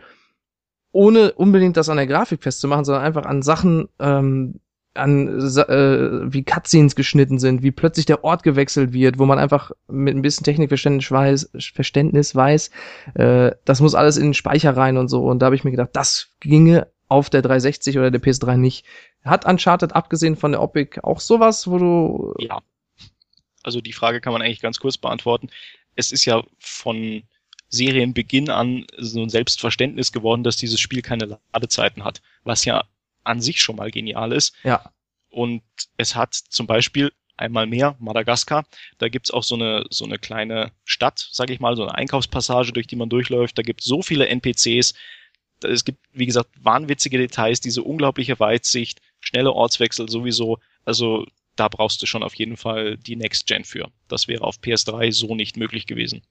ohne 0.92 1.32
unbedingt 1.34 1.78
das 1.78 1.90
an 1.90 1.98
der 1.98 2.08
Grafik 2.08 2.44
festzumachen, 2.44 2.86
sondern 2.86 3.04
einfach 3.04 3.26
an 3.26 3.42
Sachen, 3.42 3.88
ähm, 4.00 4.60
an 4.94 5.28
äh, 5.28 6.34
wie 6.34 6.44
Cutscenes 6.44 6.96
geschnitten 6.96 7.40
sind, 7.40 7.62
wie 7.62 7.72
plötzlich 7.72 8.06
der 8.06 8.24
Ort 8.24 8.44
gewechselt 8.44 8.94
wird, 8.94 9.20
wo 9.20 9.26
man 9.26 9.38
einfach 9.40 9.72
mit 9.88 10.16
ein 10.16 10.22
bisschen 10.22 10.44
Technikverständnis 10.44 11.12
weiß, 11.12 11.52
Verständnis 11.74 12.36
weiß, 12.36 12.72
äh, 13.14 13.52
das 13.64 13.80
muss 13.80 13.96
alles 13.96 14.18
in 14.18 14.26
den 14.26 14.34
Speicher 14.34 14.76
rein 14.76 14.98
und 14.98 15.08
so. 15.08 15.26
Und 15.26 15.40
da 15.40 15.48
habe 15.48 15.56
ich 15.56 15.64
mir 15.64 15.72
gedacht, 15.72 15.92
das 15.94 16.30
ginge 16.40 16.88
auf 17.08 17.30
der 17.30 17.42
360 17.42 17.98
oder 17.98 18.12
der 18.12 18.22
PS3 18.22 18.58
nicht. 18.58 18.86
Hat 19.24 19.46
Uncharted 19.46 19.96
abgesehen 19.96 20.36
von 20.36 20.52
der 20.52 20.62
Optik 20.62 21.04
auch 21.04 21.20
sowas, 21.20 21.68
wo 21.68 21.78
du 21.78 22.34
ja. 22.40 22.60
Also 23.64 23.82
die 23.82 23.94
Frage 23.94 24.22
kann 24.22 24.34
man 24.34 24.42
eigentlich 24.42 24.62
ganz 24.62 24.80
kurz 24.80 24.98
beantworten. 24.98 25.50
Es 25.98 26.14
ist 26.14 26.24
ja 26.24 26.44
von 26.58 27.24
Serienbeginn 27.70 28.50
an 28.50 28.86
so 28.98 29.22
ein 29.22 29.30
Selbstverständnis 29.30 30.12
geworden, 30.12 30.44
dass 30.44 30.56
dieses 30.56 30.80
Spiel 30.80 31.02
keine 31.02 31.38
Ladezeiten 31.54 32.06
hat, 32.06 32.22
was 32.44 32.64
ja 32.64 32.86
an 33.24 33.42
sich 33.42 33.62
schon 33.62 33.76
mal 33.76 33.92
genial 33.92 34.32
ist. 34.32 34.56
Ja. 34.64 34.92
Und 35.30 35.62
es 35.98 36.16
hat 36.16 36.34
zum 36.34 36.66
Beispiel 36.66 37.12
einmal 37.36 37.68
mehr 37.68 37.96
Madagaskar. 38.00 38.66
Da 38.98 39.10
gibt's 39.10 39.32
auch 39.32 39.44
so 39.44 39.56
eine, 39.56 39.86
so 39.90 40.06
eine 40.06 40.18
kleine 40.18 40.72
Stadt, 40.86 41.28
sage 41.32 41.54
ich 41.54 41.60
mal, 41.60 41.76
so 41.76 41.84
eine 41.84 41.96
Einkaufspassage, 41.96 42.72
durch 42.72 42.88
die 42.88 42.96
man 42.96 43.10
durchläuft. 43.10 43.58
Da 43.58 43.62
gibt's 43.62 43.86
so 43.86 44.02
viele 44.02 44.28
NPCs. 44.28 44.94
Es 45.64 45.86
gibt, 45.86 46.00
wie 46.14 46.26
gesagt, 46.26 46.52
wahnwitzige 46.62 47.18
Details, 47.18 47.60
diese 47.60 47.84
unglaubliche 47.84 48.40
Weitsicht, 48.40 49.02
schnelle 49.20 49.54
Ortswechsel 49.54 50.10
sowieso. 50.10 50.60
Also 50.86 51.26
da 51.60 51.68
brauchst 51.68 52.02
du 52.02 52.06
schon 52.06 52.24
auf 52.24 52.36
jeden 52.36 52.58
Fall 52.58 52.98
die 52.98 53.16
Next 53.16 53.48
Gen 53.48 53.66
für. 53.66 53.90
Das 54.08 54.28
wäre 54.28 54.44
auf 54.44 54.58
PS3 54.60 55.12
so 55.12 55.36
nicht 55.36 55.58
möglich 55.58 55.86
gewesen. 55.86 56.22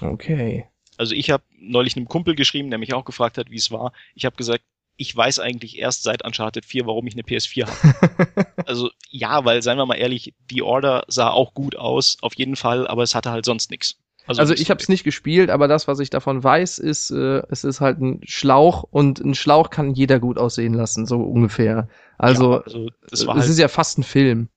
Okay. 0.00 0.66
Also 0.96 1.14
ich 1.14 1.30
habe 1.30 1.44
neulich 1.58 1.96
einem 1.96 2.08
Kumpel 2.08 2.34
geschrieben, 2.34 2.70
der 2.70 2.78
mich 2.78 2.94
auch 2.94 3.04
gefragt 3.04 3.38
hat, 3.38 3.50
wie 3.50 3.56
es 3.56 3.70
war. 3.70 3.92
Ich 4.14 4.24
habe 4.24 4.36
gesagt, 4.36 4.64
ich 4.96 5.14
weiß 5.14 5.40
eigentlich 5.40 5.78
erst 5.78 6.04
seit 6.04 6.24
Uncharted 6.24 6.64
4, 6.64 6.86
warum 6.86 7.06
ich 7.06 7.14
eine 7.14 7.22
PS4 7.22 7.66
habe. 7.66 8.46
also 8.66 8.90
ja, 9.10 9.44
weil 9.44 9.62
seien 9.62 9.78
wir 9.78 9.86
mal 9.86 9.96
ehrlich, 9.96 10.34
die 10.50 10.62
Order 10.62 11.04
sah 11.08 11.30
auch 11.30 11.54
gut 11.54 11.76
aus, 11.76 12.16
auf 12.22 12.34
jeden 12.34 12.56
Fall, 12.56 12.86
aber 12.86 13.02
es 13.02 13.14
hatte 13.14 13.30
halt 13.30 13.44
sonst 13.44 13.70
nichts. 13.70 13.98
Also, 14.26 14.40
also 14.40 14.54
ich 14.54 14.70
habe 14.70 14.80
es 14.80 14.88
nicht 14.88 15.04
gespielt, 15.04 15.50
aber 15.50 15.68
das, 15.68 15.86
was 15.86 15.98
ich 15.98 16.08
davon 16.08 16.42
weiß, 16.42 16.78
ist, 16.78 17.10
äh, 17.10 17.42
es 17.50 17.62
ist 17.64 17.80
halt 17.80 18.00
ein 18.00 18.20
Schlauch 18.24 18.84
und 18.90 19.20
ein 19.20 19.34
Schlauch 19.34 19.68
kann 19.68 19.92
jeder 19.92 20.18
gut 20.18 20.38
aussehen 20.38 20.72
lassen, 20.72 21.04
so 21.04 21.20
ungefähr. 21.20 21.88
Also, 22.16 22.54
ja, 22.54 22.60
also 22.60 22.88
es 23.10 23.26
halt 23.26 23.44
ist 23.44 23.58
ja 23.58 23.68
fast 23.68 23.98
ein 23.98 24.02
Film. 24.02 24.48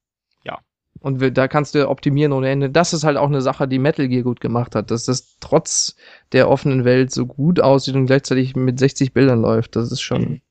Ja. 0.43 0.59
Und 0.99 1.19
wir, 1.19 1.31
da 1.31 1.49
kannst 1.49 1.75
du 1.75 1.89
optimieren 1.89 2.31
ohne 2.31 2.49
Ende. 2.49 2.69
Das 2.69 2.93
ist 2.93 3.03
halt 3.03 3.17
auch 3.17 3.27
eine 3.27 3.41
Sache, 3.41 3.67
die 3.67 3.79
Metal 3.79 4.07
Gear 4.07 4.23
gut 4.23 4.39
gemacht 4.39 4.73
hat, 4.73 4.89
dass 4.89 5.03
das 5.03 5.37
trotz 5.41 5.97
der 6.31 6.49
offenen 6.49 6.85
Welt 6.85 7.11
so 7.11 7.25
gut 7.25 7.59
aussieht 7.59 7.95
und 7.95 8.05
gleichzeitig 8.05 8.55
mit 8.55 8.79
60 8.79 9.13
Bildern 9.13 9.41
läuft. 9.41 9.75
Das 9.75 9.91
ist 9.91 10.01
schon. 10.01 10.21
Mhm. 10.21 10.41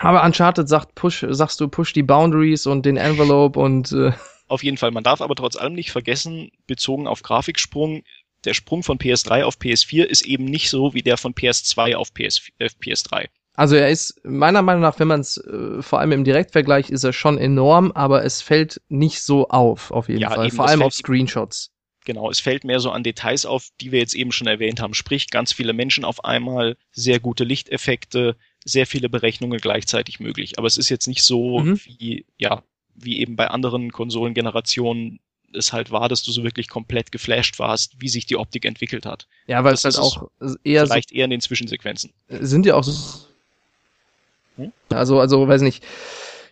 Aber 0.00 0.24
Uncharted 0.24 0.68
sagt, 0.68 0.96
push, 0.96 1.24
sagst 1.28 1.60
du, 1.60 1.68
push 1.68 1.92
die 1.92 2.02
Boundaries 2.02 2.66
und 2.66 2.84
den 2.84 2.96
Envelope 2.96 3.58
und 3.60 3.92
äh, 3.92 4.10
auf 4.46 4.62
jeden 4.62 4.76
Fall. 4.76 4.90
Man 4.90 5.04
darf 5.04 5.20
aber 5.20 5.34
trotz 5.34 5.56
allem 5.56 5.74
nicht 5.74 5.90
vergessen, 5.90 6.50
bezogen 6.66 7.06
auf 7.06 7.22
Grafiksprung, 7.22 8.02
der 8.44 8.54
Sprung 8.54 8.82
von 8.82 8.98
PS3 8.98 9.44
auf 9.44 9.56
PS4 9.56 10.04
ist 10.04 10.26
eben 10.26 10.44
nicht 10.44 10.70
so 10.70 10.94
wie 10.94 11.02
der 11.02 11.16
von 11.16 11.34
PS2 11.34 11.94
auf 11.96 12.12
PS, 12.12 12.50
äh, 12.58 12.66
PS3. 12.66 13.28
Also 13.56 13.76
er 13.76 13.88
ist 13.88 14.20
meiner 14.24 14.62
Meinung 14.62 14.82
nach, 14.82 14.98
wenn 14.98 15.08
man 15.08 15.20
es 15.20 15.38
äh, 15.38 15.80
vor 15.80 16.00
allem 16.00 16.12
im 16.12 16.24
Direktvergleich 16.24 16.90
ist 16.90 17.04
er 17.04 17.12
schon 17.12 17.38
enorm, 17.38 17.92
aber 17.92 18.24
es 18.24 18.42
fällt 18.42 18.82
nicht 18.88 19.22
so 19.22 19.48
auf, 19.48 19.92
auf 19.92 20.08
jeden 20.08 20.20
ja, 20.20 20.30
Fall. 20.30 20.46
Eben, 20.46 20.56
vor 20.56 20.68
allem 20.68 20.82
auf 20.82 20.92
Screenshots. 20.92 21.70
Genau, 22.04 22.30
es 22.30 22.40
fällt 22.40 22.64
mehr 22.64 22.80
so 22.80 22.90
an 22.90 23.02
Details 23.02 23.46
auf, 23.46 23.68
die 23.80 23.92
wir 23.92 24.00
jetzt 24.00 24.14
eben 24.14 24.32
schon 24.32 24.46
erwähnt 24.46 24.80
haben. 24.80 24.92
Sprich, 24.92 25.30
ganz 25.30 25.52
viele 25.52 25.72
Menschen 25.72 26.04
auf 26.04 26.24
einmal, 26.24 26.76
sehr 26.92 27.18
gute 27.18 27.44
Lichteffekte, 27.44 28.36
sehr 28.64 28.86
viele 28.86 29.08
Berechnungen 29.08 29.58
gleichzeitig 29.58 30.20
möglich. 30.20 30.58
Aber 30.58 30.66
es 30.66 30.76
ist 30.76 30.90
jetzt 30.90 31.06
nicht 31.06 31.22
so 31.22 31.60
mhm. 31.60 31.80
wie, 31.84 32.26
ja, 32.36 32.62
wie 32.94 33.18
eben 33.20 33.36
bei 33.36 33.48
anderen 33.48 33.92
Konsolengenerationen 33.92 35.20
es 35.52 35.72
halt 35.72 35.90
war, 35.90 36.08
dass 36.08 36.22
du 36.22 36.32
so 36.32 36.42
wirklich 36.42 36.68
komplett 36.68 37.12
geflasht 37.12 37.58
warst, 37.58 37.94
wie 37.98 38.08
sich 38.08 38.26
die 38.26 38.36
Optik 38.36 38.64
entwickelt 38.64 39.06
hat. 39.06 39.28
Ja, 39.46 39.62
weil 39.62 39.72
das 39.72 39.84
es 39.84 39.96
halt 39.96 40.04
auch 40.04 40.28
eher 40.64 40.86
vielleicht 40.86 41.10
so, 41.10 41.14
eher 41.14 41.24
in 41.24 41.30
den 41.30 41.40
Zwischensequenzen. 41.40 42.12
Sind 42.28 42.66
ja 42.66 42.74
auch 42.74 42.84
so 42.84 43.26
hm? 44.56 44.72
also 44.90 45.20
also 45.20 45.46
weiß 45.48 45.62
nicht. 45.62 45.84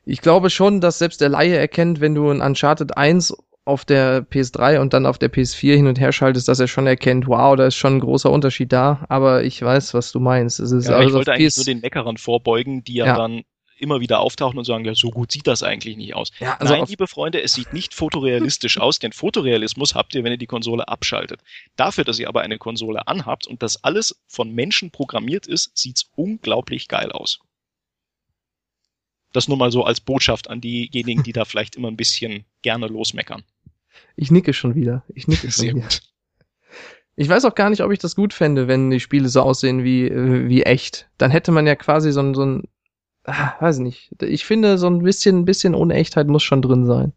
Ich 0.05 0.21
glaube 0.21 0.51
schon, 0.51 0.81
dass 0.81 0.99
selbst 0.99 1.21
der 1.21 1.29
Laie 1.29 1.57
erkennt, 1.57 2.01
wenn 2.01 2.15
du 2.15 2.29
ein 2.29 2.41
Uncharted 2.41 2.97
1 2.97 3.35
auf 3.65 3.85
der 3.85 4.27
PS3 4.29 4.81
und 4.81 4.93
dann 4.93 5.07
auf 5.07 5.19
der 5.19 5.33
PS4 5.33 5.77
hin 5.77 5.87
und 5.87 6.01
her 6.01 6.11
schaltest, 6.11 6.49
dass 6.49 6.59
er 6.59 6.67
schon 6.67 6.89
erkennt, 6.89 7.29
wow, 7.29 7.55
da 7.55 7.67
ist 7.67 7.77
schon 7.77 7.97
ein 7.97 8.01
großer 8.01 8.31
Unterschied 8.31 8.73
da, 8.73 9.05
aber 9.09 9.45
ich 9.45 9.63
weiß, 9.63 9.95
was 9.95 10.11
du 10.11 10.19
meinst. 10.19 10.59
Es 10.59 10.73
ist 10.73 10.89
ja, 10.89 10.97
also 10.97 11.09
ich 11.09 11.15
wollte 11.15 11.33
eigentlich 11.33 11.49
PS 11.49 11.59
nur 11.59 11.65
den 11.67 11.81
Meckerern 11.81 12.17
vorbeugen, 12.17 12.83
die 12.83 12.95
ja, 12.95 13.07
ja, 13.07 13.17
dann 13.17 13.45
immer 13.79 14.01
wieder 14.01 14.21
auftauchen 14.21 14.59
und 14.59 14.65
sagen, 14.65 14.85
ja, 14.85 14.95
so 14.95 15.11
gut 15.11 15.33
sieht 15.33 15.47
das 15.47 15.63
eigentlich 15.63 15.97
nicht 15.97 16.15
aus. 16.15 16.31
Ja, 16.41 16.57
also 16.59 16.75
Nein, 16.75 16.87
liebe 16.87 17.07
Freunde, 17.07 17.43
es 17.43 17.55
sieht 17.55 17.73
nicht 17.73 17.95
fotorealistisch 17.95 18.79
aus, 18.81 18.99
denn 18.99 19.13
Fotorealismus 19.13 19.95
habt 19.95 20.15
ihr, 20.15 20.25
wenn 20.25 20.33
ihr 20.33 20.39
die 20.39 20.47
Konsole 20.47 20.89
abschaltet. 20.89 21.41
Dafür, 21.77 22.05
dass 22.05 22.19
ihr 22.19 22.29
aber 22.29 22.43
eine 22.43 22.59
Konsole 22.59 23.07
anhabt 23.07 23.47
und 23.47 23.63
das 23.63 23.83
alles 23.85 24.21
von 24.27 24.53
Menschen 24.53 24.91
programmiert 24.91 25.47
ist, 25.47 25.77
sieht's 25.77 26.11
unglaublich 26.15 26.89
geil 26.89 27.13
aus. 27.13 27.41
Das 29.33 29.49
nur 29.49 29.57
mal 29.57 29.73
so 29.73 29.85
als 29.85 30.01
Botschaft 30.01 30.51
an 30.51 30.61
diejenigen, 30.61 31.23
die 31.23 31.33
da 31.33 31.45
vielleicht 31.45 31.77
immer 31.77 31.89
ein 31.89 31.97
bisschen 31.97 32.45
gerne 32.61 32.87
losmeckern. 32.87 33.43
Ich 34.17 34.31
nicke 34.31 34.53
schon 34.53 34.75
wieder. 34.75 35.05
Ich 35.15 35.27
nicke 35.27 35.51
schon 35.51 35.51
Sehr 35.51 35.75
wieder. 35.75 35.89
Gut. 35.89 36.03
Ich 37.15 37.29
weiß 37.29 37.45
auch 37.45 37.55
gar 37.55 37.71
nicht, 37.71 37.83
ob 37.83 37.93
ich 37.93 37.99
das 37.99 38.17
gut 38.17 38.33
fände, 38.33 38.69
wenn 38.69 38.91
die 38.91 39.01
Spiele 39.01 39.29
so 39.29 39.43
aussehen 39.43 39.85
wie, 39.85 40.07
äh, 40.07 40.49
wie 40.49 40.63
echt. 40.63 41.09
Dann 41.19 41.31
hätte 41.31 41.53
man 41.53 41.67
ja 41.67 41.77
quasi 41.77 42.11
so 42.11 42.21
ein, 42.21 42.35
so 42.35 42.45
ein 42.45 42.65
ah, 43.25 43.55
weiß 43.61 43.79
nicht. 43.79 44.11
Ich 44.23 44.45
finde, 44.45 44.79
so 44.79 44.89
ein 44.89 45.03
bisschen, 45.03 45.41
ein 45.41 45.45
bisschen 45.45 45.75
Unechtheit 45.75 46.29
muss 46.29 46.43
schon 46.43 46.63
drin 46.63 46.87
sein. 46.87 47.13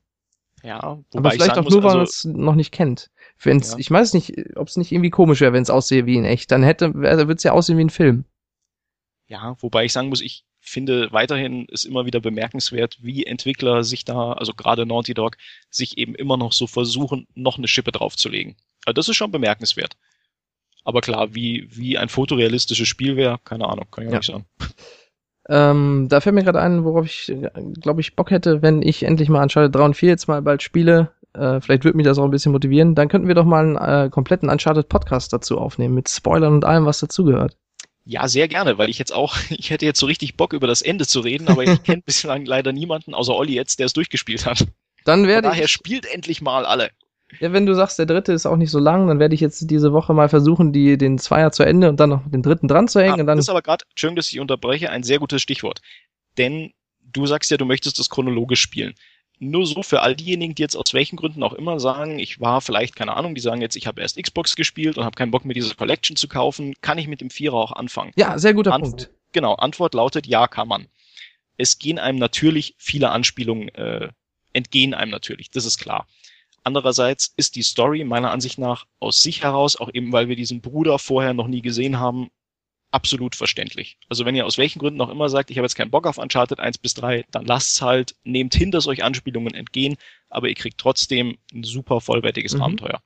Ja, 0.63 0.99
wobei 1.11 1.19
Aber 1.19 1.31
vielleicht 1.31 1.57
auch 1.57 1.69
nur, 1.69 1.83
weil 1.83 1.97
also, 1.97 1.97
man 1.97 2.05
es 2.05 2.25
noch 2.25 2.55
nicht 2.55 2.71
kennt. 2.71 3.11
Wenn's, 3.39 3.73
ja. 3.73 3.77
Ich 3.77 3.91
weiß 3.91 4.13
nicht, 4.13 4.33
ob 4.55 4.67
es 4.67 4.77
nicht 4.77 4.91
irgendwie 4.91 5.11
komisch 5.11 5.41
wäre, 5.41 5.53
wenn 5.53 5.61
es 5.61 5.69
aussehe 5.69 6.05
wie 6.05 6.15
in 6.15 6.25
echt. 6.25 6.51
Dann 6.51 6.63
hätte, 6.63 6.95
wird 6.95 7.37
es 7.37 7.43
ja 7.43 7.51
aussehen 7.51 7.77
wie 7.77 7.83
ein 7.83 7.89
Film. 7.89 8.25
Ja, 9.27 9.55
wobei 9.59 9.85
ich 9.85 9.93
sagen 9.93 10.09
muss, 10.09 10.21
ich 10.21 10.45
finde 10.59 11.11
weiterhin 11.11 11.65
ist 11.65 11.85
immer 11.85 12.05
wieder 12.05 12.19
bemerkenswert, 12.19 12.97
wie 13.01 13.25
Entwickler 13.25 13.83
sich 13.83 14.05
da, 14.05 14.33
also 14.33 14.53
gerade 14.53 14.85
Naughty 14.85 15.13
Dog, 15.13 15.37
sich 15.69 15.97
eben 15.97 16.15
immer 16.15 16.37
noch 16.37 16.53
so 16.53 16.65
versuchen, 16.65 17.27
noch 17.35 17.57
eine 17.57 17.67
Schippe 17.67 17.91
draufzulegen. 17.91 18.55
Also 18.85 18.93
das 18.93 19.09
ist 19.09 19.15
schon 19.15 19.31
bemerkenswert. 19.31 19.97
Aber 20.83 21.01
klar, 21.01 21.33
wie, 21.33 21.67
wie 21.71 21.97
ein 21.97 22.09
fotorealistisches 22.09 22.87
Spiel 22.87 23.15
wäre, 23.15 23.39
keine 23.43 23.67
Ahnung, 23.67 23.85
kann 23.91 24.05
ich 24.05 24.11
ja. 24.11 24.17
nicht 24.17 24.27
sagen. 24.27 24.45
Ähm, 25.47 26.07
da 26.09 26.21
fällt 26.21 26.35
mir 26.35 26.43
gerade 26.43 26.59
ein, 26.59 26.83
worauf 26.83 27.05
ich, 27.05 27.33
glaube 27.79 28.01
ich, 28.01 28.15
Bock 28.15 28.31
hätte, 28.31 28.61
wenn 28.61 28.81
ich 28.81 29.03
endlich 29.03 29.29
mal 29.29 29.43
Uncharted 29.43 29.75
3 29.75 29.85
und 29.85 29.93
4 29.95 30.09
jetzt 30.09 30.27
mal 30.27 30.41
bald 30.41 30.63
spiele. 30.63 31.11
Äh, 31.33 31.61
vielleicht 31.61 31.83
würde 31.83 31.97
mich 31.97 32.05
das 32.05 32.17
auch 32.17 32.23
ein 32.23 32.31
bisschen 32.31 32.51
motivieren. 32.51 32.95
Dann 32.95 33.09
könnten 33.09 33.27
wir 33.27 33.35
doch 33.35 33.45
mal 33.45 33.77
einen 33.77 34.05
äh, 34.05 34.09
kompletten 34.09 34.49
Uncharted 34.49 34.89
Podcast 34.89 35.33
dazu 35.33 35.59
aufnehmen, 35.59 35.93
mit 35.93 36.09
Spoilern 36.09 36.53
und 36.53 36.65
allem, 36.65 36.85
was 36.85 36.99
dazugehört. 36.99 37.55
Ja, 38.05 38.27
sehr 38.27 38.47
gerne, 38.47 38.77
weil 38.77 38.89
ich 38.89 38.99
jetzt 38.99 39.13
auch, 39.13 39.35
ich 39.49 39.69
hätte 39.69 39.85
jetzt 39.85 39.99
so 39.99 40.05
richtig 40.05 40.37
Bock 40.37 40.53
über 40.53 40.67
das 40.67 40.81
Ende 40.81 41.05
zu 41.05 41.19
reden, 41.19 41.47
aber 41.47 41.63
ich 41.63 41.83
kenne 41.83 42.01
bislang 42.05 42.45
leider 42.45 42.71
niemanden, 42.71 43.13
außer 43.13 43.35
Olli 43.35 43.53
jetzt, 43.53 43.79
der 43.79 43.87
es 43.87 43.93
durchgespielt 43.93 44.45
hat. 44.45 44.65
Dann 45.03 45.27
werde 45.27 45.47
Von 45.47 45.55
daher 45.55 45.67
spielt 45.67 46.05
endlich 46.11 46.41
mal 46.41 46.65
alle. 46.65 46.89
Ja, 47.39 47.51
wenn 47.51 47.65
du 47.65 47.73
sagst, 47.73 47.97
der 47.99 48.05
dritte 48.05 48.33
ist 48.33 48.45
auch 48.45 48.55
nicht 48.55 48.71
so 48.71 48.79
lang, 48.79 49.07
dann 49.07 49.19
werde 49.19 49.35
ich 49.35 49.41
jetzt 49.41 49.69
diese 49.69 49.93
Woche 49.93 50.13
mal 50.13 50.29
versuchen, 50.29 50.71
die, 50.71 50.97
den 50.97 51.17
Zweier 51.17 51.51
zu 51.51 51.63
Ende 51.63 51.89
und 51.89 51.99
dann 51.99 52.11
noch 52.11 52.21
den 52.29 52.43
dritten 52.43 52.67
dran 52.67 52.87
zu 52.87 53.01
hängen. 53.01 53.13
Ah, 53.13 53.21
und 53.21 53.27
dann 53.27 53.37
das 53.37 53.45
ist 53.45 53.49
aber 53.49 53.61
gerade, 53.61 53.83
schön, 53.95 54.15
dass 54.15 54.31
ich 54.31 54.39
unterbreche, 54.39 54.91
ein 54.91 55.03
sehr 55.03 55.19
gutes 55.19 55.41
Stichwort. 55.41 55.81
Denn 56.37 56.71
du 57.01 57.25
sagst 57.25 57.49
ja, 57.51 57.57
du 57.57 57.65
möchtest 57.65 57.99
das 57.99 58.09
chronologisch 58.09 58.61
spielen. 58.61 58.93
Nur 59.39 59.65
so 59.65 59.83
für 59.83 60.01
all 60.01 60.15
diejenigen, 60.15 60.55
die 60.55 60.61
jetzt 60.61 60.77
aus 60.77 60.93
welchen 60.93 61.17
Gründen 61.17 61.43
auch 61.43 61.53
immer 61.53 61.79
sagen, 61.79 62.19
ich 62.19 62.39
war 62.39 62.61
vielleicht, 62.61 62.95
keine 62.95 63.17
Ahnung, 63.17 63.35
die 63.35 63.41
sagen 63.41 63.61
jetzt, 63.61 63.75
ich 63.75 63.85
habe 63.85 64.01
erst 64.01 64.21
Xbox 64.21 64.55
gespielt 64.55 64.97
und 64.97 65.03
habe 65.03 65.15
keinen 65.15 65.31
Bock 65.31 65.43
mehr 65.43 65.53
diese 65.53 65.75
Collection 65.75 66.15
zu 66.15 66.27
kaufen, 66.27 66.73
kann 66.81 66.97
ich 66.97 67.07
mit 67.07 67.19
dem 67.19 67.29
Vierer 67.29 67.55
auch 67.55 67.73
anfangen? 67.73 68.11
Ja, 68.15 68.37
sehr 68.37 68.53
guter 68.53 68.73
Antwort, 68.73 68.97
Punkt. 68.97 69.11
Genau, 69.33 69.55
Antwort 69.55 69.93
lautet, 69.93 70.25
ja, 70.25 70.47
kann 70.47 70.69
man. 70.69 70.87
Es 71.57 71.79
gehen 71.79 71.99
einem 71.99 72.17
natürlich 72.17 72.75
viele 72.77 73.09
Anspielungen, 73.09 73.69
äh, 73.69 74.09
entgehen 74.53 74.93
einem 74.93 75.11
natürlich, 75.11 75.51
das 75.51 75.65
ist 75.65 75.79
klar. 75.79 76.07
Andererseits 76.65 77.31
ist 77.37 77.55
die 77.55 77.61
Story 77.61 78.03
meiner 78.03 78.31
Ansicht 78.31 78.57
nach 78.57 78.87
aus 78.99 79.21
sich 79.21 79.43
heraus, 79.43 79.75
auch 79.75 79.89
eben 79.93 80.11
weil 80.11 80.29
wir 80.29 80.35
diesen 80.35 80.61
Bruder 80.61 80.97
vorher 80.97 81.35
noch 81.35 81.47
nie 81.47 81.61
gesehen 81.61 81.99
haben, 81.99 82.31
absolut 82.89 83.35
verständlich. 83.35 83.99
Also 84.09 84.25
wenn 84.25 84.35
ihr 84.35 84.47
aus 84.47 84.57
welchen 84.57 84.79
Gründen 84.79 84.99
auch 85.01 85.09
immer 85.09 85.29
sagt, 85.29 85.51
ich 85.51 85.57
habe 85.57 85.65
jetzt 85.65 85.75
keinen 85.75 85.91
Bock 85.91 86.07
auf 86.07 86.17
Uncharted 86.17 86.59
1 86.59 86.79
bis 86.79 86.95
3, 86.95 87.25
dann 87.29 87.45
lasst's 87.45 87.83
halt, 87.83 88.15
nehmt 88.23 88.55
hin, 88.55 88.71
dass 88.71 88.87
euch 88.87 89.03
Anspielungen 89.03 89.53
entgehen, 89.53 89.95
aber 90.29 90.49
ihr 90.49 90.55
kriegt 90.55 90.79
trotzdem 90.79 91.37
ein 91.53 91.63
super 91.63 92.01
vollwertiges 92.01 92.55
mhm. 92.55 92.63
Abenteuer. 92.63 93.01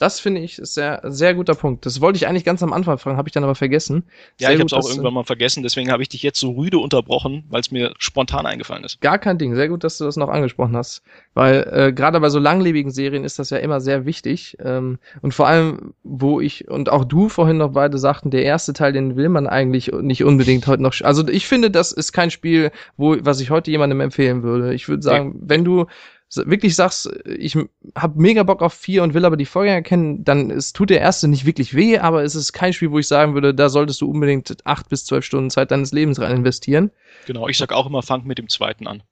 Das 0.00 0.18
finde 0.18 0.40
ich 0.40 0.58
sehr, 0.62 1.02
sehr 1.04 1.34
guter 1.34 1.54
Punkt. 1.54 1.84
Das 1.84 2.00
wollte 2.00 2.16
ich 2.16 2.26
eigentlich 2.26 2.46
ganz 2.46 2.62
am 2.62 2.72
Anfang 2.72 2.96
fragen, 2.96 3.18
habe 3.18 3.28
ich 3.28 3.34
dann 3.34 3.44
aber 3.44 3.54
vergessen. 3.54 4.04
Ja, 4.38 4.46
sehr 4.46 4.54
ich 4.54 4.60
habe 4.60 4.66
es 4.66 4.72
auch 4.72 4.88
irgendwann 4.88 5.12
mal 5.12 5.24
vergessen, 5.24 5.62
deswegen 5.62 5.92
habe 5.92 6.02
ich 6.02 6.08
dich 6.08 6.22
jetzt 6.22 6.40
so 6.40 6.52
rüde 6.52 6.78
unterbrochen, 6.78 7.44
weil 7.50 7.60
es 7.60 7.70
mir 7.70 7.92
spontan 7.98 8.46
eingefallen 8.46 8.82
ist. 8.82 9.02
Gar 9.02 9.18
kein 9.18 9.36
Ding, 9.36 9.54
sehr 9.54 9.68
gut, 9.68 9.84
dass 9.84 9.98
du 9.98 10.04
das 10.04 10.16
noch 10.16 10.30
angesprochen 10.30 10.74
hast. 10.74 11.02
Weil 11.34 11.68
äh, 11.70 11.92
gerade 11.92 12.18
bei 12.18 12.30
so 12.30 12.38
langlebigen 12.38 12.90
Serien 12.90 13.24
ist 13.24 13.38
das 13.38 13.50
ja 13.50 13.58
immer 13.58 13.82
sehr 13.82 14.06
wichtig. 14.06 14.56
Ähm, 14.64 14.98
und 15.20 15.34
vor 15.34 15.48
allem, 15.48 15.92
wo 16.02 16.40
ich 16.40 16.66
und 16.68 16.88
auch 16.88 17.04
du 17.04 17.28
vorhin 17.28 17.58
noch 17.58 17.72
beide 17.72 17.98
sagten, 17.98 18.30
der 18.30 18.44
erste 18.44 18.72
Teil, 18.72 18.94
den 18.94 19.16
will 19.16 19.28
man 19.28 19.46
eigentlich 19.46 19.92
nicht 19.92 20.24
unbedingt 20.24 20.66
heute 20.66 20.82
noch. 20.82 20.94
Also 21.02 21.28
ich 21.28 21.46
finde, 21.46 21.70
das 21.70 21.92
ist 21.92 22.12
kein 22.12 22.30
Spiel, 22.30 22.70
wo 22.96 23.16
was 23.20 23.40
ich 23.40 23.50
heute 23.50 23.70
jemandem 23.70 24.00
empfehlen 24.00 24.42
würde. 24.42 24.72
Ich 24.72 24.88
würde 24.88 25.02
sagen, 25.02 25.32
okay. 25.32 25.38
wenn 25.42 25.64
du 25.66 25.84
wirklich 26.36 26.76
sagst, 26.76 27.10
ich 27.24 27.56
habe 27.94 28.20
mega 28.20 28.42
Bock 28.42 28.62
auf 28.62 28.72
vier 28.72 29.02
und 29.02 29.14
will 29.14 29.24
aber 29.24 29.36
die 29.36 29.46
Vorgänger 29.46 29.82
kennen, 29.82 30.24
dann 30.24 30.50
es 30.50 30.72
tut 30.72 30.90
der 30.90 31.00
erste 31.00 31.28
nicht 31.28 31.46
wirklich 31.46 31.74
weh, 31.74 31.98
aber 31.98 32.22
es 32.22 32.34
ist 32.34 32.52
kein 32.52 32.72
Spiel, 32.72 32.90
wo 32.90 32.98
ich 32.98 33.08
sagen 33.08 33.34
würde, 33.34 33.54
da 33.54 33.68
solltest 33.68 34.00
du 34.00 34.10
unbedingt 34.10 34.56
acht 34.64 34.88
bis 34.88 35.04
zwölf 35.04 35.24
Stunden 35.24 35.50
Zeit 35.50 35.70
deines 35.70 35.92
Lebens 35.92 36.20
rein 36.20 36.36
investieren. 36.36 36.90
Genau, 37.26 37.48
ich 37.48 37.58
sag 37.58 37.72
auch 37.72 37.86
immer, 37.86 38.02
fang 38.02 38.24
mit 38.24 38.38
dem 38.38 38.48
zweiten 38.48 38.86
an. 38.86 39.02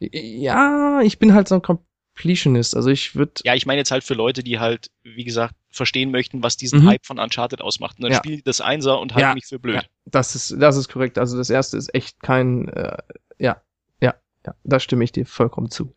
Ja, 0.00 1.00
ich 1.02 1.18
bin 1.18 1.34
halt 1.34 1.48
so 1.48 1.56
ein 1.56 1.62
Completionist, 1.62 2.76
also 2.76 2.90
ich 2.90 3.14
würde. 3.14 3.32
Ja, 3.44 3.54
ich 3.54 3.66
meine 3.66 3.78
jetzt 3.78 3.90
halt 3.90 4.04
für 4.04 4.14
Leute, 4.14 4.42
die 4.42 4.58
halt, 4.58 4.90
wie 5.02 5.24
gesagt, 5.24 5.54
verstehen 5.70 6.10
möchten, 6.10 6.42
was 6.42 6.56
diesen 6.56 6.82
mhm. 6.82 6.88
Hype 6.88 7.06
von 7.06 7.18
Uncharted 7.18 7.60
ausmacht. 7.60 7.98
Und 7.98 8.04
dann 8.04 8.12
ja. 8.12 8.18
spielen 8.18 8.36
die 8.36 8.42
das 8.42 8.60
Einser 8.60 9.00
und 9.00 9.14
halten 9.14 9.28
ja. 9.28 9.34
mich 9.34 9.46
für 9.46 9.58
blöd. 9.58 9.76
Ja, 9.76 9.82
das 10.06 10.34
ist, 10.34 10.56
das 10.58 10.76
ist 10.76 10.88
korrekt. 10.88 11.18
Also 11.18 11.36
das 11.36 11.50
erste 11.50 11.76
ist 11.76 11.94
echt 11.94 12.20
kein, 12.20 12.68
äh, 12.68 12.96
ja, 13.38 13.62
ja, 14.00 14.14
ja, 14.46 14.54
da 14.64 14.80
stimme 14.80 15.04
ich 15.04 15.12
dir 15.12 15.26
vollkommen 15.26 15.70
zu. 15.70 15.94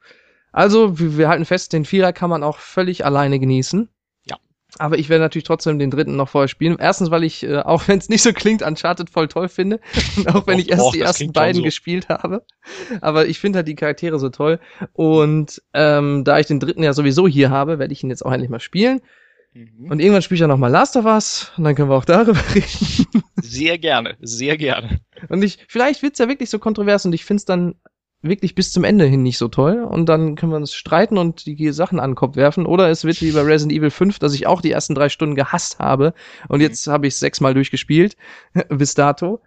Also, 0.52 1.00
wir, 1.00 1.30
halten 1.30 1.46
fest, 1.46 1.74
den 1.74 1.86
Vierer 1.86 2.14
kann 2.14 2.30
man 2.30 2.44
auch 2.44 2.58
völlig 2.60 3.06
alleine 3.06 3.40
genießen. 3.40 3.88
Ja. 4.30 4.38
Aber 4.78 4.98
ich 4.98 5.10
werde 5.10 5.24
natürlich 5.24 5.46
trotzdem 5.46 5.80
den 5.80 5.92
dritten 5.92 6.16
noch 6.16 6.30
vorher 6.30 6.50
spielen. 6.50 6.78
Erstens, 6.80 7.10
weil 7.10 7.24
ich, 7.24 7.44
äh, 7.44 7.60
auch 7.60 7.84
wenn 7.88 8.00
es 8.00 8.10
nicht 8.10 8.22
so 8.22 8.34
klingt, 8.34 8.62
Uncharted 8.62 9.10
voll 9.10 9.28
toll 9.28 9.48
finde. 9.48 9.80
Und 10.18 10.36
auch 10.36 10.48
wenn 10.48 10.60
ich 10.60 10.70
erst 10.70 10.84
och, 10.84 10.92
die 10.92 11.00
ersten 11.00 11.32
beiden 11.32 11.58
so. 11.58 11.64
gespielt 11.64 12.10
habe. 12.10 12.44
Aber 13.00 13.28
ich 13.28 13.40
finde 13.40 13.58
halt 13.58 13.68
die 13.68 13.76
Charaktere 13.76 14.20
so 14.20 14.30
toll. 14.30 14.60
Und 14.94 15.62
ähm, 15.74 16.24
da 16.26 16.40
ich 16.40 16.48
den 16.48 16.60
dritten 16.60 16.84
ja 16.84 16.94
sowieso 16.94 17.28
hier 17.28 17.50
habe, 17.50 17.80
werde 17.80 17.94
ich 17.94 18.04
ihn 18.04 18.10
jetzt 18.10 18.26
auch 18.26 18.32
endlich 18.32 18.50
mal 18.50 18.60
spielen. 18.60 19.02
Mhm. 19.54 19.92
Und 19.92 20.00
irgendwann 20.00 20.22
spiele 20.22 20.36
ich 20.36 20.42
ja 20.42 20.48
noch 20.48 20.58
mal 20.58 20.70
Last 20.70 20.96
of 20.96 21.06
Us 21.06 21.52
und 21.58 21.64
dann 21.66 21.76
können 21.76 21.90
wir 21.90 21.96
auch 21.96 22.06
darüber 22.06 22.40
reden. 22.56 23.24
Sehr 23.42 23.78
gerne, 23.78 24.18
sehr 24.22 24.58
gerne. 24.58 25.02
Und 25.30 25.44
ich, 25.44 25.60
vielleicht 25.68 26.04
wird's 26.04 26.20
ja 26.20 26.28
wirklich 26.28 26.50
so 26.50 26.60
kontrovers 26.60 27.06
und 27.06 27.14
ich 27.14 27.26
find's 27.26 27.46
dann 27.46 27.76
wirklich 28.22 28.56
bis 28.56 28.72
zum 28.72 28.84
Ende 28.84 29.06
hin 29.06 29.24
nicht 29.24 29.38
so 29.38 29.48
toll 29.48 29.84
und 29.84 30.08
dann 30.08 30.36
können 30.36 30.52
wir 30.52 30.58
uns 30.58 30.74
streiten 30.74 31.18
und 31.18 31.46
die 31.46 31.72
Sachen 31.72 32.00
an 32.00 32.12
den 32.12 32.16
Kopf 32.16 32.36
werfen 32.36 32.66
oder 32.66 32.90
es 32.90 33.04
wird 33.04 33.22
wie 33.22 33.32
bei 33.32 33.42
Resident 33.42 33.78
Evil 33.78 33.90
5, 33.90 34.20
dass 34.20 34.34
ich 34.34 34.48
auch 34.48 34.62
die 34.62 34.72
ersten 34.72 34.94
drei 34.94 35.10
Stunden 35.10 35.36
gehasst 35.36 35.80
habe 35.80 36.14
und 36.48 36.60
mhm. 36.60 36.66
jetzt 36.66 36.86
habe 36.88 37.08
ich 37.08 37.16
sechsmal 37.16 37.54
durchgespielt 37.54 38.16
bis 38.70 38.94
dato. 38.94 39.42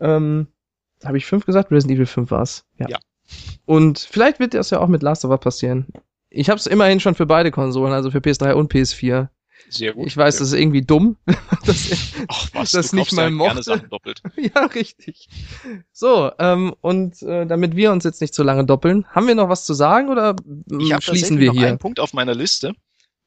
Ähm, 0.00 0.48
habe 1.04 1.18
ich 1.18 1.26
fünf 1.26 1.46
gesagt? 1.46 1.70
Resident 1.70 1.96
Evil 1.96 2.06
5 2.06 2.30
war's. 2.30 2.64
Ja. 2.78 2.86
ja. 2.88 2.98
Und 3.64 3.98
vielleicht 3.98 4.40
wird 4.40 4.54
das 4.54 4.70
ja 4.70 4.80
auch 4.80 4.88
mit 4.88 5.02
Last 5.02 5.24
of 5.24 5.30
Us 5.30 5.40
passieren. 5.40 5.86
Ich 6.28 6.48
habe 6.48 6.58
es 6.58 6.66
immerhin 6.66 7.00
schon 7.00 7.14
für 7.14 7.26
beide 7.26 7.50
Konsolen, 7.50 7.92
also 7.92 8.10
für 8.10 8.18
PS3 8.18 8.52
und 8.52 8.72
PS4. 8.72 9.28
Sehr 9.68 9.92
gut. 9.92 10.06
Ich 10.06 10.16
weiß, 10.16 10.38
das 10.38 10.48
ist 10.48 10.58
irgendwie 10.58 10.82
dumm, 10.82 11.16
dass 11.64 11.90
Ach, 12.28 12.48
was, 12.52 12.72
das 12.72 12.92
nicht 12.92 13.12
mal 13.12 13.30
mochte. 13.30 13.62
Sachen 13.62 13.88
doppelt. 13.88 14.22
ja, 14.36 14.66
richtig. 14.66 15.28
So, 15.92 16.32
ähm, 16.38 16.74
und 16.80 17.22
äh, 17.22 17.46
damit 17.46 17.76
wir 17.76 17.92
uns 17.92 18.04
jetzt 18.04 18.20
nicht 18.20 18.34
zu 18.34 18.42
lange 18.42 18.64
doppeln, 18.64 19.06
haben 19.08 19.26
wir 19.26 19.34
noch 19.34 19.48
was 19.48 19.66
zu 19.66 19.74
sagen 19.74 20.08
oder 20.08 20.34
ich 20.78 21.04
schließen 21.04 21.38
wir 21.38 21.48
noch 21.48 21.54
hier? 21.54 21.68
einen 21.68 21.78
Punkt 21.78 22.00
auf 22.00 22.12
meiner 22.12 22.34
Liste, 22.34 22.72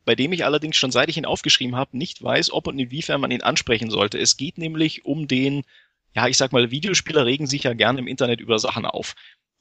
bei 0.06 0.16
dem 0.16 0.34
ich 0.34 0.46
allerdings 0.46 0.76
schon 0.76 0.92
seit 0.92 1.10
ich 1.10 1.18
ihn 1.18 1.26
aufgeschrieben 1.26 1.76
habe, 1.76 1.98
nicht 1.98 2.22
weiß, 2.22 2.52
ob 2.52 2.68
und 2.68 2.80
inwiefern 2.80 3.22
man 3.22 3.32
ihn 3.32 3.42
ansprechen 3.42 3.90
sollte. 3.90 4.18
Es 4.18 4.36
geht 4.36 4.58
nämlich 4.58 5.06
um 5.06 5.28
den, 5.28 5.64
ja, 6.14 6.28
ich 6.28 6.38
sag 6.38 6.52
mal, 6.52 6.72
Videospieler 6.72 7.26
regen 7.26 7.48
sich 7.48 7.64
ja 7.64 7.74
gerne 7.74 8.00
im 8.00 8.08
Internet 8.08 8.42
über 8.42 8.60
Sachen 8.60 8.86
auf. 8.86 9.16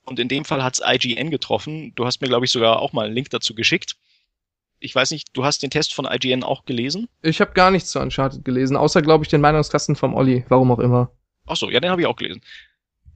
Und 0.05 0.19
in 0.19 0.27
dem 0.27 0.45
Fall 0.45 0.65
hat's 0.65 0.83
IGN 0.85 1.31
getroffen. 1.31 1.93
Du 1.95 2.05
hast 2.05 2.21
mir, 2.21 2.29
glaube 2.29 2.45
ich, 2.45 2.51
sogar 2.51 2.81
auch 2.81 2.93
mal 2.93 3.07
einen 3.07 3.15
Link 3.15 3.31
dazu 3.31 3.55
geschickt 3.55 3.97
ich 4.83 4.95
weiß 4.95 5.11
nicht, 5.13 5.29
du 5.33 5.45
hast 5.45 5.63
den 5.63 5.71
Test 5.71 5.95
von 5.95 6.07
IGN 6.11 6.43
auch 6.43 6.65
gelesen? 6.65 7.09
Ich 7.23 7.41
habe 7.41 7.53
gar 7.53 7.71
nichts 7.71 7.91
zu 7.91 8.01
Uncharted 8.01 8.45
gelesen, 8.45 8.77
außer, 8.77 9.03
glaube 9.03 9.25
ich, 9.25 9.31
den 9.31 9.41
Meinungskasten 9.41 9.97
vom 9.97 10.15
Olli, 10.15 10.45
warum 10.49 10.71
auch 10.73 10.79
immer. 10.79 11.11
Ach 11.47 11.57
so, 11.57 11.71
ja, 11.71 11.81
den 11.81 11.91
habe 11.91 12.01
ich 12.03 12.07
auch 12.07 12.17
gelesen. 12.17 12.43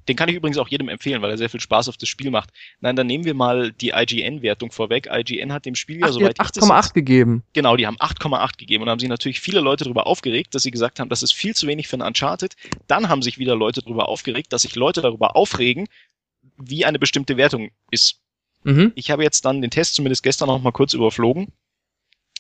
Den 0.09 0.15
kann 0.15 0.29
ich 0.29 0.37
übrigens 0.37 0.59
auch 0.59 0.69
jedem 0.69 0.89
empfehlen, 0.89 1.21
weil 1.21 1.31
er 1.31 1.39
sehr 1.39 1.51
viel 1.51 1.61
Spaß 1.61 1.89
auf 1.89 1.97
das 1.97 2.09
Spiel 2.09 2.31
macht. 2.31 2.51
Nein, 2.79 2.95
dann 2.95 3.09
nehmen 3.09 3.25
wir 3.25 3.35
mal 3.35 3.73
die 3.73 3.91
IGN-Wertung 3.91 4.71
vorweg. 4.71 5.09
IGN 5.11 5.53
hat 5.53 5.67
dem 5.67 5.75
Spiel 5.75 5.99
ja 5.99 6.13
soweit 6.13 6.39
8,8 6.39 6.95
gegeben. 6.95 7.43
Genau, 7.55 7.77
die 7.77 7.89
haben 7.89 7.97
8,8 7.97 8.57
gegeben 8.57 8.85
und 8.85 8.91
haben 8.91 9.01
sich 9.01 9.09
natürlich 9.09 9.41
viele 9.41 9.61
Leute 9.61 9.83
darüber 9.83 10.07
aufgeregt, 10.07 10.55
dass 10.55 10.63
sie 10.63 10.71
gesagt 10.71 11.01
haben, 11.01 11.09
das 11.09 11.25
ist 11.25 11.33
viel 11.33 11.57
zu 11.57 11.67
wenig 11.67 11.89
für 11.89 11.97
ein 11.97 12.03
Uncharted. 12.03 12.55
Dann 12.87 13.09
haben 13.09 13.23
sich 13.23 13.39
wieder 13.39 13.57
Leute 13.57 13.83
darüber 13.83 14.09
aufgeregt, 14.09 14.53
dass 14.53 14.63
sich 14.63 14.77
Leute 14.77 15.03
darüber 15.03 15.35
aufregen, 15.35 15.89
wie 16.57 16.85
eine 16.85 17.01
bestimmte 17.01 17.37
Wertung 17.37 17.71
ist. 17.91 18.21
Mhm. 18.67 18.91
Ich 18.97 19.13
habe 19.13 19.23
jetzt 19.23 19.45
dann 19.45 19.63
den 19.63 19.71
Test 19.71 19.95
zumindest 19.95 20.25
gestern 20.25 20.49
noch 20.49 20.61
mal 20.61 20.73
kurz 20.73 20.93
überflogen. 20.93 21.53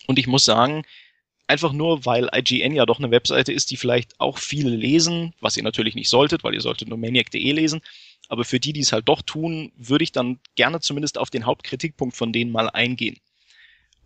Und 0.08 0.18
ich 0.18 0.26
muss 0.26 0.44
sagen, 0.44 0.82
einfach 1.46 1.72
nur, 1.72 2.04
weil 2.04 2.28
IGN 2.34 2.74
ja 2.74 2.84
doch 2.84 2.98
eine 2.98 3.12
Webseite 3.12 3.52
ist, 3.52 3.70
die 3.70 3.76
vielleicht 3.76 4.18
auch 4.18 4.38
viele 4.38 4.70
lesen, 4.70 5.34
was 5.40 5.56
ihr 5.56 5.62
natürlich 5.62 5.94
nicht 5.94 6.08
solltet, 6.08 6.42
weil 6.42 6.54
ihr 6.54 6.60
solltet 6.60 6.88
nur 6.88 6.98
maniac.de 6.98 7.52
lesen. 7.52 7.80
Aber 8.28 8.44
für 8.44 8.58
die, 8.58 8.72
die 8.72 8.80
es 8.80 8.92
halt 8.92 9.08
doch 9.08 9.22
tun, 9.22 9.70
würde 9.76 10.02
ich 10.02 10.10
dann 10.10 10.40
gerne 10.56 10.80
zumindest 10.80 11.16
auf 11.16 11.30
den 11.30 11.46
Hauptkritikpunkt 11.46 12.16
von 12.16 12.32
denen 12.32 12.50
mal 12.50 12.70
eingehen. 12.70 13.18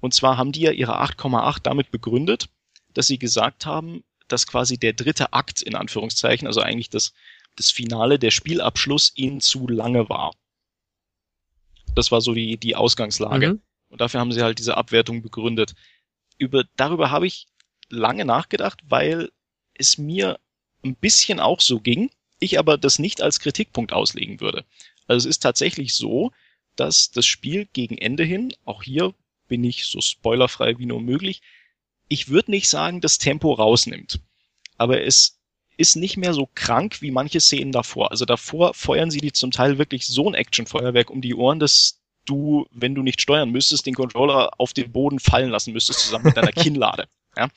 Und 0.01 0.13
zwar 0.13 0.37
haben 0.37 0.53
die 0.53 0.61
ja 0.61 0.73
ihre 0.73 1.01
8,8 1.01 1.61
damit 1.63 1.91
begründet, 1.91 2.51
dass 2.93 3.07
sie 3.07 3.19
gesagt 3.19 3.65
haben, 3.65 4.05
dass 4.29 4.47
quasi 4.47 4.77
der 4.77 4.93
dritte 4.93 5.33
Akt 5.33 5.63
in 5.63 5.75
Anführungszeichen, 5.75 6.47
also 6.47 6.61
eigentlich 6.61 6.91
das, 6.91 7.15
das 7.57 7.71
Finale, 7.71 8.19
der 8.19 8.31
Spielabschluss 8.31 9.13
ihnen 9.15 9.41
zu 9.41 9.67
lange 9.67 10.11
war. 10.11 10.33
Das 11.95 12.11
war 12.11 12.21
so 12.21 12.35
die, 12.35 12.57
die 12.57 12.77
Ausgangslage. 12.77 13.55
Mhm. 13.55 13.61
Und 13.89 14.01
dafür 14.01 14.21
haben 14.21 14.33
sie 14.33 14.43
halt 14.43 14.59
diese 14.59 14.77
Abwertung 14.77 15.23
begründet. 15.23 15.75
Über, 16.39 16.65
darüber 16.77 17.11
habe 17.11 17.27
ich 17.27 17.47
lange 17.89 18.25
nachgedacht, 18.25 18.81
weil 18.89 19.31
es 19.75 19.99
mir 19.99 20.39
ein 20.85 20.95
bisschen 20.95 21.41
auch 21.41 21.61
so 21.61 21.81
ging, 21.81 22.11
ich 22.39 22.59
aber 22.59 22.79
das 22.79 22.99
nicht 22.99 23.21
als 23.21 23.41
Kritikpunkt 23.41 23.93
auslegen 23.93 24.41
würde. 24.41 24.65
Also 25.07 25.27
es 25.27 25.37
ist 25.37 25.41
tatsächlich 25.41 25.95
so, 25.95 26.31
dass 26.77 27.11
das 27.11 27.27
Spiel 27.27 27.69
gegen 27.73 27.99
Ende 27.99 28.25
hin, 28.25 28.55
auch 28.65 28.83
hier 28.83 29.13
bin 29.49 29.65
ich 29.65 29.87
so 29.87 30.01
spoilerfrei 30.01 30.79
wie 30.79 30.87
nur 30.87 31.01
möglich, 31.01 31.43
ich 32.09 32.29
würde 32.29 32.53
nicht 32.53 32.69
sagen, 32.69 33.01
das 33.01 33.19
Tempo 33.19 33.53
rausnimmt. 33.53 34.21
Aber 34.77 35.03
es 35.03 35.40
ist 35.81 35.97
nicht 35.97 36.19
mehr 36.19 36.35
so 36.35 36.49
krank 36.55 37.01
wie 37.01 37.11
manche 37.11 37.41
Szenen 37.41 37.73
davor. 37.73 38.11
Also 38.11 38.27
davor 38.27 38.75
feuern 38.75 39.11
sie 39.11 39.21
die 39.21 39.33
zum 39.33 39.51
Teil 39.51 39.79
wirklich 39.79 40.07
so 40.07 40.29
ein 40.29 40.35
Actionfeuerwerk 40.35 41.09
um 41.09 41.23
die 41.23 41.35
Ohren, 41.35 41.59
dass 41.59 42.01
du, 42.27 42.67
wenn 42.71 42.95
du 42.95 43.03
nicht 43.03 43.23
steuern 43.23 43.51
müsstest, 43.51 43.87
den 43.87 43.95
Controller 43.95 44.51
auf 44.59 44.75
den 44.75 44.93
Boden 44.93 45.19
fallen 45.19 45.49
lassen 45.49 45.73
müsstest, 45.73 46.01
zusammen 46.01 46.27
mit 46.27 46.37
deiner 46.37 46.53
Kinnlade. 46.53 47.09
Ja? 47.35 47.49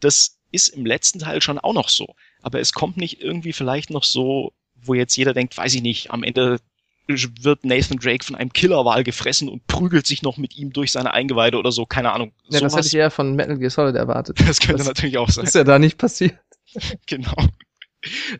Das 0.00 0.38
ist 0.52 0.68
im 0.68 0.86
letzten 0.86 1.18
Teil 1.18 1.42
schon 1.42 1.58
auch 1.58 1.74
noch 1.74 1.90
so. 1.90 2.14
Aber 2.40 2.60
es 2.60 2.72
kommt 2.72 2.96
nicht 2.96 3.20
irgendwie 3.20 3.52
vielleicht 3.52 3.90
noch 3.90 4.04
so, 4.04 4.52
wo 4.74 4.94
jetzt 4.94 5.16
jeder 5.16 5.34
denkt, 5.34 5.56
weiß 5.56 5.74
ich 5.74 5.82
nicht, 5.82 6.10
am 6.10 6.22
Ende 6.22 6.60
wird 7.06 7.64
Nathan 7.64 7.98
Drake 7.98 8.24
von 8.24 8.36
einem 8.36 8.52
Killerwal 8.52 9.04
gefressen 9.04 9.48
und 9.48 9.66
prügelt 9.66 10.06
sich 10.06 10.22
noch 10.22 10.38
mit 10.38 10.56
ihm 10.56 10.72
durch 10.72 10.92
seine 10.92 11.12
Eingeweide 11.12 11.58
oder 11.58 11.70
so, 11.70 11.84
keine 11.84 12.12
Ahnung. 12.12 12.32
Ja, 12.48 12.60
das 12.60 12.74
hätte 12.74 12.86
ich 12.86 12.94
eher 12.94 13.10
von 13.10 13.34
Metal 13.34 13.58
Gear 13.58 13.70
Solid 13.70 13.94
erwartet. 13.94 14.38
Das 14.46 14.60
könnte 14.60 14.78
das 14.78 14.86
natürlich 14.86 15.18
auch 15.18 15.28
sein. 15.28 15.44
Ist 15.44 15.54
ja 15.54 15.64
da 15.64 15.78
nicht 15.78 15.98
passiert. 15.98 16.38
genau. 17.06 17.34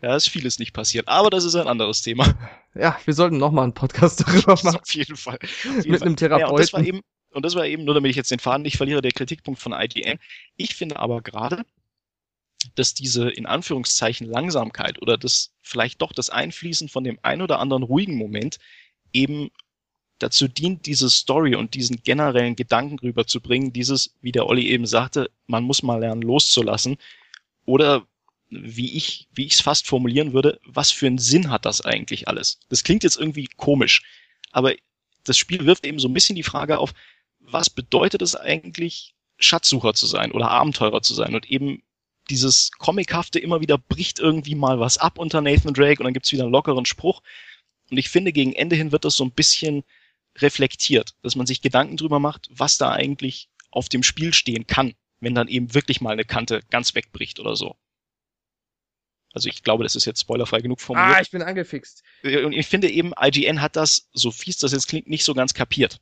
Ja, 0.01 0.15
ist 0.15 0.29
vieles 0.29 0.59
nicht 0.59 0.73
passiert, 0.73 1.07
aber 1.07 1.29
das 1.29 1.43
ist 1.43 1.55
ein 1.55 1.67
anderes 1.67 2.01
Thema. 2.01 2.37
Ja, 2.75 2.99
wir 3.05 3.13
sollten 3.13 3.37
noch 3.37 3.51
mal 3.51 3.63
einen 3.63 3.73
Podcast 3.73 4.21
darüber 4.21 4.53
machen. 4.63 4.79
Auf 4.79 4.93
jeden 4.93 5.15
Fall. 5.15 5.39
Auf 5.41 5.65
jeden 5.65 5.91
Mit 5.91 5.99
Fall. 5.99 6.07
einem 6.07 6.17
Therapeuten. 6.17 6.47
Ja, 6.47 6.53
und 6.53 6.59
das 6.59 6.73
war 6.73 6.83
eben, 6.83 7.01
und 7.31 7.45
das 7.45 7.55
war 7.55 7.65
eben, 7.65 7.83
nur 7.83 7.95
damit 7.95 8.11
ich 8.11 8.15
jetzt 8.15 8.31
den 8.31 8.39
Faden 8.39 8.61
nicht 8.61 8.77
verliere, 8.77 9.01
der 9.01 9.11
Kritikpunkt 9.11 9.59
von 9.59 9.73
IGN. 9.73 10.19
Ich 10.55 10.75
finde 10.75 10.99
aber 10.99 11.21
gerade, 11.21 11.63
dass 12.75 12.93
diese 12.93 13.29
in 13.29 13.45
Anführungszeichen 13.45 14.27
Langsamkeit 14.27 15.01
oder 15.01 15.17
das 15.17 15.51
vielleicht 15.61 16.01
doch 16.01 16.13
das 16.13 16.29
Einfließen 16.29 16.89
von 16.89 17.03
dem 17.03 17.19
ein 17.21 17.41
oder 17.41 17.59
anderen 17.59 17.83
ruhigen 17.83 18.17
Moment 18.17 18.57
eben 19.13 19.49
dazu 20.19 20.47
dient, 20.47 20.85
diese 20.85 21.09
Story 21.09 21.55
und 21.55 21.73
diesen 21.73 22.01
generellen 22.03 22.55
Gedanken 22.55 22.99
rüberzubringen, 22.99 23.73
dieses, 23.73 24.15
wie 24.21 24.31
der 24.31 24.47
Olli 24.47 24.67
eben 24.67 24.85
sagte, 24.85 25.29
man 25.47 25.63
muss 25.63 25.83
mal 25.83 25.99
lernen 25.99 26.21
loszulassen 26.21 26.97
oder 27.65 28.07
wie 28.49 28.95
ich, 28.95 29.27
wie 29.33 29.45
ich 29.45 29.53
es 29.53 29.61
fast 29.61 29.87
formulieren 29.87 30.33
würde, 30.33 30.59
was 30.65 30.91
für 30.91 31.07
einen 31.07 31.17
Sinn 31.17 31.49
hat 31.49 31.65
das 31.65 31.81
eigentlich 31.81 32.27
alles? 32.27 32.59
Das 32.69 32.83
klingt 32.83 33.03
jetzt 33.03 33.17
irgendwie 33.17 33.47
komisch, 33.57 34.03
aber 34.51 34.73
das 35.23 35.37
Spiel 35.37 35.65
wirft 35.65 35.85
eben 35.85 35.99
so 35.99 36.07
ein 36.07 36.13
bisschen 36.13 36.35
die 36.35 36.43
Frage 36.43 36.77
auf, 36.77 36.93
was 37.39 37.69
bedeutet 37.69 38.21
es 38.21 38.35
eigentlich, 38.35 39.13
Schatzsucher 39.37 39.93
zu 39.93 40.05
sein 40.05 40.31
oder 40.31 40.49
Abenteurer 40.49 41.01
zu 41.01 41.13
sein 41.13 41.35
und 41.35 41.49
eben 41.51 41.83
dieses 42.29 42.71
Comichafte 42.71 43.39
immer 43.39 43.61
wieder 43.61 43.77
bricht 43.77 44.19
irgendwie 44.19 44.55
mal 44.55 44.79
was 44.79 44.97
ab 44.97 45.19
unter 45.19 45.41
Nathan 45.41 45.73
Drake 45.73 45.99
und 45.99 46.05
dann 46.05 46.13
gibt's 46.13 46.31
wieder 46.31 46.43
einen 46.43 46.51
lockeren 46.51 46.85
Spruch. 46.85 47.21
Und 47.91 47.97
ich 47.97 48.09
finde, 48.09 48.33
gegen 48.33 48.53
Ende 48.53 48.75
hin 48.75 48.91
wird 48.91 49.05
das 49.05 49.15
so 49.15 49.23
ein 49.23 49.31
bisschen 49.31 49.83
reflektiert, 50.37 51.15
dass 51.21 51.35
man 51.35 51.45
sich 51.45 51.61
Gedanken 51.61 51.97
drüber 51.97 52.19
macht, 52.19 52.49
was 52.51 52.77
da 52.77 52.91
eigentlich 52.91 53.49
auf 53.71 53.89
dem 53.89 54.03
Spiel 54.03 54.33
stehen 54.33 54.67
kann, 54.67 54.93
wenn 55.19 55.35
dann 55.35 55.47
eben 55.47 55.73
wirklich 55.73 56.01
mal 56.01 56.11
eine 56.11 56.25
Kante 56.25 56.61
ganz 56.69 56.95
wegbricht 56.95 57.39
oder 57.39 57.55
so. 57.55 57.75
Also 59.35 59.49
ich 59.49 59.63
glaube, 59.63 59.83
das 59.83 59.97
ist 59.97 60.05
jetzt 60.05 60.21
spoilerfrei 60.21 60.61
genug 60.61 60.79
formuliert. 60.79 61.17
Ah, 61.17 61.21
ich 61.21 61.29
bin 61.29 61.41
angefixt. 61.41 62.03
Und 62.23 62.53
ich 62.53 62.67
finde 62.67 62.89
eben, 62.89 63.11
IGN 63.21 63.61
hat 63.61 63.75
das, 63.75 64.07
so 64.13 64.31
fies 64.31 64.57
das 64.57 64.71
jetzt 64.71 64.87
klingt, 64.87 65.07
nicht 65.07 65.25
so 65.25 65.33
ganz 65.33 65.53
kapiert. 65.53 65.99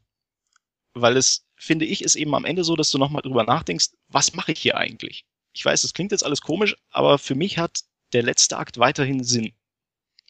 Weil 0.94 1.18
es, 1.18 1.44
finde 1.56 1.86
ich, 1.86 2.04
ist 2.04 2.16
eben 2.16 2.36
am 2.36 2.46
Ende 2.46 2.64
so, 2.64 2.76
dass 2.76 2.92
du 2.92 3.00
nochmal 3.00 3.24
drüber 3.24 3.44
nachdenkst, 3.44 3.90
was 4.08 4.36
mache 4.36 4.52
ich 4.52 4.60
hier 4.60 4.78
eigentlich? 4.78 5.26
Ich 5.52 5.66
weiß, 5.66 5.82
das 5.82 5.96
klingt 5.96 6.12
jetzt 6.12 6.24
alles 6.24 6.42
komisch, 6.42 6.76
aber 6.92 7.18
für 7.18 7.34
mich 7.34 7.58
hat 7.58 7.82
der 8.14 8.22
letzte 8.22 8.58
Akt 8.58 8.78
weiterhin 8.78 9.24
Sinn. 9.24 9.54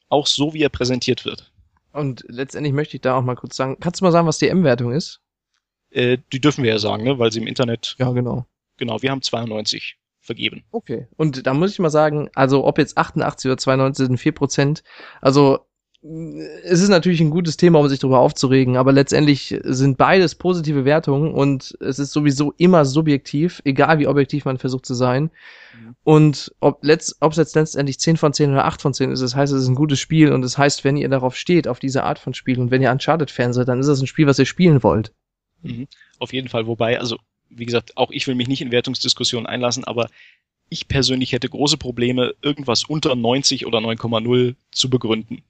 Auch 0.07 0.25
so, 0.25 0.53
wie 0.53 0.63
er 0.63 0.69
präsentiert 0.69 1.25
wird. 1.25 1.51
Und 1.91 2.23
letztendlich 2.29 2.73
möchte 2.73 2.95
ich 2.95 3.01
da 3.01 3.17
auch 3.17 3.21
mal 3.21 3.35
kurz 3.35 3.57
sagen, 3.57 3.77
kannst 3.81 3.99
du 3.99 4.05
mal 4.05 4.13
sagen, 4.13 4.27
was 4.27 4.37
die 4.37 4.47
M-Wertung 4.47 4.93
ist? 4.93 5.19
Äh, 5.89 6.19
die 6.31 6.39
dürfen 6.39 6.63
wir 6.63 6.71
ja 6.71 6.79
sagen, 6.79 7.03
ne? 7.03 7.19
weil 7.19 7.33
sie 7.33 7.41
im 7.41 7.47
Internet. 7.47 7.97
Ja, 7.99 8.11
genau. 8.13 8.47
Genau, 8.77 9.01
wir 9.01 9.11
haben 9.11 9.21
92 9.21 9.97
vergeben. 10.23 10.63
Okay. 10.71 11.07
Und 11.17 11.45
da 11.45 11.53
muss 11.53 11.71
ich 11.71 11.79
mal 11.79 11.89
sagen, 11.89 12.29
also 12.33 12.65
ob 12.65 12.77
jetzt 12.79 12.97
88 12.97 13.49
oder 13.49 13.57
92 13.57 14.07
sind 14.07 14.17
4 14.17 14.31
Prozent, 14.31 14.83
also 15.21 15.59
es 16.63 16.81
ist 16.81 16.89
natürlich 16.89 17.21
ein 17.21 17.29
gutes 17.29 17.55
Thema, 17.55 17.79
um 17.79 17.87
sich 17.87 17.99
darüber 17.99 18.19
aufzuregen, 18.19 18.75
aber 18.75 18.91
letztendlich 18.91 19.57
sind 19.63 19.97
beides 19.97 20.35
positive 20.35 20.83
Wertungen 20.83 21.33
und 21.33 21.77
es 21.79 21.97
ist 21.97 22.11
sowieso 22.11 22.53
immer 22.57 22.83
subjektiv, 22.83 23.61
egal 23.63 23.99
wie 23.99 24.07
objektiv 24.07 24.43
man 24.43 24.57
versucht 24.57 24.85
zu 24.85 24.95
sein. 24.95 25.31
Mhm. 25.73 25.95
Und 26.03 26.55
ob 26.59 26.83
letzt, 26.83 27.15
ob 27.21 27.31
es 27.31 27.37
jetzt 27.37 27.55
letztendlich 27.55 27.99
10 27.99 28.17
von 28.17 28.33
10 28.33 28.51
oder 28.51 28.65
8 28.65 28.81
von 28.81 28.93
10 28.93 29.11
ist, 29.11 29.21
das 29.21 29.35
heißt, 29.35 29.53
es 29.53 29.61
ist 29.61 29.69
ein 29.69 29.75
gutes 29.75 29.99
Spiel 29.99 30.33
und 30.33 30.41
das 30.41 30.57
heißt, 30.57 30.83
wenn 30.83 30.97
ihr 30.97 31.07
darauf 31.07 31.37
steht, 31.37 31.69
auf 31.69 31.79
diese 31.79 32.03
Art 32.03 32.19
von 32.19 32.33
Spiel 32.33 32.59
und 32.59 32.69
wenn 32.69 32.81
ihr 32.81 32.91
Uncharted-Fan 32.91 33.53
seid, 33.53 33.69
dann 33.69 33.79
ist 33.79 33.87
das 33.87 34.01
ein 34.01 34.07
Spiel, 34.07 34.27
was 34.27 34.39
ihr 34.39 34.45
spielen 34.45 34.83
wollt. 34.83 35.13
Mhm. 35.61 35.87
Auf 36.19 36.33
jeden 36.33 36.49
Fall, 36.49 36.67
wobei, 36.67 36.99
also 36.99 37.17
wie 37.55 37.65
gesagt, 37.65 37.97
auch 37.97 38.11
ich 38.11 38.27
will 38.27 38.35
mich 38.35 38.47
nicht 38.47 38.61
in 38.61 38.71
Wertungsdiskussionen 38.71 39.45
einlassen, 39.45 39.83
aber 39.83 40.09
ich 40.69 40.87
persönlich 40.87 41.31
hätte 41.31 41.49
große 41.49 41.77
Probleme, 41.77 42.33
irgendwas 42.41 42.83
unter 42.83 43.15
90 43.15 43.65
oder 43.65 43.79
9,0 43.79 44.55
zu 44.71 44.89
begründen. 44.89 45.43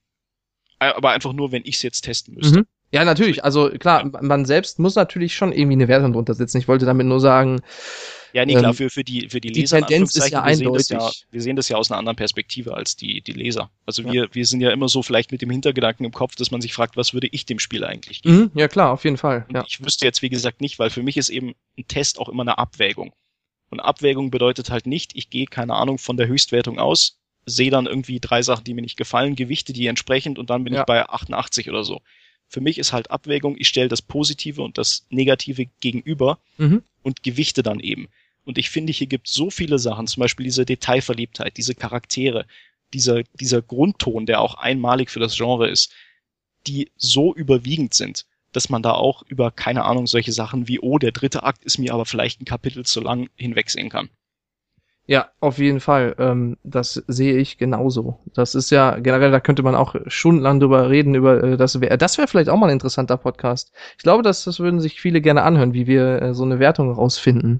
Aber 0.80 1.12
einfach 1.12 1.34
nur, 1.34 1.52
wenn 1.52 1.64
ich 1.66 1.76
es 1.76 1.82
jetzt 1.82 2.02
testen 2.02 2.36
müsste. 2.36 2.60
Mhm. 2.60 2.66
Ja, 2.92 3.06
natürlich. 3.06 3.44
Also 3.44 3.70
klar, 3.70 4.04
ja. 4.04 4.22
man 4.22 4.46
selbst 4.46 4.80
muss 4.80 4.96
natürlich 4.96 5.34
schon 5.34 5.52
irgendwie 5.52 5.74
eine 5.74 5.88
Wertung 5.88 6.14
drunter 6.14 6.34
setzen. 6.34 6.58
Ich 6.58 6.68
wollte 6.68 6.86
damit 6.86 7.08
nur 7.08 7.20
sagen, 7.20 7.62
Ja, 8.34 8.46
nee, 8.46 8.56
klar, 8.56 8.72
ähm, 8.72 8.74
für, 8.74 8.90
für 8.90 9.04
die, 9.04 9.30
für 9.30 9.40
die 9.40 9.50
Leser. 9.50 9.78
Die 9.78 9.86
Tendenz 9.86 10.16
ist 10.16 10.30
ja 10.30 10.40
wir 10.40 10.44
eindeutig. 10.44 10.88
Sehen 10.88 11.00
ja, 11.00 11.12
wir 11.30 11.42
sehen 11.42 11.56
das 11.56 11.70
ja 11.70 11.78
aus 11.78 11.92
einer 11.92 12.00
anderen 12.00 12.16
Perspektive 12.16 12.74
als 12.74 12.96
die, 12.96 13.22
die 13.22 13.32
Leser. 13.32 13.70
Also 13.86 14.04
wir, 14.04 14.24
ja. 14.24 14.28
wir 14.34 14.46
sind 14.46 14.62
ja 14.62 14.72
immer 14.72 14.90
so 14.90 15.04
vielleicht 15.04 15.32
mit 15.32 15.44
dem 15.44 15.52
Hintergedanken 15.52 16.04
im 16.04 16.12
Kopf, 16.12 16.36
dass 16.36 16.50
man 16.50 16.60
sich 16.60 16.74
fragt, 16.74 16.98
was 16.98 17.14
würde 17.14 17.28
ich 17.32 17.46
dem 17.46 17.60
Spiel 17.60 17.84
eigentlich 17.84 18.24
geben? 18.24 18.36
Mhm, 18.36 18.52
ja, 18.56 18.68
klar, 18.68 18.92
auf 18.92 19.04
jeden 19.04 19.18
Fall. 19.18 19.46
Ja. 19.54 19.64
Ich 19.68 19.86
wüsste 19.86 20.06
jetzt, 20.06 20.24
wie 20.24 20.30
gesagt, 20.30 20.62
nicht, 20.62 20.80
weil 20.80 20.90
für 20.90 21.04
mich 21.04 21.16
ist 21.16 21.30
eben 21.30 21.54
ein 21.78 21.88
Test 21.88 22.18
auch 22.18 22.28
immer 22.28 22.42
eine 22.42 22.58
Abwägung. 22.58 23.14
Und 23.70 23.80
Abwägung 23.80 24.32
bedeutet 24.32 24.72
halt 24.72 24.88
nicht, 24.88 25.12
ich 25.16 25.30
gehe, 25.30 25.46
keine 25.46 25.76
Ahnung, 25.76 26.00
von 26.00 26.18
der 26.18 26.28
Höchstwertung 26.28 26.80
aus, 26.80 27.20
sehe 27.46 27.72
dann 27.72 27.86
irgendwie 27.86 28.20
drei 28.20 28.42
Sachen, 28.42 28.64
die 28.64 28.74
mir 28.74 28.82
nicht 28.82 28.98
gefallen, 28.98 29.36
gewichte 29.36 29.74
die 29.74 29.88
entsprechend 29.88 30.40
und 30.40 30.50
dann 30.50 30.64
bin 30.64 30.74
ja. 30.74 30.82
ich 30.82 30.86
bei 30.86 31.08
88 31.08 31.70
oder 31.70 31.84
so. 31.84 32.02
Für 32.48 32.62
mich 32.62 32.78
ist 32.78 32.94
halt 32.94 33.12
Abwägung, 33.12 33.56
ich 33.58 33.68
stelle 33.68 33.90
das 33.90 34.02
Positive 34.02 34.62
und 34.62 34.78
das 34.78 35.06
Negative 35.10 35.66
gegenüber 35.82 36.40
mhm. 36.58 36.84
und 37.02 37.24
gewichte 37.24 37.64
dann 37.64 37.80
eben. 37.80 38.10
Und 38.46 38.58
ich 38.58 38.70
finde, 38.70 38.92
hier 38.94 39.08
gibt 39.08 39.28
so 39.28 39.50
viele 39.50 39.80
Sachen, 39.80 40.08
zum 40.08 40.22
Beispiel 40.22 40.44
diese 40.44 40.66
Detailverliebtheit, 40.66 41.58
diese 41.58 41.76
Charaktere, 41.76 42.46
dieser, 42.94 43.24
dieser 43.40 43.62
Grundton, 43.62 44.26
der 44.26 44.42
auch 44.42 44.56
einmalig 44.56 45.10
für 45.10 45.20
das 45.20 45.36
Genre 45.36 45.70
ist, 45.70 45.92
die 46.68 46.92
so 46.96 47.34
überwiegend 47.34 47.94
sind, 47.94 48.26
dass 48.52 48.70
man 48.70 48.84
da 48.84 48.92
auch 48.92 49.24
über, 49.28 49.52
keine 49.52 49.84
Ahnung, 49.84 50.08
solche 50.08 50.32
Sachen 50.32 50.68
wie, 50.68 50.80
oh, 50.80 50.98
der 50.98 51.12
dritte 51.12 51.44
Akt 51.44 51.64
ist 51.64 51.78
mir 51.78 51.94
aber 51.94 52.06
vielleicht 52.06 52.42
ein 52.42 52.46
Kapitel 52.46 52.86
zu 52.86 53.02
lang 53.02 53.30
hinwegsehen 53.36 53.90
kann. 53.90 54.10
Ja, 55.06 55.30
auf 55.42 55.58
jeden 55.58 55.82
Fall. 55.82 56.16
Ähm, 56.18 56.58
das 56.64 56.94
sehe 57.08 57.38
ich 57.38 57.58
genauso. 57.58 58.20
Das 58.34 58.56
ist 58.56 58.70
ja 58.70 59.00
generell, 59.00 59.32
da 59.32 59.42
könnte 59.42 59.62
man 59.62 59.76
auch 59.76 59.96
stundenlang 60.08 60.62
drüber 60.62 60.90
reden. 60.90 61.14
Über 61.14 61.44
äh, 61.44 61.58
das 61.58 61.82
wäre, 61.82 61.98
das 61.98 62.18
wäre 62.18 62.30
vielleicht 62.30 62.48
auch 62.48 62.58
mal 62.58 62.68
ein 62.68 62.74
interessanter 62.74 63.18
Podcast. 63.18 63.74
Ich 63.98 64.04
glaube, 64.04 64.24
dass 64.24 64.46
das 64.46 64.62
würden 64.62 64.80
sich 64.80 65.02
viele 65.02 65.20
gerne 65.20 65.44
anhören, 65.44 65.74
wie 65.74 65.88
wir 65.88 66.22
äh, 66.22 66.34
so 66.34 66.44
eine 66.44 66.60
Wertung 66.60 66.90
rausfinden. 66.94 67.60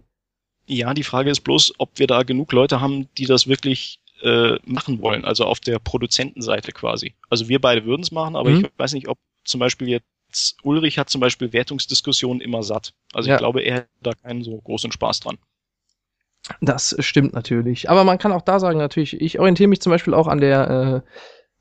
Ja, 0.66 0.94
die 0.94 1.04
Frage 1.04 1.30
ist 1.30 1.42
bloß, 1.42 1.74
ob 1.78 2.00
wir 2.00 2.08
da 2.08 2.24
genug 2.24 2.52
Leute 2.54 2.80
haben, 2.80 3.10
die 3.18 3.26
das 3.26 3.48
wirklich 3.48 4.00
äh, 4.22 4.58
machen 4.66 5.02
wollen. 5.02 5.26
Also 5.26 5.46
auf 5.46 5.60
der 5.60 5.80
Produzentenseite 5.80 6.72
quasi. 6.72 7.14
Also 7.30 7.50
wir 7.50 7.60
beide 7.60 7.86
würden 7.86 8.02
es 8.02 8.12
machen, 8.12 8.36
aber 8.36 8.50
mhm. 8.50 8.66
ich 8.66 8.72
weiß 8.78 8.94
nicht, 8.94 9.08
ob 9.08 9.18
zum 9.44 9.60
Beispiel 9.60 9.90
jetzt 9.90 10.58
Ulrich 10.64 10.98
hat 10.98 11.10
zum 11.10 11.22
Beispiel 11.22 11.54
Wertungsdiskussionen 11.54 12.42
immer 12.42 12.64
satt. 12.64 12.94
Also 13.14 13.30
ja. 13.30 13.36
ich 13.36 13.40
glaube, 13.40 13.62
er 13.62 13.76
hat 13.76 13.88
da 14.02 14.14
keinen 14.14 14.44
so 14.44 14.58
großen 14.58 14.92
Spaß 14.92 15.20
dran. 15.20 15.38
Das 16.62 16.96
stimmt 17.00 17.34
natürlich. 17.34 17.90
Aber 17.90 18.04
man 18.04 18.18
kann 18.18 18.34
auch 18.34 18.42
da 18.42 18.60
sagen, 18.60 18.78
natürlich, 18.78 19.20
ich 19.20 19.40
orientiere 19.40 19.70
mich 19.70 19.82
zum 19.82 19.92
Beispiel 19.92 20.14
auch 20.14 20.28
an 20.28 20.42
der, 20.42 21.04
äh, 21.06 21.10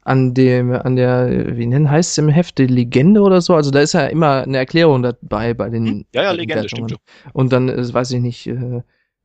an 0.05 0.35
dem, 0.35 0.73
an 0.73 0.97
der, 0.97 1.57
wie 1.57 1.67
nennen 1.67 1.91
heißt 1.91 2.13
es 2.13 2.19
im 2.19 2.29
Heft, 2.29 2.59
die 2.59 2.67
Legende 2.67 3.21
oder 3.21 3.41
so. 3.41 3.55
Also 3.55 3.71
da 3.71 3.81
ist 3.81 3.95
ja 3.95 4.07
immer 4.07 4.43
eine 4.43 4.59
Erklärung 4.59 5.03
dabei 5.03 5.55
bei 5.55 5.69
den. 5.69 5.87
Hm? 5.87 6.05
Ja, 6.15 6.23
ja, 6.25 6.33
Legende, 6.33 6.69
stimmt 6.69 6.91
schon. 6.91 6.99
Und 7.33 7.53
dann, 7.53 7.69
äh, 7.69 7.95
weiß 7.95 8.11
ich 8.11 8.21
nicht, 8.21 8.47
äh, 8.49 8.83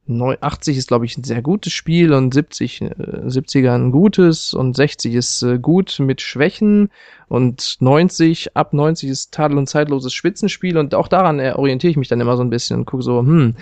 80 0.10 0.78
ist, 0.78 0.88
glaube 0.88 1.06
ich, 1.06 1.18
ein 1.18 1.24
sehr 1.24 1.42
gutes 1.42 1.74
Spiel 1.74 2.14
und 2.14 2.34
70, 2.34 2.82
äh, 2.82 2.86
70er 3.26 3.76
ein 3.76 3.92
gutes 3.92 4.54
und 4.54 4.76
60 4.76 5.16
ist 5.16 5.42
äh, 5.42 5.60
gut 5.60 6.00
mit 6.00 6.22
Schwächen 6.22 6.90
und 7.28 7.78
90, 7.80 8.56
ab 8.56 8.74
90 8.74 9.10
ist 9.10 9.34
tadel- 9.34 9.58
und 9.58 9.68
zeitloses 9.68 10.14
Spitzenspiel 10.14 10.78
und 10.78 10.96
auch 10.96 11.08
daran 11.08 11.40
äh, 11.40 11.54
orientiere 11.56 11.92
ich 11.92 11.98
mich 11.98 12.08
dann 12.08 12.22
immer 12.22 12.38
so 12.38 12.44
ein 12.44 12.50
bisschen 12.50 12.80
und 12.80 12.86
gucke 12.86 13.04
so, 13.04 13.20
hm, 13.20 13.56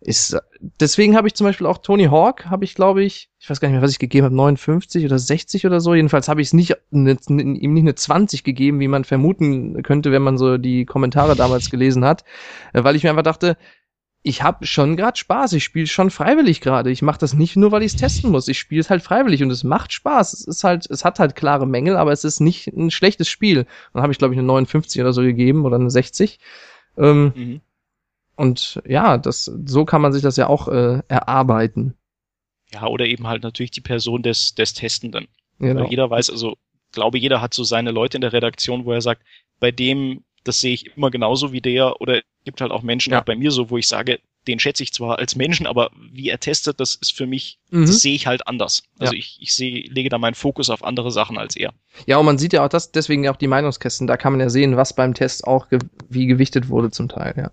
ist, 0.00 0.36
deswegen 0.80 1.16
habe 1.16 1.26
ich 1.26 1.34
zum 1.34 1.46
Beispiel 1.46 1.66
auch 1.66 1.78
Tony 1.78 2.04
Hawk, 2.04 2.46
habe 2.46 2.64
ich 2.64 2.74
glaube 2.74 3.02
ich, 3.02 3.30
ich 3.38 3.48
weiß 3.48 3.60
gar 3.60 3.68
nicht 3.68 3.74
mehr, 3.74 3.82
was 3.82 3.92
ich 3.92 3.98
gegeben 3.98 4.26
habe, 4.26 4.34
59 4.34 5.04
oder 5.04 5.18
60 5.18 5.66
oder 5.66 5.80
so. 5.80 5.94
Jedenfalls 5.94 6.28
habe 6.28 6.40
ich 6.40 6.48
es 6.48 6.52
nicht 6.52 6.76
ne, 6.90 7.16
ihm 7.26 7.74
nicht 7.74 7.82
eine 7.82 7.94
20 7.94 8.44
gegeben, 8.44 8.78
wie 8.80 8.88
man 8.88 9.04
vermuten 9.04 9.82
könnte, 9.82 10.12
wenn 10.12 10.22
man 10.22 10.38
so 10.38 10.58
die 10.58 10.84
Kommentare 10.84 11.34
damals 11.34 11.70
gelesen 11.70 12.04
hat, 12.04 12.24
äh, 12.72 12.84
weil 12.84 12.96
ich 12.96 13.02
mir 13.04 13.10
einfach 13.10 13.22
dachte, 13.22 13.56
ich 14.22 14.42
habe 14.42 14.66
schon 14.66 14.96
gerade 14.96 15.16
Spaß, 15.16 15.52
ich 15.52 15.62
spiele 15.62 15.86
schon 15.86 16.10
freiwillig 16.10 16.60
gerade. 16.60 16.90
Ich 16.90 17.00
mache 17.00 17.18
das 17.18 17.34
nicht 17.34 17.54
nur, 17.54 17.70
weil 17.70 17.82
ich 17.82 17.92
es 17.92 18.00
testen 18.00 18.32
muss. 18.32 18.48
Ich 18.48 18.58
spiele 18.58 18.80
es 18.80 18.90
halt 18.90 19.00
freiwillig 19.00 19.40
und 19.44 19.52
es 19.52 19.62
macht 19.62 19.92
Spaß. 19.92 20.32
Es 20.32 20.44
ist 20.44 20.64
halt, 20.64 20.90
es 20.90 21.04
hat 21.04 21.20
halt 21.20 21.36
klare 21.36 21.64
Mängel, 21.64 21.96
aber 21.96 22.10
es 22.10 22.24
ist 22.24 22.40
nicht 22.40 22.66
ein 22.66 22.90
schlechtes 22.90 23.28
Spiel. 23.28 23.66
Dann 23.92 24.02
habe 24.02 24.12
ich 24.12 24.18
glaube 24.18 24.34
ich 24.34 24.38
eine 24.38 24.46
59 24.48 25.00
oder 25.00 25.12
so 25.12 25.22
gegeben 25.22 25.64
oder 25.64 25.76
eine 25.76 25.90
60. 25.90 26.40
Ähm, 26.98 27.32
mhm. 27.36 27.60
Und 28.36 28.80
ja, 28.86 29.18
das, 29.18 29.44
so 29.44 29.84
kann 29.84 30.02
man 30.02 30.12
sich 30.12 30.22
das 30.22 30.36
ja 30.36 30.46
auch 30.46 30.68
äh, 30.68 31.02
erarbeiten. 31.08 31.94
Ja, 32.72 32.86
oder 32.86 33.06
eben 33.06 33.26
halt 33.26 33.42
natürlich 33.42 33.70
die 33.70 33.80
Person 33.80 34.22
des, 34.22 34.54
des 34.54 34.74
Testenden. 34.74 35.28
Genau. 35.58 35.82
Weil 35.82 35.90
jeder 35.90 36.10
weiß, 36.10 36.30
also 36.30 36.56
glaube, 36.92 37.18
jeder 37.18 37.40
hat 37.40 37.54
so 37.54 37.64
seine 37.64 37.92
Leute 37.92 38.16
in 38.16 38.20
der 38.22 38.32
Redaktion, 38.32 38.84
wo 38.84 38.92
er 38.92 39.00
sagt, 39.00 39.22
bei 39.60 39.70
dem, 39.70 40.24
das 40.44 40.60
sehe 40.60 40.74
ich 40.74 40.96
immer 40.96 41.10
genauso 41.10 41.52
wie 41.52 41.60
der, 41.60 42.00
oder 42.00 42.20
gibt 42.44 42.60
halt 42.60 42.72
auch 42.72 42.82
Menschen, 42.82 43.12
ja. 43.12 43.20
auch 43.20 43.24
bei 43.24 43.36
mir 43.36 43.50
so, 43.50 43.70
wo 43.70 43.78
ich 43.78 43.88
sage, 43.88 44.18
den 44.46 44.60
schätze 44.60 44.82
ich 44.82 44.92
zwar 44.92 45.18
als 45.18 45.34
Menschen, 45.34 45.66
aber 45.66 45.90
wie 46.12 46.28
er 46.28 46.38
testet, 46.38 46.78
das 46.78 46.94
ist 46.94 47.12
für 47.12 47.26
mich, 47.26 47.58
mhm. 47.70 47.86
das 47.86 48.00
sehe 48.00 48.14
ich 48.14 48.26
halt 48.26 48.46
anders. 48.46 48.84
Also 48.98 49.12
ja. 49.12 49.18
ich, 49.18 49.38
ich 49.40 49.54
sehe, 49.54 49.88
lege 49.88 50.08
da 50.08 50.18
meinen 50.18 50.34
Fokus 50.34 50.70
auf 50.70 50.84
andere 50.84 51.10
Sachen 51.10 51.36
als 51.36 51.56
er. 51.56 51.72
Ja, 52.06 52.18
und 52.18 52.26
man 52.26 52.38
sieht 52.38 52.52
ja 52.52 52.64
auch 52.64 52.68
das, 52.68 52.92
deswegen 52.92 53.28
auch 53.28 53.36
die 53.36 53.48
Meinungskästen, 53.48 54.06
da 54.06 54.16
kann 54.16 54.32
man 54.32 54.40
ja 54.40 54.48
sehen, 54.48 54.76
was 54.76 54.94
beim 54.94 55.14
Test 55.14 55.46
auch 55.46 55.68
ge 55.68 55.80
wie 56.08 56.26
gewichtet 56.26 56.68
wurde 56.68 56.90
zum 56.90 57.08
Teil, 57.08 57.34
ja. 57.36 57.50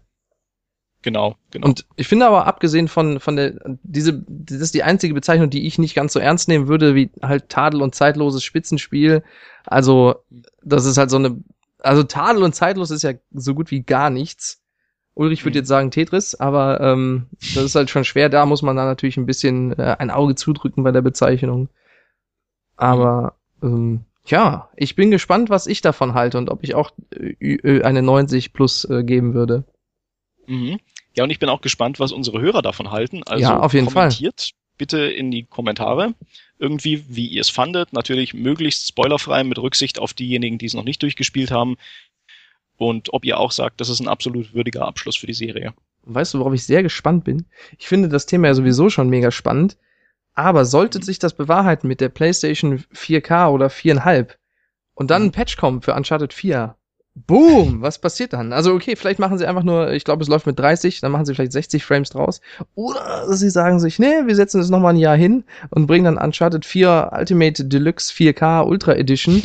Genau, 1.03 1.35
genau. 1.51 1.67
Und 1.67 1.85
ich 1.97 2.07
finde 2.07 2.25
aber 2.25 2.47
abgesehen 2.47 2.87
von 2.87 3.19
von 3.19 3.35
der 3.35 3.55
diese 3.83 4.23
das 4.27 4.61
ist 4.61 4.73
die 4.73 4.83
einzige 4.83 5.13
Bezeichnung, 5.13 5.49
die 5.49 5.67
ich 5.67 5.77
nicht 5.77 5.95
ganz 5.95 6.13
so 6.13 6.19
ernst 6.19 6.47
nehmen 6.47 6.67
würde, 6.67 6.95
wie 6.95 7.11
halt 7.21 7.49
Tadel 7.49 7.81
und 7.81 7.93
zeitloses 7.93 8.43
Spitzenspiel. 8.43 9.21
Also 9.65 10.15
das 10.63 10.85
ist 10.85 10.97
halt 10.97 11.09
so 11.09 11.17
eine 11.17 11.43
also 11.79 12.03
Tadel 12.03 12.43
und 12.43 12.55
zeitlos 12.55 12.89
ist 12.89 13.03
ja 13.03 13.11
so 13.33 13.53
gut 13.53 13.69
wie 13.69 13.83
gar 13.83 14.09
nichts. 14.09 14.61
Ulrich 15.13 15.43
würde 15.43 15.57
mhm. 15.57 15.61
jetzt 15.61 15.67
sagen 15.67 15.91
Tetris, 15.91 16.35
aber 16.35 16.79
ähm, 16.79 17.27
das 17.53 17.65
ist 17.65 17.75
halt 17.75 17.89
schon 17.89 18.05
schwer. 18.05 18.29
Da 18.29 18.45
muss 18.45 18.61
man 18.61 18.75
dann 18.75 18.87
natürlich 18.87 19.17
ein 19.17 19.25
bisschen 19.25 19.77
äh, 19.77 19.97
ein 19.99 20.09
Auge 20.09 20.35
zudrücken 20.35 20.83
bei 20.83 20.91
der 20.91 21.01
Bezeichnung. 21.01 21.69
Aber 22.77 23.35
ähm, 23.61 24.05
ja, 24.25 24.69
ich 24.75 24.95
bin 24.95 25.11
gespannt, 25.11 25.49
was 25.49 25.67
ich 25.67 25.81
davon 25.81 26.13
halte 26.13 26.37
und 26.37 26.49
ob 26.49 26.63
ich 26.63 26.75
auch 26.75 26.91
äh, 27.11 27.83
eine 27.83 28.01
90 28.01 28.53
plus 28.53 28.85
äh, 28.85 29.03
geben 29.03 29.33
würde. 29.33 29.65
Mhm. 30.47 30.79
Ja, 31.15 31.23
und 31.23 31.29
ich 31.29 31.39
bin 31.39 31.49
auch 31.49 31.61
gespannt, 31.61 31.99
was 31.99 32.11
unsere 32.11 32.41
Hörer 32.41 32.61
davon 32.61 32.91
halten. 32.91 33.23
Also 33.23 33.43
ja, 33.43 33.59
auf 33.59 33.73
jeden 33.73 33.87
kommentiert 33.87 34.41
Fall. 34.41 34.77
bitte 34.77 34.99
in 34.99 35.31
die 35.31 35.43
Kommentare 35.43 36.15
irgendwie, 36.57 37.05
wie 37.07 37.27
ihr 37.27 37.41
es 37.41 37.49
fandet. 37.49 37.93
Natürlich 37.93 38.33
möglichst 38.33 38.87
spoilerfrei 38.87 39.43
mit 39.43 39.59
Rücksicht 39.59 39.99
auf 39.99 40.13
diejenigen, 40.13 40.57
die 40.57 40.65
es 40.65 40.73
noch 40.73 40.83
nicht 40.83 41.01
durchgespielt 41.01 41.51
haben. 41.51 41.77
Und 42.77 43.13
ob 43.13 43.25
ihr 43.25 43.39
auch 43.39 43.51
sagt, 43.51 43.79
das 43.81 43.89
ist 43.89 43.99
ein 43.99 44.07
absolut 44.07 44.53
würdiger 44.53 44.87
Abschluss 44.87 45.15
für 45.15 45.27
die 45.27 45.33
Serie. 45.33 45.73
Weißt 46.03 46.33
du, 46.33 46.39
worauf 46.39 46.53
ich 46.53 46.65
sehr 46.65 46.83
gespannt 46.83 47.23
bin? 47.23 47.45
Ich 47.77 47.87
finde 47.87 48.09
das 48.09 48.25
Thema 48.25 48.47
ja 48.47 48.55
sowieso 48.55 48.89
schon 48.89 49.09
mega 49.09 49.31
spannend. 49.31 49.77
Aber 50.33 50.65
sollte 50.65 51.03
sich 51.03 51.19
das 51.19 51.35
bewahrheiten 51.35 51.87
mit 51.87 52.01
der 52.01 52.09
PlayStation 52.09 52.83
4K 52.93 53.51
oder 53.51 53.67
4,5 53.67 54.35
und 54.95 55.11
dann 55.11 55.23
ein 55.23 55.31
Patch 55.31 55.57
kommt 55.57 55.85
für 55.85 55.93
Uncharted 55.93 56.33
4, 56.33 56.75
Boom, 57.15 57.81
was 57.81 57.99
passiert 57.99 58.33
dann? 58.33 58.53
Also 58.53 58.73
okay, 58.73 58.95
vielleicht 58.95 59.19
machen 59.19 59.37
sie 59.37 59.45
einfach 59.45 59.61
nur, 59.61 59.91
ich 59.91 60.03
glaube, 60.03 60.23
es 60.23 60.29
läuft 60.29 60.47
mit 60.47 60.57
30, 60.57 60.99
dann 60.99 61.11
machen 61.11 61.25
sie 61.25 61.35
vielleicht 61.35 61.51
60 61.51 61.85
Frames 61.85 62.09
draus. 62.09 62.41
Oder 62.73 63.31
sie 63.35 63.51
sagen 63.51 63.79
sich, 63.79 63.99
nee, 63.99 64.25
wir 64.25 64.35
setzen 64.35 64.59
es 64.59 64.71
nochmal 64.71 64.95
ein 64.95 64.99
Jahr 64.99 65.15
hin 65.15 65.43
und 65.69 65.85
bringen 65.85 66.05
dann 66.05 66.17
Uncharted 66.17 66.65
4 66.65 67.11
Ultimate 67.13 67.65
Deluxe 67.65 68.11
4K 68.11 68.65
Ultra 68.65 68.95
Edition, 68.95 69.43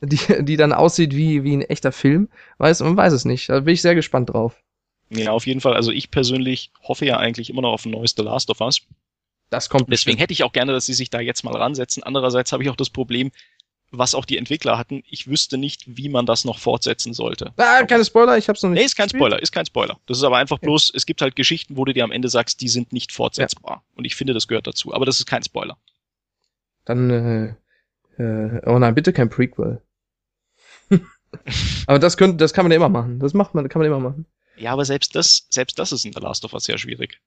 die, 0.00 0.44
die 0.44 0.56
dann 0.56 0.72
aussieht 0.72 1.16
wie, 1.16 1.42
wie 1.42 1.56
ein 1.56 1.62
echter 1.62 1.90
Film. 1.90 2.28
Weiß, 2.58 2.80
man 2.80 2.96
weiß 2.96 3.12
es 3.12 3.24
nicht. 3.24 3.48
Da 3.48 3.60
bin 3.60 3.74
ich 3.74 3.82
sehr 3.82 3.96
gespannt 3.96 4.30
drauf. 4.30 4.56
Ja, 5.10 5.32
auf 5.32 5.46
jeden 5.46 5.60
Fall. 5.60 5.74
Also 5.74 5.90
ich 5.90 6.12
persönlich 6.12 6.70
hoffe 6.82 7.04
ja 7.04 7.16
eigentlich 7.16 7.50
immer 7.50 7.62
noch 7.62 7.72
auf 7.72 7.84
ein 7.84 7.90
neues 7.90 8.14
The 8.16 8.22
Last 8.22 8.48
of 8.50 8.60
Us. 8.60 8.82
Das 9.50 9.70
kommt. 9.70 9.82
Deswegen 9.82 9.90
bestimmt. 9.90 10.20
hätte 10.20 10.32
ich 10.32 10.44
auch 10.44 10.52
gerne, 10.52 10.72
dass 10.72 10.86
sie 10.86 10.94
sich 10.94 11.10
da 11.10 11.20
jetzt 11.20 11.42
mal 11.42 11.56
ransetzen. 11.56 12.02
Andererseits 12.02 12.52
habe 12.52 12.62
ich 12.62 12.70
auch 12.70 12.76
das 12.76 12.90
Problem, 12.90 13.32
was 13.90 14.14
auch 14.14 14.24
die 14.24 14.36
Entwickler 14.36 14.76
hatten, 14.76 15.02
ich 15.08 15.28
wüsste 15.28 15.56
nicht, 15.56 15.84
wie 15.86 16.08
man 16.08 16.26
das 16.26 16.44
noch 16.44 16.58
fortsetzen 16.58 17.14
sollte. 17.14 17.52
Ah, 17.56 17.84
keine 17.84 18.04
Spoiler, 18.04 18.36
ich 18.36 18.48
hab's 18.48 18.62
noch 18.62 18.70
nicht. 18.70 18.80
Nee, 18.80 18.84
ist 18.84 18.96
kein 18.96 19.06
gespielt. 19.06 19.22
Spoiler, 19.22 19.42
ist 19.42 19.52
kein 19.52 19.66
Spoiler. 19.66 19.98
Das 20.06 20.18
ist 20.18 20.24
aber 20.24 20.36
einfach 20.36 20.58
bloß, 20.58 20.92
es 20.94 21.06
gibt 21.06 21.22
halt 21.22 21.36
Geschichten, 21.36 21.76
wo 21.76 21.84
du 21.84 21.94
dir 21.94 22.04
am 22.04 22.12
Ende 22.12 22.28
sagst, 22.28 22.60
die 22.60 22.68
sind 22.68 22.92
nicht 22.92 23.12
fortsetzbar. 23.12 23.82
Ja. 23.86 23.94
Und 23.96 24.04
ich 24.04 24.14
finde, 24.14 24.34
das 24.34 24.46
gehört 24.46 24.66
dazu. 24.66 24.92
Aber 24.92 25.06
das 25.06 25.18
ist 25.18 25.26
kein 25.26 25.42
Spoiler. 25.42 25.78
Dann, 26.84 27.10
äh, 27.10 28.22
äh, 28.22 28.60
oh 28.66 28.78
nein, 28.78 28.94
bitte 28.94 29.12
kein 29.12 29.30
Prequel. 29.30 29.80
aber 31.86 31.98
das 31.98 32.16
könnte, 32.16 32.36
das 32.36 32.52
kann 32.52 32.64
man 32.64 32.72
ja 32.72 32.76
immer 32.76 32.88
machen. 32.88 33.20
Das 33.20 33.32
macht 33.32 33.54
man, 33.54 33.68
kann 33.68 33.80
man 33.80 33.86
immer 33.86 34.00
machen. 34.00 34.26
Ja, 34.56 34.72
aber 34.72 34.84
selbst 34.84 35.14
das, 35.14 35.46
selbst 35.50 35.78
das 35.78 35.92
ist 35.92 36.04
in 36.04 36.12
The 36.12 36.20
Last 36.20 36.44
of 36.44 36.52
Us 36.52 36.64
sehr 36.64 36.78
schwierig. 36.78 37.20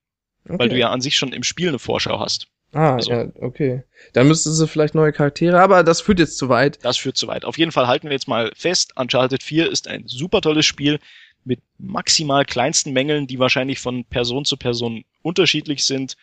Okay. 0.46 0.60
Weil 0.60 0.70
du 0.70 0.78
ja 0.78 0.90
an 0.90 1.02
sich 1.02 1.16
schon 1.18 1.34
im 1.34 1.44
Spiel 1.44 1.70
eine 1.70 1.80
Vorschau 1.80 2.20
hast. 2.20 2.48
Ah, 2.74 2.96
also, 2.96 3.12
ja, 3.12 3.28
okay. 3.42 3.84
Dann 4.14 4.28
müssten 4.28 4.52
sie 4.52 4.68
vielleicht 4.68 4.96
neue 4.96 5.12
Charaktere, 5.12 5.60
aber 5.60 5.84
das 5.84 6.00
führt 6.00 6.20
jetzt 6.20 6.38
zu 6.38 6.48
weit. 6.48 6.80
Das 6.84 6.98
führt 6.98 7.18
zu 7.18 7.28
weit. 7.28 7.44
Auf 7.44 7.58
jeden 7.58 7.72
Fall 7.72 7.88
halten 7.88 8.08
wir 8.08 8.14
jetzt 8.14 8.30
mal 8.30 8.52
fest, 8.56 8.94
Uncharted 8.96 9.44
4 9.44 9.70
ist 9.70 9.88
ein 9.88 10.08
super 10.08 10.42
tolles 10.42 10.66
Spiel 10.66 11.00
mit 11.44 11.60
maximal 11.78 12.46
kleinsten 12.46 12.94
Mängeln, 12.94 13.28
die 13.28 13.40
wahrscheinlich 13.40 13.80
von 13.80 14.06
Person 14.06 14.46
zu 14.46 14.58
Person 14.58 15.04
unterschiedlich 15.22 15.86
sind. 15.86 16.16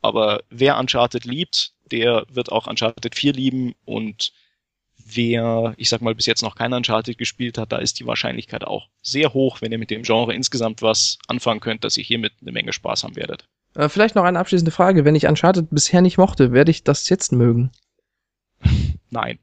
Aber 0.00 0.42
wer 0.50 0.78
Uncharted 0.78 1.24
liebt, 1.24 1.72
der 1.90 2.24
wird 2.30 2.52
auch 2.52 2.66
Uncharted 2.66 3.14
4 3.14 3.32
lieben 3.32 3.74
und 3.84 4.32
wer, 4.96 5.74
ich 5.76 5.88
sag 5.88 6.00
mal, 6.00 6.14
bis 6.14 6.26
jetzt 6.26 6.42
noch 6.42 6.56
kein 6.56 6.72
Uncharted 6.72 7.18
gespielt 7.18 7.58
hat, 7.58 7.72
da 7.72 7.78
ist 7.78 8.00
die 8.00 8.06
Wahrscheinlichkeit 8.06 8.64
auch 8.64 8.88
sehr 9.02 9.34
hoch, 9.34 9.60
wenn 9.60 9.72
ihr 9.72 9.78
mit 9.78 9.90
dem 9.90 10.02
Genre 10.02 10.34
insgesamt 10.34 10.80
was 10.80 11.18
anfangen 11.28 11.60
könnt, 11.60 11.84
dass 11.84 11.96
ihr 11.96 12.04
hiermit 12.04 12.32
eine 12.40 12.52
Menge 12.52 12.72
Spaß 12.72 13.04
haben 13.04 13.16
werdet. 13.16 13.46
Äh, 13.76 13.88
vielleicht 13.88 14.14
noch 14.14 14.24
eine 14.24 14.38
abschließende 14.38 14.70
Frage. 14.70 15.04
Wenn 15.04 15.14
ich 15.14 15.26
Uncharted 15.26 15.68
bisher 15.70 16.00
nicht 16.00 16.18
mochte, 16.18 16.52
werde 16.52 16.70
ich 16.70 16.82
das 16.82 17.08
jetzt 17.08 17.32
mögen? 17.32 17.70
Nein. 19.10 19.38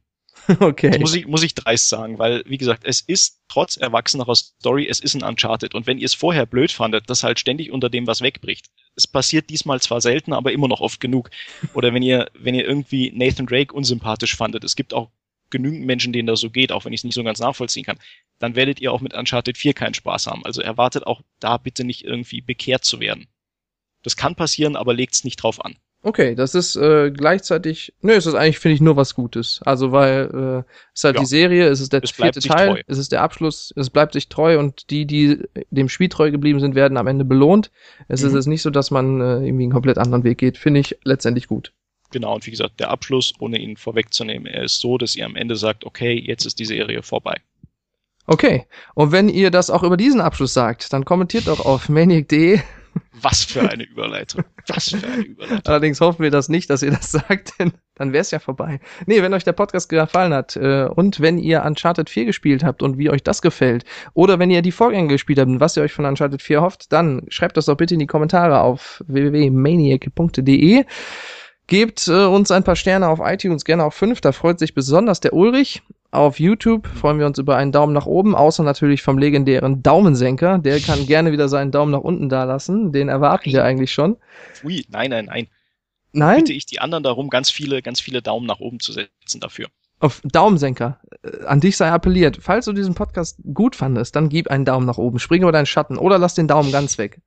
okay. 0.59 0.89
Das 0.89 0.99
muss 0.99 1.15
ich, 1.15 1.27
muss 1.27 1.43
ich 1.43 1.55
dreist 1.55 1.87
sagen, 1.87 2.19
weil, 2.19 2.43
wie 2.45 2.57
gesagt, 2.57 2.83
es 2.85 2.99
ist 2.99 3.39
trotz 3.47 3.77
erwachsener 3.77 4.25
Story, 4.35 4.87
es 4.89 4.99
ist 4.99 5.13
ein 5.13 5.23
Uncharted. 5.23 5.73
Und 5.75 5.87
wenn 5.87 5.99
ihr 5.99 6.05
es 6.05 6.13
vorher 6.13 6.45
blöd 6.45 6.71
fandet, 6.71 7.09
dass 7.09 7.23
halt 7.23 7.39
ständig 7.39 7.71
unter 7.71 7.89
dem 7.89 8.07
was 8.07 8.21
wegbricht. 8.21 8.69
Es 8.95 9.07
passiert 9.07 9.49
diesmal 9.49 9.79
zwar 9.81 10.01
selten, 10.01 10.33
aber 10.33 10.51
immer 10.51 10.67
noch 10.67 10.81
oft 10.81 10.99
genug. 10.99 11.29
Oder 11.73 11.93
wenn 11.93 12.03
ihr, 12.03 12.29
wenn 12.33 12.55
ihr 12.55 12.65
irgendwie 12.65 13.11
Nathan 13.15 13.45
Drake 13.45 13.73
unsympathisch 13.73 14.35
fandet, 14.35 14.63
es 14.63 14.75
gibt 14.75 14.93
auch 14.93 15.09
genügend 15.49 15.85
Menschen, 15.85 16.11
denen 16.11 16.27
das 16.27 16.39
so 16.39 16.49
geht, 16.49 16.71
auch 16.71 16.83
wenn 16.83 16.93
ich 16.93 17.01
es 17.01 17.03
nicht 17.03 17.13
so 17.13 17.23
ganz 17.23 17.39
nachvollziehen 17.39 17.83
kann, 17.83 17.99
dann 18.39 18.55
werdet 18.55 18.81
ihr 18.81 18.91
auch 18.91 19.01
mit 19.01 19.13
Uncharted 19.13 19.55
4 19.55 19.73
keinen 19.73 19.93
Spaß 19.93 20.25
haben. 20.25 20.43
Also 20.43 20.61
erwartet 20.61 21.05
auch 21.05 21.21
da 21.39 21.57
bitte 21.57 21.83
nicht 21.83 22.03
irgendwie 22.03 22.41
bekehrt 22.41 22.83
zu 22.83 22.99
werden. 22.99 23.27
Das 24.03 24.15
kann 24.17 24.35
passieren, 24.35 24.75
aber 24.75 24.93
legt's 24.93 25.23
nicht 25.23 25.37
drauf 25.37 25.63
an. 25.63 25.75
Okay, 26.05 26.35
das 26.35 26.53
ist 26.53 26.75
äh, 26.75 27.11
gleichzeitig, 27.11 27.93
nö, 28.01 28.11
es 28.11 28.25
ist 28.25 28.33
eigentlich, 28.35 28.59
finde 28.59 28.75
ich, 28.75 28.81
nur 28.81 28.97
was 28.97 29.15
Gutes. 29.15 29.61
Also, 29.63 29.93
weil 29.93 30.29
äh, 30.33 30.69
es 30.93 30.99
ist 30.99 31.03
halt 31.05 31.15
Ja. 31.15 31.21
die 31.21 31.25
Serie, 31.25 31.67
es 31.69 31.79
ist 31.79 31.93
der 31.93 32.03
Es 32.03 32.11
vierte 32.11 32.41
Teil, 32.41 32.67
treu. 32.73 32.81
es 32.87 32.97
ist 32.97 33.13
der 33.13 33.21
Abschluss, 33.21 33.71
es 33.77 33.89
bleibt 33.89 34.11
sich 34.11 34.27
treu 34.27 34.59
und 34.59 34.89
die, 34.89 35.05
die 35.05 35.39
dem 35.71 35.87
Spiel 35.87 36.09
treu 36.09 36.29
geblieben 36.29 36.59
sind, 36.59 36.75
werden 36.75 36.97
am 36.97 37.07
Ende 37.07 37.23
belohnt. 37.23 37.71
Es 38.09 38.21
ist 38.21 38.31
Mhm. 38.31 38.37
jetzt 38.37 38.47
nicht 38.47 38.61
so, 38.63 38.69
dass 38.69 38.91
man 38.91 39.21
äh, 39.21 39.45
irgendwie 39.45 39.63
einen 39.63 39.71
komplett 39.71 39.97
anderen 39.97 40.25
Weg 40.25 40.39
geht. 40.39 40.57
Finde 40.57 40.81
ich 40.81 40.97
letztendlich 41.05 41.47
gut. 41.47 41.71
Genau, 42.11 42.35
und 42.35 42.45
wie 42.45 42.51
gesagt, 42.51 42.81
der 42.81 42.89
Abschluss, 42.91 43.33
ohne 43.39 43.57
ihn 43.57 43.77
vorwegzunehmen, 43.77 44.45
er 44.45 44.63
ist 44.63 44.81
so, 44.81 44.97
dass 44.97 45.15
ihr 45.15 45.25
am 45.25 45.37
Ende 45.37 45.55
sagt, 45.55 45.85
okay, 45.85 46.13
jetzt 46.19 46.45
ist 46.45 46.59
die 46.59 46.65
Serie 46.65 47.01
vorbei. 47.01 47.37
Okay, 48.27 48.65
und 48.93 49.11
wenn 49.13 49.29
ihr 49.29 49.51
das 49.51 49.69
auch 49.69 49.83
über 49.83 49.95
diesen 49.97 50.19
Abschluss 50.21 50.53
sagt, 50.53 50.91
dann 50.93 51.05
kommentiert 51.05 51.47
doch 51.47 51.61
auf 51.65 51.87
maniac.de. 51.89 52.59
Was 53.21 53.43
für 53.43 53.69
eine 53.69 53.83
Überleitung. 53.83 54.43
Was 54.67 54.89
für 54.89 55.07
eine 55.07 55.23
Überleitung. 55.23 55.61
Allerdings 55.65 56.01
hoffen 56.01 56.23
wir 56.23 56.31
das 56.31 56.49
nicht, 56.49 56.69
dass 56.69 56.83
ihr 56.83 56.91
das 56.91 57.11
sagt, 57.11 57.59
denn 57.59 57.71
dann 57.95 58.11
wäre 58.11 58.21
es 58.21 58.31
ja 58.31 58.39
vorbei. 58.39 58.79
Nee, 59.05 59.21
wenn 59.21 59.33
euch 59.33 59.43
der 59.43 59.53
Podcast 59.53 59.89
gefallen 59.89 60.33
hat 60.33 60.55
äh, 60.55 60.85
und 60.85 61.19
wenn 61.21 61.37
ihr 61.37 61.63
Uncharted 61.63 62.09
4 62.09 62.25
gespielt 62.25 62.63
habt 62.63 62.83
und 62.83 62.97
wie 62.97 63.09
euch 63.09 63.23
das 63.23 63.41
gefällt 63.41 63.85
oder 64.13 64.39
wenn 64.39 64.51
ihr 64.51 64.61
die 64.61 64.71
Vorgänge 64.71 65.07
gespielt 65.07 65.39
habt 65.39 65.49
und 65.49 65.59
was 65.59 65.77
ihr 65.77 65.83
euch 65.83 65.93
von 65.93 66.05
Uncharted 66.05 66.41
4 66.41 66.61
hofft, 66.61 66.91
dann 66.91 67.25
schreibt 67.29 67.55
das 67.57 67.65
doch 67.65 67.77
bitte 67.77 67.93
in 67.93 67.99
die 67.99 68.07
Kommentare 68.07 68.61
auf 68.61 69.03
www.maniac.de. 69.07 70.85
Gebt 71.67 72.07
äh, 72.09 72.25
uns 72.25 72.51
ein 72.51 72.63
paar 72.63 72.75
Sterne 72.75 73.07
auf 73.07 73.19
iTunes, 73.23 73.63
gerne 73.63 73.85
auch 73.85 73.93
fünf, 73.93 74.19
da 74.19 74.33
freut 74.33 74.59
sich 74.59 74.73
besonders 74.73 75.21
der 75.21 75.33
Ulrich. 75.33 75.81
Auf 76.13 76.39
YouTube 76.39 76.85
freuen 76.85 77.17
wir 77.17 77.25
uns 77.25 77.39
über 77.39 77.57
einen 77.57 77.71
Daumen 77.71 77.91
nach 77.91 78.05
oben, 78.05 78.35
außer 78.35 78.61
natürlich 78.61 79.01
vom 79.01 79.17
legendären 79.17 79.81
Daumensenker. 79.81 80.59
Der 80.59 80.79
kann 80.79 81.05
gerne 81.07 81.31
wieder 81.31 81.49
seinen 81.49 81.71
Daumen 81.71 81.91
nach 81.91 82.01
unten 82.01 82.29
dalassen. 82.29 82.91
Den 82.91 83.09
erwarten 83.09 83.51
wir 83.51 83.63
eigentlich 83.63 83.91
schon. 83.91 84.17
Ui, 84.63 84.85
nein, 84.89 85.09
nein, 85.09 85.25
nein. 85.25 85.47
Nein? 86.11 86.37
Bitte 86.41 86.53
ich 86.53 86.67
die 86.67 86.79
anderen 86.79 87.03
darum, 87.03 87.31
ganz 87.31 87.49
viele, 87.49 87.81
ganz 87.81 87.99
viele 87.99 88.21
Daumen 88.21 88.45
nach 88.45 88.59
oben 88.59 88.79
zu 88.79 88.93
setzen 88.93 89.39
dafür. 89.41 89.69
Auf 90.01 90.21
Daumensenker. 90.23 90.99
Äh, 91.23 91.45
An 91.45 91.61
dich 91.61 91.77
sei 91.77 91.89
appelliert. 91.89 92.37
Falls 92.39 92.65
du 92.65 92.73
diesen 92.73 92.93
Podcast 92.93 93.39
gut 93.51 93.75
fandest, 93.75 94.15
dann 94.15 94.29
gib 94.29 94.49
einen 94.49 94.65
Daumen 94.65 94.85
nach 94.85 94.99
oben. 94.99 95.17
Spring 95.17 95.41
über 95.41 95.51
deinen 95.51 95.65
Schatten 95.65 95.97
oder 95.97 96.19
lass 96.19 96.35
den 96.35 96.47
Daumen 96.47 96.71
ganz 96.71 96.99
weg. 96.99 97.21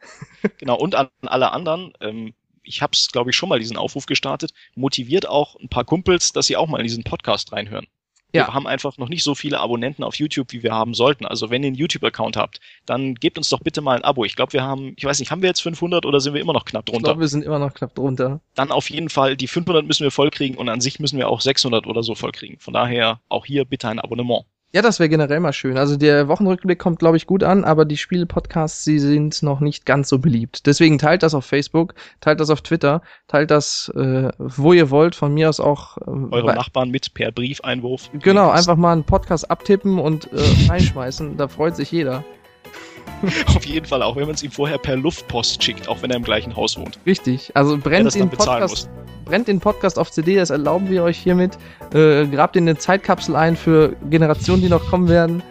Genau, 0.56 0.78
und 0.78 0.94
an 0.94 1.10
alle 1.26 1.52
anderen, 1.52 1.92
ähm, 2.00 2.32
ich 2.62 2.80
habe 2.80 2.92
es, 2.94 3.10
glaube 3.12 3.28
ich, 3.28 3.36
schon 3.36 3.50
mal 3.50 3.58
diesen 3.58 3.76
Aufruf 3.76 4.06
gestartet, 4.06 4.52
motiviert 4.74 5.28
auch 5.28 5.56
ein 5.56 5.68
paar 5.68 5.84
Kumpels, 5.84 6.32
dass 6.32 6.46
sie 6.46 6.56
auch 6.56 6.68
mal 6.68 6.78
in 6.78 6.86
diesen 6.86 7.04
Podcast 7.04 7.52
reinhören. 7.52 7.86
Ja. 8.32 8.46
Wir 8.46 8.54
haben 8.54 8.66
einfach 8.66 8.96
noch 8.98 9.08
nicht 9.08 9.24
so 9.24 9.34
viele 9.34 9.58
Abonnenten 9.60 10.02
auf 10.04 10.14
YouTube, 10.16 10.52
wie 10.52 10.62
wir 10.62 10.72
haben 10.72 10.94
sollten. 10.94 11.26
Also 11.26 11.50
wenn 11.50 11.62
ihr 11.62 11.68
einen 11.68 11.76
YouTube-Account 11.76 12.36
habt, 12.36 12.60
dann 12.86 13.14
gebt 13.14 13.38
uns 13.38 13.48
doch 13.48 13.60
bitte 13.60 13.80
mal 13.80 13.96
ein 13.96 14.04
Abo. 14.04 14.24
Ich 14.24 14.36
glaube, 14.36 14.52
wir 14.52 14.62
haben, 14.62 14.92
ich 14.96 15.04
weiß 15.04 15.18
nicht, 15.20 15.30
haben 15.30 15.42
wir 15.42 15.48
jetzt 15.48 15.60
500 15.62 16.06
oder 16.06 16.20
sind 16.20 16.34
wir 16.34 16.40
immer 16.40 16.52
noch 16.52 16.64
knapp 16.64 16.84
Ich 16.86 16.92
drunter? 16.92 17.08
glaube, 17.08 17.20
wir 17.20 17.28
sind 17.28 17.44
immer 17.44 17.58
noch 17.58 17.74
knapp 17.74 17.94
drunter. 17.94 18.40
dann 18.54 18.70
auf 18.70 18.88
jeden 18.90 19.08
Fall 19.08 19.36
die 19.36 19.48
500 19.48 19.84
müssen 19.86 20.04
wir 20.04 20.10
vollkriegen 20.10 20.56
und 20.58 20.68
an 20.68 20.80
sich 20.80 21.00
müssen 21.00 21.18
wir 21.18 21.28
auch 21.28 21.40
600 21.40 21.86
oder 21.86 22.02
so 22.02 22.14
vollkriegen. 22.14 22.58
Von 22.58 22.74
daher 22.74 23.20
auch 23.28 23.46
hier 23.46 23.64
bitte 23.64 23.88
ein 23.88 23.98
Abonnement. 23.98 24.44
Ja, 24.72 24.82
das 24.82 25.00
wäre 25.00 25.08
generell 25.08 25.40
mal 25.40 25.52
schön. 25.52 25.76
Also 25.76 25.96
der 25.96 26.28
Wochenrückblick 26.28 26.78
kommt, 26.78 27.00
glaube 27.00 27.16
ich, 27.16 27.26
gut 27.26 27.42
an, 27.42 27.64
aber 27.64 27.84
die 27.84 27.96
Spiele-Podcasts, 27.96 28.84
sie 28.84 29.00
sind 29.00 29.42
noch 29.42 29.58
nicht 29.58 29.84
ganz 29.84 30.08
so 30.08 30.20
beliebt. 30.20 30.64
Deswegen 30.66 30.96
teilt 30.96 31.24
das 31.24 31.34
auf 31.34 31.44
Facebook, 31.44 31.94
teilt 32.20 32.38
das 32.38 32.50
auf 32.50 32.60
Twitter, 32.60 33.02
teilt 33.26 33.50
das, 33.50 33.90
äh, 33.96 34.28
wo 34.38 34.72
ihr 34.72 34.90
wollt. 34.90 35.16
Von 35.16 35.34
mir 35.34 35.48
aus 35.48 35.58
auch. 35.58 35.98
Äh, 35.98 36.10
Eure 36.30 36.54
Nachbarn 36.54 36.90
mit 36.90 37.12
per 37.14 37.32
Briefeinwurf. 37.32 38.10
Genau, 38.22 38.50
einfach 38.50 38.76
mal 38.76 38.92
einen 38.92 39.02
Podcast 39.04 39.50
abtippen 39.50 39.98
und 39.98 40.32
äh, 40.32 40.38
reinschmeißen. 40.68 41.36
Da 41.36 41.48
freut 41.48 41.74
sich 41.74 41.90
jeder. 41.90 42.24
Auf 43.46 43.64
jeden 43.64 43.86
Fall, 43.86 44.02
auch 44.02 44.16
wenn 44.16 44.24
man 44.24 44.34
es 44.34 44.42
ihm 44.42 44.50
vorher 44.50 44.78
per 44.78 44.96
Luftpost 44.96 45.62
schickt, 45.62 45.88
auch 45.88 46.02
wenn 46.02 46.10
er 46.10 46.16
im 46.16 46.22
gleichen 46.22 46.56
Haus 46.56 46.78
wohnt. 46.78 46.98
Richtig. 47.06 47.50
Also 47.54 47.76
brennt 47.76 48.14
den 48.14 48.30
Podcast, 48.30 48.88
brennt 49.24 49.48
den 49.48 49.60
Podcast 49.60 49.98
auf 49.98 50.10
CD, 50.10 50.36
das 50.36 50.50
erlauben 50.50 50.88
wir 50.88 51.02
euch 51.02 51.18
hiermit. 51.18 51.58
Äh, 51.92 52.26
grabt 52.26 52.56
in 52.56 52.64
eine 52.64 52.78
Zeitkapsel 52.78 53.36
ein 53.36 53.56
für 53.56 53.94
Generationen, 54.08 54.62
die 54.62 54.68
noch 54.68 54.86
kommen 54.88 55.08
werden. 55.08 55.42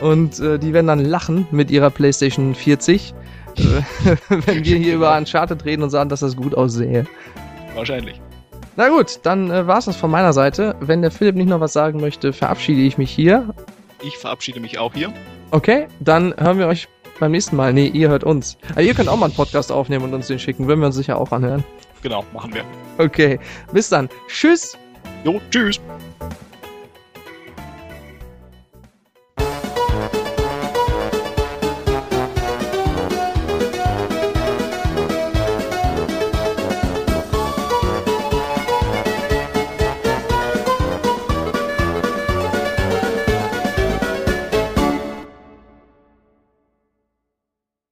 Und 0.00 0.38
äh, 0.38 0.58
die 0.58 0.72
werden 0.72 0.86
dann 0.86 1.04
lachen 1.04 1.46
mit 1.50 1.70
ihrer 1.70 1.90
PlayStation 1.90 2.54
40, 2.54 3.14
äh, 3.56 3.62
wenn 4.28 4.64
wir 4.64 4.76
hier 4.76 4.94
über 4.94 5.16
Uncharted 5.16 5.64
reden 5.64 5.82
und 5.82 5.90
sagen, 5.90 6.08
dass 6.08 6.20
das 6.20 6.36
gut 6.36 6.54
aussähe. 6.54 7.06
Wahrscheinlich. 7.74 8.20
Na 8.76 8.88
gut, 8.88 9.18
dann 9.24 9.50
äh, 9.50 9.66
war's 9.66 9.86
das 9.86 9.96
von 9.96 10.10
meiner 10.10 10.32
Seite. 10.32 10.76
Wenn 10.80 11.02
der 11.02 11.10
Philipp 11.10 11.34
nicht 11.34 11.48
noch 11.48 11.60
was 11.60 11.72
sagen 11.72 12.00
möchte, 12.00 12.32
verabschiede 12.32 12.80
ich 12.82 12.96
mich 12.96 13.10
hier. 13.10 13.52
Ich 14.02 14.16
verabschiede 14.16 14.60
mich 14.60 14.78
auch 14.78 14.94
hier. 14.94 15.12
Okay, 15.50 15.88
dann 15.98 16.34
hören 16.36 16.58
wir 16.58 16.68
euch 16.68 16.86
beim 17.18 17.32
nächsten 17.32 17.56
Mal. 17.56 17.72
Nee, 17.72 17.88
ihr 17.88 18.08
hört 18.08 18.24
uns. 18.24 18.56
Aber 18.70 18.82
ihr 18.82 18.94
könnt 18.94 19.08
auch 19.08 19.16
mal 19.16 19.26
einen 19.26 19.34
Podcast 19.34 19.70
aufnehmen 19.72 20.04
und 20.04 20.14
uns 20.14 20.26
den 20.26 20.38
schicken. 20.38 20.66
Würden 20.66 20.80
wir 20.80 20.86
uns 20.86 20.96
sicher 20.96 21.18
auch 21.18 21.32
anhören. 21.32 21.64
Genau, 22.02 22.24
machen 22.32 22.54
wir. 22.54 22.64
Okay, 22.98 23.38
bis 23.72 23.88
dann. 23.88 24.08
Tschüss. 24.28 24.76
Jo, 25.24 25.40
tschüss. 25.50 25.80